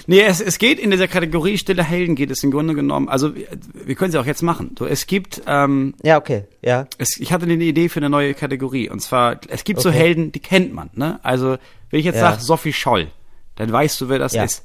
Nee, 0.08 0.22
es, 0.22 0.40
es 0.40 0.58
geht 0.58 0.80
in 0.80 0.90
dieser 0.92 1.08
Kategorie 1.10 1.58
Stille 1.58 1.84
Helden 1.84 2.16
geht 2.16 2.32
es 2.32 2.42
im 2.44 2.52
Grunde 2.52 2.74
genommen, 2.76 3.10
also 3.10 3.36
wir, 3.36 3.48
wir 3.74 3.96
können 3.96 4.12
sie 4.12 4.18
auch 4.20 4.26
jetzt 4.26 4.42
machen. 4.42 4.74
So, 4.80 4.86
es 4.86 5.06
gibt, 5.06 5.42
ähm, 5.48 5.96
Ja, 6.04 6.18
okay. 6.18 6.46
Ja. 6.62 6.88
es, 6.98 7.18
ich 7.20 7.34
hatte 7.34 7.44
eine 7.46 7.56
Idee 7.56 7.90
für 7.90 8.00
eine 8.00 8.10
neue 8.10 8.34
Kategorie. 8.36 8.90
Und 8.90 9.02
zwar, 9.02 9.40
es 9.50 9.64
gibt 9.66 9.82
so 9.82 9.90
Okay. 9.90 9.98
Helden, 9.98 10.32
die 10.32 10.40
kennt 10.40 10.74
man. 10.74 10.90
Ne? 10.94 11.20
Also, 11.24 11.58
wenn 11.90 12.00
ich 12.00 12.06
jetzt 12.06 12.16
Ja. 12.16 12.32
sage 12.32 12.42
Sophie 12.42 12.72
Scholl, 12.74 13.08
dann 13.58 13.72
weißt 13.72 14.00
du, 14.00 14.10
wer 14.10 14.18
das 14.20 14.34
Ja. 14.34 14.44
ist. 14.46 14.64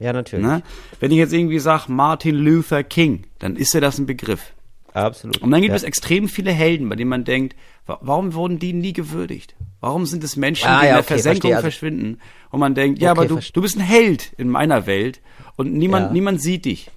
Ja, 0.00 0.12
natürlich. 0.12 0.46
Ne? 0.46 0.62
Wenn 1.00 1.10
ich 1.10 1.18
jetzt 1.18 1.32
irgendwie 1.32 1.58
sage 1.58 1.84
Martin 1.90 2.34
Luther 2.36 2.82
King, 2.84 3.24
dann 3.38 3.56
ist 3.56 3.74
dir 3.74 3.80
das 3.80 3.98
ein 3.98 4.06
Begriff. 4.06 4.52
Absolut. 4.94 5.38
Und 5.42 5.50
dann 5.50 5.60
gibt 5.60 5.70
ja. 5.70 5.76
es 5.76 5.82
extrem 5.82 6.28
viele 6.28 6.50
Helden, 6.50 6.88
bei 6.88 6.96
denen 6.96 7.10
man 7.10 7.24
denkt, 7.24 7.54
wa 7.86 7.98
warum 8.00 8.34
wurden 8.34 8.58
die 8.58 8.72
nie 8.72 8.92
gewürdigt? 8.92 9.54
Warum 9.80 10.06
sind 10.06 10.24
es 10.24 10.36
Menschen, 10.36 10.66
Ah, 10.68 10.80
die 10.80 10.86
in 10.86 10.88
ja, 10.88 10.92
der 10.94 10.98
okay, 11.04 11.14
Versenkung 11.14 11.50
verstehe. 11.50 11.56
Also- 11.56 11.62
verschwinden? 11.62 12.20
Und 12.50 12.60
man 12.60 12.74
denkt, 12.74 13.00
ja, 13.00 13.12
Okay, 13.12 13.20
aber 13.20 13.28
du, 13.28 13.40
du 13.52 13.60
bist 13.60 13.76
ein 13.76 13.82
Held 13.82 14.32
in 14.38 14.48
meiner 14.48 14.86
Welt 14.86 15.20
und 15.56 15.72
niemand, 15.74 16.06
Ja. 16.06 16.12
niemand 16.12 16.40
sieht 16.40 16.64
dich. 16.64 16.90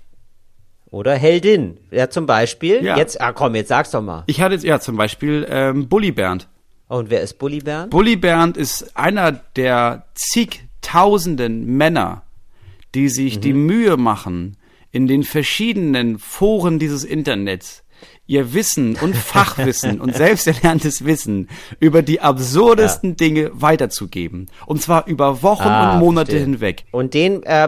Oder 0.89 1.15
Heldin. 1.15 1.77
Ja, 1.91 2.09
zum 2.09 2.25
Beispiel. 2.25 2.83
Ja. 2.83 2.97
Jetzt, 2.97 3.19
ah 3.21 3.31
komm, 3.33 3.55
jetzt 3.55 3.69
sag's 3.69 3.91
doch 3.91 4.01
mal. 4.01 4.23
Ich 4.27 4.41
hatte 4.41 4.55
jetzt, 4.55 4.63
ja, 4.65 4.79
zum 4.79 4.97
Beispiel 4.97 5.45
ähm, 5.49 5.87
Bully 5.87 6.11
Bernd. 6.11 6.47
Und 6.87 7.09
wer 7.09 7.21
ist 7.21 7.39
Bully 7.39 7.59
Bernd? 7.59 7.91
Bully 7.91 8.15
Bernd 8.17 8.57
ist 8.57 8.97
einer 8.97 9.31
der 9.31 10.05
zigtausenden 10.15 11.65
Männer, 11.77 12.23
die 12.95 13.09
sich 13.09 13.39
die 13.39 13.53
Mühe 13.53 13.97
machen, 13.97 14.57
in 14.91 15.07
den 15.07 15.23
verschiedenen 15.23 16.19
Foren 16.19 16.79
dieses 16.79 17.03
Internets 17.03 17.83
ihr 18.25 18.53
Wissen 18.53 18.95
und 18.95 19.15
Fachwissen 19.31 19.99
und 20.01 20.15
selbsterlerntes 20.15 21.05
Wissen 21.05 21.49
über 21.79 22.01
die 22.01 22.21
absurdesten 22.21 23.15
Dinge 23.15 23.51
weiterzugeben. 23.53 24.49
Und 24.65 24.81
zwar 24.81 25.05
über 25.07 25.43
Wochen 25.43 25.67
Ah, 25.67 25.93
und 25.93 25.99
Monate 25.99 26.31
verstehe. 26.31 26.45
hinweg. 26.45 26.85
Und 26.91 27.13
den 27.13 27.43
äh, 27.43 27.67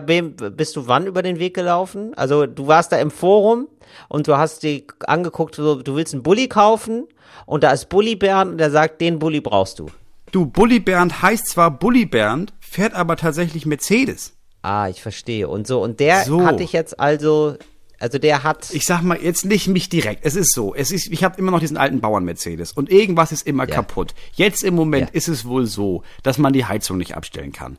bist 0.56 0.76
du 0.76 0.88
wann 0.88 1.06
über 1.06 1.22
den 1.22 1.38
Weg 1.38 1.54
gelaufen? 1.54 2.14
Also 2.16 2.46
du 2.48 2.66
warst 2.68 2.92
da 2.92 2.98
im 2.98 3.12
Forum 3.12 3.68
und 4.10 4.28
du 4.28 4.38
hast 4.38 4.64
dir 4.64 4.82
angeguckt, 5.06 5.56
so, 5.56 5.82
du 5.82 5.96
willst 5.96 6.14
einen 6.14 6.24
Bulli 6.24 6.48
kaufen 6.48 7.08
und 7.46 7.64
da 7.64 7.72
ist 7.72 7.90
Bully 7.90 8.16
Bernd 8.16 8.52
und 8.54 8.58
der 8.58 8.72
sagt, 8.72 9.02
den 9.02 9.20
Bulli 9.20 9.42
brauchst 9.42 9.80
du. 9.80 9.88
Du, 10.32 10.46
Bully 10.48 10.80
Bernd 10.80 11.22
heißt 11.22 11.46
zwar 11.48 11.70
Bully 11.72 12.06
Bernd, 12.06 12.54
fährt 12.60 12.94
aber 12.96 13.18
tatsächlich 13.18 13.66
Mercedes. 13.68 14.34
Ah, 14.64 14.88
ich 14.90 15.02
verstehe. 15.02 15.48
Und 15.48 15.68
so, 15.68 15.82
und 15.84 16.00
der 16.00 16.24
So. 16.24 16.46
hatte 16.46 16.64
ich 16.64 16.72
jetzt 16.74 17.00
also, 17.00 17.56
also 18.00 18.18
der 18.18 18.44
hat. 18.44 18.70
ich 18.74 18.84
sag 18.86 19.02
mal 19.04 19.18
jetzt 19.22 19.46
nicht 19.46 19.68
mich 19.68 19.90
direkt. 19.90 20.26
Es 20.26 20.36
ist 20.36 20.54
so. 20.54 20.74
Es 20.74 20.92
ist, 20.92 21.12
ich 21.12 21.24
habe 21.24 21.38
immer 21.38 21.52
noch 21.52 21.60
diesen 21.60 21.78
alten 21.78 22.00
Bauern 22.02 22.24
Mercedes 22.26 22.72
und 22.72 22.90
irgendwas 22.90 23.32
ist 23.32 23.46
immer 23.46 23.68
Ja. 23.68 23.76
kaputt. 23.76 24.16
Jetzt 24.34 24.64
im 24.64 24.74
Moment 24.74 25.10
Ja. 25.10 25.14
ist 25.16 25.28
es 25.28 25.46
wohl 25.46 25.66
so, 25.68 26.04
dass 26.24 26.38
man 26.38 26.54
die 26.54 26.66
Heizung 26.66 26.98
nicht 26.98 27.16
abstellen 27.16 27.52
kann. 27.52 27.78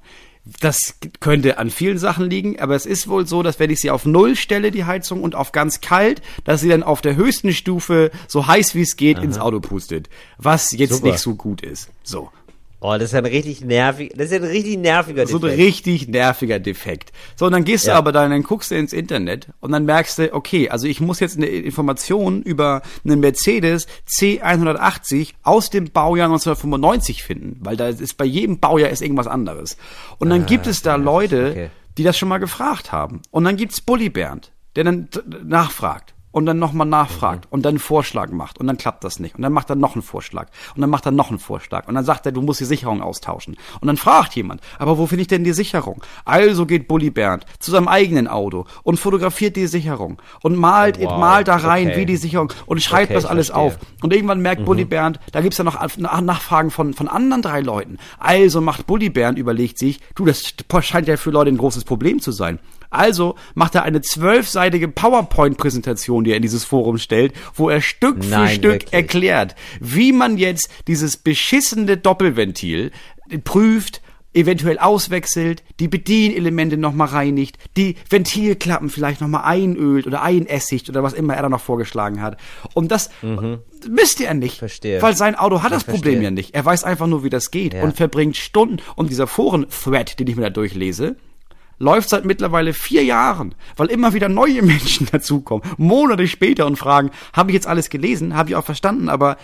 Das 0.60 0.96
könnte 1.20 1.56
an 1.56 1.70
vielen 1.70 1.96
Sachen 1.96 2.28
liegen, 2.28 2.60
aber 2.60 2.74
es 2.76 2.84
ist 2.84 3.08
wohl 3.08 3.26
so, 3.26 3.42
dass 3.42 3.58
wenn 3.58 3.70
ich 3.70 3.80
sie 3.80 3.90
auf 3.90 4.04
Null 4.04 4.36
stelle, 4.36 4.70
die 4.70 4.84
Heizung, 4.84 5.22
und 5.22 5.34
auf 5.34 5.52
ganz 5.52 5.80
kalt, 5.80 6.20
dass 6.44 6.60
sie 6.60 6.68
dann 6.68 6.82
auf 6.82 7.00
der 7.00 7.16
höchsten 7.16 7.54
Stufe 7.54 8.10
so 8.28 8.46
heiß 8.46 8.74
wie 8.74 8.82
es 8.82 8.96
geht 8.96 9.18
ins 9.20 9.38
Auto 9.38 9.60
pustet. 9.60 10.10
Was 10.36 10.70
jetzt 10.72 10.96
Super. 10.96 11.06
nicht 11.12 11.18
so 11.20 11.34
gut 11.34 11.62
ist. 11.62 11.88
So. 12.02 12.30
Oh, 12.86 12.92
das 12.98 13.04
ist 13.04 13.14
ein 13.14 13.24
richtig 13.24 13.62
nervig, 13.64 14.12
das 14.14 14.26
ist 14.30 14.34
ein 14.34 14.44
richtig 14.44 14.76
nerviger 14.78 15.26
So 15.26 15.36
ein 15.38 15.40
Defekt. 15.42 15.58
richtig 15.58 16.08
nerviger 16.08 16.58
Defekt. 16.58 17.12
So, 17.34 17.46
und 17.46 17.52
dann 17.52 17.64
gehst 17.64 17.86
Ja. 17.86 17.94
du 17.94 17.98
aber 17.98 18.12
dann, 18.12 18.30
dann 18.30 18.42
guckst 18.42 18.70
du 18.70 18.74
ins 18.74 18.92
Internet 18.92 19.48
und 19.60 19.72
dann 19.72 19.86
merkst 19.86 20.18
du, 20.18 20.34
okay, 20.34 20.68
also 20.68 20.86
ich 20.86 21.00
muss 21.00 21.18
jetzt 21.18 21.38
eine 21.38 21.46
Information 21.46 22.42
über 22.42 22.82
einen 23.04 23.20
Mercedes 23.20 23.86
C180 24.06 25.32
aus 25.42 25.70
dem 25.70 25.90
Baujahr 25.90 26.26
1995 26.28 27.22
finden, 27.22 27.56
weil 27.60 27.76
da 27.76 27.88
ist 27.88 28.16
bei 28.16 28.24
jedem 28.24 28.58
Baujahr 28.60 28.90
ist 28.90 29.02
irgendwas 29.02 29.26
anderes. 29.26 29.76
Und 30.18 30.30
dann 30.30 30.46
gibt 30.46 30.66
es 30.66 30.82
da 30.82 30.96
Leute, 30.96 31.46
Ah, 31.46 31.50
okay. 31.50 31.70
die 31.98 32.02
das 32.02 32.18
schon 32.18 32.28
mal 32.28 32.38
gefragt 32.38 32.92
haben. 32.92 33.22
Und 33.30 33.44
dann 33.44 33.56
gibt's 33.56 33.80
Bully 33.80 34.08
Bernd, 34.10 34.52
der 34.76 34.84
dann 34.84 35.08
nachfragt. 35.44 36.13
Und 36.34 36.46
dann 36.46 36.58
nochmal 36.58 36.88
nachfragt 36.88 37.46
und 37.50 37.64
dann 37.64 37.74
einen 37.74 37.78
Vorschlag 37.78 38.30
macht 38.32 38.58
und 38.58 38.66
dann 38.66 38.76
klappt 38.76 39.04
das 39.04 39.20
nicht. 39.20 39.36
Und 39.36 39.42
dann 39.42 39.52
macht 39.52 39.70
er 39.70 39.76
noch 39.76 39.94
einen 39.94 40.02
Vorschlag 40.02 40.48
und 40.74 40.80
dann 40.80 40.90
macht 40.90 41.06
er 41.06 41.12
noch 41.12 41.30
einen 41.30 41.38
Vorschlag 41.38 41.86
und 41.86 41.94
dann 41.94 42.04
sagt 42.04 42.26
er, 42.26 42.32
du 42.32 42.42
musst 42.42 42.58
die 42.58 42.64
Sicherung 42.64 43.02
austauschen. 43.02 43.56
Und 43.80 43.86
dann 43.86 43.96
fragt 43.96 44.34
jemand, 44.34 44.60
aber 44.80 44.98
wo 44.98 45.06
finde 45.06 45.22
ich 45.22 45.28
denn 45.28 45.44
die 45.44 45.52
Sicherung? 45.52 46.02
Also 46.24 46.66
geht 46.66 46.88
Bully 46.88 47.10
Bernd 47.10 47.44
zu 47.60 47.70
seinem 47.70 47.86
eigenen 47.86 48.26
Auto 48.26 48.64
und 48.82 48.98
fotografiert 48.98 49.54
die 49.54 49.68
Sicherung 49.68 50.20
und 50.42 50.56
malt, 50.56 50.98
Wow, 51.00 51.20
malt 51.20 51.46
da 51.46 51.54
rein, 51.54 51.86
okay. 51.90 51.98
wie 52.00 52.06
die 52.06 52.16
Sicherung 52.16 52.52
und 52.66 52.82
schreibt 52.82 53.10
Okay, 53.10 53.14
das 53.14 53.26
alles 53.26 53.52
auf. 53.52 53.78
Und 54.02 54.12
irgendwann 54.12 54.40
merkt 54.40 54.64
Bully 54.64 54.84
Bernd, 54.86 55.20
da 55.30 55.40
gibt's 55.40 55.58
ja 55.58 55.62
noch 55.64 55.80
Nach- 55.98 56.20
Nachfragen 56.20 56.72
von, 56.72 56.94
von 56.94 57.06
anderen 57.06 57.42
drei 57.42 57.60
Leuten. 57.60 57.98
Also 58.18 58.60
macht 58.60 58.88
Bully 58.88 59.08
Bernd, 59.08 59.38
überlegt 59.38 59.78
sich, 59.78 60.00
du, 60.16 60.24
das 60.24 60.52
scheint 60.80 61.06
ja 61.06 61.16
für 61.16 61.30
Leute 61.30 61.50
ein 61.52 61.58
großes 61.58 61.84
Problem 61.84 62.18
zu 62.20 62.32
sein. 62.32 62.58
Also 62.94 63.34
macht 63.54 63.74
er 63.74 63.82
eine 63.82 64.00
zwölfseitige 64.00 64.88
PowerPoint-Präsentation 64.88 66.24
die 66.24 66.30
er 66.30 66.36
in 66.36 66.42
dieses 66.42 66.64
Forum 66.64 66.98
stellt, 66.98 67.32
wo 67.54 67.68
er 67.68 67.80
Stück 67.80 68.18
Nein, 68.28 68.48
für 68.48 68.54
Stück 68.54 68.72
wirklich. 68.72 68.92
erklärt, 68.92 69.54
wie 69.80 70.12
man 70.12 70.38
jetzt 70.38 70.68
dieses 70.86 71.16
beschissene 71.16 71.96
Doppelventil 71.96 72.90
prüft, 73.44 74.00
eventuell 74.36 74.78
auswechselt, 74.80 75.62
die 75.78 75.86
Bedienelemente 75.86 76.76
nochmal 76.76 77.06
reinigt, 77.08 77.56
die 77.76 77.94
Ventilklappen 78.10 78.90
vielleicht 78.90 79.20
nochmal 79.20 79.42
einölt 79.44 80.06
oder 80.08 80.22
einessigt 80.22 80.88
oder 80.88 81.02
was 81.04 81.12
immer 81.12 81.34
er 81.34 81.42
da 81.42 81.48
noch 81.48 81.60
vorgeschlagen 81.60 82.20
hat. 82.20 82.36
Und 82.74 82.90
das 82.90 83.10
müsste 83.88 84.24
er 84.26 84.34
nicht. 84.34 84.56
Mhm. 84.56 84.58
Verstehe. 84.58 85.02
Weil 85.02 85.16
sein 85.16 85.36
Auto 85.36 85.62
hat 85.62 85.70
Ich 85.70 85.74
das 85.76 85.84
Problem 85.84 86.14
verstehe. 86.14 86.22
ja 86.24 86.30
nicht. 86.32 86.52
Er 86.54 86.64
weiß 86.64 86.82
einfach 86.82 87.06
nur, 87.06 87.22
wie 87.22 87.30
das 87.30 87.50
geht 87.52 87.74
Ja. 87.74 87.82
und 87.84 87.96
verbringt 87.96 88.36
Stunden. 88.36 88.78
Und 88.96 89.10
dieser 89.10 89.28
Foren-Thread, 89.28 90.18
den 90.18 90.26
ich 90.26 90.34
mir 90.34 90.42
da 90.42 90.50
durchlese, 90.50 91.14
läuft 91.78 92.08
seit 92.08 92.24
mittlerweile 92.24 92.72
vier 92.72 93.04
Jahren, 93.04 93.54
weil 93.76 93.88
immer 93.88 94.14
wieder 94.14 94.28
neue 94.28 94.62
Menschen 94.62 95.08
dazukommen, 95.10 95.68
Monate 95.76 96.26
später 96.28 96.66
und 96.66 96.76
fragen, 96.76 97.10
habe 97.32 97.50
ich 97.50 97.54
jetzt 97.54 97.66
alles 97.66 97.90
gelesen, 97.90 98.36
habe 98.36 98.50
ich 98.50 98.56
auch 98.56 98.64
verstanden, 98.64 99.08
aber 99.08 99.36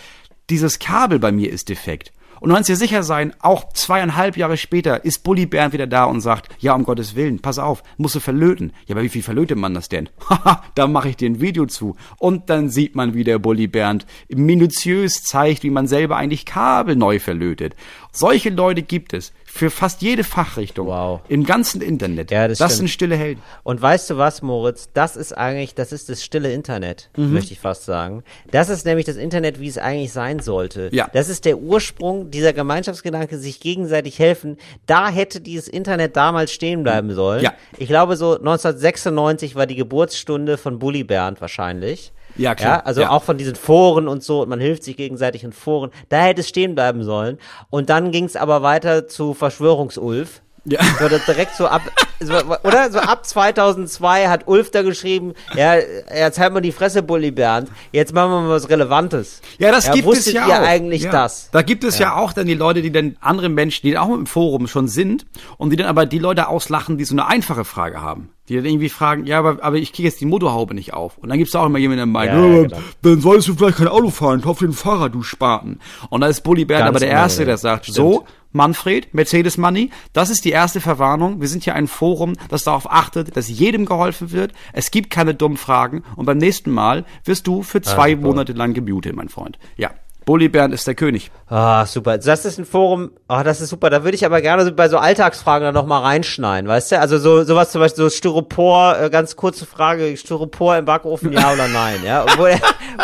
dieses 0.49 0.78
Kabel 0.78 1.18
bei 1.18 1.33
mir 1.33 1.51
ist 1.51 1.68
defekt. 1.68 2.12
Und 2.41 2.49
du 2.49 2.55
kannst 2.55 2.70
dir 2.70 2.76
sicher 2.76 3.03
sein, 3.03 3.35
auch 3.41 3.70
zweieinhalb 3.74 4.39
Jahre 4.39 4.57
später 4.57 5.05
ist 5.05 5.22
Bully 5.22 5.45
Bernd 5.45 5.74
wieder 5.74 5.87
da 5.87 6.05
und 6.05 6.22
sagt, 6.22 6.49
ja, 6.59 6.74
um 6.74 6.85
Gottes 6.85 7.14
Willen, 7.14 7.41
pass 7.41 7.59
auf, 7.59 7.83
musst 7.99 8.14
du 8.14 8.20
verlöten. 8.20 8.72
Ja, 8.87 8.95
aber 8.95 9.03
wie 9.03 9.11
viel 9.11 9.22
verlötet 9.22 9.59
man 9.59 9.74
das 9.74 9.91
denn? 9.91 10.09
Haha, 10.28 10.64
da 10.74 10.87
mache 10.87 11.11
ich 11.11 11.16
dir 11.16 11.28
ein 11.28 11.43
Video 11.43 11.66
zu. 11.66 11.97
Und 12.18 12.49
dann 12.49 12.70
sieht 12.70 12.97
man, 12.97 13.12
wie 13.12 13.24
der 13.24 13.39
Bully 13.39 13.66
Bernd 13.66 14.07
minutiös 14.31 15.22
zeigt, 15.22 15.62
wie 15.64 15.70
man 15.70 15.87
selber 15.87 16.16
eigentlich 16.16 16.47
Kabel 16.47 16.97
neu 16.97 17.20
verlötet. 17.20 17.76
Solche 18.11 18.49
Leute 18.49 18.83
gibt 18.83 19.12
es 19.12 19.35
für 19.53 19.70
fast 19.70 20.01
jede 20.01 20.22
Fachrichtung 20.24 20.86
Wow. 20.86 21.20
im 21.28 21.44
ganzen 21.44 21.82
Internet. 21.82 22.30
Ja, 22.30 22.46
das 22.48 22.59
das 22.59 22.76
sind 22.76 22.88
stille 22.88 23.16
Helden. 23.16 23.42
Und 23.64 23.82
weißt 23.82 24.09
du 24.11 24.16
was, 24.16 24.42
Moritz? 24.42 24.88
Das 24.94 25.16
ist 25.16 25.36
eigentlich, 25.36 25.74
das 25.74 25.92
ist 25.92 26.09
das 26.09 26.22
stille 26.22 26.53
Internet, 26.53 27.11
möchte 27.16 27.53
ich 27.53 27.59
fast 27.61 27.84
sagen. 27.84 28.22
Das 28.53 28.68
ist 28.68 28.86
nämlich 28.86 29.07
das 29.07 29.16
Internet, 29.16 29.61
wie 29.61 29.68
es 29.68 29.76
eigentlich 29.76 30.12
sein 30.12 30.38
sollte. 30.38 30.88
Ja. 30.92 31.09
Das 31.12 31.28
ist 31.28 31.44
der 31.44 31.59
Ursprung 31.59 32.30
dieser 32.30 32.53
Gemeinschaftsgedanke, 32.53 33.38
sich 33.38 33.61
gegenseitig 33.61 34.18
helfen. 34.18 34.57
Da 34.86 35.09
hätte 35.09 35.40
dieses 35.40 35.68
Internet 35.68 36.16
damals 36.16 36.53
stehen 36.53 36.82
bleiben 36.82 37.12
sollen. 37.12 37.42
Ja. 37.42 37.53
Ich 37.76 37.88
glaube, 37.88 38.16
so 38.16 38.38
1996 38.38 39.57
war 39.57 39.66
die 39.66 39.76
Geburtsstunde 39.76 40.59
von 40.59 40.78
Bully 40.78 41.05
Bernd 41.05 41.40
wahrscheinlich. 41.40 42.12
Ja, 42.37 42.55
klar. 42.55 42.78
Ja, 42.78 42.85
also 42.85 43.01
Ja. 43.03 43.11
auch 43.11 43.22
von 43.22 43.39
diesen 43.39 43.55
Foren 43.57 44.09
und 44.09 44.22
so, 44.22 44.43
und 44.43 44.49
man 44.49 44.61
hilft 44.61 44.85
sich 44.85 44.97
gegenseitig 44.97 45.45
in 45.45 45.53
Foren. 45.53 45.91
Da 46.09 46.22
hätte 46.22 46.41
es 46.41 46.49
stehen 46.49 46.74
bleiben 46.74 47.03
sollen. 47.03 47.39
Und 47.70 47.91
dann 47.91 48.11
ging 48.11 48.24
es 48.24 48.37
aber 48.37 48.62
weiter 48.62 49.09
zu 49.09 49.35
Verschwörungsulf. 49.35 50.43
Ja. 50.64 50.80
So, 50.98 51.08
das 51.08 51.24
direkt 51.24 51.56
so 51.56 51.66
ab, 51.66 51.82
so, 52.20 52.34
oder? 52.64 52.90
So 52.90 52.98
ab 52.98 53.24
2002 53.24 54.28
hat 54.28 54.46
Ulf 54.46 54.70
da 54.70 54.82
geschrieben, 54.82 55.32
ja, 55.56 55.76
jetzt 55.76 56.38
halt 56.38 56.52
mal 56.52 56.61
die 56.61 56.72
Fresse, 56.72 57.02
Bully 57.02 57.30
Bernd, 57.30 57.70
jetzt 57.92 58.12
machen 58.12 58.30
wir 58.30 58.40
mal 58.42 58.50
was 58.50 58.68
Relevantes. 58.68 59.40
Ja, 59.58 59.70
das 59.70 59.90
gibt 59.90 60.04
wusstet 60.04 60.28
es 60.28 60.32
ja 60.34 60.46
ihr 60.46 60.62
auch. 60.62 60.66
eigentlich 60.66 61.02
ja. 61.02 61.12
das? 61.12 61.48
Da 61.50 61.62
gibt 61.62 61.82
es 61.84 61.98
ja. 61.98 62.16
auch 62.16 62.32
dann 62.32 62.46
die 62.46 62.54
Leute, 62.54 62.82
die 62.82 62.92
dann 62.92 63.16
andere 63.20 63.48
Menschen, 63.48 63.86
die 63.86 63.96
auch 63.96 64.12
im 64.12 64.26
Forum 64.26 64.66
schon 64.66 64.88
sind 64.88 65.26
und 65.56 65.70
die 65.70 65.76
dann 65.76 65.86
aber 65.86 66.04
die 66.04 66.18
Leute 66.18 66.48
auslachen, 66.48 66.98
die 66.98 67.04
so 67.04 67.14
eine 67.14 67.26
einfache 67.26 67.64
Frage 67.64 68.02
haben. 68.02 68.30
Die 68.48 68.56
dann 68.56 68.64
irgendwie 68.64 68.88
fragen, 68.88 69.26
ja, 69.26 69.38
aber, 69.38 69.62
aber 69.62 69.76
ich 69.76 69.92
kriege 69.92 70.08
jetzt 70.08 70.20
die 70.20 70.26
Motorhaube 70.26 70.74
nicht 70.74 70.92
auf. 70.92 71.16
Und 71.18 71.28
dann 71.28 71.38
gibt 71.38 71.48
es 71.48 71.54
auch 71.54 71.66
immer 71.66 71.78
jemanden, 71.78 71.98
der 71.98 72.06
meint, 72.06 72.32
Ja, 72.32 72.38
ja, 72.38 72.44
ja, 72.44 72.52
aber 72.52 72.62
genau. 72.64 72.78
dann 73.02 73.20
solltest 73.20 73.48
du 73.48 73.54
vielleicht 73.54 73.78
kein 73.78 73.88
Auto 73.88 74.11
fahren, 74.11 74.42
kauf 74.42 74.58
dir 74.58 74.66
ein 74.66 74.72
Fahrrad, 74.72 75.14
du 75.14 75.22
Spaten. 75.22 75.78
Und 76.11 76.20
da 76.20 76.26
ist 76.26 76.42
Bully 76.42 76.64
Bernd 76.64 76.80
Ganz 76.80 76.88
aber 76.88 76.98
der 76.98 77.11
Erste, 77.11 77.44
der 77.44 77.58
sagt, 77.58 77.86
so, 77.86 78.26
Manfred, 78.53 79.14
Mercedes 79.14 79.59
Money, 79.59 79.90
das 80.12 80.30
ist 80.30 80.44
die 80.44 80.51
erste 80.51 80.80
Verwarnung. 80.80 81.40
Wir 81.40 81.48
sind 81.48 81.64
hier 81.64 81.74
ein 81.74 81.86
Forum, 81.88 82.34
das 82.48 82.64
darauf 82.64 82.90
achtet, 82.90 83.36
dass 83.36 83.48
jedem 83.48 83.86
geholfen 83.86 84.32
wird. 84.32 84.53
Es 84.72 84.90
gibt 84.90 85.11
keine 85.11 85.34
dummen 85.34 85.57
Fragen. 85.57 86.03
Und 86.16 86.26
beim 86.26 86.38
nächsten 86.38 86.70
Mal 86.70 87.05
wirst 87.24 87.46
du 87.46 87.62
für 87.62 87.80
zwei 87.80 88.11
super. 88.12 88.22
Monate 88.22 88.53
lang 88.53 88.74
gemutet, 88.74 89.14
mein 89.14 89.28
Freund. 89.28 89.59
Ja. 89.76 89.90
Bully 90.31 90.49
Bernd 90.49 90.72
ist 90.72 90.87
der 90.87 90.95
König. 90.95 91.33
Ah, 91.49 91.85
super. 91.87 92.16
Das 92.16 92.45
ist 92.45 92.57
ein 92.57 92.64
Forum, 92.64 93.11
ah, 93.26 93.43
das 93.43 93.61
ist 93.61 93.70
super. 93.70 93.91
Da 93.91 94.05
würde 94.05 94.14
ich 94.14 94.24
aber 94.24 94.41
gerne 94.41 94.70
bei 94.70 94.89
so 94.89 94.97
Alltagsfragen 94.97 95.64
dann 95.64 95.74
nochmal 95.74 96.03
reinschneiden, 96.03 96.70
weißt 96.70 96.93
du? 96.93 97.01
Also 97.01 97.18
so 97.18 97.43
sowas 97.43 97.72
zum 97.72 97.81
Beispiel 97.81 98.05
so 98.05 98.11
Styropor, 98.11 98.97
äh, 98.97 99.11
ganz 99.11 99.35
kurze 99.35 99.66
Frage, 99.66 100.16
Styropor 100.16 100.76
im 100.76 100.85
Backofen, 100.85 101.33
ja 101.33 101.53
oder 101.53 101.66
nein, 101.66 102.05
ja? 102.05 102.24
Wo, 102.39 102.45
der, 102.45 102.61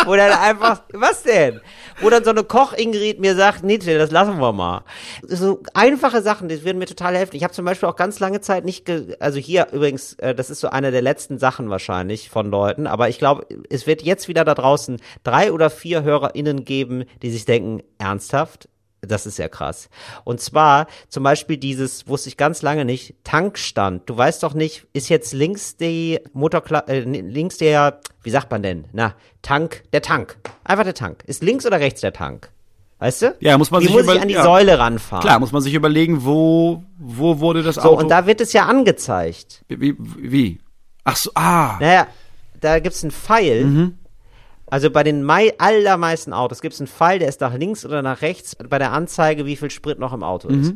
wo 0.07 0.15
dann 0.15 0.31
einfach, 0.39 0.83
was 0.93 1.25
denn? 1.25 1.61
Wo 2.01 2.11
dann 2.11 2.23
so 2.23 2.31
eine 2.31 2.45
Koch-Ingrid 2.45 3.19
mir 3.19 3.35
sagt, 3.35 3.65
nee, 3.65 3.79
das 3.79 4.13
lassen 4.13 4.39
wir 4.39 4.53
mal. 4.53 4.85
So 5.27 5.65
einfache 5.75 6.23
Sachen, 6.23 6.49
die 6.49 6.65
würden 6.65 6.79
mir 6.79 6.87
total 6.87 7.17
helfen. 7.17 7.35
Ich 7.35 7.43
habe 7.43 7.55
zum 7.55 7.65
Beispiel 7.65 7.89
auch 7.89 7.97
ganz 7.97 8.21
lange 8.21 8.41
Zeit 8.41 8.65
nicht, 8.65 8.85
ge 8.85 9.17
also 9.19 9.41
hier 9.41 9.67
übrigens, 9.73 10.13
äh, 10.21 10.33
das 10.33 10.49
ist 10.49 10.61
so 10.61 10.69
eine 10.69 10.93
der 10.93 11.03
letzten 11.03 11.41
Sachen 11.41 11.71
wahrscheinlich 11.71 12.31
von 12.31 12.49
Leuten, 12.53 12.87
aber 12.87 13.09
ich 13.09 13.19
glaube, 13.19 13.47
es 13.69 13.89
wird 13.89 14.03
jetzt 14.03 14.29
wieder 14.29 14.45
da 14.45 14.55
draußen 14.55 15.01
drei 15.25 15.51
oder 15.51 15.71
vier 15.71 16.05
HörerInnen 16.05 16.65
geben, 16.65 17.05
die 17.23 17.31
sich 17.31 17.45
denken, 17.45 17.83
ernsthaft? 17.99 18.69
Das 19.03 19.27
ist 19.27 19.39
ja 19.39 19.47
krass. 19.49 19.89
Und 20.25 20.41
zwar 20.41 20.87
zum 21.09 21.23
Beispiel 21.23 21.59
dieses, 21.59 22.09
wusste 22.09 22.29
ich 22.29 22.37
ganz 22.37 22.63
lange 22.63 22.85
nicht, 22.85 23.15
Tankstand. 23.25 24.09
Du 24.09 24.17
weißt 24.17 24.43
doch 24.43 24.55
nicht, 24.55 24.87
ist 24.95 25.09
jetzt 25.11 25.33
links 25.33 25.77
die 25.77 26.19
Motorkla 26.33 26.81
äh, 26.89 27.01
links 27.01 27.59
der, 27.59 28.01
wie 28.23 28.31
sagt 28.31 28.51
man 28.51 28.63
denn? 28.63 28.87
Na, 28.93 29.15
Tank, 29.43 29.85
der 29.93 30.03
Tank. 30.03 30.39
Einfach 30.65 30.85
der 30.85 30.95
Tank. 30.95 31.23
Ist 31.27 31.43
links 31.43 31.67
oder 31.67 31.79
rechts 31.79 32.01
der 32.01 32.13
Tank? 32.13 32.51
Weißt 32.99 33.23
du? 33.23 33.37
Ja, 33.41 33.59
muss 33.59 33.71
man 33.71 33.83
Wie 33.83 33.87
sich 33.87 33.95
muss 33.95 34.07
ich 34.13 34.21
an 34.21 34.29
die 34.29 34.35
ja. 34.35 34.43
Säule 34.43 34.79
ranfahren? 34.79 35.23
Klar, 35.23 35.39
muss 35.39 35.53
man 35.53 35.61
sich 35.61 35.75
überlegen, 35.75 36.25
wo, 36.25 36.83
wo 36.99 37.39
wurde 37.41 37.63
das 37.63 37.75
So, 37.77 37.83
Auto. 37.83 38.03
und 38.03 38.09
da 38.09 38.27
wird 38.27 38.41
es 38.41 38.55
ja 38.55 38.65
angezeigt. 38.65 39.63
wie, 39.69 39.95
wie? 39.99 40.59
Ach 41.05 41.17
so, 41.17 41.31
ah. 41.35 41.77
Naja, 41.79 42.07
da 42.61 42.79
gibt's 42.81 43.03
einen 43.05 43.11
Pfeil. 43.13 43.65
Mhm. 43.67 43.99
Also 44.69 44.91
bei 44.91 45.03
den 45.05 45.23
mei 45.23 45.53
allermeisten 45.59 46.33
Autos 46.33 46.61
gibt's 46.61 46.81
einen 46.81 46.89
Pfeil, 46.89 47.19
der 47.21 47.29
ist 47.29 47.41
nach 47.41 47.55
links 47.55 47.85
oder 47.85 48.03
nach 48.03 48.21
rechts 48.23 48.57
bei 48.57 48.79
der 48.79 48.93
Anzeige, 48.93 49.47
wie 49.47 49.57
viel 49.57 49.71
Sprit 49.71 49.99
noch 49.99 50.13
im 50.13 50.23
Auto 50.25 50.49
ist. 50.49 50.75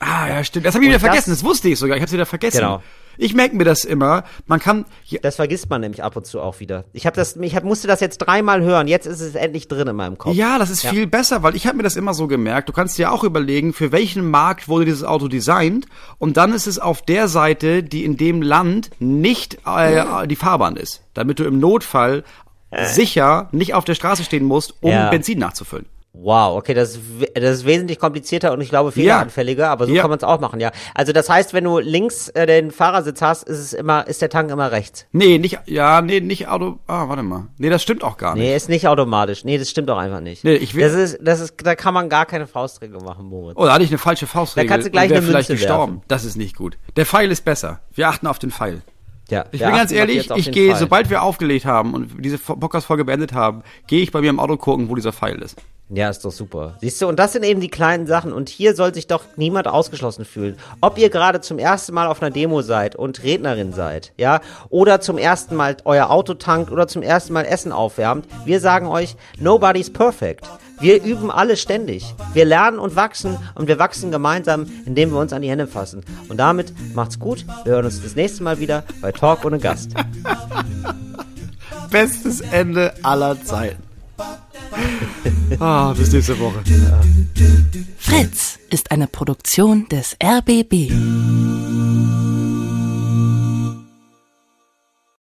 Ah, 0.00 0.28
ja, 0.28 0.42
stimmt. 0.42 0.66
Das 0.66 0.74
habe 0.74 0.84
ich 0.84 0.88
Und 0.88 0.94
wieder 0.94 1.00
vergessen. 1.00 1.30
das- 1.30 1.40
Das 1.40 1.44
wusste 1.48 1.68
ich 1.68 1.78
sogar. 1.78 1.96
Ich 1.96 2.00
habe 2.00 2.06
es 2.08 2.12
wieder 2.12 2.26
vergessen. 2.26 2.58
Genau. 2.58 2.82
Ich 3.18 3.34
merke 3.34 3.54
mir 3.54 3.64
das 3.64 3.84
immer. 3.84 4.24
Man 4.46 4.58
kann. 4.58 4.86
Das 5.20 5.36
vergisst 5.36 5.68
man 5.68 5.82
nämlich 5.82 6.02
ab 6.02 6.16
und 6.16 6.26
zu 6.26 6.40
auch 6.40 6.60
wieder. 6.60 6.86
Ich 6.94 7.04
habe 7.06 7.14
das, 7.14 7.36
ich 7.36 7.54
hab, 7.54 7.62
musste 7.62 7.86
das 7.86 8.00
jetzt 8.00 8.18
dreimal 8.18 8.62
hören. 8.62 8.88
Jetzt 8.88 9.06
ist 9.06 9.20
es 9.20 9.34
endlich 9.34 9.68
drin 9.68 9.86
in 9.86 9.94
meinem 9.94 10.16
Kopf. 10.16 10.34
Ja, 10.34 10.58
das 10.58 10.70
ist 10.70 10.82
Ja. 10.82 10.90
viel 10.90 11.06
besser, 11.06 11.42
weil 11.42 11.54
ich 11.54 11.66
habe 11.66 11.76
mir 11.76 11.82
das 11.82 11.94
immer 11.96 12.14
so 12.14 12.26
gemerkt. 12.26 12.70
Du 12.70 12.72
kannst 12.72 12.96
dir 12.98 13.12
auch 13.12 13.22
überlegen, 13.22 13.74
für 13.74 13.92
welchen 13.92 14.28
Markt 14.30 14.66
wurde 14.66 14.86
dieses 14.86 15.04
Auto 15.04 15.28
designt 15.28 15.86
und 16.18 16.38
dann 16.38 16.54
ist 16.54 16.66
es 16.66 16.78
auf 16.78 17.02
der 17.02 17.28
Seite, 17.28 17.82
die 17.82 18.04
in 18.04 18.16
dem 18.16 18.40
Land 18.40 18.90
nicht 18.98 19.58
äh, 19.66 20.26
die 20.26 20.36
Fahrbahn 20.36 20.76
ist, 20.76 21.02
damit 21.12 21.38
du 21.38 21.44
im 21.44 21.60
Notfall 21.60 22.24
sicher 22.84 23.48
nicht 23.52 23.74
auf 23.74 23.84
der 23.84 23.94
Straße 23.94 24.24
stehen 24.24 24.44
musst, 24.44 24.74
um 24.82 24.90
Ja. 24.90 25.10
Benzin 25.10 25.38
nachzufüllen. 25.38 25.86
Wow, 26.14 26.58
okay, 26.58 26.74
das 26.74 26.90
ist, 26.90 27.00
das 27.34 27.42
ist 27.60 27.64
wesentlich 27.64 27.98
komplizierter 27.98 28.52
und 28.52 28.60
ich 28.60 28.68
glaube 28.68 28.92
fehleranfälliger, 28.92 29.70
aber 29.70 29.86
so 29.86 29.94
Ja. 29.94 30.02
kann 30.02 30.10
man 30.10 30.18
es 30.18 30.24
auch 30.24 30.40
machen, 30.40 30.60
ja. 30.60 30.70
Also 30.94 31.12
das 31.12 31.30
heißt, 31.30 31.54
wenn 31.54 31.64
du 31.64 31.78
links 31.78 32.28
äh, 32.28 32.44
den 32.44 32.70
Fahrersitz 32.70 33.22
hast, 33.22 33.44
ist 33.44 33.58
es 33.58 33.72
immer, 33.72 34.06
ist 34.06 34.20
der 34.20 34.28
Tank 34.28 34.50
immer 34.50 34.70
rechts. 34.72 35.06
Nee, 35.12 35.38
nicht 35.38 35.60
ja, 35.64 36.02
nee, 36.02 36.20
nicht 36.20 36.48
Auto. 36.48 36.80
Ah, 36.86 37.08
warte 37.08 37.22
mal. 37.22 37.46
Nee, 37.56 37.70
das 37.70 37.82
stimmt 37.82 38.04
auch 38.04 38.18
gar 38.18 38.34
nicht. 38.34 38.42
Nee, 38.44 38.54
ist 38.54 38.68
nicht 38.68 38.86
automatisch. 38.88 39.46
Nee, 39.46 39.56
das 39.56 39.70
stimmt 39.70 39.88
auch 39.90 39.96
einfach 39.96 40.20
nicht. 40.20 40.44
Nee, 40.44 40.56
ich 40.56 40.74
will- 40.74 40.82
das 40.82 40.92
ist, 40.92 41.18
das 41.22 41.40
ist, 41.40 41.54
da 41.64 41.74
kann 41.76 41.94
man 41.94 42.10
gar 42.10 42.26
keine 42.26 42.46
Faustregel 42.46 43.00
machen, 43.00 43.24
Moritz. 43.30 43.56
Oh, 43.58 43.64
da 43.64 43.72
hatte 43.72 43.84
ich 43.84 43.90
eine 43.90 43.96
falsche 43.96 44.26
Faustregel. 44.26 44.68
Da 44.68 44.74
kannst 44.74 44.88
du 44.88 44.90
gleich 44.90 45.10
eine 45.10 45.22
vielleicht 45.22 45.48
Münze 45.48 45.64
gestorben. 45.64 45.92
werfen. 45.94 46.04
Das 46.08 46.26
ist 46.26 46.36
nicht 46.36 46.56
gut. 46.56 46.76
Der 46.96 47.06
Pfeil 47.06 47.30
ist 47.32 47.46
besser. 47.46 47.80
Wir 47.94 48.08
achten 48.10 48.26
auf 48.26 48.38
den 48.38 48.50
Pfeil. 48.50 48.82
Ja, 49.32 49.46
Ich 49.50 49.60
bin 49.60 49.70
ganz 49.70 49.90
ehrlich, 49.92 50.30
ich 50.36 50.52
gehe, 50.52 50.76
sobald 50.76 51.08
wir 51.08 51.22
aufgelegt 51.22 51.64
haben 51.64 51.94
und 51.94 52.22
diese 52.22 52.36
Podcast-Folge 52.36 53.06
beendet 53.06 53.32
haben, 53.32 53.62
gehe 53.86 54.02
ich 54.02 54.12
bei 54.12 54.20
mir 54.20 54.28
im 54.28 54.38
Auto 54.38 54.58
gucken, 54.58 54.90
wo 54.90 54.94
dieser 54.94 55.12
Pfeil 55.14 55.40
ist. 55.40 55.56
Ja, 55.88 56.10
ist 56.10 56.22
doch 56.24 56.32
super. 56.32 56.76
Siehst 56.80 57.00
du, 57.00 57.08
und 57.08 57.18
das 57.18 57.32
sind 57.32 57.42
eben 57.42 57.60
die 57.60 57.68
kleinen 57.68 58.06
Sachen. 58.06 58.32
Und 58.32 58.50
hier 58.50 58.74
soll 58.74 58.92
sich 58.92 59.06
doch 59.06 59.24
niemand 59.36 59.68
ausgeschlossen 59.68 60.26
fühlen. 60.26 60.56
Ob 60.82 60.98
ihr 60.98 61.08
gerade 61.08 61.40
zum 61.40 61.58
ersten 61.58 61.94
Mal 61.94 62.06
auf 62.08 62.20
einer 62.22 62.30
Demo 62.30 62.60
seid 62.60 62.94
und 62.94 63.22
Rednerin 63.22 63.72
seid, 63.72 64.12
ja, 64.18 64.40
oder 64.68 65.00
zum 65.00 65.16
ersten 65.16 65.56
Mal 65.56 65.78
euer 65.84 66.10
Auto 66.10 66.34
tankt 66.34 66.70
oder 66.70 66.86
zum 66.86 67.02
ersten 67.02 67.32
Mal 67.32 67.44
Essen 67.44 67.72
aufwärmt. 67.72 68.26
Wir 68.44 68.60
sagen 68.60 68.86
euch, 68.86 69.16
nobody's 69.38 69.90
perfect. 69.90 70.46
Wir 70.82 71.00
üben 71.00 71.30
alle 71.30 71.56
ständig. 71.56 72.12
Wir 72.34 72.44
lernen 72.44 72.80
und 72.80 72.96
wachsen 72.96 73.38
und 73.54 73.68
wir 73.68 73.78
wachsen 73.78 74.10
gemeinsam, 74.10 74.66
indem 74.84 75.12
wir 75.12 75.20
uns 75.20 75.32
an 75.32 75.40
die 75.40 75.48
Hände 75.48 75.68
fassen. 75.68 76.02
Und 76.28 76.38
damit 76.38 76.74
macht's 76.92 77.20
gut. 77.20 77.46
Wir 77.62 77.74
hören 77.74 77.84
uns 77.84 78.02
das 78.02 78.16
nächste 78.16 78.42
Mal 78.42 78.58
wieder 78.58 78.82
bei 79.00 79.12
Talk 79.12 79.44
ohne 79.44 79.60
Gast. 79.60 79.92
Bestes 81.90 82.40
Ende 82.40 82.92
aller 83.02 83.42
Zeiten. 83.42 83.82
Ah, 85.60 85.92
bis 85.92 86.10
nächste 86.10 86.38
Woche. 86.40 86.60
Fritz 87.98 88.58
ist 88.70 88.90
eine 88.90 89.06
Produktion 89.06 89.86
des 89.90 90.16
RBB. 90.22 90.90